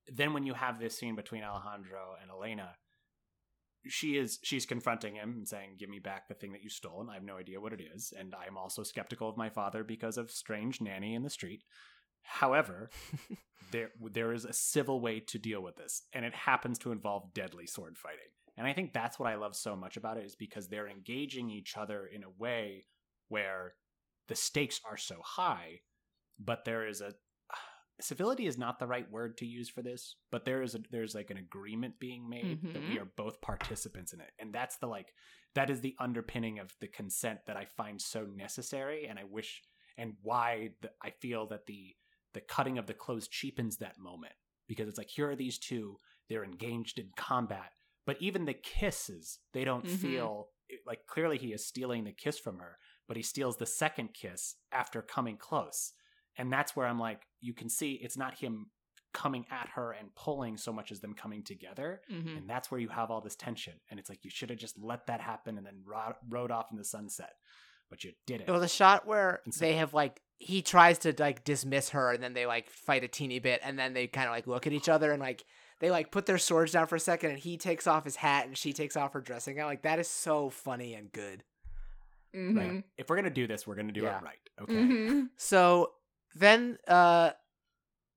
Then 0.09 0.33
when 0.33 0.45
you 0.47 0.55
have 0.55 0.79
this 0.81 0.97
scene 0.97 1.15
between 1.15 1.43
Alejandro 1.45 2.17
and 2.21 2.31
Elena, 2.31 2.77
she 3.87 4.17
is 4.17 4.39
she's 4.43 4.67
confronting 4.67 5.17
him 5.17 5.35
and 5.37 5.49
saying, 5.49 5.77
"Give 5.79 5.89
me 5.89 5.99
back 5.99 6.29
the 6.29 6.35
thing 6.35 6.53
that 6.53 6.63
you 6.63 6.69
stole." 6.69 7.01
And 7.01 7.11
I 7.11 7.15
have 7.15 7.25
no 7.25 7.37
idea 7.37 7.61
what 7.61 7.73
it 7.73 7.81
is, 7.81 8.13
and 8.17 8.35
I 8.35 8.47
am 8.47 8.57
also 8.57 8.83
skeptical 8.83 9.29
of 9.29 9.37
my 9.37 9.51
father 9.51 9.85
because 9.85 10.17
of 10.17 10.31
strange 10.31 10.81
nanny 10.81 11.15
in 11.15 11.23
the 11.23 11.31
street. 11.31 11.65
However, 12.23 12.91
there 13.73 13.91
there 14.01 14.33
is 14.33 14.45
a 14.45 14.53
civil 14.53 15.01
way 15.01 15.21
to 15.21 15.39
deal 15.39 15.63
with 15.63 15.77
this, 15.77 16.03
and 16.13 16.25
it 16.25 16.35
happens 16.35 16.79
to 16.81 16.93
involve 16.93 17.35
deadly 17.35 17.67
sword 17.67 17.99
fighting. 17.99 18.31
And 18.57 18.67
I 18.67 18.73
think 18.73 18.93
that's 18.93 19.19
what 19.19 19.31
I 19.31 19.37
love 19.37 19.57
so 19.57 19.75
much 19.75 19.97
about 19.97 20.19
it 20.19 20.25
is 20.25 20.37
because 20.37 20.69
they're 20.69 20.89
engaging 20.89 21.51
each 21.51 21.77
other 21.77 22.07
in 22.07 22.23
a 22.23 22.31
way 22.39 22.85
where 23.29 23.75
the 24.29 24.35
stakes 24.35 24.81
are 24.89 24.99
so 24.99 25.17
high, 25.25 25.81
but 26.39 26.65
there 26.65 26.87
is 26.87 27.01
a 27.01 27.15
civility 28.03 28.47
is 28.47 28.59
not 28.59 28.79
the 28.79 28.87
right 28.87 29.11
word 29.11 29.37
to 29.39 29.47
use 29.47 29.69
for 29.69 29.83
this, 29.83 30.17
but 30.31 30.45
there 30.45 30.63
is 30.63 30.75
a 30.75 30.81
there's 30.91 31.15
like 31.15 31.31
an 31.31 31.37
agreement 31.39 31.99
being 32.01 32.29
made 32.29 32.59
that 32.73 32.83
we 32.89 32.97
Mhm. 32.97 33.03
are 33.03 33.13
both 33.17 33.41
participants 33.41 34.13
in 34.13 34.21
it. 34.21 34.31
And 34.39 34.53
that's 34.53 34.77
the 34.79 34.87
like 34.87 35.15
that 35.55 35.71
is 35.71 35.81
the 35.81 35.95
underpinning 35.99 36.59
of 36.59 36.75
the 36.81 36.89
consent 36.89 37.41
that 37.47 37.57
I 37.57 37.65
find 37.67 38.01
so 38.01 38.25
necessary 38.25 39.07
and 39.07 39.19
I 39.19 39.25
wish 39.25 39.63
and 39.97 40.17
why 40.23 40.71
the, 40.81 40.91
I 41.03 41.11
feel 41.11 41.47
that 41.49 41.67
the 41.67 41.95
the 42.35 42.41
cutting 42.41 42.79
of 42.79 42.87
the 42.87 42.95
clothes 42.95 43.29
cheapens 43.29 43.77
that 43.79 43.99
moment 43.99 44.35
because 44.67 44.89
it's 44.89 44.97
like 44.99 45.11
here 45.11 45.29
are 45.31 45.37
these 45.37 45.59
two 45.59 45.99
they're 46.29 46.45
engaged 46.45 46.99
in 46.99 47.11
combat 47.17 47.73
but 48.07 48.17
even 48.23 48.47
the 48.47 48.55
kisses 48.55 49.39
they 49.53 49.65
don't 49.65 49.85
Mhm. 49.85 49.89
feel 50.01 50.49
like 50.87 51.05
clearly 51.07 51.37
he 51.37 51.53
is 51.53 51.67
stealing 51.67 52.05
the 52.05 52.13
kiss 52.13 52.39
from 52.39 52.59
her 52.59 52.79
but 53.07 53.19
he 53.19 53.23
steals 53.23 53.59
the 53.59 53.67
second 53.67 54.15
kiss 54.15 54.57
after 54.73 55.03
coming 55.03 55.37
close 55.37 55.93
and 56.39 56.53
that's 56.53 56.75
where 56.77 56.87
i'm 56.87 56.99
like 56.99 57.23
you 57.41 57.53
can 57.55 57.69
see 57.69 57.93
it's 58.03 58.17
not 58.17 58.39
him 58.39 58.67
coming 59.15 59.45
at 59.51 59.69
her 59.75 59.93
and 59.93 60.15
pulling 60.15 60.57
so 60.57 60.73
much 60.73 60.91
as 60.91 61.01
them 61.01 61.13
coming 61.15 61.43
together 61.43 62.01
Mm-hmm. 62.11 62.37
and 62.39 62.49
that's 62.49 62.71
where 62.71 62.81
you 62.81 62.89
have 62.89 63.11
all 63.11 63.21
this 63.21 63.37
tension 63.37 63.75
and 63.91 64.01
it's 64.01 64.09
like 64.09 64.25
you 64.25 64.31
should 64.31 64.49
have 64.51 64.59
just 64.59 64.79
let 64.79 65.07
that 65.09 65.21
happen 65.21 65.59
and 65.59 65.67
then 65.67 65.83
ro- 65.85 66.15
rode 66.29 66.51
off 66.51 66.67
in 66.71 66.79
the 66.79 66.85
sunset 66.85 67.33
but 67.91 68.05
you 68.05 68.13
didn't 68.27 68.49
Well, 68.49 68.59
the 68.61 68.69
shot 68.69 69.07
where 69.07 69.41
so- 69.51 69.61
they 69.65 69.75
have 69.75 69.93
like 69.93 70.23
he 70.39 70.63
tries 70.63 70.99
to 71.01 71.15
like 71.19 71.45
dismiss 71.45 71.91
her, 71.91 72.11
and 72.11 72.21
then 72.21 72.33
they 72.33 72.47
like 72.47 72.69
fight 72.69 73.05
a 73.05 73.09
teeny 73.09 73.39
bit, 73.39 73.61
and 73.63 73.79
then 73.79 73.93
they 73.93 74.09
kind 74.09 74.27
of 74.27 74.33
like 74.33 74.49
look 74.49 74.67
at 74.67 74.73
each 74.73 74.89
other 74.89 75.13
and 75.13 75.21
like 75.21 75.45
they 75.79 75.89
like 75.91 76.11
put 76.11 76.27
their 76.27 76.39
swords 76.39 76.73
down 76.73 76.87
for 76.89 76.97
a 76.97 77.01
second, 77.01 77.31
and 77.31 77.39
he 77.39 77.57
takes 77.59 77.87
off 77.87 78.05
his 78.05 78.17
hat 78.17 78.47
and 78.47 78.57
she 78.59 78.73
takes 78.73 78.97
off 78.97 79.13
her 79.13 79.21
dressing 79.21 79.55
gown. 79.57 79.67
Like 79.67 79.83
that 79.83 80.01
is 80.01 80.09
so 80.09 80.49
funny 80.51 80.95
and 80.95 81.13
good. 81.13 81.45
Mm-hmm. 82.35 82.59
Right. 82.59 82.85
If 82.97 83.09
we're 83.11 83.17
gonna 83.17 83.31
do 83.31 83.47
this, 83.47 83.67
we're 83.67 83.75
gonna 83.77 83.93
do 83.93 84.03
Yeah. 84.03 84.19
it 84.19 84.25
right. 84.25 84.39
Okay. 84.63 84.73
Mm-hmm. 84.73 85.21
So 85.37 85.91
then, 86.35 86.79
uh, 86.89 87.31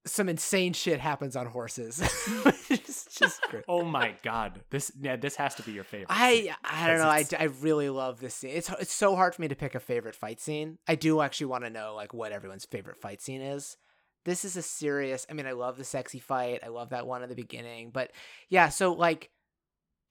some 0.05 0.29
insane 0.29 0.73
shit 0.73 0.99
happens 0.99 1.35
on 1.35 1.47
horses. 1.47 1.99
it's 2.69 3.05
just. 3.15 3.41
Oh 3.67 3.83
my 3.83 4.13
god, 4.23 4.61
this 4.69 4.91
Ned, 4.99 5.21
this 5.21 5.35
has 5.35 5.55
to 5.55 5.63
be 5.63 5.71
your 5.71 5.83
favorite. 5.83 6.07
I 6.09 6.53
I 6.63 6.87
don't 6.87 6.99
know. 6.99 7.07
I, 7.07 7.25
I 7.39 7.45
really 7.61 7.89
love 7.89 8.19
this 8.19 8.35
scene. 8.35 8.51
It's 8.51 8.69
it's 8.79 8.93
so 8.93 9.15
hard 9.15 9.35
for 9.35 9.41
me 9.41 9.47
to 9.47 9.55
pick 9.55 9.75
a 9.75 9.79
favorite 9.79 10.15
fight 10.15 10.39
scene. 10.39 10.77
I 10.87 10.95
do 10.95 11.21
actually 11.21 11.47
want 11.47 11.63
to 11.63 11.69
know 11.69 11.93
like 11.95 12.13
what 12.13 12.31
everyone's 12.31 12.65
favorite 12.65 12.97
fight 12.97 13.21
scene 13.21 13.41
is. 13.41 13.77
This 14.25 14.45
is 14.45 14.57
a 14.57 14.61
serious. 14.61 15.25
I 15.29 15.33
mean, 15.33 15.47
I 15.47 15.51
love 15.51 15.77
the 15.77 15.83
sexy 15.83 16.19
fight. 16.19 16.61
I 16.63 16.67
love 16.67 16.89
that 16.89 17.07
one 17.07 17.23
at 17.23 17.29
the 17.29 17.35
beginning. 17.35 17.91
But 17.91 18.11
yeah, 18.49 18.69
so 18.69 18.93
like, 18.93 19.31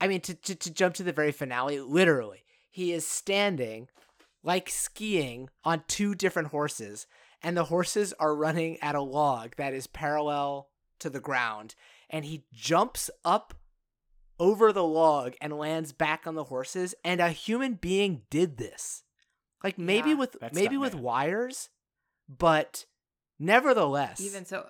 I 0.01 0.09
mean, 0.09 0.21
to 0.23 0.35
to, 0.35 0.55
to 0.55 0.73
jump 0.73 0.95
to 0.97 1.03
the 1.05 1.13
very 1.13 1.33
finale, 1.33 1.81
literally, 1.81 2.45
he 2.71 2.93
is 2.93 3.07
standing 3.07 3.89
like 4.43 4.69
skiing 4.69 5.49
on 5.65 5.85
two 5.89 6.15
different 6.15 6.49
horses, 6.49 7.07
and 7.45 7.57
the 7.57 7.65
horses 7.65 8.13
are 8.19 8.35
running 8.35 8.79
at 8.83 8.95
a 8.97 9.01
log 9.03 9.55
that 9.57 9.73
is 9.75 9.87
parallel 9.87 10.71
to 10.99 11.11
the 11.11 11.21
ground, 11.21 11.75
and 12.11 12.25
he 12.25 12.45
jumps 12.53 13.11
up 13.25 13.55
over 14.41 14.73
the 14.73 14.83
log 14.85 15.35
and 15.41 15.53
lands 15.57 15.93
back 15.93 16.27
on 16.27 16.35
the 16.35 16.45
horses 16.45 16.93
and 17.05 17.21
a 17.21 17.29
human 17.31 17.75
being 17.75 18.23
did 18.31 18.57
this 18.57 19.05
like 19.63 19.79
maybe 19.79 20.09
Yeah. 20.11 20.17
with 20.17 20.37
maybe 20.53 20.77
with 20.77 20.93
bad. 20.95 21.01
wires 21.01 21.69
but 22.29 22.85
nevertheless 23.39 24.21
Even 24.21 24.45
so, 24.45 24.69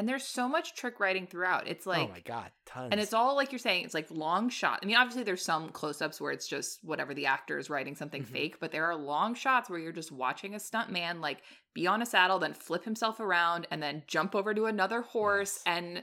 and 0.00 0.08
there's 0.08 0.24
so 0.24 0.48
much 0.48 0.74
trick 0.74 0.98
writing 0.98 1.26
throughout. 1.26 1.68
It's 1.68 1.84
like, 1.84 2.08
oh 2.08 2.12
my 2.12 2.20
god 2.20 2.50
tons 2.64 2.88
and 2.90 2.98
it's 3.00 3.12
all 3.12 3.36
like 3.36 3.52
you're 3.52 3.58
saying, 3.58 3.84
it's 3.84 3.92
like 3.92 4.10
long 4.10 4.48
shot. 4.48 4.78
I 4.82 4.86
mean, 4.86 4.96
obviously 4.96 5.24
there's 5.24 5.44
some 5.44 5.68
close-ups 5.68 6.20
where 6.22 6.32
it's 6.32 6.48
just 6.48 6.82
whatever 6.82 7.12
the 7.12 7.26
actor 7.26 7.58
is 7.58 7.68
writing 7.68 7.94
something 7.94 8.22
Mhm. 8.22 8.32
fake, 8.32 8.60
but 8.60 8.72
there 8.72 8.86
are 8.86 8.96
long 8.96 9.34
shots 9.34 9.68
where 9.68 9.78
you're 9.78 9.92
just 9.92 10.10
watching 10.10 10.54
a 10.54 10.58
stunt 10.58 10.90
man 10.90 11.20
like 11.20 11.42
be 11.74 11.86
on 11.86 12.00
a 12.00 12.06
saddle, 12.06 12.38
then 12.38 12.54
flip 12.54 12.84
himself 12.84 13.20
around, 13.20 13.66
and 13.70 13.82
then 13.82 14.02
jump 14.06 14.34
over 14.34 14.54
to 14.54 14.64
another 14.66 15.02
horse, 15.02 15.60
Yes. 15.66 15.76
and 15.76 16.02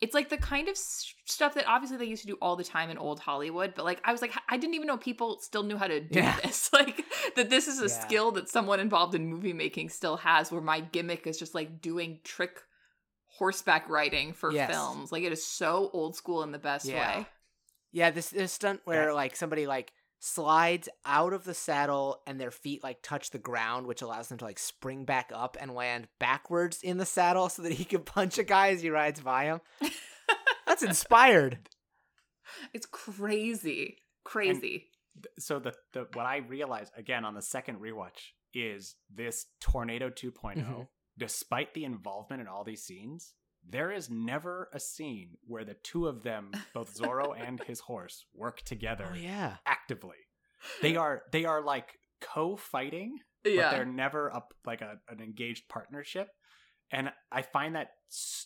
it's 0.00 0.14
like 0.14 0.28
the 0.28 0.36
kind 0.36 0.68
of 0.68 0.76
stuff 0.76 1.54
that 1.54 1.66
obviously 1.66 1.96
they 1.96 2.04
used 2.04 2.22
to 2.22 2.28
do 2.28 2.38
all 2.40 2.54
the 2.54 2.62
time 2.62 2.88
in 2.90 2.98
old 2.98 3.18
Hollywood, 3.18 3.72
but 3.74 3.84
like 3.84 4.00
I 4.04 4.12
was 4.12 4.20
like 4.22 4.32
I 4.48 4.56
didn't 4.56 4.74
even 4.74 4.86
know 4.86 4.96
people 4.98 5.40
still 5.40 5.62
knew 5.64 5.76
how 5.76 5.88
to 5.88 6.00
do 6.00 6.20
Yeah. 6.20 6.38
this. 6.40 6.70
Like 6.78 7.04
that 7.34 7.50
this 7.50 7.66
is 7.66 7.80
a 7.80 7.86
Yeah. 7.92 8.00
skill 8.06 8.30
that 8.32 8.48
someone 8.48 8.78
involved 8.78 9.14
in 9.16 9.26
movie 9.26 9.52
making 9.52 9.88
still 9.88 10.16
has 10.18 10.52
where 10.52 10.60
my 10.60 10.78
gimmick 10.80 11.26
is 11.26 11.36
just 11.38 11.52
like 11.54 11.80
doing 11.80 12.20
trick 12.22 12.60
horseback 13.38 13.88
riding 13.88 14.32
for 14.32 14.52
Yes. 14.52 14.70
films. 14.70 15.12
Like 15.12 15.22
it 15.22 15.32
is 15.32 15.44
so 15.46 15.90
old 15.92 16.16
school 16.16 16.42
in 16.42 16.52
the 16.52 16.58
best 16.58 16.84
Yeah. 16.86 17.18
way. 17.20 17.26
yeah 17.92 18.10
this 18.10 18.30
this 18.30 18.52
stunt 18.52 18.80
where 18.84 19.06
That- 19.06 19.14
like 19.14 19.34
somebody 19.36 19.66
like 19.66 19.92
slides 20.20 20.88
out 21.06 21.32
of 21.32 21.44
the 21.44 21.54
saddle 21.54 22.20
and 22.26 22.40
their 22.40 22.50
feet 22.50 22.82
like 22.82 22.98
touch 23.02 23.30
the 23.30 23.38
ground 23.38 23.86
which 23.86 24.02
allows 24.02 24.28
them 24.28 24.36
to 24.38 24.44
like 24.44 24.58
spring 24.58 25.04
back 25.04 25.30
up 25.32 25.56
and 25.60 25.72
land 25.74 26.08
backwards 26.18 26.82
in 26.82 26.98
the 26.98 27.06
saddle 27.06 27.48
so 27.48 27.62
that 27.62 27.72
he 27.72 27.84
can 27.84 28.02
punch 28.16 28.36
a 28.36 28.42
guy 28.44 28.70
as 28.70 28.82
he 28.82 28.90
rides 28.90 29.20
by 29.20 29.44
him 29.44 29.60
that's 30.66 30.82
inspired 30.82 31.58
It's 32.74 32.86
crazy. 32.86 33.98
Crazy. 34.24 34.90
so 35.38 35.58
the 35.58 35.72
the 35.92 36.08
what 36.14 36.26
I 36.26 36.38
realized 36.38 36.92
again 36.96 37.24
on 37.24 37.34
the 37.34 37.42
second 37.42 37.78
rewatch 37.80 38.32
is 38.54 38.96
this 39.14 39.46
Tornado 39.60 40.10
2 40.10 40.32
Mhm. 40.32 40.88
Despite 41.18 41.74
the 41.74 41.84
involvement 41.84 42.40
in 42.40 42.48
all 42.48 42.64
these 42.64 42.82
scenes, 42.82 43.34
there 43.68 43.90
is 43.90 44.08
never 44.08 44.68
a 44.72 44.80
scene 44.80 45.36
where 45.46 45.64
the 45.64 45.74
two 45.74 46.06
of 46.06 46.22
them, 46.22 46.52
both 46.74 46.96
Zorro 46.96 47.34
and 47.38 47.60
his 47.64 47.80
horse, 47.80 48.24
work 48.34 48.62
together 48.62 49.08
oh 49.12 49.16
yeah 49.16 49.56
actively. 49.66 50.16
They 50.82 50.96
are 50.96 51.22
they 51.32 51.44
are 51.44 51.62
like 51.62 51.98
co-fighting, 52.20 53.18
but 53.44 53.52
yeah. 53.52 53.70
they're 53.70 53.84
never 53.84 54.34
up 54.34 54.54
like 54.64 54.80
a, 54.80 54.98
an 55.08 55.20
engaged 55.20 55.68
partnership. 55.68 56.28
And 56.90 57.12
I 57.30 57.42
find 57.42 57.74
that 57.74 57.90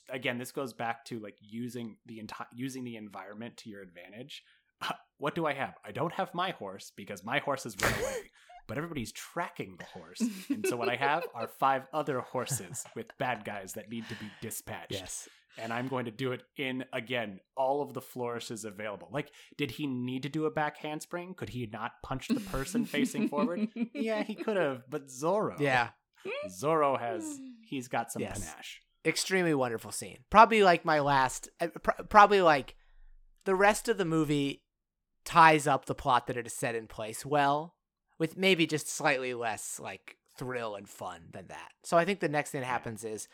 again, 0.09 0.39
this 0.39 0.53
goes 0.53 0.73
back 0.73 1.05
to 1.07 1.20
like 1.20 1.36
using 1.40 1.97
the 2.07 2.19
entire 2.19 2.49
using 2.53 2.85
the 2.85 2.97
environment 2.97 3.57
to 3.59 3.70
your 3.70 3.82
advantage. 3.82 4.43
Uh, 4.81 4.94
what 5.19 5.35
do 5.35 5.47
I 5.47 5.55
have? 5.55 5.74
I 5.85 5.93
don't 5.93 6.12
have 6.15 6.35
my 6.35 6.51
horse 6.51 6.93
because 6.97 7.24
my 7.24 7.39
horse 7.39 7.65
has 7.65 7.77
run 7.81 7.93
away, 7.93 8.16
but 8.66 8.76
everybody's 8.78 9.12
tracking 9.12 9.76
the 9.78 9.84
horse, 9.84 10.22
and 10.51 10.66
so 10.66 10.76
what 10.76 10.89
I 10.89 10.97
have 10.97 11.24
are 11.34 11.48
five 11.60 11.82
other 11.93 12.20
horses 12.20 12.84
with 12.94 13.06
bad 13.18 13.44
guys 13.44 13.72
that 13.74 13.90
need 13.90 14.09
to 14.09 14.14
be 14.16 14.30
dispatched. 14.40 14.93
yes 14.93 15.28
and 15.59 15.70
I'm 15.70 15.86
going 15.89 16.06
to 16.06 16.10
do 16.10 16.32
it 16.32 16.43
in 16.56 16.82
again 16.94 17.39
all 17.59 17.82
of 17.82 17.93
the 17.93 18.01
flourishes 18.01 18.64
available. 18.64 19.09
Like, 19.12 19.30
did 19.59 19.70
he 19.72 19.86
need 19.86 20.22
to 20.22 20.30
do 20.30 20.47
a 20.47 20.51
back 20.51 20.78
handspring? 20.78 21.34
Could 21.34 21.51
he 21.51 21.66
not 21.70 21.93
punch 22.02 22.28
the 22.28 22.40
person 22.40 22.86
facing 22.86 23.28
forward? 23.28 23.68
Yeah, 23.93 24.22
he 24.22 24.34
could 24.34 24.56
have, 24.56 24.84
but 24.89 25.09
Zorro. 25.09 25.60
Yeah, 25.60 25.90
Zorro 26.48 26.98
has 26.98 27.39
he's 27.66 27.89
got 27.89 28.10
some 28.10 28.22
Yes. 28.22 28.39
panache. 28.40 28.80
extremely 29.05 29.52
wonderful 29.52 29.93
scene. 29.93 30.20
Probably 30.30 30.62
like 30.62 30.86
my 30.86 31.01
last. 31.01 31.51
uh, 31.60 31.68
Probably 32.09 32.40
like 32.40 32.74
the 33.44 33.55
rest 33.55 33.90
of 33.90 33.98
the 33.98 34.06
movie 34.06 34.62
ties 35.26 35.66
up 35.66 35.84
the 35.84 35.94
plot 35.94 36.28
that 36.28 36.39
it 36.39 36.47
is 36.47 36.55
set 36.55 36.74
in 36.74 36.86
place 36.86 37.26
well, 37.26 37.74
with 38.23 38.36
maybe 38.36 38.69
just 38.69 38.89
slightly 38.89 39.35
less 39.35 39.81
like 39.82 40.16
thrill 40.39 40.77
and 40.77 40.89
fun 40.89 41.23
than 41.32 41.49
that. 41.49 41.73
So 41.82 41.97
I 41.97 42.05
think 42.05 42.20
the 42.20 42.28
next 42.28 42.53
thing 42.53 42.61
that 42.61 42.69
happens 42.69 43.03
is 43.03 43.27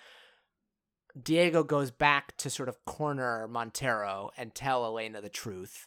Diego 1.23 1.63
goes 1.63 1.91
back 1.91 2.35
to 2.39 2.49
sort 2.49 2.71
of 2.71 2.83
corner 2.87 3.47
Montero 3.49 4.31
and 4.39 4.55
tell 4.55 4.87
Elena 4.87 5.21
the 5.21 5.29
truth. 5.29 5.87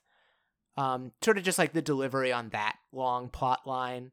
Um, 0.77 1.13
sort 1.23 1.39
of 1.39 1.43
just 1.43 1.57
like 1.57 1.73
the 1.73 1.81
delivery 1.81 2.31
on 2.31 2.49
that 2.49 2.75
long 2.91 3.29
plot 3.29 3.61
line. 3.65 4.11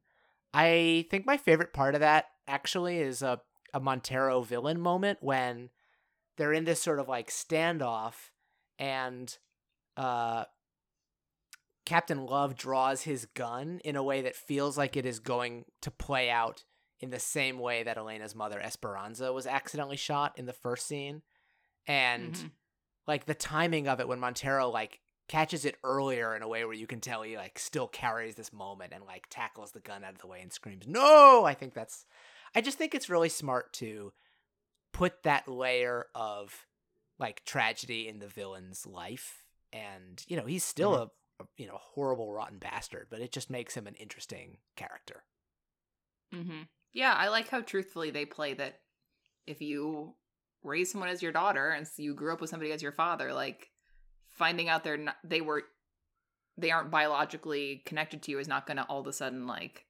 I 0.55 1.05
think 1.11 1.27
my 1.27 1.37
favorite 1.37 1.75
part 1.75 1.95
of 1.95 2.01
that 2.01 2.25
actually 2.47 2.97
is 2.97 3.21
a, 3.21 3.43
a 3.75 3.81
Montero 3.81 4.41
villain 4.41 4.81
moment 4.81 5.19
when 5.21 5.69
they're 6.39 6.55
in 6.55 6.65
this 6.65 6.81
sort 6.81 6.99
of 6.99 7.11
like 7.11 7.29
standoff 7.29 8.31
and 8.79 9.37
uh 9.99 10.45
Captain 11.89 12.27
Love 12.27 12.55
draws 12.55 13.03
his 13.03 13.25
gun 13.35 13.81
in 13.83 13.97
a 13.97 14.03
way 14.03 14.21
that 14.21 14.37
feels 14.37 14.77
like 14.77 14.95
it 14.95 15.07
is 15.07 15.21
going 15.21 15.65
to 15.81 15.91
play 15.91 16.29
out 16.29 16.65
in 17.01 17.09
the 17.09 17.19
same 17.19 17.59
way 17.59 17.83
that 17.83 17.97
Elena's 17.97 18.35
mother 18.35 18.61
Esperanza 18.61 19.33
was 19.33 19.47
accidentally 19.47 19.97
shot 19.97 20.39
in 20.39 20.45
the 20.45 20.53
first 20.53 20.87
scene. 20.87 21.23
And 21.87 22.35
Mhm. 22.35 22.51
like 23.07 23.25
the 23.25 23.35
timing 23.35 23.89
of 23.89 24.01
it 24.01 24.07
when 24.09 24.21
Montero 24.21 24.69
like 24.69 25.01
catches 25.29 25.65
it 25.65 25.77
earlier 25.83 26.37
in 26.37 26.43
a 26.43 26.49
way 26.49 26.63
where 26.67 26.75
you 26.75 26.87
can 26.87 27.01
tell 27.01 27.23
he 27.23 27.37
like 27.39 27.59
still 27.59 27.89
carries 27.89 28.35
this 28.35 28.53
moment 28.53 28.93
and 28.93 29.05
like 29.05 29.27
tackles 29.31 29.73
the 29.73 29.81
gun 29.81 30.05
out 30.05 30.13
of 30.13 30.19
the 30.19 30.27
way 30.27 30.41
and 30.41 30.51
screams 30.53 30.87
no 30.87 31.45
i 31.45 31.53
think 31.53 31.75
that's 31.75 32.07
i 32.55 32.63
just 32.63 32.79
think 32.79 32.95
it's 32.95 33.11
really 33.11 33.29
smart 33.29 33.71
to 33.75 34.11
put 34.95 35.23
that 35.25 35.47
layer 35.47 36.07
of 36.15 36.67
like 37.19 37.45
tragedy 37.45 38.09
in 38.09 38.21
the 38.21 38.27
villain's 38.27 38.87
life 38.87 39.45
and 39.71 40.25
you 40.29 40.35
know 40.37 40.47
he's 40.47 40.65
still 40.65 40.95
a, 40.95 41.11
a 41.41 41.45
you 41.57 41.67
know 41.67 41.79
horrible 41.81 42.33
rotten 42.33 42.59
bastard 42.59 43.07
but 43.11 43.21
it 43.21 43.33
just 43.33 43.51
makes 43.51 43.77
him 43.77 43.87
an 43.87 43.95
interesting 43.95 44.59
character 44.77 45.25
hmm 46.33 46.63
Yeah, 46.93 47.15
I 47.15 47.29
like 47.29 47.49
how 47.49 47.61
truthfully 47.61 48.11
they 48.11 48.25
play 48.25 48.55
that. 48.55 48.81
If 49.47 49.63
you 49.63 50.15
raise 50.63 50.91
someone 50.93 51.09
as 51.09 51.23
your 51.23 51.33
daughter 51.33 51.71
and 51.71 51.87
you 51.97 52.15
grew 52.15 52.33
up 52.33 52.41
with 52.41 52.51
somebody 52.51 52.73
as 52.73 52.83
your 52.83 52.93
father, 52.93 53.33
like 53.33 53.71
finding 54.31 54.69
out 54.69 54.85
they're 54.85 54.97
not, 54.99 55.17
they 55.25 55.41
were, 55.41 55.65
they 56.59 56.71
aren't 56.71 56.91
biologically 56.91 57.83
connected 57.87 58.23
to 58.23 58.31
you 58.33 58.39
is 58.39 58.49
not 58.49 58.67
going 58.67 58.77
to 58.79 58.85
all 58.85 59.01
of 59.01 59.07
a 59.07 59.13
sudden 59.13 59.47
like 59.47 59.87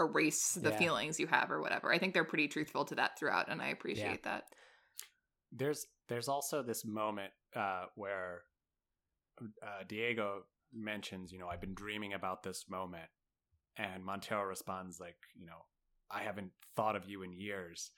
erase 0.00 0.54
the 0.54 0.70
Yeah. 0.70 0.78
feelings 0.78 1.20
you 1.20 1.26
have 1.26 1.50
or 1.50 1.60
whatever. 1.60 1.92
I 1.92 1.98
think 1.98 2.14
they're 2.14 2.24
pretty 2.24 2.48
truthful 2.48 2.84
to 2.86 2.94
that 2.96 3.18
throughout, 3.18 3.48
and 3.48 3.60
I 3.62 3.68
appreciate 3.68 4.24
that. 4.24 4.44
There's 5.52 5.86
there's 6.08 6.28
also 6.28 6.62
this 6.62 6.84
moment 6.84 7.32
uh, 7.54 7.86
where 7.94 8.42
uh, 9.62 9.84
Diego 9.88 10.42
mentions, 10.72 11.32
you 11.32 11.38
know, 11.38 11.48
I've 11.48 11.60
been 11.60 11.74
dreaming 11.74 12.12
about 12.14 12.42
this 12.42 12.64
moment, 12.68 13.08
and 13.76 14.04
Montero 14.04 14.44
responds 14.44 15.00
like, 15.00 15.16
you 15.34 15.46
know, 15.46 15.64
I 16.10 16.22
haven't 16.22 16.50
thought 16.76 16.96
of 16.96 17.06
you 17.08 17.22
in 17.22 17.32
years, 17.32 17.90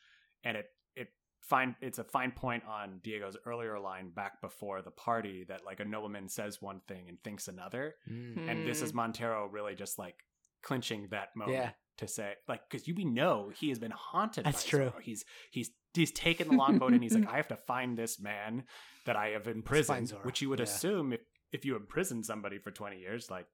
and 0.44 0.56
it 0.56 0.66
it 0.96 1.08
fine 1.40 1.76
it's 1.80 1.98
a 1.98 2.04
fine 2.04 2.30
point 2.32 2.62
on 2.68 3.00
Diego's 3.02 3.36
earlier 3.46 3.78
line 3.78 4.10
back 4.10 4.40
before 4.40 4.82
the 4.82 4.90
party 4.90 5.44
that 5.48 5.64
like 5.64 5.80
a 5.80 5.84
nobleman 5.84 6.28
says 6.28 6.60
one 6.62 6.80
thing 6.88 7.08
and 7.08 7.18
thinks 7.22 7.48
another, 7.48 7.94
Mm. 8.10 8.48
and 8.50 8.66
this 8.66 8.82
is 8.82 8.92
Montero 8.94 9.46
really 9.46 9.74
just 9.74 9.98
like 9.98 10.16
clinching 10.62 11.08
that 11.10 11.34
moment 11.34 11.56
Yeah. 11.58 11.70
to 11.98 12.06
say 12.08 12.34
like 12.48 12.60
because 12.70 12.86
you 12.86 12.94
we 12.94 13.04
know 13.04 13.50
he 13.54 13.68
has 13.70 13.78
been 13.78 13.90
haunted. 13.92 14.44
That's 14.44 14.62
by 14.64 14.68
true. 14.70 14.90
Zorro. 14.90 15.00
He's 15.02 15.24
he's 15.50 15.70
he's 15.94 16.12
taken 16.12 16.48
the 16.48 16.54
longboat 16.54 16.92
and 16.92 17.02
he's 17.02 17.14
like 17.14 17.28
I 17.32 17.36
have 17.36 17.48
to 17.48 17.56
find 17.56 17.96
this 17.98 18.20
man 18.20 18.64
that 19.06 19.16
I 19.16 19.28
have 19.30 19.48
imprisoned, 19.48 20.10
which 20.22 20.40
you 20.40 20.48
would 20.50 20.60
Yeah. 20.60 20.64
assume 20.64 21.12
if 21.12 21.20
if 21.52 21.64
you 21.64 21.76
imprison 21.76 22.22
somebody 22.24 22.58
for 22.58 22.70
twenty 22.70 22.98
years, 22.98 23.30
like 23.30 23.46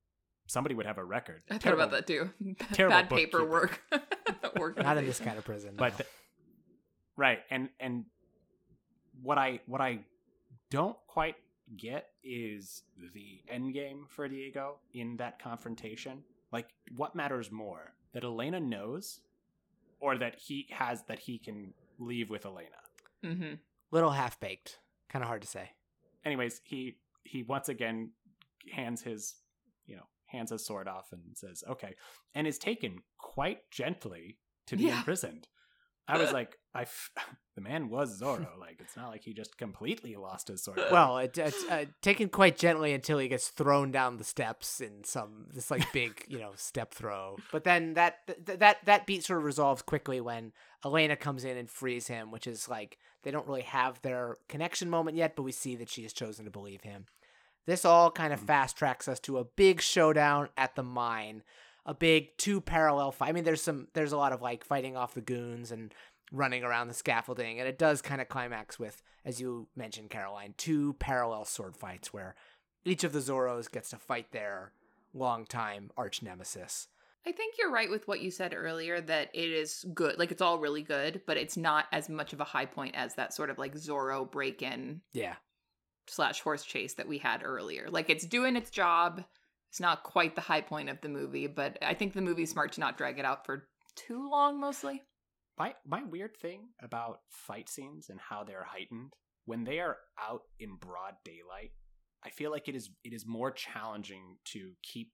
somebody 0.46 0.74
would 0.74 0.86
have 0.86 0.98
a 0.98 1.04
record. 1.04 1.42
I 1.50 1.58
thought 1.58 1.74
about 1.74 1.90
that 1.90 2.06
too. 2.06 2.30
terrible 2.72 2.96
Bad 2.96 3.10
paperwork. 3.10 3.82
not 4.76 4.96
in 4.96 5.06
this 5.06 5.20
kind 5.20 5.38
of 5.38 5.44
prison 5.44 5.74
but 5.76 5.92
no. 5.92 5.96
th- 5.98 6.08
right 7.16 7.40
and 7.50 7.68
and 7.80 8.04
what 9.22 9.38
i 9.38 9.60
what 9.66 9.80
i 9.80 9.98
don't 10.70 10.96
quite 11.06 11.36
get 11.76 12.08
is 12.24 12.82
the 13.14 13.40
end 13.48 13.74
game 13.74 14.04
for 14.08 14.28
diego 14.28 14.76
in 14.94 15.16
that 15.16 15.38
confrontation 15.40 16.22
like 16.52 16.68
what 16.96 17.14
matters 17.14 17.50
more 17.50 17.92
that 18.12 18.24
elena 18.24 18.58
knows 18.58 19.20
or 20.00 20.16
that 20.18 20.36
he 20.38 20.66
has 20.70 21.02
that 21.04 21.18
he 21.20 21.38
can 21.38 21.72
leave 21.98 22.30
with 22.30 22.44
elena 22.46 22.68
hmm 23.24 23.54
little 23.90 24.10
half-baked 24.10 24.78
kind 25.08 25.22
of 25.22 25.28
hard 25.28 25.42
to 25.42 25.48
say 25.48 25.70
anyways 26.24 26.60
he 26.64 26.96
he 27.28 27.42
once 27.42 27.68
again 27.68 28.10
hands 28.72 29.02
his 29.02 29.34
you 29.86 29.96
know 29.96 30.02
hands 30.26 30.50
his 30.50 30.64
sword 30.66 30.88
off 30.88 31.06
and 31.12 31.22
says 31.34 31.62
okay 31.68 31.94
and 32.34 32.46
is 32.46 32.59
taken 32.59 32.98
quite 33.18 33.59
gently 33.70 34.38
to 34.66 34.76
be 34.76 34.84
Yeah. 34.84 34.98
imprisoned. 34.98 35.48
I 36.06 36.18
was 36.18 36.32
like 36.38 36.56
i 36.74 36.82
f- 36.82 37.10
the 37.55 37.60
man 37.62 37.88
was 37.88 38.20
zorro. 38.20 38.59
Like 38.59 38.76
it's 38.80 38.96
not 38.96 39.09
like 39.10 39.22
he 39.24 39.32
just 39.34 39.56
completely 39.59 40.16
lost 40.16 40.48
his 40.48 40.62
sword. 40.64 40.80
Well 40.90 41.18
it, 41.18 41.36
it's 41.38 41.64
uh, 41.70 41.86
taken 42.02 42.28
quite 42.28 42.56
gently 42.59 42.92
until 42.92 43.18
he 43.18 43.28
gets 43.28 43.48
thrown 43.48 43.90
down 43.90 44.16
the 44.18 44.24
steps 44.24 44.80
in 44.80 45.05
some 45.05 45.46
this 45.55 45.70
like 45.70 45.90
big 45.92 46.24
you 46.28 46.38
know 46.38 46.52
step 46.56 46.92
throw. 46.94 47.36
But 47.52 47.64
then 47.64 47.94
that 47.94 48.26
th- 48.26 48.59
that 48.59 48.84
that 48.84 49.06
beat 49.06 49.24
sort 49.24 49.38
of 49.40 49.44
resolves 49.44 49.82
quickly 49.82 50.20
when 50.20 50.52
elena 50.84 51.16
comes 51.16 51.44
in 51.44 51.56
and 51.56 51.68
frees 51.70 52.06
him 52.06 52.30
which 52.30 52.46
is 52.46 52.68
like 52.68 52.98
they 53.24 53.30
don't 53.32 53.48
really 53.48 53.62
have 53.62 54.00
their 54.02 54.36
connection 54.48 54.88
moment 54.88 55.16
yet 55.16 55.34
but 55.34 55.42
we 55.42 55.50
see 55.52 55.74
that 55.74 55.88
she 55.90 56.02
has 56.05 56.12
chosen 56.12 56.44
to 56.44 56.50
believe 56.52 56.82
him 56.82 57.06
this 57.68 57.84
all 57.84 58.10
kind 58.10 58.32
of 58.32 58.40
Mhm. 58.40 58.46
fast 58.46 58.76
tracks 58.78 59.06
us 59.08 59.20
to 59.20 59.36
a 59.36 59.44
big 59.44 59.80
showdown 59.82 60.48
at 60.56 60.74
the 60.74 60.82
mine 60.82 61.42
a 61.84 61.92
big 61.94 62.36
two 62.38 62.60
parallel 62.60 63.12
fight 63.12 63.28
i 63.28 63.32
mean 63.32 63.44
there's 63.44 63.62
some 63.62 63.88
there's 63.92 64.12
a 64.12 64.16
lot 64.16 64.32
of 64.32 64.40
like 64.42 64.64
fighting 64.64 64.96
off 64.96 65.12
the 65.14 65.20
goons 65.20 65.70
and 65.70 65.94
running 66.32 66.62
around 66.64 66.88
the 66.88 66.94
scaffolding 66.94 67.58
and 67.58 67.68
it 67.68 67.78
does 67.78 68.00
kind 68.02 68.20
of 68.20 68.28
climax 68.28 68.78
with 68.78 69.02
as 69.24 69.40
you 69.40 69.68
mentioned 69.76 70.10
caroline 70.10 70.54
two 70.56 70.94
parallel 70.94 71.44
sword 71.44 71.76
fights 71.76 72.12
where 72.12 72.34
each 72.84 73.04
of 73.04 73.12
the 73.12 73.20
zorros 73.20 73.70
gets 73.70 73.90
to 73.90 73.96
fight 73.98 74.32
their 74.32 74.72
longtime 75.14 75.90
arch 75.96 76.22
nemesis 76.22 76.88
I 77.26 77.32
think 77.32 77.56
you're 77.58 77.70
right 77.70 77.90
with 77.90 78.08
what 78.08 78.20
you 78.20 78.30
said 78.30 78.54
earlier 78.54 79.02
that 79.02 79.28
it 79.34 79.50
is 79.50 79.84
good. 79.92 80.18
Like 80.18 80.30
it's 80.30 80.40
all 80.40 80.58
really 80.60 80.80
good, 80.82 81.20
but 81.26 81.36
it's 81.36 81.58
not 81.58 81.84
as 81.92 82.08
much 82.08 82.32
of 82.32 82.40
a 82.40 82.44
high 82.44 82.64
point 82.64 82.94
as 82.94 83.16
that 83.16 83.34
sort 83.34 83.50
of 83.50 83.58
like 83.58 83.74
Zorro 83.74 84.30
break 84.30 84.62
in 84.62 85.02
yeah 85.12 85.34
slash 86.09 86.40
horse 86.40 86.64
chase 86.64 86.94
that 86.94 87.09
we 87.09 87.18
had 87.18 87.43
earlier. 87.44 87.89
Like 87.90 88.10
it's 88.10 88.26
doing 88.26 88.56
its 88.56 88.70
job. 88.70 89.22
It's 89.70 89.80
not 89.80 90.02
quite 90.02 90.35
the 90.35 90.40
high 90.40 90.62
point 90.62 90.89
of 90.89 91.01
the 91.02 91.09
movie, 91.10 91.47
but 91.47 91.76
I 91.82 91.94
think 91.94 92.14
the 92.14 92.22
movie's 92.22 92.51
smart 92.51 92.72
to 92.72 92.80
not 92.80 92.97
drag 92.97 93.18
it 93.18 93.24
out 93.24 93.44
for 93.44 93.68
too 93.97 94.28
long 94.30 94.59
mostly. 94.60 95.02
my 95.59 95.74
my 95.85 96.02
weird 96.05 96.36
thing 96.36 96.68
about 96.82 97.20
fight 97.30 97.68
scenes 97.68 98.09
and 98.10 98.20
how 98.20 98.44
they're 98.44 98.64
heightened 98.64 99.12
when 99.44 99.64
they 99.64 99.80
are 99.80 99.97
out 100.22 100.43
in 100.60 100.76
broad 100.76 101.14
daylight 101.24 101.72
i 102.24 102.30
feel 102.30 102.51
like 102.52 102.68
it 102.68 102.76
is 102.76 102.90
it 103.02 103.12
is 103.12 103.26
more 103.26 103.51
challenging 103.51 104.36
to 104.44 104.74
keep 104.85 105.10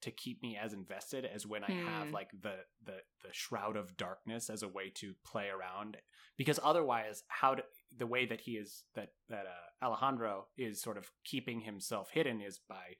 to 0.00 0.10
keep 0.10 0.40
me 0.42 0.56
as 0.56 0.72
invested 0.72 1.26
as 1.26 1.46
when 1.46 1.62
i 1.64 1.70
have 1.70 2.06
Hmm. 2.08 2.14
like 2.14 2.30
the 2.40 2.56
the 2.82 2.98
the 3.22 3.32
shroud 3.32 3.76
of 3.76 3.96
darkness 3.98 4.48
as 4.48 4.62
a 4.62 4.68
way 4.68 4.90
to 4.94 5.14
play 5.26 5.48
around 5.48 5.98
because 6.38 6.58
otherwise 6.62 7.22
how 7.28 7.54
to, 7.56 7.62
the 7.98 8.06
way 8.06 8.26
that 8.26 8.40
he 8.40 8.52
is 8.52 8.84
that 8.94 9.10
that 9.28 9.46
uh, 9.46 9.84
alejandro 9.84 10.46
is 10.56 10.80
sort 10.82 10.96
of 10.98 11.10
keeping 11.24 11.60
himself 11.60 12.10
hidden 12.12 12.40
is 12.40 12.58
by 12.68 12.96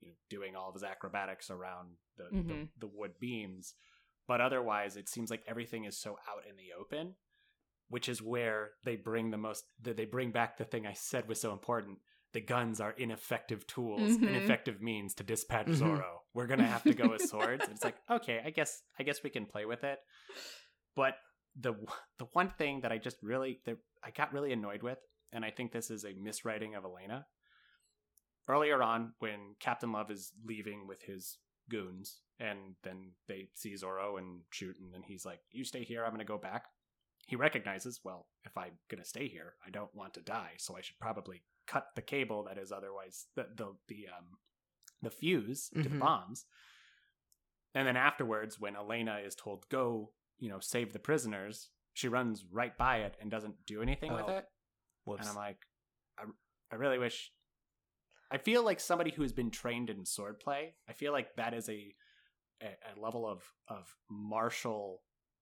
you 0.00 0.08
know 0.08 0.14
doing 0.30 0.54
all 0.56 0.68
of 0.68 0.74
his 0.74 0.82
acrobatics 0.84 1.50
around 1.50 1.88
the, 2.16 2.24
the 2.30 2.54
Mhm. 2.54 2.68
the 2.78 2.86
wood 2.86 3.12
beams 3.20 3.74
but 4.26 4.40
otherwise 4.40 4.96
it 4.96 5.08
seems 5.08 5.30
like 5.30 5.42
everything 5.46 5.84
is 5.84 5.98
so 5.98 6.12
out 6.30 6.46
in 6.48 6.56
the 6.56 6.72
open 6.78 7.14
which 7.88 8.08
is 8.08 8.20
where 8.22 8.72
they 8.84 8.96
bring 8.96 9.30
the 9.30 9.38
most 9.38 9.64
that 9.82 9.96
they 9.96 10.04
bring 10.04 10.30
back 10.30 10.56
the 10.56 10.64
thing 10.64 10.86
i 10.86 10.92
said 10.92 11.26
was 11.28 11.40
so 11.40 11.52
important 11.52 11.98
the 12.34 12.40
guns 12.40 12.80
are 12.80 12.92
ineffective 12.92 13.66
tools 13.66 14.16
Mhm. 14.18 14.28
ineffective 14.28 14.80
means 14.80 15.14
to 15.14 15.24
dispatch 15.24 15.66
Mhm. 15.66 15.78
zorro 15.80 16.18
we're 16.34 16.46
gonna 16.46 16.66
have 16.66 16.84
to 16.84 16.94
go 16.94 17.10
with 17.10 17.22
swords 17.22 17.64
and 17.64 17.72
it's 17.72 17.84
like 17.84 17.96
okay 18.10 18.40
i 18.44 18.50
guess 18.50 18.82
i 18.98 19.02
guess 19.02 19.22
we 19.22 19.30
can 19.30 19.46
play 19.46 19.64
with 19.64 19.82
it 19.84 19.98
but 20.94 21.14
the 21.60 21.74
the 22.18 22.26
one 22.32 22.50
thing 22.58 22.80
that 22.80 22.92
i 22.92 22.98
just 22.98 23.16
really 23.22 23.60
that 23.64 23.76
i 24.04 24.10
got 24.10 24.32
really 24.32 24.52
annoyed 24.52 24.82
with 24.82 24.98
and 25.32 25.44
i 25.44 25.50
think 25.50 25.72
this 25.72 25.90
is 25.90 26.04
a 26.04 26.12
miswriting 26.14 26.76
of 26.76 26.84
elena 26.84 27.26
earlier 28.48 28.82
on 28.82 29.12
when 29.18 29.54
captain 29.60 29.92
love 29.92 30.10
is 30.10 30.32
leaving 30.44 30.86
with 30.86 31.02
his 31.02 31.38
goons 31.70 32.20
and 32.40 32.76
then 32.82 33.10
they 33.26 33.48
see 33.54 33.74
Zorro 33.74 34.18
and 34.18 34.40
shoot 34.50 34.76
and 34.80 34.94
then 34.94 35.02
he's 35.02 35.26
like 35.26 35.40
you 35.50 35.64
stay 35.64 35.84
here 35.84 36.02
I'm 36.02 36.12
going 36.12 36.20
to 36.20 36.24
go 36.24 36.38
back 36.38 36.64
he 37.28 37.36
recognizes, 37.36 38.00
well, 38.02 38.26
if 38.46 38.56
I'm 38.56 38.72
gonna 38.90 39.04
stay 39.04 39.28
here, 39.28 39.52
I 39.64 39.68
don't 39.68 39.94
want 39.94 40.14
to 40.14 40.22
die, 40.22 40.52
so 40.56 40.78
I 40.78 40.80
should 40.80 40.98
probably 40.98 41.42
cut 41.66 41.88
the 41.94 42.00
cable 42.00 42.44
that 42.44 42.56
is 42.56 42.72
otherwise 42.72 43.26
the 43.36 43.46
the 43.54 43.74
the 43.86 44.06
um 44.08 44.38
the 45.02 45.10
fuse 45.10 45.68
to 45.74 45.82
the 45.82 45.90
bombs. 45.90 46.46
And 47.74 47.86
then 47.86 47.98
afterwards, 47.98 48.58
when 48.58 48.76
Elena 48.76 49.18
is 49.24 49.34
told 49.34 49.68
go, 49.68 50.10
you 50.38 50.48
know, 50.48 50.58
save 50.60 50.92
the 50.92 50.98
prisoners, 50.98 51.70
she 51.94 52.08
runs 52.08 52.44
right 52.50 52.76
by 52.76 52.98
it 52.98 53.16
and 53.20 53.30
doesn't 53.30 53.54
do 53.66 53.82
anything 53.82 54.12
with 54.12 54.24
Oh. 54.28 54.36
it. 54.38 54.44
Whoops. 55.04 55.20
And 55.22 55.30
I'm 55.30 55.36
like, 55.36 55.58
I, 56.18 56.24
I 56.72 56.76
really 56.76 56.98
wish. 56.98 57.30
I 58.30 58.36
feel 58.38 58.62
like 58.62 58.78
somebody 58.78 59.10
who 59.10 59.22
has 59.22 59.32
been 59.32 59.50
trained 59.50 59.88
in 59.90 60.04
swordplay. 60.04 60.72
I 60.88 60.92
feel 60.92 61.12
like 61.12 61.34
that 61.36 61.54
is 61.54 61.68
a 61.68 61.94
a, 62.60 62.66
a 62.66 63.00
level 63.00 63.26
of 63.26 63.42
of 63.68 63.86
martial, 64.10 65.00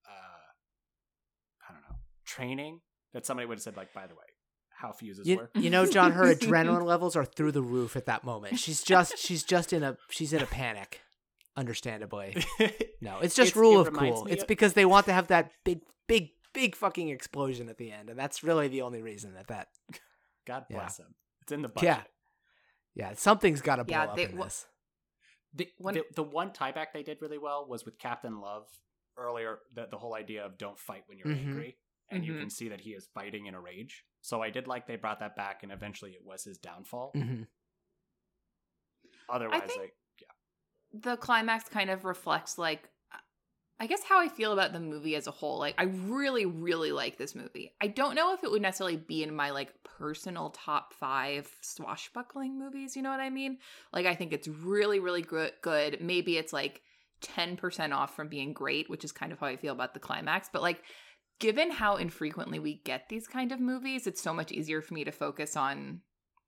uh, 0.08 1.68
I 1.68 1.72
don't 1.72 1.82
know, 1.82 1.96
training 2.24 2.80
that 3.12 3.26
somebody 3.26 3.46
would 3.46 3.56
have 3.58 3.62
said 3.62 3.76
like, 3.76 3.92
by 3.92 4.06
the 4.06 4.14
way, 4.14 4.20
how 4.70 4.92
fuses 4.92 5.26
you, 5.26 5.38
work. 5.38 5.50
you 5.54 5.70
know, 5.70 5.84
John, 5.86 6.12
her 6.12 6.24
adrenaline 6.34 6.84
levels 6.84 7.16
are 7.16 7.24
through 7.24 7.52
the 7.52 7.62
roof 7.62 7.96
at 7.96 8.06
that 8.06 8.22
moment. 8.24 8.58
She's 8.58 8.82
just 8.82 9.18
she's 9.18 9.42
just 9.42 9.72
in 9.72 9.82
a 9.82 9.96
she's 10.10 10.32
in 10.32 10.42
a 10.42 10.46
panic. 10.46 11.00
Understandably. 11.56 12.36
No, 13.02 13.18
it's 13.20 13.34
just 13.34 13.50
It's- 13.50 13.56
rule 13.56 13.82
it 13.82 13.88
of 13.88 13.94
cool. 13.94 14.26
It's 14.26 14.42
of- 14.42 14.48
because 14.48 14.72
they 14.72 14.84
want 14.86 15.06
to 15.06 15.12
have 15.12 15.26
that 15.28 15.52
big, 15.64 15.80
big, 16.08 16.30
big 16.54 16.74
fucking 16.74 17.08
explosion 17.10 17.68
at 17.68 17.76
the 17.76 17.92
end, 17.92 18.08
and 18.08 18.18
that's 18.18 18.42
really 18.42 18.68
the 18.68 18.82
only 18.82 19.02
reason 19.02 19.34
that 19.34 19.48
that. 19.48 19.68
God 20.46 20.64
Yeah. 20.70 20.78
bless 20.78 20.98
him. 20.98 21.14
It's 21.42 21.52
in 21.52 21.62
the 21.62 21.68
budget. 21.68 21.84
Yeah. 21.88 22.02
Yeah, 22.94 23.12
something's 23.14 23.60
got 23.60 23.76
to 23.76 23.84
blow 23.84 23.96
Yeah, 23.96 24.04
up 24.04 24.18
in 24.18 24.36
wha- 24.38 24.44
this. 24.44 24.66
The, 25.54 25.68
One- 25.78 25.94
the 25.94 26.04
the 26.14 26.22
one 26.22 26.50
tieback 26.50 26.86
they 26.94 27.02
did 27.02 27.18
really 27.20 27.38
well 27.38 27.66
was 27.68 27.84
with 27.84 27.98
Captain 27.98 28.40
Love 28.40 28.66
earlier. 29.18 29.58
The 29.74 29.86
the 29.90 29.98
whole 29.98 30.14
idea 30.14 30.44
of 30.44 30.56
don't 30.58 30.78
fight 30.78 31.02
when 31.06 31.18
you're 31.18 31.28
Mhm. 31.28 31.38
angry, 31.46 31.76
and 32.10 32.24
you 32.24 32.32
Mhm. 32.32 32.40
can 32.40 32.50
see 32.50 32.68
that 32.70 32.80
he 32.80 32.90
is 32.94 33.06
fighting 33.14 33.46
in 33.46 33.54
a 33.54 33.60
rage. 33.60 34.04
So 34.22 34.42
I 34.42 34.50
did 34.50 34.66
like 34.66 34.86
they 34.86 34.96
brought 34.96 35.20
that 35.20 35.36
back, 35.36 35.62
and 35.62 35.70
eventually 35.70 36.12
it 36.12 36.24
was 36.24 36.44
his 36.44 36.56
downfall. 36.58 37.10
hmm 37.14 37.42
Otherwise, 39.28 39.62
think- 39.66 39.80
like 39.80 39.94
the 41.02 41.16
climax 41.16 41.68
kind 41.68 41.90
of 41.90 42.04
reflects 42.04 42.58
like 42.58 42.88
I 43.78 43.86
guess 43.86 44.02
how 44.02 44.18
I 44.18 44.28
feel 44.28 44.54
about 44.54 44.72
the 44.72 44.80
movie 44.80 45.16
as 45.16 45.26
a 45.26 45.30
whole. 45.30 45.58
Like 45.58 45.74
I 45.76 45.84
really 45.84 46.46
really 46.46 46.92
like 46.92 47.18
this 47.18 47.34
movie. 47.34 47.72
I 47.80 47.88
don't 47.88 48.14
know 48.14 48.32
if 48.32 48.42
it 48.42 48.50
would 48.50 48.62
necessarily 48.62 48.96
be 48.96 49.22
in 49.22 49.34
my 49.34 49.50
like 49.50 49.72
personal 49.84 50.50
top 50.50 50.94
5 50.94 51.48
swashbuckling 51.60 52.58
movies, 52.58 52.96
you 52.96 53.02
know 53.02 53.10
what 53.10 53.20
I 53.20 53.30
mean? 53.30 53.58
Like 53.92 54.06
I 54.06 54.14
think 54.14 54.32
it's 54.32 54.48
really 54.48 54.98
really 54.98 55.22
good. 55.22 55.98
Maybe 56.00 56.38
it's 56.38 56.52
like 56.52 56.82
10% 57.22 57.94
off 57.94 58.14
from 58.14 58.28
being 58.28 58.52
great, 58.52 58.90
which 58.90 59.04
is 59.04 59.12
kind 59.12 59.32
of 59.32 59.40
how 59.40 59.46
I 59.46 59.56
feel 59.56 59.72
about 59.72 59.94
the 59.94 60.00
climax, 60.00 60.48
but 60.52 60.62
like 60.62 60.82
given 61.38 61.70
how 61.70 61.96
infrequently 61.96 62.58
we 62.58 62.80
get 62.84 63.08
these 63.08 63.26
kind 63.26 63.52
of 63.52 63.60
movies, 63.60 64.06
it's 64.06 64.22
so 64.22 64.32
much 64.32 64.52
easier 64.52 64.80
for 64.80 64.94
me 64.94 65.04
to 65.04 65.12
focus 65.12 65.56
on 65.56 66.00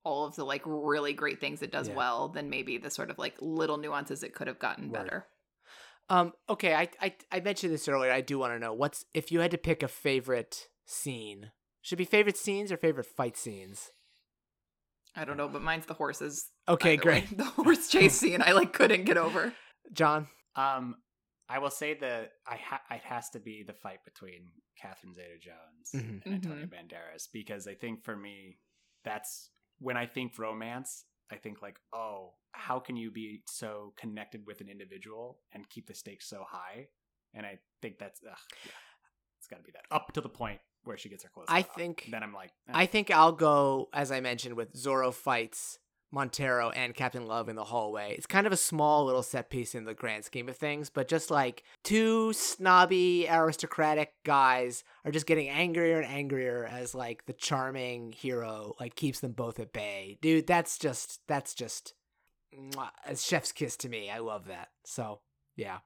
all 0.03 0.25
of 0.25 0.35
the 0.35 0.43
like 0.45 0.61
really 0.65 1.13
great 1.13 1.39
things 1.39 1.61
it 1.61 1.71
does 1.71 1.89
Yeah. 1.89 1.95
well 1.95 2.29
than 2.29 2.49
maybe 2.49 2.77
the 2.77 2.89
sort 2.89 3.09
of 3.11 3.17
like 3.17 3.35
little 3.41 3.77
nuances 3.77 4.23
it 4.23 4.33
could 4.33 4.47
have 4.47 4.59
gotten 4.59 4.89
Word. 4.89 4.93
better. 4.93 5.25
Um. 6.09 6.33
Okay. 6.49 6.73
I, 6.73 6.89
I 7.01 7.13
I 7.31 7.39
mentioned 7.41 7.71
this 7.73 7.87
earlier. 7.87 8.11
I 8.11 8.21
do 8.21 8.39
want 8.39 8.53
to 8.53 8.59
know 8.59 8.73
what's 8.73 9.05
if 9.13 9.31
you 9.31 9.41
had 9.41 9.51
to 9.51 9.57
pick 9.57 9.83
a 9.83 9.87
favorite 9.87 10.67
scene. 10.85 11.51
Should 11.81 11.97
it 11.97 12.03
be 12.03 12.05
favorite 12.05 12.37
scenes 12.37 12.71
or 12.71 12.77
favorite 12.77 13.05
fight 13.05 13.37
scenes. 13.37 13.91
I 15.15 15.25
don't 15.25 15.37
know, 15.37 15.47
but 15.47 15.61
mine's 15.61 15.85
the 15.85 15.93
horses. 15.95 16.49
Okay, 16.67 16.93
either 16.93 16.99
way. 17.09 17.21
great. 17.21 17.37
The 17.37 17.43
horse 17.43 17.89
chase 17.89 18.13
scene 18.15 18.41
I 18.41 18.51
like 18.53 18.73
couldn't 18.73 19.05
get 19.05 19.17
over. 19.17 19.53
John. 19.93 20.27
um, 20.55 20.95
I 21.49 21.57
will 21.59 21.71
say 21.71 21.95
that 21.95 22.31
I 22.47 22.57
ha- 22.57 22.81
it 22.91 23.01
has 23.03 23.29
to 23.31 23.39
be 23.39 23.63
the 23.65 23.73
fight 23.73 23.99
between 24.05 24.49
Catherine 24.79 25.15
Zeta-Jones 25.15 25.91
Mhm. 25.95 26.25
and 26.25 26.33
Antonio 26.35 26.65
Banderas 26.67 27.27
because 27.33 27.67
I 27.67 27.73
think 27.73 28.03
for 28.03 28.15
me 28.15 28.57
that's 29.03 29.49
when 29.79 29.97
I 29.97 30.05
think 30.05 30.37
romance. 30.37 31.05
I 31.31 31.35
think 31.35 31.61
like, 31.61 31.77
oh, 31.93 32.33
how 32.53 32.79
can 32.79 32.95
you 32.97 33.11
be 33.11 33.43
so 33.47 33.93
connected 33.99 34.41
with 34.47 34.61
an 34.61 34.67
individual 34.69 35.37
and 35.53 35.69
keep 35.69 35.85
the 35.87 35.93
stakes 35.93 36.27
so 36.27 36.43
high? 36.49 36.87
And 37.35 37.45
I 37.45 37.59
think 37.83 37.99
that's 37.99 38.19
ugh, 38.27 38.35
yeah, 38.65 38.71
it's 39.37 39.47
got 39.47 39.57
to 39.57 39.63
be 39.63 39.71
that 39.73 39.83
up 39.95 40.11
to 40.13 40.21
the 40.21 40.29
point 40.29 40.59
where 40.85 40.97
she 40.97 41.07
gets 41.07 41.23
her 41.23 41.29
clothes. 41.29 41.45
I 41.49 41.59
off. 41.59 41.75
think- 41.75 42.07
then 42.09 42.23
I'm 42.23 42.33
like, 42.33 42.49
eh. 42.67 42.71
I 42.73 42.85
think 42.87 43.11
I'll 43.11 43.31
go 43.33 43.89
as 43.93 44.11
I 44.11 44.21
mentioned 44.21 44.55
with 44.55 44.73
Zorro 44.73 45.13
fights 45.13 45.77
Montero 46.11 46.69
and 46.71 46.95
Captain 46.95 47.27
Love 47.27 47.49
in 47.49 47.55
the 47.55 47.65
hallway. 47.65 48.15
It's 48.17 48.25
kind 48.25 48.47
of 48.47 48.53
a 48.53 48.57
small 48.57 49.05
little 49.05 49.21
set 49.23 49.49
piece 49.49 49.75
in 49.75 49.85
the 49.85 49.93
grand 49.93 50.25
scheme 50.25 50.49
of 50.49 50.57
things, 50.57 50.89
but 50.89 51.07
just 51.07 51.29
like 51.29 51.63
two 51.83 52.33
snobby 52.33 53.27
aristocratic 53.29 54.13
guys 54.23 54.83
are 55.05 55.11
just 55.11 55.25
getting 55.27 55.49
angrier 55.49 55.99
and 55.99 56.11
angrier 56.11 56.65
as 56.65 56.95
like 56.95 57.25
the 57.25 57.33
charming 57.33 58.11
hero 58.11 58.73
like 58.79 58.95
keeps 58.95 59.19
them 59.19 59.33
both 59.33 59.59
at 59.59 59.71
bay. 59.73 60.17
Dude, 60.21 60.47
that's 60.47 60.77
just 60.79 61.19
that's 61.27 61.53
just 61.53 61.93
a 63.05 63.15
chef's 63.15 63.51
kiss 63.51 63.77
to 63.77 63.89
me. 63.89 64.09
I 64.09 64.17
love 64.19 64.47
that. 64.47 64.69
So, 64.85 65.19
yeah. 65.55 65.79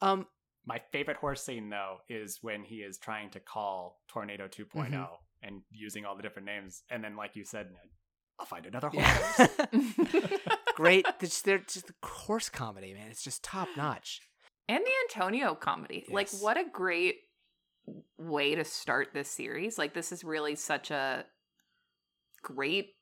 Um 0.00 0.26
My 0.64 0.78
favorite 0.92 1.16
horse 1.16 1.42
scene 1.42 1.70
though 1.70 1.98
is 2.08 2.38
when 2.42 2.62
he 2.62 2.76
is 2.76 2.98
trying 2.98 3.30
to 3.30 3.40
call 3.40 4.00
Tornado 4.08 4.46
2 4.46 4.66
Mhm. 4.66 5.08
and 5.42 5.62
using 5.70 6.04
all 6.04 6.14
the 6.16 6.22
different 6.22 6.46
names, 6.46 6.84
and 6.90 7.02
then 7.02 7.16
like 7.16 7.34
you 7.34 7.44
said, 7.44 7.74
I'll 8.40 8.46
find 8.46 8.66
another 8.66 8.88
horse. 8.88 9.38
yeah. 9.38 9.46
great. 10.74 11.06
It's, 11.20 11.42
they're 11.42 11.58
just 11.58 11.86
the 11.88 11.94
horse 12.02 12.48
comedy, 12.48 12.94
man. 12.94 13.08
It's 13.10 13.22
just 13.22 13.44
top 13.44 13.68
notch. 13.76 14.20
and 14.68 14.82
the 14.84 15.20
Antonio 15.20 15.54
comedy. 15.54 16.06
Like 16.10 16.30
what 16.40 16.56
a 16.56 16.64
great 16.70 17.16
way 18.18 18.54
to 18.54 18.64
start 18.64 19.08
this 19.12 19.30
series. 19.30 19.76
Like 19.78 19.92
this 19.94 20.10
is 20.10 20.24
really 20.24 20.54
such 20.54 20.90
a 20.90 21.24
great 22.42 22.94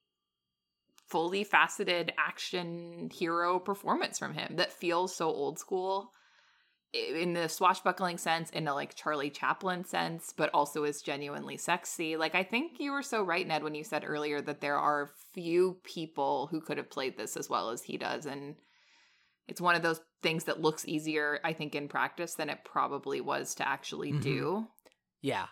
fully 1.09 1.44
faceted 1.44 2.12
action 2.19 3.09
hero 3.12 3.59
performance 3.59 4.19
from 4.19 4.35
him 4.35 4.56
that 4.56 4.73
feels 4.73 5.15
so 5.15 5.27
old 5.28 5.59
school 5.59 6.12
in 6.94 7.35
the 7.35 7.48
swashbuckling 7.48 8.16
sense 8.16 8.48
in 8.51 8.66
a 8.66 8.74
like 8.74 8.94
Charlie 8.94 9.28
Chaplin 9.31 9.85
sense 9.85 10.32
but 10.36 10.48
also 10.55 10.85
is 10.85 11.02
genuinely 11.02 11.56
sexy. 11.59 12.16
Like 12.16 12.35
I 12.35 12.43
think 12.43 12.81
you 12.81 12.93
were 12.93 13.02
so 13.02 13.23
right 13.23 13.47
Ned 13.47 13.62
when 13.62 13.74
you 13.74 13.85
said 13.85 14.05
earlier 14.06 14.40
that 14.40 14.60
there 14.62 14.78
are 14.78 15.10
few 15.35 15.78
people 15.85 16.48
who 16.51 16.60
could 16.62 16.78
have 16.78 16.90
played 16.90 17.16
this 17.19 17.36
as 17.36 17.51
well 17.51 17.69
as 17.70 17.82
he 17.82 17.98
does 17.98 18.24
and 18.24 18.56
it's 19.47 19.60
one 19.60 19.74
of 19.74 19.82
those 19.82 20.01
things 20.23 20.44
that 20.44 20.62
looks 20.62 20.89
easier 20.89 21.40
I 21.44 21.52
think 21.52 21.74
in 21.74 21.89
practice 21.89 22.35
than 22.35 22.48
it 22.48 22.65
probably 22.65 23.20
was 23.20 23.55
to 23.56 23.69
actually 23.69 24.12
Mhm. 24.12 24.23
do. 24.23 24.66
Yeah. 25.20 25.48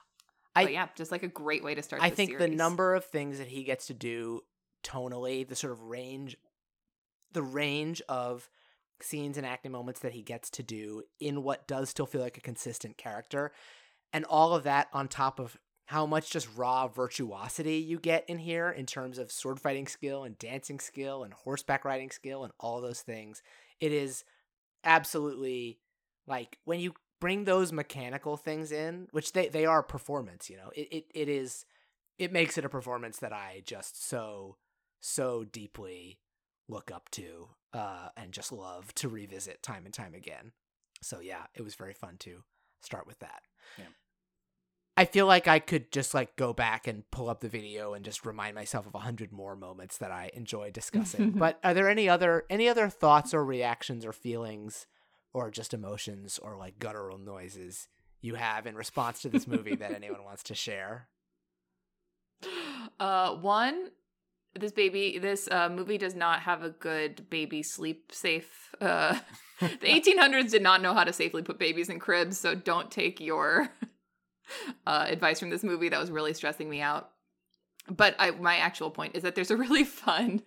I- 0.55 0.65
but 0.65 0.73
yeah, 0.73 0.89
just 0.97 1.13
like 1.13 1.23
a 1.23 1.29
great 1.29 1.63
way 1.63 1.75
to 1.75 1.83
start 1.83 2.01
I 2.03 2.09
think 2.09 2.39
the 2.39 2.49
number 2.49 2.95
of 2.95 3.05
things 3.05 3.37
that 3.39 3.49
he 3.49 3.63
gets 3.63 3.89
to 3.89 3.95
do 3.95 4.41
tonally, 4.83 5.47
the 5.47 5.57
sort 5.57 5.73
of 5.75 5.83
range, 5.83 6.37
the 7.33 7.43
range 7.43 8.01
of 8.09 8.49
scenes 9.03 9.37
and 9.37 9.47
acting 9.47 9.73
moments 9.73 10.01
that 10.01 10.13
he 10.13 10.23
gets 10.23 10.51
to 10.51 10.63
do 10.63 11.03
in 11.21 11.43
what 11.43 11.67
does 11.67 11.91
still 11.91 12.07
feel 12.07 12.21
like 12.21 12.39
a 12.39 12.43
consistent 12.43 12.97
character, 12.97 13.53
and 14.13 14.25
all 14.25 14.55
of 14.55 14.65
that 14.65 14.89
on 14.93 15.09
top 15.09 15.39
of 15.39 15.57
how 15.87 16.05
much 16.05 16.31
just 16.31 16.49
raw 16.57 16.89
virtuosity 16.89 17.77
you 17.77 17.99
get 17.99 18.29
in 18.29 18.39
here 18.39 18.71
in 18.71 18.87
terms 18.87 19.19
of 19.19 19.31
sword 19.31 19.61
fighting 19.61 19.87
skill 19.87 20.25
and 20.25 20.39
dancing 20.39 20.81
skill 20.81 21.23
and 21.23 21.33
horseback 21.33 21.85
riding 21.85 22.11
skill 22.11 22.43
and 22.43 22.53
all 22.59 22.81
those 22.81 23.03
things. 23.03 23.41
It 23.81 23.93
is 23.93 24.25
absolutely 24.83 25.79
like 26.27 26.59
when 26.65 26.81
you 26.81 26.95
bring 27.21 27.45
those 27.45 27.73
mechanical 27.73 28.37
things 28.37 28.73
in, 28.73 29.07
which 29.13 29.33
they, 29.33 29.49
they 29.49 29.65
are 29.65 29.83
performance, 29.83 30.51
you 30.51 30.57
know, 30.57 30.71
it, 30.75 30.89
it, 30.91 31.05
it 31.15 31.29
is 31.29 31.65
it 32.19 32.33
makes 32.33 32.57
it 32.59 32.65
a 32.65 32.69
performance 32.69 33.19
that 33.19 33.33
I 33.33 33.63
just 33.65 34.07
so 34.09 34.57
so 35.01 35.45
deeply 35.45 36.19
look 36.69 36.91
up 36.91 37.09
to 37.11 37.49
uh 37.73 38.09
and 38.17 38.33
just 38.33 38.53
love 38.53 38.95
to 38.95 39.09
revisit 39.09 39.63
time 39.63 39.85
and 39.85 39.95
time 39.95 40.15
again. 40.15 40.53
So 41.03 41.21
yeah, 41.21 41.47
it 41.55 41.63
was 41.63 41.75
very 41.75 41.95
fun 41.95 42.17
to 42.21 42.43
start 42.83 43.07
with 43.07 43.19
that. 43.21 43.43
Yeah. 43.79 43.85
I 44.99 45.05
feel 45.05 45.27
like 45.27 45.47
I 45.47 45.59
could 45.59 45.93
just 45.93 46.15
like 46.15 46.37
go 46.37 46.55
back 46.55 46.87
and 46.87 47.09
pull 47.11 47.29
up 47.29 47.41
the 47.41 47.51
video 47.51 47.93
and 47.93 48.05
just 48.05 48.25
remind 48.25 48.55
myself 48.55 48.87
of 48.87 48.95
a 48.95 49.01
hundred 49.01 49.31
more 49.31 49.55
moments 49.55 49.99
that 49.99 50.11
I 50.11 50.31
enjoy 50.33 50.71
discussing. 50.71 51.31
but 51.37 51.59
are 51.63 51.75
there 51.75 51.91
any 51.91 52.09
other 52.09 52.45
any 52.49 52.69
other 52.69 52.89
thoughts 52.89 53.35
or 53.35 53.45
reactions 53.45 54.07
or 54.07 54.13
feelings 54.13 54.87
or 55.35 55.51
just 55.51 55.75
emotions 55.75 56.39
or 56.39 56.57
like 56.57 56.79
guttural 56.79 57.19
noises 57.19 57.89
you 58.23 58.37
have 58.37 58.67
in 58.67 58.75
response 58.75 59.21
to 59.23 59.29
this 59.29 59.47
movie 59.47 59.77
that 59.77 59.93
anyone 59.95 60.25
wants 60.25 60.43
to 60.45 60.55
share? 60.55 61.09
Uh, 62.99 63.35
one, 63.35 63.91
this 64.59 64.73
baby, 64.73 65.19
this 65.19 65.49
uh, 65.51 65.69
movie 65.69 65.99
does 65.99 66.15
not 66.15 66.41
have 66.41 66.63
a 66.63 66.71
good 66.71 67.29
baby 67.31 67.63
sleep 67.63 68.13
safe. 68.13 68.75
Uh, 68.81 69.19
the 69.61 69.67
1800s 69.87 70.51
did 70.51 70.63
not 70.63 70.83
know 70.83 70.95
how 70.95 71.05
to 71.05 71.13
safely 71.13 71.43
put 71.43 71.59
babies 71.59 71.89
in 71.89 71.99
cribs, 71.99 72.39
so 72.39 72.55
don't 72.55 72.91
take 72.91 73.21
your 73.21 73.69
uh, 74.87 75.07
advice 75.09 75.41
from 75.41 75.51
this 75.51 75.63
movie. 75.63 75.89
That 75.89 76.01
was 76.01 76.11
really 76.11 76.35
stressing 76.35 76.69
me 76.69 76.81
out. 76.81 77.11
But 77.89 78.17
I, 78.19 78.33
my 78.33 78.57
actual 78.57 78.91
point 78.91 79.15
is 79.15 79.23
that 79.23 79.35
there's 79.35 79.51
a 79.51 79.57
really 79.57 79.85
fun 79.85 80.43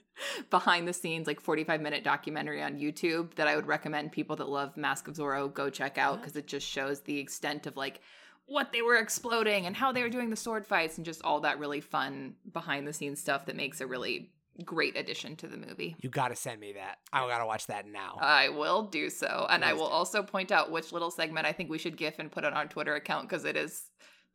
behind 0.50 0.88
the 0.88 0.94
scenes, 0.94 1.28
like 1.28 1.40
45 1.40 1.82
minute 1.82 2.04
documentary 2.04 2.62
on 2.62 2.80
YouTube 2.80 3.36
that 3.36 3.48
I 3.48 3.56
would 3.56 3.68
recommend 3.68 4.12
people 4.12 4.36
that 4.38 4.50
love 4.50 4.76
Mask 4.76 5.08
of 5.08 5.16
Zorro 5.16 5.54
go 5.54 5.70
check 5.70 5.98
out 5.98 6.20
because 6.20 6.36
it 6.36 6.48
just 6.48 6.68
shows 6.68 7.02
the 7.02 7.18
extent 7.18 7.66
of 7.66 7.78
like 7.78 8.02
what 8.50 8.72
they 8.74 8.82
were 8.82 8.98
exploding 8.98 9.66
and 9.66 9.76
how 9.76 9.92
they 9.92 10.02
were 10.02 10.10
doing 10.10 10.30
the 10.30 10.36
sword 10.36 10.66
fights 10.66 10.98
and 10.98 11.06
just 11.06 11.24
all 11.24 11.42
that 11.42 11.60
really 11.60 11.82
fun 11.82 12.36
behind 12.52 12.88
the 12.88 12.94
scenes 12.94 13.20
stuff 13.20 13.46
that 13.46 13.56
makes 13.56 13.80
a 13.80 13.88
really 13.88 14.32
great 14.66 14.98
addition 14.98 15.36
to 15.38 15.48
the 15.48 15.56
movie. 15.56 15.96
You 16.02 16.10
got 16.10 16.30
to 16.30 16.36
send 16.36 16.60
me 16.60 16.74
that. 16.74 16.98
I 17.14 17.26
got 17.28 17.38
to 17.40 17.46
watch 17.46 17.68
that 17.68 17.88
now. 17.88 18.18
I 18.20 18.50
will 18.50 18.84
do 18.84 19.10
so. 19.10 19.48
And 19.50 19.64
I 19.64 19.74
will 19.74 19.86
also 19.88 20.22
point 20.24 20.52
out 20.52 20.72
which 20.72 20.92
little 20.92 21.12
segment 21.12 21.46
I 21.48 21.54
think 21.54 21.70
we 21.70 21.78
should 21.78 21.96
gif 21.96 22.20
and 22.20 22.32
put 22.32 22.44
on 22.44 22.54
our 22.54 22.66
Twitter 22.66 22.96
account 22.96 23.30
because 23.30 23.46
it 23.46 23.56
is 23.56 23.84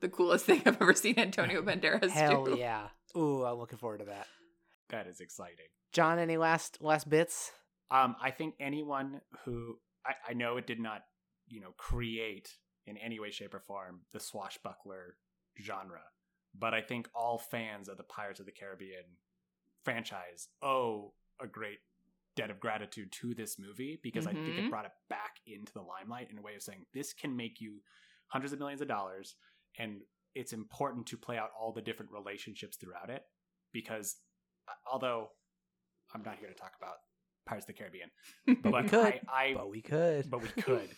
the 0.00 0.08
coolest 0.08 0.44
thing 0.46 0.62
I've 0.64 0.80
ever 0.80 0.94
seen 0.94 1.18
Antonio 1.18 1.60
Banderas 1.66 2.10
Hell 2.10 2.44
do. 2.44 2.56
yeah. 2.58 2.88
Ooh, 3.16 3.44
I'm 3.44 3.58
looking 3.58 3.78
forward 3.78 3.98
to 3.98 4.06
that. 4.06 4.26
That 4.90 5.06
is 5.06 5.20
exciting. 5.20 5.66
John, 5.92 6.18
any 6.18 6.36
last 6.36 6.78
last 6.80 7.08
bits? 7.08 7.52
Um, 7.90 8.16
I 8.22 8.30
think 8.30 8.54
anyone 8.58 9.20
who 9.44 9.76
I, 10.06 10.30
I 10.30 10.32
know 10.34 10.56
it 10.56 10.66
did 10.66 10.80
not, 10.80 11.02
you 11.48 11.60
know, 11.60 11.74
create 11.76 12.48
in 12.86 12.96
any 12.96 13.18
way, 13.18 13.30
shape, 13.30 13.54
or 13.54 13.60
form 13.60 14.00
the 14.12 14.20
swashbuckler 14.20 15.16
genre, 15.62 16.02
but 16.58 16.74
I 16.74 16.80
think 16.80 17.08
all 17.14 17.38
fans 17.38 17.88
of 17.88 17.96
the 17.96 18.04
Pirates 18.04 18.40
of 18.40 18.46
the 18.46 18.52
Caribbean 18.52 19.04
franchise 19.84 20.48
owe 20.62 21.12
a 21.40 21.46
great 21.46 21.78
debt 22.36 22.50
of 22.50 22.58
gratitude 22.60 23.12
to 23.12 23.34
this 23.34 23.58
movie 23.58 24.00
because 24.02 24.26
I 24.26 24.32
think 24.32 24.58
it 24.58 24.70
brought 24.70 24.86
it 24.86 24.92
back 25.08 25.36
into 25.46 25.72
the 25.72 25.82
limelight 25.82 26.28
in 26.30 26.38
a 26.38 26.42
way 26.42 26.54
of 26.56 26.62
saying 26.62 26.84
this 26.92 27.12
can 27.12 27.36
make 27.36 27.60
you 27.60 27.80
hundreds 28.28 28.52
of 28.52 28.58
millions 28.58 28.80
of 28.80 28.88
dollars, 28.88 29.36
and 29.78 30.00
it's 30.34 30.52
important 30.52 31.06
to 31.06 31.16
play 31.16 31.38
out 31.38 31.50
all 31.58 31.72
the 31.72 31.82
different 31.82 32.10
relationships 32.12 32.76
throughout 32.76 33.08
it 33.08 33.22
because 33.72 34.16
uh, 34.68 34.72
although 34.92 35.28
I'm 36.14 36.22
not 36.22 36.36
here 36.38 36.48
to 36.48 36.54
talk 36.54 36.72
about 36.76 36.96
Pirates 37.46 37.64
of 37.64 37.68
the 37.68 37.72
Caribbean, 37.74 38.10
but 38.62 38.82
we 38.82 38.88
could, 38.88 39.04
I, 39.04 39.20
I 39.28 39.54
but 39.54 39.70
we 39.70 39.80
could. 39.80 40.30
but 40.30 40.42
we 40.42 40.48
could. 40.62 40.88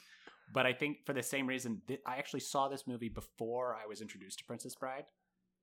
But 0.53 0.67
I 0.67 0.73
think 0.73 1.05
for 1.07 1.13
the 1.13 1.23
same 1.23 1.47
reason, 1.47 1.83
th- 1.87 2.01
I 2.07 2.17
actually 2.17 2.41
saw 2.41 2.69
this 2.69 2.87
movie 2.87 3.09
before 3.09 3.75
I 3.75 3.87
was 3.87 4.01
introduced 4.01 4.39
to 4.41 4.45
Princess 4.45 4.75
Bride, 4.75 5.07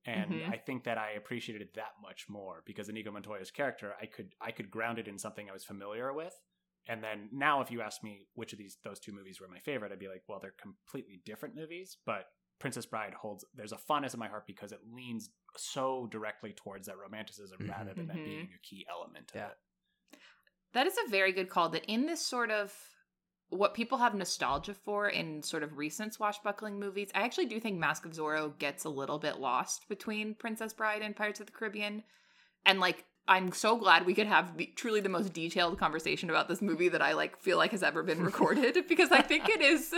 and 0.04 0.30
Mhm. 0.32 0.48
I 0.52 0.58
think 0.58 0.84
that 0.84 0.98
I 0.98 1.12
appreciated 1.12 1.62
it 1.62 1.74
that 1.74 1.94
much 2.02 2.28
more 2.28 2.62
because 2.66 2.88
Inigo 2.88 3.10
Montoya's 3.10 3.50
character, 3.50 3.94
I 4.00 4.06
could 4.06 4.34
I 4.40 4.52
could 4.52 4.70
ground 4.70 4.98
it 4.98 5.08
in 5.08 5.18
something 5.18 5.48
I 5.48 5.52
was 5.52 5.64
familiar 5.64 6.12
with. 6.12 6.38
And 6.86 7.02
then 7.02 7.30
now, 7.32 7.62
if 7.62 7.70
you 7.70 7.80
ask 7.80 8.02
me 8.02 8.28
which 8.34 8.52
of 8.52 8.58
these 8.58 8.76
those 8.84 9.00
two 9.00 9.12
movies 9.12 9.40
were 9.40 9.48
my 9.48 9.58
favorite, 9.60 9.90
I'd 9.92 9.98
be 9.98 10.08
like, 10.08 10.24
well, 10.28 10.38
they're 10.40 10.52
completely 10.52 11.22
different 11.24 11.54
movies, 11.54 11.96
but 12.04 12.26
Princess 12.58 12.84
Bride 12.86 13.14
holds 13.14 13.44
there's 13.54 13.72
a 13.72 13.78
fondness 13.78 14.12
in 14.14 14.20
my 14.20 14.28
heart 14.28 14.46
because 14.46 14.70
it 14.72 14.80
leans 14.92 15.30
so 15.56 16.06
directly 16.08 16.52
towards 16.52 16.86
that 16.86 16.98
romanticism 16.98 17.66
rather 17.68 17.94
than 17.94 18.06
that 18.08 18.16
Mhm. 18.18 18.24
being 18.24 18.52
a 18.54 18.58
key 18.58 18.86
element 18.88 19.30
of 19.30 19.36
Yeah. 19.36 19.48
it. 19.50 19.58
That 20.72 20.86
is 20.86 20.96
a 20.98 21.08
very 21.08 21.32
good 21.32 21.48
call. 21.48 21.68
That 21.70 21.84
in 21.86 22.06
this 22.06 22.24
sort 22.24 22.50
of 22.50 22.93
what 23.54 23.74
people 23.74 23.98
have 23.98 24.14
nostalgia 24.14 24.74
for 24.74 25.08
in 25.08 25.42
sort 25.42 25.62
of 25.62 25.78
recent 25.78 26.14
swashbuckling 26.14 26.78
movies, 26.78 27.10
I 27.14 27.22
actually 27.22 27.46
do 27.46 27.60
think 27.60 27.78
Mask 27.78 28.04
of 28.04 28.12
Zorro 28.12 28.56
gets 28.58 28.84
a 28.84 28.88
little 28.88 29.18
bit 29.18 29.38
lost 29.38 29.88
between 29.88 30.34
Princess 30.34 30.72
Bride 30.72 31.02
and 31.02 31.14
Pirates 31.14 31.40
of 31.40 31.46
the 31.46 31.52
Caribbean. 31.52 32.02
And 32.66 32.80
like, 32.80 33.04
I'm 33.26 33.52
so 33.52 33.76
glad 33.76 34.04
we 34.04 34.12
could 34.12 34.26
have 34.26 34.58
the, 34.58 34.66
truly 34.76 35.00
the 35.00 35.08
most 35.08 35.32
detailed 35.32 35.78
conversation 35.78 36.28
about 36.28 36.46
this 36.46 36.60
movie 36.60 36.90
that 36.90 37.00
I 37.00 37.12
like 37.14 37.38
feel 37.40 37.56
like 37.56 37.70
has 37.70 37.82
ever 37.82 38.02
been 38.02 38.22
recorded 38.24 38.76
because 38.86 39.10
I 39.10 39.22
think 39.22 39.48
it 39.48 39.62
is 39.62 39.94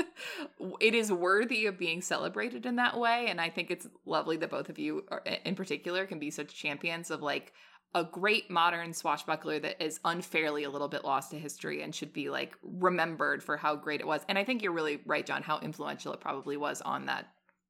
it 0.80 0.94
is 0.94 1.10
worthy 1.10 1.66
of 1.66 1.76
being 1.76 2.02
celebrated 2.02 2.66
in 2.66 2.76
that 2.76 2.96
way 2.96 3.26
and 3.28 3.40
I 3.40 3.50
think 3.50 3.72
it's 3.72 3.88
lovely 4.04 4.36
that 4.36 4.50
both 4.50 4.68
of 4.68 4.78
you 4.78 5.04
are, 5.08 5.24
in 5.44 5.56
particular 5.56 6.06
can 6.06 6.20
be 6.20 6.30
such 6.30 6.54
champions 6.54 7.10
of 7.10 7.20
like 7.20 7.52
a 7.96 8.04
great 8.04 8.50
modern 8.50 8.92
swashbuckler 8.92 9.58
that 9.58 9.82
is 9.82 9.98
unfairly 10.04 10.64
a 10.64 10.70
little 10.70 10.88
bit 10.88 11.02
lost 11.02 11.30
to 11.30 11.38
history 11.38 11.82
and 11.82 11.94
should 11.94 12.12
be 12.12 12.28
like 12.28 12.54
remembered 12.62 13.42
for 13.42 13.56
how 13.56 13.74
great 13.74 14.00
it 14.00 14.06
was. 14.06 14.20
And 14.28 14.36
I 14.38 14.44
think 14.44 14.62
you're 14.62 14.72
really 14.72 15.00
right, 15.06 15.24
John, 15.24 15.42
how 15.42 15.58
influential 15.60 16.12
it 16.12 16.20
probably 16.20 16.56
was 16.56 16.82
on 16.82 17.06
that 17.06 17.26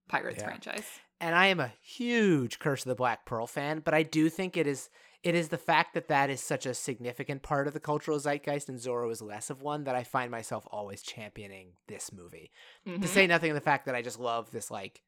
Pirates 0.09 0.39
Yeah. 0.39 0.47
franchise. 0.47 0.87
and 1.21 1.35
I 1.35 1.47
am 1.47 1.61
a 1.61 1.73
huge 1.81 2.59
Curse 2.59 2.85
of 2.85 2.91
the 2.91 2.95
Black 2.95 3.25
Pearl 3.25 3.47
fan, 3.47 3.81
but 3.81 3.95
I 3.95 4.03
do 4.03 4.29
think 4.29 4.57
it 4.57 4.67
is 4.67 4.91
it 5.23 5.35
is 5.35 5.49
the 5.49 5.59
fact 5.59 5.95
that 5.95 6.09
that 6.09 6.29
is 6.31 6.41
such 6.43 6.67
a 6.67 6.75
significant 6.75 7.43
part 7.43 7.67
of 7.67 7.73
the 7.73 7.81
cultural 7.81 8.19
zeitgeist 8.21 8.69
and 8.69 8.79
Zorro 8.79 9.11
is 9.11 9.21
less 9.23 9.49
of 9.51 9.61
one 9.63 9.85
that 9.85 9.97
I 9.97 10.05
find 10.05 10.31
myself 10.31 10.67
always 10.71 11.03
championing 11.03 11.73
this 11.89 12.13
movie. 12.13 12.51
To 12.85 12.91
Mhm. 12.93 13.07
say 13.09 13.27
nothing 13.27 13.51
of 13.51 13.55
the 13.57 13.61
fact 13.61 13.87
that 13.87 13.95
I 13.95 14.03
just 14.03 14.21
love 14.21 14.51
this 14.51 14.71
like 14.71 15.03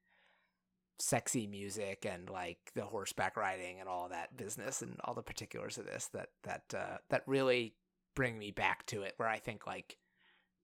sexy 1.00 1.46
music 1.46 2.04
and 2.10 2.28
like 2.28 2.58
the 2.74 2.82
horseback 2.84 3.36
riding 3.36 3.78
and 3.80 3.88
all 3.88 4.08
that 4.08 4.36
business 4.36 4.82
and 4.82 4.96
all 5.04 5.14
the 5.14 5.22
particulars 5.22 5.78
of 5.78 5.86
this 5.86 6.06
that 6.12 6.28
that 6.44 6.62
uh, 6.76 6.98
that 7.10 7.22
really 7.26 7.74
bring 8.16 8.38
me 8.38 8.50
back 8.50 8.84
to 8.86 9.02
it 9.02 9.14
where 9.16 9.28
I 9.28 9.38
think 9.38 9.66
like 9.66 9.96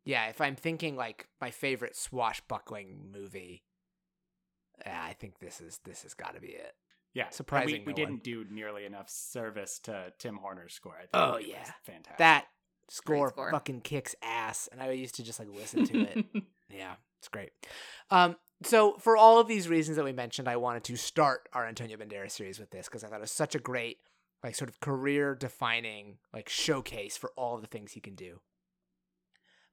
yeah, 0.05 0.27
if 0.29 0.41
I'm 0.41 0.57
thinking 0.57 0.97
like 0.97 1.29
my 1.41 1.51
favorite 1.51 1.97
swashbuckling 1.97 3.11
movie, 3.13 3.63
yeah, 4.85 5.03
I 5.03 5.13
think 5.15 5.39
this 5.39 5.61
is 5.61 5.81
this 5.85 6.03
has 6.03 6.15
got 6.15 6.35
to 6.35 6.41
be 6.41 6.49
it. 6.49 6.75
Yeah, 7.15 7.27
and 7.27 7.35
Surprising 7.35 7.85
We, 7.87 7.93
we 7.93 7.93
no 7.93 7.97
didn't 7.97 8.25
do 8.25 8.45
nearly 8.51 8.85
enough 8.85 9.09
service 9.09 9.79
to 9.85 10.13
Tim 10.19 10.37
Horner's 10.37 10.75
score. 10.75 10.95
I 10.97 11.01
think 11.03 11.11
Oh, 11.15 11.39
yeah. 11.39 11.65
fantastic. 11.85 12.19
That 12.19 12.47
score, 12.91 13.31
score. 13.31 13.51
fucking 13.53 13.83
kicks 13.83 14.15
ass, 14.21 14.69
and 14.73 14.83
I 14.83 14.91
used 14.91 15.15
to 15.15 15.23
just 15.23 15.39
like 15.39 15.49
listen 15.49 15.85
to 15.87 16.01
it. 16.01 16.27
Yeah, 16.75 16.95
it's 17.21 17.29
great. 17.29 17.51
Um, 18.11 18.37
so 18.63 18.97
for 18.99 19.17
all 19.17 19.39
of 19.39 19.49
these 19.49 19.69
reasons 19.69 19.97
that 19.97 20.05
we 20.05 20.13
mentioned, 20.13 20.49
I 20.49 20.57
wanted 20.57 20.85
to 20.85 20.97
start 20.97 21.49
our 21.53 21.67
Antonio 21.67 21.97
Banderas 21.97 22.33
series 22.33 22.59
with 22.59 22.71
this 22.71 22.87
because 22.87 23.05
I 23.05 23.09
thought 23.09 23.19
it 23.19 23.21
was 23.21 23.31
such 23.31 23.55
a 23.55 23.59
great, 23.61 23.99
like, 24.43 24.55
sort 24.55 24.71
of 24.71 24.81
career-defining, 24.81 26.19
like, 26.33 26.49
showcase 26.49 27.17
for 27.17 27.33
all 27.37 27.57
of 27.57 27.61
the 27.61 27.67
things 27.67 27.93
he 27.93 28.01
can 28.01 28.15
do. 28.15 28.41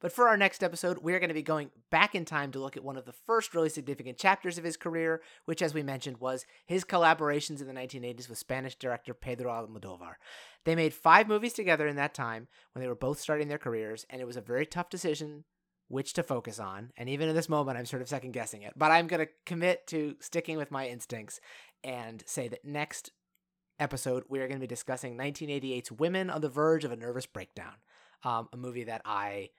But 0.02 0.12
for 0.12 0.28
our 0.28 0.36
next 0.36 0.64
episode, 0.64 0.98
we're 0.98 1.20
going 1.20 1.30
to 1.30 1.36
be 1.36 1.44
going 1.44 1.70
back 1.92 2.16
in 2.16 2.26
time 2.26 2.52
to 2.52 2.60
look 2.60 2.76
at 2.76 2.84
one 2.84 2.98
of 2.98 3.06
the 3.06 3.14
first 3.14 3.54
really 3.54 3.70
significant 3.70 4.18
chapters 4.18 4.58
of 4.58 4.64
his 4.64 4.76
career, 4.76 5.22
which, 5.46 5.62
as 5.62 5.76
we 5.76 5.84
mentioned, 5.84 6.18
was 6.18 6.48
his 6.66 6.84
collaborations 6.84 7.62
in 7.62 7.68
the 7.68 7.74
1980s 7.74 8.28
with 8.28 8.40
Spanish 8.40 8.76
director 8.76 9.14
Pedro 9.14 9.52
Almodovar. 9.52 10.16
They 10.66 10.76
made 10.76 10.96
five 10.96 11.28
movies 11.28 11.54
together 11.54 11.88
in 11.88 11.98
that 11.98 12.16
time 12.16 12.48
when 12.74 12.82
they 12.82 12.88
were 12.88 12.96
both 12.96 13.20
starting 13.20 13.48
their 13.48 13.60
careers, 13.60 14.08
and 14.10 14.20
it 14.20 14.26
was 14.26 14.38
a 14.38 14.42
very 14.42 14.66
tough 14.66 14.90
decision 14.90 15.44
which 15.92 16.14
to 16.14 16.24
focus 16.24 16.60
on. 16.60 16.92
And 16.98 17.10
even 17.10 17.30
in 17.30 17.36
this 17.36 17.50
moment, 17.50 17.78
I'm 17.78 17.86
sort 17.86 18.02
of 18.02 18.10
second 18.10 18.32
guessing 18.32 18.62
it. 18.62 18.74
But 18.76 18.92
I'm 18.92 19.08
going 19.08 19.26
to 19.26 19.32
commit 19.46 19.88
to 19.88 20.16
sticking 20.20 20.58
with 20.58 20.72
my 20.72 20.88
instincts 20.88 21.40
and 21.84 22.24
say 22.26 22.48
that 22.48 22.64
next 22.64 23.12
episode, 23.80 24.24
we 24.30 24.40
are 24.40 24.48
going 24.48 24.60
to 24.60 24.64
be 24.64 24.68
discussing 24.68 25.18
1988's 25.18 25.92
Women 25.92 26.30
on 26.30 26.42
the 26.42 26.50
Verge 26.50 26.86
of 26.86 26.92
a 26.92 26.96
Nervous 26.96 27.26
Breakdown, 27.26 27.74
um, 28.24 28.48
a 28.54 28.58
movie 28.58 28.86
that 28.86 29.02
I 29.06 29.50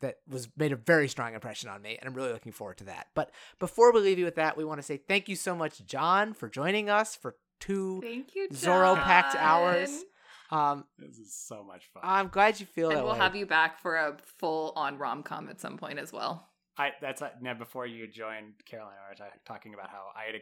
that 0.00 0.16
was 0.28 0.48
made 0.56 0.72
a 0.72 0.76
very 0.76 1.08
strong 1.08 1.34
impression 1.34 1.70
on 1.70 1.80
me 1.80 1.96
and 1.98 2.06
I'm 2.06 2.14
really 2.14 2.32
looking 2.32 2.52
forward 2.52 2.76
to 2.78 2.84
that. 2.84 3.06
But 3.14 3.30
before 3.58 3.92
we 3.92 4.00
leave 4.00 4.18
you 4.18 4.24
with 4.26 4.34
that, 4.34 4.56
we 4.56 4.64
want 4.64 4.78
to 4.78 4.82
say 4.82 4.98
thank 4.98 5.28
you 5.28 5.36
so 5.36 5.54
much 5.54 5.84
John 5.86 6.34
for 6.34 6.48
joining 6.48 6.90
us 6.90 7.16
for 7.16 7.36
two 7.60 8.02
you, 8.34 8.48
Zorro 8.52 8.96
packed 8.96 9.34
hours. 9.36 10.04
Um 10.50 10.84
this 10.98 11.18
is 11.18 11.34
so 11.34 11.62
much 11.64 11.84
fun. 11.92 12.02
I'm 12.04 12.28
glad 12.28 12.60
you 12.60 12.66
feel 12.66 12.88
And 12.90 12.98
that 12.98 13.04
we'll 13.04 13.14
way. 13.14 13.18
have 13.20 13.34
you 13.36 13.46
back 13.46 13.78
for 13.78 13.96
a 13.96 14.16
full 14.38 14.72
on 14.76 14.98
rom 14.98 15.22
com 15.22 15.48
at 15.48 15.60
some 15.60 15.76
point 15.78 15.98
as 15.98 16.12
well. 16.12 16.48
I 16.76 16.90
that's 17.00 17.22
uh, 17.22 17.30
now 17.40 17.54
before 17.54 17.86
you 17.86 18.06
joined 18.08 18.54
Caroline, 18.66 18.94
I 19.06 19.10
was 19.10 19.20
talking 19.46 19.74
about 19.74 19.90
how 19.90 20.08
I 20.16 20.24
had 20.32 20.40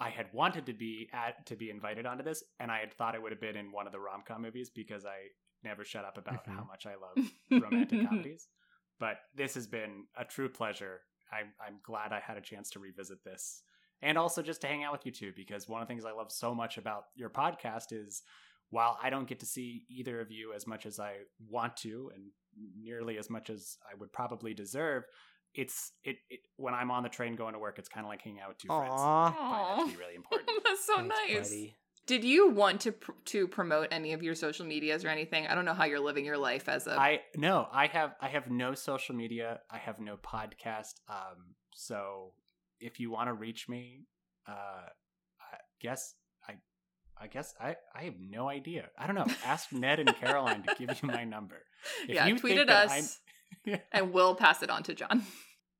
I 0.00 0.10
had 0.10 0.26
wanted 0.32 0.66
to 0.66 0.72
be 0.72 1.08
at 1.12 1.46
to 1.46 1.54
be 1.56 1.70
invited 1.70 2.06
onto 2.06 2.24
this, 2.24 2.42
and 2.58 2.70
I 2.70 2.80
had 2.80 2.92
thought 2.92 3.14
it 3.14 3.22
would 3.22 3.30
have 3.32 3.40
been 3.40 3.56
in 3.56 3.70
one 3.70 3.86
of 3.86 3.92
the 3.92 4.00
rom 4.00 4.22
com 4.26 4.42
movies 4.42 4.70
because 4.74 5.04
I 5.06 5.28
never 5.62 5.84
shut 5.84 6.04
up 6.04 6.18
about 6.18 6.46
how 6.46 6.64
much 6.64 6.86
I 6.86 6.94
love 6.96 7.62
romantic 7.62 8.08
comedies. 8.08 8.48
But 9.00 9.16
this 9.34 9.54
has 9.54 9.66
been 9.66 10.04
a 10.16 10.24
true 10.24 10.48
pleasure. 10.48 11.00
I'm 11.32 11.52
I'm 11.64 11.78
glad 11.84 12.12
I 12.12 12.20
had 12.20 12.36
a 12.36 12.40
chance 12.40 12.70
to 12.70 12.78
revisit 12.78 13.24
this, 13.24 13.62
and 14.02 14.16
also 14.16 14.40
just 14.40 14.60
to 14.60 14.66
hang 14.68 14.84
out 14.84 14.92
with 14.92 15.04
you 15.04 15.10
two 15.12 15.32
because 15.34 15.68
one 15.68 15.82
of 15.82 15.88
the 15.88 15.92
things 15.92 16.04
I 16.04 16.12
love 16.12 16.30
so 16.30 16.54
much 16.54 16.78
about 16.78 17.04
your 17.16 17.28
podcast 17.28 17.86
is 17.92 18.22
while 18.70 18.98
I 19.02 19.10
don't 19.10 19.28
get 19.28 19.40
to 19.40 19.46
see 19.46 19.84
either 19.88 20.20
of 20.20 20.30
you 20.30 20.52
as 20.54 20.66
much 20.66 20.86
as 20.86 20.98
I 20.98 21.14
want 21.48 21.76
to, 21.78 22.10
and 22.14 22.24
nearly 22.80 23.18
as 23.18 23.30
much 23.30 23.50
as 23.50 23.76
I 23.90 23.94
would 23.98 24.12
probably 24.12 24.54
deserve, 24.54 25.04
it's 25.54 25.92
it, 26.02 26.16
it 26.28 26.40
when 26.56 26.74
I'm 26.74 26.90
on 26.90 27.02
the 27.02 27.08
train 27.08 27.36
going 27.36 27.54
to 27.54 27.58
work, 27.58 27.78
it's 27.78 27.88
kind 27.88 28.04
of 28.04 28.10
like 28.10 28.22
hanging 28.22 28.40
out 28.40 28.48
with 28.48 28.58
two 28.58 28.68
friends. 28.68 28.92
Aw. 28.92 29.26
I 29.26 29.76
that 29.76 29.86
to 29.86 29.92
be 29.92 29.98
really 29.98 30.14
important. 30.16 30.50
That's 30.64 30.84
so 30.84 30.96
Thanks, 30.96 31.14
nice. 31.28 31.48
buddy. 31.50 31.76
Did 32.06 32.22
you 32.22 32.50
want 32.50 32.82
to 32.82 32.92
pr- 32.92 33.12
to 33.26 33.48
promote 33.48 33.88
any 33.90 34.12
of 34.12 34.22
your 34.22 34.34
social 34.34 34.66
medias 34.66 35.04
or 35.04 35.08
anything? 35.08 35.46
I 35.46 35.54
don't 35.54 35.64
know 35.64 35.72
how 35.72 35.84
you're 35.84 36.00
living 36.00 36.24
your 36.24 36.36
life 36.36 36.68
as 36.68 36.86
a. 36.86 36.98
I 36.98 37.20
no, 37.36 37.66
I 37.72 37.86
have 37.86 38.14
I 38.20 38.28
have 38.28 38.50
no 38.50 38.74
social 38.74 39.14
media. 39.14 39.60
I 39.70 39.78
have 39.78 40.00
no 40.00 40.16
podcast. 40.16 40.94
Um, 41.08 41.54
so 41.74 42.32
if 42.80 43.00
you 43.00 43.10
want 43.10 43.28
to 43.28 43.32
reach 43.32 43.68
me, 43.68 44.06
uh, 44.46 44.52
I 44.52 45.56
guess 45.80 46.14
I, 47.20 47.24
I 47.24 47.26
guess 47.28 47.54
I 47.60 47.76
I 47.94 48.02
have 48.04 48.14
no 48.18 48.48
idea. 48.48 48.88
I 48.98 49.06
don't 49.06 49.16
know. 49.16 49.26
Ask 49.44 49.72
Ned 49.72 50.00
and 50.00 50.14
Caroline 50.16 50.62
to 50.64 50.74
give 50.78 51.02
you 51.02 51.08
my 51.08 51.24
number. 51.24 51.62
If 52.08 52.14
yeah, 52.14 52.26
you 52.26 52.38
tweet 52.38 52.56
at 52.58 52.70
us, 52.70 53.18
I'm- 53.66 53.80
and 53.92 54.12
we'll 54.12 54.34
pass 54.34 54.62
it 54.62 54.70
on 54.70 54.82
to 54.84 54.94
John. 54.94 55.22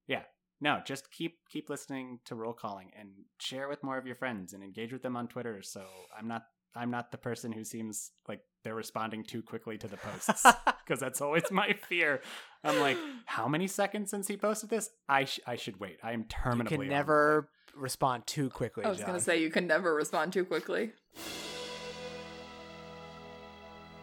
Yeah. 0.07 0.23
No, 0.61 0.81
just 0.85 1.11
keep 1.11 1.39
keep 1.51 1.69
listening 1.71 2.21
to 2.27 2.35
roll 2.35 2.53
calling 2.53 2.91
and 2.99 3.09
share 3.41 3.69
with 3.69 3.83
more 3.83 3.97
of 3.99 4.07
your 4.07 4.17
friends 4.17 4.53
and 4.53 4.63
engage 4.63 4.93
with 4.93 5.03
them 5.03 5.17
on 5.17 5.29
Twitter. 5.29 5.63
So 5.63 5.83
I'm 6.17 6.29
not 6.29 6.43
I'm 6.77 6.91
not 6.91 7.11
the 7.11 7.19
person 7.19 7.53
who 7.53 7.65
seems 7.65 8.11
like 8.29 8.41
they're 8.65 8.75
responding 8.75 9.25
too 9.25 9.43
quickly 9.43 9.79
to 9.79 9.89
the 9.89 9.97
posts 9.97 10.45
because 10.85 11.01
that's 11.01 11.21
always 11.21 11.45
my 11.51 11.73
fear. 11.89 12.21
I'm 12.63 12.81
like, 12.81 12.99
how 13.27 13.47
many 13.49 13.67
seconds 13.67 14.11
since 14.11 14.27
he 14.29 14.37
posted 14.37 14.71
this? 14.71 14.91
I 15.09 15.25
sh- 15.25 15.41
I 15.47 15.57
should 15.57 15.81
wait. 15.81 15.99
I 16.03 16.13
am 16.13 16.21
You 16.21 16.27
terminally 16.27 16.69
can 16.69 16.81
on 16.83 16.89
never 16.89 17.49
respond 17.77 18.27
too 18.27 18.51
quickly. 18.51 18.85
I 18.85 18.91
was 18.91 19.01
gonna 19.01 19.21
say 19.21 19.41
you 19.41 19.51
can 19.51 19.67
never 19.67 19.95
respond 19.95 20.33
too 20.33 20.45
quickly. 20.45 20.93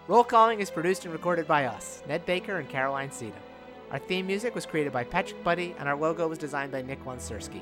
Roll 0.07 0.23
Calling 0.23 0.59
is 0.59 0.69
produced 0.69 1.05
and 1.05 1.13
recorded 1.13 1.47
by 1.47 1.65
us, 1.65 2.03
Ned 2.07 2.25
Baker 2.25 2.57
and 2.57 2.67
Caroline 2.67 3.11
Sita. 3.11 3.37
Our 3.91 3.99
theme 3.99 4.27
music 4.27 4.55
was 4.55 4.65
created 4.65 4.91
by 4.91 5.03
Patrick 5.03 5.43
Buddy, 5.43 5.75
and 5.77 5.87
our 5.87 5.95
logo 5.95 6.27
was 6.27 6.37
designed 6.37 6.71
by 6.71 6.81
Nick 6.81 7.03
Wonsersky. 7.05 7.61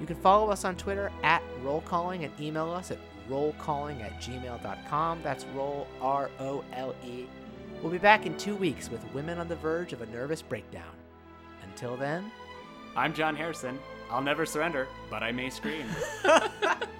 You 0.00 0.06
can 0.06 0.16
follow 0.16 0.50
us 0.50 0.64
on 0.64 0.76
Twitter 0.76 1.10
at 1.22 1.42
Roll 1.62 1.80
Calling 1.82 2.24
and 2.24 2.40
email 2.40 2.70
us 2.70 2.90
at 2.90 2.98
rollcalling 3.28 4.02
at 4.02 4.20
gmail.com. 4.20 5.20
That's 5.22 5.44
roll 5.54 5.86
R 6.00 6.30
O 6.40 6.64
L 6.72 6.94
E. 7.04 7.26
We'll 7.82 7.92
be 7.92 7.98
back 7.98 8.26
in 8.26 8.36
two 8.36 8.56
weeks 8.56 8.90
with 8.90 9.02
Women 9.14 9.38
on 9.38 9.48
the 9.48 9.56
Verge 9.56 9.92
of 9.92 10.02
a 10.02 10.06
Nervous 10.06 10.42
Breakdown. 10.42 10.92
Until 11.62 11.96
then. 11.96 12.30
I'm 12.96 13.14
John 13.14 13.36
Harrison. 13.36 13.78
I'll 14.10 14.20
never 14.22 14.44
surrender, 14.44 14.88
but 15.08 15.22
I 15.22 15.32
may 15.32 15.50
scream. 15.50 15.86